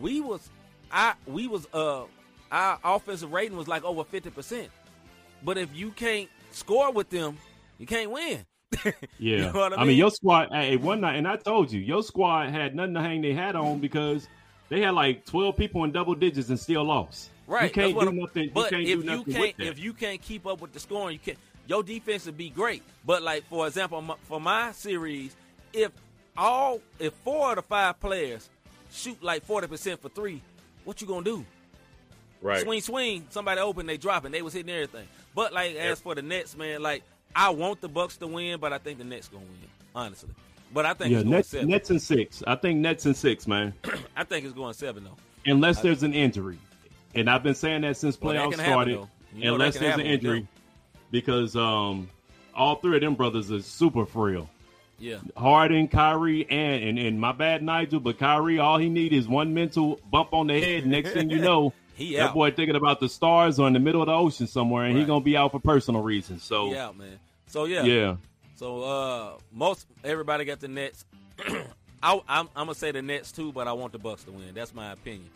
We 0.00 0.20
was, 0.20 0.48
I 0.90 1.14
we 1.26 1.48
was 1.48 1.66
uh 1.72 2.04
our 2.50 2.78
offensive 2.82 3.32
rating 3.32 3.56
was 3.56 3.68
like 3.68 3.84
over 3.84 4.04
fifty 4.04 4.30
percent. 4.30 4.70
But 5.44 5.58
if 5.58 5.74
you 5.74 5.90
can't 5.90 6.28
score 6.50 6.90
with 6.92 7.10
them, 7.10 7.36
you 7.78 7.86
can't 7.86 8.10
win. 8.10 8.44
Yeah, 8.84 8.92
You 9.18 9.38
know 9.38 9.52
what 9.52 9.72
I 9.72 9.76
I 9.76 9.78
mean, 9.80 9.88
mean? 9.88 9.96
your 9.98 10.10
squad. 10.10 10.48
Hey, 10.52 10.76
one 10.76 11.00
night, 11.00 11.16
and 11.16 11.26
I 11.26 11.36
told 11.36 11.70
you, 11.72 11.80
your 11.80 12.02
squad 12.02 12.50
had 12.50 12.74
nothing 12.74 12.94
to 12.94 13.00
hang 13.00 13.22
their 13.22 13.34
hat 13.34 13.56
on 13.56 13.78
because 13.78 14.28
they 14.68 14.80
had 14.80 14.94
like 14.94 15.24
twelve 15.24 15.56
people 15.56 15.84
in 15.84 15.92
double 15.92 16.14
digits 16.14 16.48
and 16.48 16.58
still 16.58 16.84
lost. 16.84 17.30
Right. 17.46 17.64
You 17.64 17.70
can't 17.70 17.86
that's 17.88 17.94
what 17.96 18.02
do 18.04 18.08
I'm- 18.10 18.18
nothing. 18.18 18.50
But 18.52 18.70
you 18.72 18.76
can't 18.76 18.82
if 18.82 18.86
do 18.86 18.90
you 19.04 19.04
nothing 19.18 19.32
can't, 19.32 19.40
with 19.46 19.56
that. 19.58 19.66
if 19.68 19.78
you 19.78 19.92
can't 19.92 20.20
keep 20.20 20.46
up 20.46 20.60
with 20.60 20.72
the 20.72 20.80
scoring, 20.80 21.14
you 21.14 21.18
can't. 21.20 21.38
Your 21.68 21.82
defense 21.82 22.26
would 22.26 22.36
be 22.36 22.48
great, 22.50 22.82
but 23.04 23.22
like 23.22 23.44
for 23.48 23.66
example, 23.66 24.00
my- 24.02 24.16
for 24.24 24.40
my 24.40 24.72
series, 24.72 25.34
if 25.72 25.90
all 26.36 26.80
if 26.98 27.12
four 27.24 27.50
of 27.50 27.56
the 27.56 27.62
five 27.62 27.98
players 28.00 28.48
shoot 28.92 29.22
like 29.22 29.44
forty 29.44 29.66
percent 29.68 30.00
for 30.02 30.08
three, 30.08 30.42
what 30.84 31.00
you 31.00 31.06
gonna 31.06 31.24
do? 31.24 31.44
right. 32.42 32.62
Swing, 32.62 32.80
swing. 32.80 33.26
Somebody 33.30 33.60
open, 33.60 33.86
they 33.86 33.96
dropping. 33.96 34.32
They 34.32 34.42
was 34.42 34.52
hitting 34.52 34.72
everything. 34.72 35.06
But 35.34 35.52
like 35.52 35.74
as 35.76 36.00
for 36.00 36.14
the 36.14 36.22
Nets, 36.22 36.56
man, 36.56 36.82
like 36.82 37.02
I 37.36 37.50
want 37.50 37.80
the 37.82 37.88
Bucks 37.88 38.16
to 38.18 38.26
win, 38.26 38.58
but 38.58 38.72
I 38.72 38.78
think 38.78 38.98
the 38.98 39.04
Nets 39.04 39.28
gonna 39.28 39.44
win, 39.44 39.68
honestly. 39.94 40.30
But 40.72 40.86
I 40.86 40.94
think 40.94 41.10
Yeah, 41.12 41.18
it's 41.18 41.24
going 41.24 41.36
Nets, 41.36 41.48
seven. 41.50 41.68
Nets 41.68 41.90
and 41.90 42.02
six. 42.02 42.42
I 42.46 42.56
think 42.56 42.80
Nets 42.80 43.06
and 43.06 43.16
six, 43.16 43.46
man. 43.46 43.72
I 44.16 44.24
think 44.24 44.44
it's 44.46 44.54
going 44.54 44.74
seven 44.74 45.04
though. 45.04 45.16
Unless 45.50 45.80
there's 45.82 46.02
an 46.02 46.12
injury, 46.14 46.58
and 47.14 47.30
I've 47.30 47.42
been 47.42 47.54
saying 47.54 47.82
that 47.82 47.96
since 47.96 48.20
Well, 48.20 48.34
playoffs 48.34 48.52
happen, 48.52 48.64
started. 48.64 48.96
though. 48.96 49.08
You 49.34 49.44
know 49.44 49.50
that 49.50 49.54
unless 49.54 49.74
there's 49.74 49.84
an 49.84 49.90
happen 49.90 50.04
with 50.06 50.12
injury, 50.14 50.48
because 51.10 51.54
um, 51.56 52.08
all 52.54 52.76
three 52.76 52.96
of 52.96 53.02
them 53.02 53.14
brothers 53.14 53.52
are 53.52 53.60
super 53.60 54.06
frail. 54.06 54.48
Yeah. 54.98 55.18
Harden, 55.36 55.88
Kyrie, 55.88 56.48
and, 56.50 56.82
and 56.82 56.98
and 56.98 57.20
my 57.20 57.32
bad 57.32 57.62
Nigel, 57.62 58.00
but 58.00 58.18
Kyrie, 58.18 58.58
all 58.58 58.78
he 58.78 58.88
need 58.88 59.12
is 59.12 59.28
one 59.28 59.52
mental 59.52 60.00
bump 60.10 60.32
on 60.32 60.46
the 60.46 60.58
head. 60.58 60.86
Next 60.86 61.12
thing 61.12 61.28
you 61.30 61.38
know, 61.38 61.74
He 61.96 62.16
that 62.16 62.28
out. 62.28 62.34
boy 62.34 62.50
thinking 62.50 62.76
about 62.76 63.00
the 63.00 63.08
stars 63.08 63.58
or 63.60 63.66
in 63.66 63.72
the 63.74 63.78
middle 63.78 64.00
of 64.02 64.06
the 64.06 64.12
ocean 64.14 64.46
somewhere, 64.46 64.84
and 64.86 64.96
he 64.98 65.04
gonna 65.04 65.20
be 65.24 65.36
out 65.36 65.52
for 65.52 65.60
personal 65.60 66.02
reasons. 66.02 66.42
So 66.42 66.74
out, 66.76 66.96
man. 66.96 67.18
So 67.46 67.64
yeah. 67.64 67.82
yeah, 67.84 68.16
So 68.56 68.82
uh, 68.82 69.38
most 69.52 69.86
everybody 70.04 70.44
got 70.44 70.60
the 70.60 70.68
Nets. 70.68 71.04
I, 72.02 72.12
I'm, 72.28 72.48
I'm 72.54 72.66
gonna 72.66 72.74
say 72.74 72.90
the 72.92 73.02
Nets 73.02 73.32
too, 73.32 73.52
but 73.52 73.68
I 73.68 73.72
want 73.72 73.92
the 73.92 73.98
Bucks 73.98 74.24
to 74.24 74.32
win. 74.32 74.52
That's 74.54 74.74
my 74.74 74.92
opinion. 74.92 75.30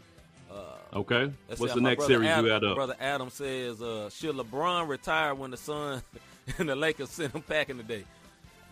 okay. 0.93 1.33
What's 1.47 1.61
see, 1.61 1.69
the 1.69 1.81
next 1.81 2.07
series 2.07 2.29
Adam, 2.29 2.45
you 2.45 2.51
got 2.51 2.65
up? 2.65 2.75
Brother 2.77 2.97
Adam 3.01 3.31
says, 3.31 3.81
uh, 3.81 4.11
should 4.11 4.35
LeBron 4.37 4.89
retire 4.89 5.35
when 5.35 5.51
the 5.51 5.57
Sun 5.57 6.03
and 6.59 6.69
the 6.69 6.77
Lakers 6.77 7.11
send 7.11 7.33
him 7.33 7.45
back 7.47 7.71
in 7.71 7.77
the 7.77 7.83
day? 7.83 8.05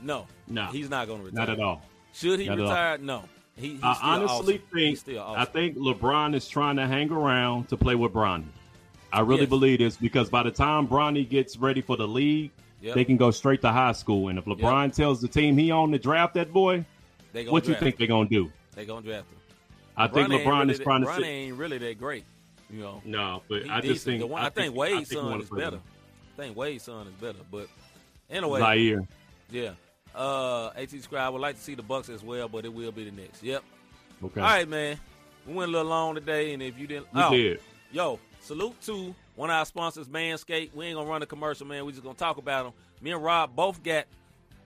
No, 0.00 0.26
No. 0.46 0.66
he's 0.66 0.90
not 0.90 1.08
gonna 1.08 1.22
retire. 1.24 1.46
Not 1.46 1.50
at 1.50 1.60
all. 1.60 1.82
Should 2.12 2.40
he 2.40 2.46
Not 2.48 2.58
retire? 2.58 2.98
No. 2.98 3.24
He, 3.56 3.70
he's 3.70 3.82
I 3.82 3.96
honestly 4.02 4.54
awesome. 4.56 4.68
Think 4.72 4.98
still 4.98 5.22
I 5.36 5.44
think 5.44 5.76
LeBron 5.76 6.34
is 6.34 6.48
trying 6.48 6.76
to 6.76 6.86
hang 6.86 7.10
around 7.10 7.68
to 7.70 7.76
play 7.76 7.94
with 7.96 8.12
Bronny. 8.12 8.44
I 9.12 9.20
really 9.20 9.40
Yes. 9.42 9.48
believe 9.48 9.78
this 9.78 9.96
because 9.96 10.28
by 10.28 10.42
the 10.42 10.50
time 10.50 10.86
Bronny 10.86 11.28
gets 11.28 11.56
ready 11.56 11.80
for 11.80 11.96
the 11.96 12.06
league, 12.06 12.50
Yep. 12.80 12.94
they 12.94 13.04
can 13.04 13.16
go 13.16 13.30
straight 13.30 13.60
to 13.62 13.72
high 13.72 13.92
school. 13.92 14.28
And 14.28 14.38
if 14.38 14.44
LeBron 14.44 14.94
tells 14.94 15.20
the 15.20 15.26
team 15.28 15.56
he 15.58 15.70
on 15.70 15.90
to 15.92 15.98
draft 15.98 16.34
that 16.34 16.52
boy, 16.52 16.84
what 17.48 17.66
you 17.66 17.74
think 17.74 17.96
they're 17.96 18.06
gonna 18.06 18.28
do? 18.28 18.52
They 18.74 18.84
gonna 18.86 19.02
draft 19.02 19.30
him. 19.30 19.38
I 19.96 20.06
think 20.06 20.28
LeBron 20.28 20.58
really 20.60 20.72
is 20.72 20.78
that- 20.78 20.84
trying 20.84 21.00
to 21.02 21.08
Bronny 21.08 21.16
sit. 21.16 21.24
ain't 21.24 21.56
really 21.56 21.78
that 21.78 21.98
great. 21.98 22.24
You 22.70 22.80
know. 22.80 23.02
No, 23.04 23.42
but 23.48 23.62
He 23.64 23.70
I 23.70 23.80
decent. 23.80 23.94
just 23.94 24.04
think 24.04 24.30
one- 24.30 24.42
I, 24.42 24.50
think, 24.50 24.74
I 24.74 24.76
Wade's 24.78 25.08
think 25.08 25.22
he 25.22 25.28
son 25.28 25.40
is 25.40 25.50
better. 25.50 25.76
I 25.78 26.40
think 26.42 26.56
Wade's 26.56 26.84
son 26.84 27.06
is 27.08 27.14
better. 27.14 27.38
But 27.50 27.66
anyway, 28.30 28.60
Zaire. 28.60 29.08
yeah. 29.50 29.70
Uh, 30.14 30.68
At 30.76 30.88
I 31.14 31.28
would 31.28 31.40
like 31.40 31.56
to 31.56 31.62
see 31.62 31.74
the 31.74 31.82
Bucks 31.82 32.08
as 32.08 32.22
well, 32.22 32.48
but 32.48 32.64
it 32.64 32.72
will 32.72 32.92
be 32.92 33.04
the 33.04 33.10
Knicks. 33.10 33.42
Yep. 33.42 33.62
Okay. 34.24 34.40
All 34.40 34.46
right, 34.46 34.68
man. 34.68 34.98
We 35.46 35.54
went 35.54 35.68
a 35.70 35.72
little 35.72 35.88
long 35.88 36.14
today, 36.14 36.52
and 36.52 36.62
if 36.62 36.78
you 36.78 36.86
didn't, 36.86 37.06
We 37.14 37.22
oh, 37.22 37.30
did. 37.30 37.60
yo, 37.92 38.18
salute 38.40 38.80
to 38.82 39.14
one 39.38 39.50
of 39.50 39.54
our 39.54 39.64
sponsors, 39.64 40.08
Manscaped. 40.08 40.74
We 40.74 40.86
ain't 40.86 40.96
gonna 40.96 41.08
run 41.08 41.22
a 41.22 41.26
commercial, 41.26 41.66
man. 41.66 41.84
We 41.86 41.92
just 41.92 42.02
gonna 42.04 42.14
talk 42.16 42.36
about 42.38 42.64
them. 42.64 42.72
Me 43.00 43.12
and 43.12 43.22
Rob 43.22 43.54
both 43.54 43.82
got. 43.82 44.06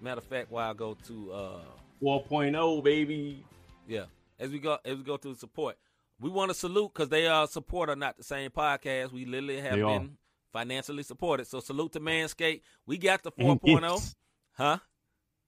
Matter 0.01 0.19
of 0.19 0.24
fact, 0.24 0.51
while 0.51 0.69
I 0.70 0.74
go 0.74 0.97
to 1.07 1.32
uh 1.32 1.61
4.0, 2.03 2.82
baby. 2.82 3.44
yeah, 3.86 4.05
as 4.40 4.51
we 4.51 4.59
go 4.59 4.78
as 4.85 4.97
we 4.97 5.03
go 5.05 5.16
through 5.16 5.35
the 5.35 5.39
support, 5.39 5.77
we 6.20 6.28
want 6.31 6.51
to 6.51 6.55
salute 6.55 6.93
because 6.93 7.09
they 7.09 7.27
are 7.27 7.47
support 7.47 7.89
are 7.89 7.97
not 7.97 8.16
the 8.16 8.24
same 8.24 8.51
podcast. 8.51 9.12
We 9.12 9.24
literally 9.24 9.61
have 9.61 9.73
They 9.74 9.82
been 9.82 9.89
are. 9.89 10.09
financially 10.53 11.03
supported. 11.05 11.47
So 11.47 11.61
salute 11.61 11.93
to 11.93 12.01
Manscaped. 12.01 12.62
We 12.86 12.99
got 12.99 13.23
the 13.23 13.31
And 13.39 13.61
4.0, 13.61 13.81
gifts. 13.94 14.16
huh? 14.55 14.78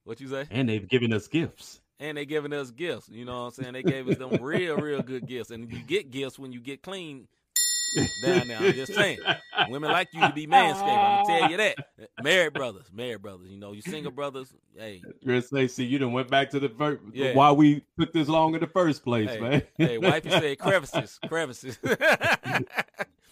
What 0.05 0.21
you 0.21 0.29
say? 0.29 0.47
And 0.51 0.69
they've 0.69 0.87
given 0.87 1.13
us 1.13 1.27
gifts. 1.29 1.81
and 1.99 2.17
they 2.19 2.27
giving 2.27 2.53
us 2.53 2.71
gifts. 2.71 3.09
You 3.09 3.25
know 3.25 3.45
what 3.45 3.59
I'm 3.59 3.63
saying? 3.65 3.73
They 3.73 3.83
gave 3.83 4.09
us 4.09 4.19
them 4.19 4.37
real, 4.43 4.77
real 4.77 5.01
good 5.03 5.27
gifts. 5.27 5.51
And 5.51 5.73
you 5.73 5.79
get 5.81 6.11
gifts 6.11 6.39
when 6.39 6.53
you 6.53 6.61
get 6.61 6.83
clean 6.83 7.27
down 8.23 8.49
there. 8.49 8.59
I'm 8.59 8.73
just 8.73 8.95
saying. 8.95 9.19
Women 9.69 9.91
like 9.91 10.09
you 10.13 10.21
to 10.21 10.33
be 10.33 10.47
manscaped. 10.47 10.83
I'm 10.83 11.25
gonna 11.25 11.41
tell 11.41 11.51
you 11.51 11.57
that. 11.59 11.77
Married 12.23 12.53
brothers, 12.53 12.87
married 12.93 13.23
brothers. 13.23 13.49
You 13.49 13.59
know, 13.59 13.73
you 13.73 13.83
single 13.83 14.13
brothers. 14.13 14.53
Hey, 14.77 15.03
Chris 15.23 15.49
say, 15.49 15.69
see, 15.69 15.85
you 15.85 15.99
done 15.99 16.13
went 16.13 16.29
back 16.29 16.51
to 16.51 16.61
the 16.61 16.69
first. 16.69 17.03
Yeah. 17.13 17.35
Why 17.35 17.53
we 17.53 17.85
took 17.99 18.13
this 18.13 18.29
long 18.29 18.55
in 18.55 18.61
the 18.61 18.67
first 18.67 19.05
place, 19.05 19.31
hey, 19.31 19.41
man? 19.41 19.63
hey, 19.77 19.99
wifey 19.99 20.31
said 20.31 20.59
crevices, 20.61 21.19
crevices. 21.29 21.79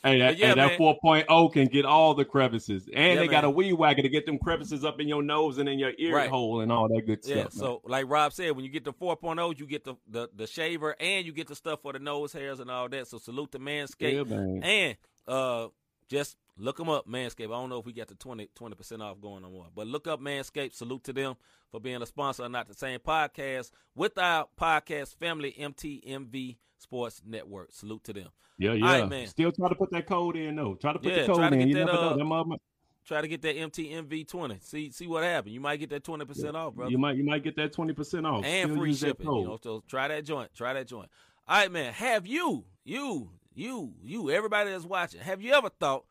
Hey, 0.05 0.19
that, 0.19 0.37
yeah, 0.37 0.49
hey, 0.49 0.55
that 0.57 0.81
man. 0.81 0.95
4.0 1.29 1.53
can 1.53 1.67
get 1.69 1.85
all 1.85 2.13
the 2.15 2.25
crevices. 2.25 2.89
And 2.93 3.15
Yeah, 3.15 3.21
they 3.21 3.29
got 3.29 3.45
a 3.45 3.47
man. 3.47 3.55
weed 3.55 3.73
whacker 3.75 4.03
to 4.03 4.09
get 4.09 4.27
them 4.27 4.39
crevices 4.39 4.85
up 4.85 4.99
in 5.01 5.07
your 5.07 5.23
nose 5.23 5.59
and 5.59 5.69
in 5.69 5.79
your 5.79 5.93
ear 5.97 6.17
Right. 6.17 6.29
hole 6.29 6.61
and 6.61 6.73
all 6.73 6.89
that 6.89 7.03
good 7.07 7.21
yeah. 7.25 7.43
stuff. 7.49 7.55
man. 7.55 7.61
So, 7.61 7.81
like 7.85 8.07
Rob 8.09 8.33
said, 8.33 8.57
when 8.57 8.65
you 8.65 8.71
get 8.71 8.85
the 8.85 8.93
4.0, 8.93 9.59
you 9.59 9.67
get 9.67 9.85
the, 9.85 9.95
the 10.09 10.29
the 10.35 10.47
shaver 10.49 10.97
and 10.99 11.25
you 11.25 11.33
get 11.33 11.47
the 11.47 11.55
stuff 11.55 11.83
for 11.83 11.93
the 11.93 12.01
nose 12.01 12.33
hairs 12.33 12.59
and 12.59 12.69
all 12.71 12.89
that. 12.89 13.07
So 13.07 13.19
salute 13.19 13.53
to 13.53 13.61
Manscaped. 13.61 14.29
Yeah, 14.29 14.37
man. 14.37 14.61
And 14.65 14.97
uh, 15.29 15.69
just 16.09 16.37
look 16.57 16.77
them 16.77 16.89
up, 16.89 17.09
Manscaped. 17.09 17.47
I 17.47 17.61
don't 17.61 17.69
know 17.71 17.79
if 17.79 17.87
we 17.87 17.93
got 17.93 18.09
the 18.09 18.15
20 18.15 18.49
percent 18.77 19.03
off 19.03 19.21
going 19.21 19.45
on 19.45 19.53
more, 19.53 19.67
but 19.75 19.87
look 19.87 20.07
up 20.07 20.21
Manscaped. 20.21 20.75
Salute 20.75 21.05
to 21.05 21.13
them 21.13 21.35
for 21.71 21.81
being 21.81 22.01
a 22.03 22.07
sponsor 22.07 22.45
of 22.45 22.51
Not 22.51 22.69
the 22.69 22.75
Same 22.75 23.01
Podcast 23.01 23.71
with 23.95 24.17
our 24.19 24.47
podcast 24.61 25.17
family, 25.17 25.55
MTMV 25.59 26.57
Sports 26.79 27.23
Network. 27.27 27.73
Salute 27.73 28.05
to 28.05 28.13
them. 28.13 28.29
Yeah, 28.59 28.73
yeah. 28.75 28.85
right, 29.01 29.09
man. 29.09 29.27
Still 29.27 29.51
try 29.53 29.69
to 29.69 29.75
put 29.75 29.91
that 29.91 30.07
code 30.07 30.37
in, 30.37 30.57
though. 30.57 30.75
Try 30.75 30.93
to 30.93 30.99
put 30.99 31.13
Yeah, 31.13 31.23
the 31.23 31.27
code 31.27 31.37
try 31.37 31.49
to 31.51 31.55
in. 31.55 31.61
get 31.61 31.69
You 31.69 31.75
that, 31.77 31.85
never 31.87 31.99
uh, 31.99 32.11
know. 32.11 32.17
Them 32.17 32.27
mother- 32.29 32.57
Try 33.05 33.21
to 33.21 33.27
get 33.27 33.43
that 33.43 33.57
MTMV 33.57 34.29
20. 34.29 34.59
See 34.61 34.91
see 34.93 35.09
what 35.09 35.25
happens. 35.25 35.53
You 35.53 35.59
might 35.61 35.79
get 35.79 35.91
that 35.91 36.05
20% 36.05 36.55
off, 36.55 36.75
brother. 36.75 36.89
you 36.93 36.99
might 36.99 37.17
you 37.17 37.25
might 37.25 37.43
get 37.43 37.57
that 37.57 37.73
20% 37.73 38.25
off. 38.25 38.45
and 38.45 38.71
Still 38.71 38.81
free 38.81 38.95
shipping. 38.95 39.27
You 39.27 39.45
know, 39.45 39.59
so 39.61 39.83
try 39.89 40.07
that 40.07 40.25
joint. 40.25 40.55
Try 40.55 40.73
that 40.75 40.87
joint. 40.87 41.09
All 41.49 41.57
right, 41.59 41.73
man. 41.73 41.93
Have 41.95 42.29
you, 42.29 42.65
you, 42.85 43.31
you, 43.57 43.95
you, 44.05 44.31
everybody 44.31 44.71
that's 44.71 44.85
watching, 44.85 45.21
have 45.21 45.43
you 45.43 45.53
ever 45.53 45.69
thought, 45.81 46.05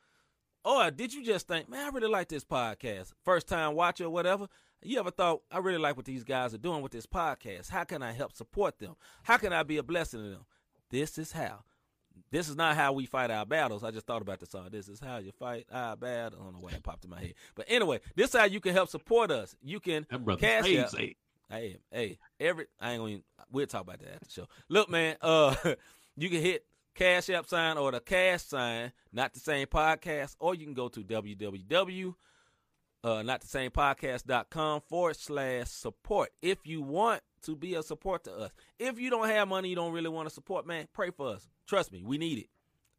or 0.64 0.92
did 0.92 1.14
you 1.14 1.24
just 1.24 1.48
think, 1.48 1.70
man, 1.70 1.86
I 1.86 1.90
really 1.90 2.10
like 2.10 2.28
this 2.28 2.44
podcast? 2.44 3.14
First 3.24 3.48
time 3.48 3.76
watcher 3.76 4.06
or 4.06 4.10
whatever. 4.10 4.48
You 4.84 5.00
ever 5.00 5.12
thought, 5.12 5.42
I 5.52 5.60
really 5.60 5.78
like 5.78 5.96
what 5.96 6.06
these 6.06 6.24
guys 6.24 6.54
are 6.54 6.58
doing 6.60 6.82
with 6.82 6.92
this 6.92 7.06
podcast? 7.06 7.70
How 7.70 7.84
can 7.84 8.02
I 8.02 8.14
help 8.14 8.34
support 8.34 8.80
them? 8.80 8.96
How 9.24 9.38
can 9.38 9.54
I 9.54 9.64
be 9.64 9.78
a 9.78 9.84
blessing 9.84 10.24
to 10.24 10.30
them? 10.30 10.46
This 10.90 11.18
is 11.18 11.32
how. 11.32 11.64
This 12.32 12.50
is 12.50 12.56
not 12.56 12.76
how 12.76 12.94
we 12.94 13.06
fight 13.06 13.30
our 13.30 13.46
battles. 13.46 13.84
I 13.84 13.92
just 13.92 14.06
thought 14.08 14.22
about 14.22 14.40
the 14.40 14.46
song. 14.46 14.70
This 14.72 14.88
is 14.88 15.00
how 15.00 15.18
you 15.18 15.32
fight 15.32 15.66
our 15.72 15.96
battle. 15.96 16.40
I 16.40 16.44
don't 16.46 16.54
know 16.54 16.60
why 16.60 16.72
that 16.72 16.84
popped 16.84 17.04
in 17.04 17.12
my 17.12 17.20
head. 17.20 17.34
But 17.56 17.66
anyway, 17.68 18.00
this 18.16 18.34
is 18.34 18.40
how 18.40 18.46
you 18.46 18.60
can 18.60 18.74
help 18.74 18.90
support 18.90 19.32
us. 19.32 19.56
You 19.62 19.80
can 19.80 20.08
That 20.10 20.24
brother 20.24 20.40
cash 20.40 20.64
Spade 20.64 20.80
out. 20.80 20.92
say, 20.92 21.16
Hey, 21.50 21.78
hey, 21.92 22.18
every 22.40 22.68
I 22.80 22.92
ain't 22.92 23.00
gonna. 23.02 23.12
Even, 23.12 23.24
we'll 23.52 23.68
talk 23.68 23.82
about 23.82 24.00
that 24.00 24.14
after 24.14 24.26
the 24.26 24.32
show. 24.32 24.48
Look, 24.70 24.90
man, 24.90 25.18
uh, 25.22 25.54
you 26.18 26.30
can 26.30 26.42
hit 26.42 26.66
Cash 26.96 27.30
App 27.30 27.48
sign 27.48 27.78
or 27.78 27.92
the 27.92 28.00
Cash 28.00 28.44
sign, 28.44 28.92
not 29.12 29.34
the 29.34 29.40
same 29.40 29.68
podcast, 29.68 30.36
or 30.40 30.56
you 30.56 30.66
can 30.66 30.74
go 30.74 30.90
to 30.90 31.02
www. 31.02 32.16
Uh, 33.04 33.24
not 33.24 33.42
the 33.42 33.48
same 33.48 33.72
podcast.com 33.72 34.82
forward 34.88 35.16
slash 35.16 35.68
support 35.70 36.30
if 36.44 36.60
you 36.68 36.84
want 36.84 37.24
to 37.42 37.56
be 37.56 37.74
a 37.74 37.82
support 37.82 38.24
to 38.26 38.32
us. 38.32 38.52
If 38.78 39.00
you 39.00 39.10
don't 39.10 39.28
have 39.28 39.48
money, 39.48 39.70
you 39.70 39.76
don't 39.76 39.92
really 39.92 40.10
want 40.10 40.30
to 40.30 40.34
support, 40.34 40.68
man, 40.68 40.88
pray 40.94 41.10
for 41.10 41.30
us. 41.30 41.50
Trust 41.66 41.92
me, 41.92 42.04
we 42.06 42.20
need 42.20 42.38
it. 42.38 42.50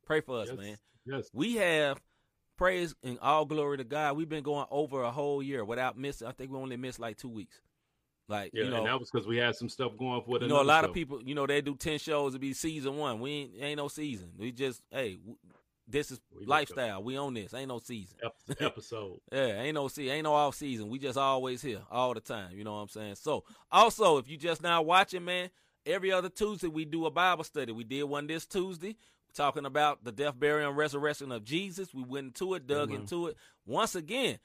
Pray 0.04 0.20
for 0.20 0.40
us, 0.40 0.48
yes, 0.48 0.58
man. 0.58 0.76
yes. 1.06 1.30
We 1.32 1.54
have 1.54 2.00
praise 2.56 2.96
and 3.04 3.18
all 3.20 3.44
glory 3.44 3.76
to 3.78 3.84
God. 3.84 4.16
We've 4.16 4.28
been 4.28 4.42
going 4.42 4.66
over 4.70 5.02
a 5.02 5.12
whole 5.12 5.40
year 5.40 5.64
without 5.64 5.96
missing. 5.96 6.26
I 6.26 6.32
think 6.32 6.50
we 6.50 6.58
only 6.58 6.76
missed 6.76 6.98
like 6.98 7.16
two 7.16 7.28
weeks. 7.28 7.60
Like 8.28 8.52
Yeah, 8.54 8.64
you 8.64 8.70
know, 8.70 8.84
that 8.84 8.98
was 8.98 9.10
because 9.10 9.26
we 9.26 9.36
had 9.36 9.56
some 9.56 9.68
stuff 9.68 9.92
going 9.98 10.22
for 10.22 10.38
the. 10.38 10.46
you 10.46 10.52
know, 10.52 10.62
a 10.62 10.64
lot 10.64 10.84
of 10.84 10.92
people, 10.92 11.22
you 11.22 11.34
know, 11.34 11.46
they 11.46 11.60
do 11.60 11.74
ten 11.74 11.98
shows 11.98 12.34
to 12.34 12.38
be 12.38 12.52
season 12.52 12.96
one. 12.96 13.20
We 13.20 13.30
ain't, 13.30 13.52
ain't 13.60 13.76
no 13.78 13.88
season. 13.88 14.30
We 14.38 14.52
just, 14.52 14.80
hey, 14.90 15.16
w- 15.16 15.36
this 15.88 16.10
is 16.10 16.20
We 16.38 16.46
lifestyle. 16.46 17.02
We 17.02 17.18
own 17.18 17.34
this. 17.34 17.52
Ain't 17.52 17.68
no 17.68 17.78
season. 17.78 18.16
episode. 18.60 19.18
Yeah, 19.30 19.62
ain't 19.62 19.74
no 19.74 19.88
see, 19.88 20.08
ain't 20.08 20.24
no 20.24 20.34
off 20.34 20.54
season. 20.54 20.88
We 20.88 20.98
just 20.98 21.18
always 21.18 21.60
here 21.60 21.82
all 21.90 22.14
the 22.14 22.20
time. 22.20 22.56
You 22.56 22.64
know 22.64 22.74
what 22.74 22.80
I'm 22.82 22.88
saying? 22.88 23.16
So, 23.16 23.44
also, 23.70 24.18
if 24.18 24.28
you 24.28 24.36
just 24.36 24.62
now 24.62 24.82
watching, 24.82 25.24
man, 25.24 25.50
every 25.84 26.12
other 26.12 26.28
Tuesday 26.28 26.68
we 26.68 26.84
do 26.84 27.06
a 27.06 27.10
Bible 27.10 27.44
study. 27.44 27.72
We 27.72 27.84
did 27.84 28.04
one 28.04 28.26
this 28.26 28.46
Tuesday 28.46 28.96
talking 29.34 29.66
about 29.66 30.04
the 30.04 30.12
death, 30.12 30.38
burial, 30.38 30.68
and 30.68 30.78
resurrection 30.78 31.32
of 31.32 31.44
Jesus. 31.44 31.94
We 31.94 32.02
went 32.02 32.26
into 32.26 32.54
it, 32.54 32.66
dug 32.66 32.90
Amen. 32.90 33.02
into 33.02 33.28
it. 33.28 33.36
Once 33.66 33.94
again, 33.94 34.38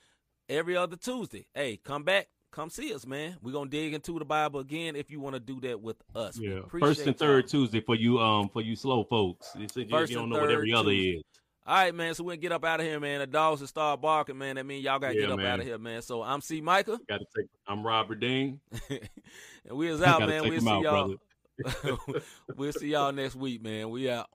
every 0.49 0.75
other 0.75 0.95
Tuesday. 0.95 1.47
Hey, 1.53 1.77
come 1.77 2.03
back. 2.03 2.27
Come 2.51 2.69
see 2.69 2.93
us, 2.93 3.05
man. 3.05 3.37
We're 3.41 3.51
gonna 3.51 3.69
dig 3.69 3.93
into 3.93 4.17
the 4.17 4.25
Bible 4.25 4.59
again 4.59 4.95
if 4.95 5.11
you 5.11 5.19
want 5.19 5.35
to 5.35 5.39
do 5.39 5.59
that 5.61 5.81
with 5.81 5.97
us. 6.15 6.39
Yeah, 6.39 6.61
first 6.69 7.05
and 7.05 7.17
third 7.17 7.43
y'all. 7.43 7.49
Tuesday 7.49 7.81
for 7.81 7.95
you, 7.95 8.19
um, 8.19 8.49
for 8.49 8.61
you 8.61 8.75
slow 8.75 9.03
folks. 9.03 9.51
You, 9.55 9.67
you, 9.75 9.85
don't 9.85 10.11
and 10.11 10.29
know 10.29 10.39
what 10.39 10.49
every 10.49 10.71
third 10.71 10.77
other 10.77 10.91
Tuesday. 10.91 11.17
is. 11.19 11.23
All 11.67 11.75
right, 11.75 11.93
man. 11.93 12.13
So 12.13 12.23
we'll 12.23 12.37
get 12.37 12.53
up 12.53 12.63
out 12.63 12.79
of 12.79 12.85
here, 12.85 12.97
man. 12.97 13.19
The 13.19 13.27
dogs 13.27 13.59
will 13.59 13.67
start 13.67 13.99
barking, 14.01 14.37
man. 14.37 14.55
That 14.55 14.65
means 14.65 14.85
y'all 14.85 14.99
gotta 14.99 15.15
Yeah, 15.15 15.21
get 15.21 15.31
up 15.31 15.37
man. 15.37 15.47
out 15.47 15.59
of 15.59 15.65
here, 15.65 15.77
man. 15.77 16.01
So 16.01 16.23
I'm 16.23 16.39
C. 16.39 16.61
Micah. 16.61 16.97
Got 17.09 17.17
to 17.19 17.25
take. 17.35 17.47
I'm 17.67 17.85
Robert 17.85 18.21
Dean. 18.21 18.61
and 18.89 19.77
we 19.77 19.89
is 19.89 20.01
out, 20.03 20.21
man. 20.21 20.47
We'll 20.47 20.61
see 20.61 20.69
out, 20.69 20.83
y'all. 20.83 21.15
we'll 22.55 22.71
see 22.71 22.87
y'all 22.87 23.11
next 23.11 23.35
week, 23.35 23.61
man. 23.61 23.89
We 23.89 24.09
out. 24.09 24.29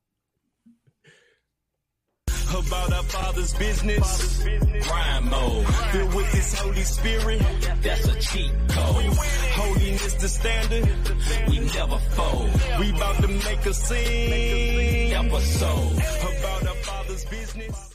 About 2.55 2.93
our 2.93 3.03
Father's 3.05 3.55
business. 3.55 4.45
Crime 4.83 5.31
mode, 5.31 5.66
filled 5.66 6.15
with 6.15 6.33
His 6.33 6.55
Holy 6.59 6.83
Spirit. 6.83 7.43
That's 7.83 8.07
a 8.09 8.20
cheat 8.20 8.53
code. 8.69 9.05
Holiness 9.55 10.15
the 10.15 10.29
standard. 10.29 10.89
We 11.49 11.59
never 11.61 11.99
fold. 11.99 12.51
We 12.79 12.91
about 12.91 13.16
to 13.23 13.29
make 13.29 13.66
a 13.66 13.74
scene. 13.74 15.12
Episode 15.12 15.93
about 15.93 16.66
our 16.69 16.74
Father's 16.77 17.24
business. 17.27 17.91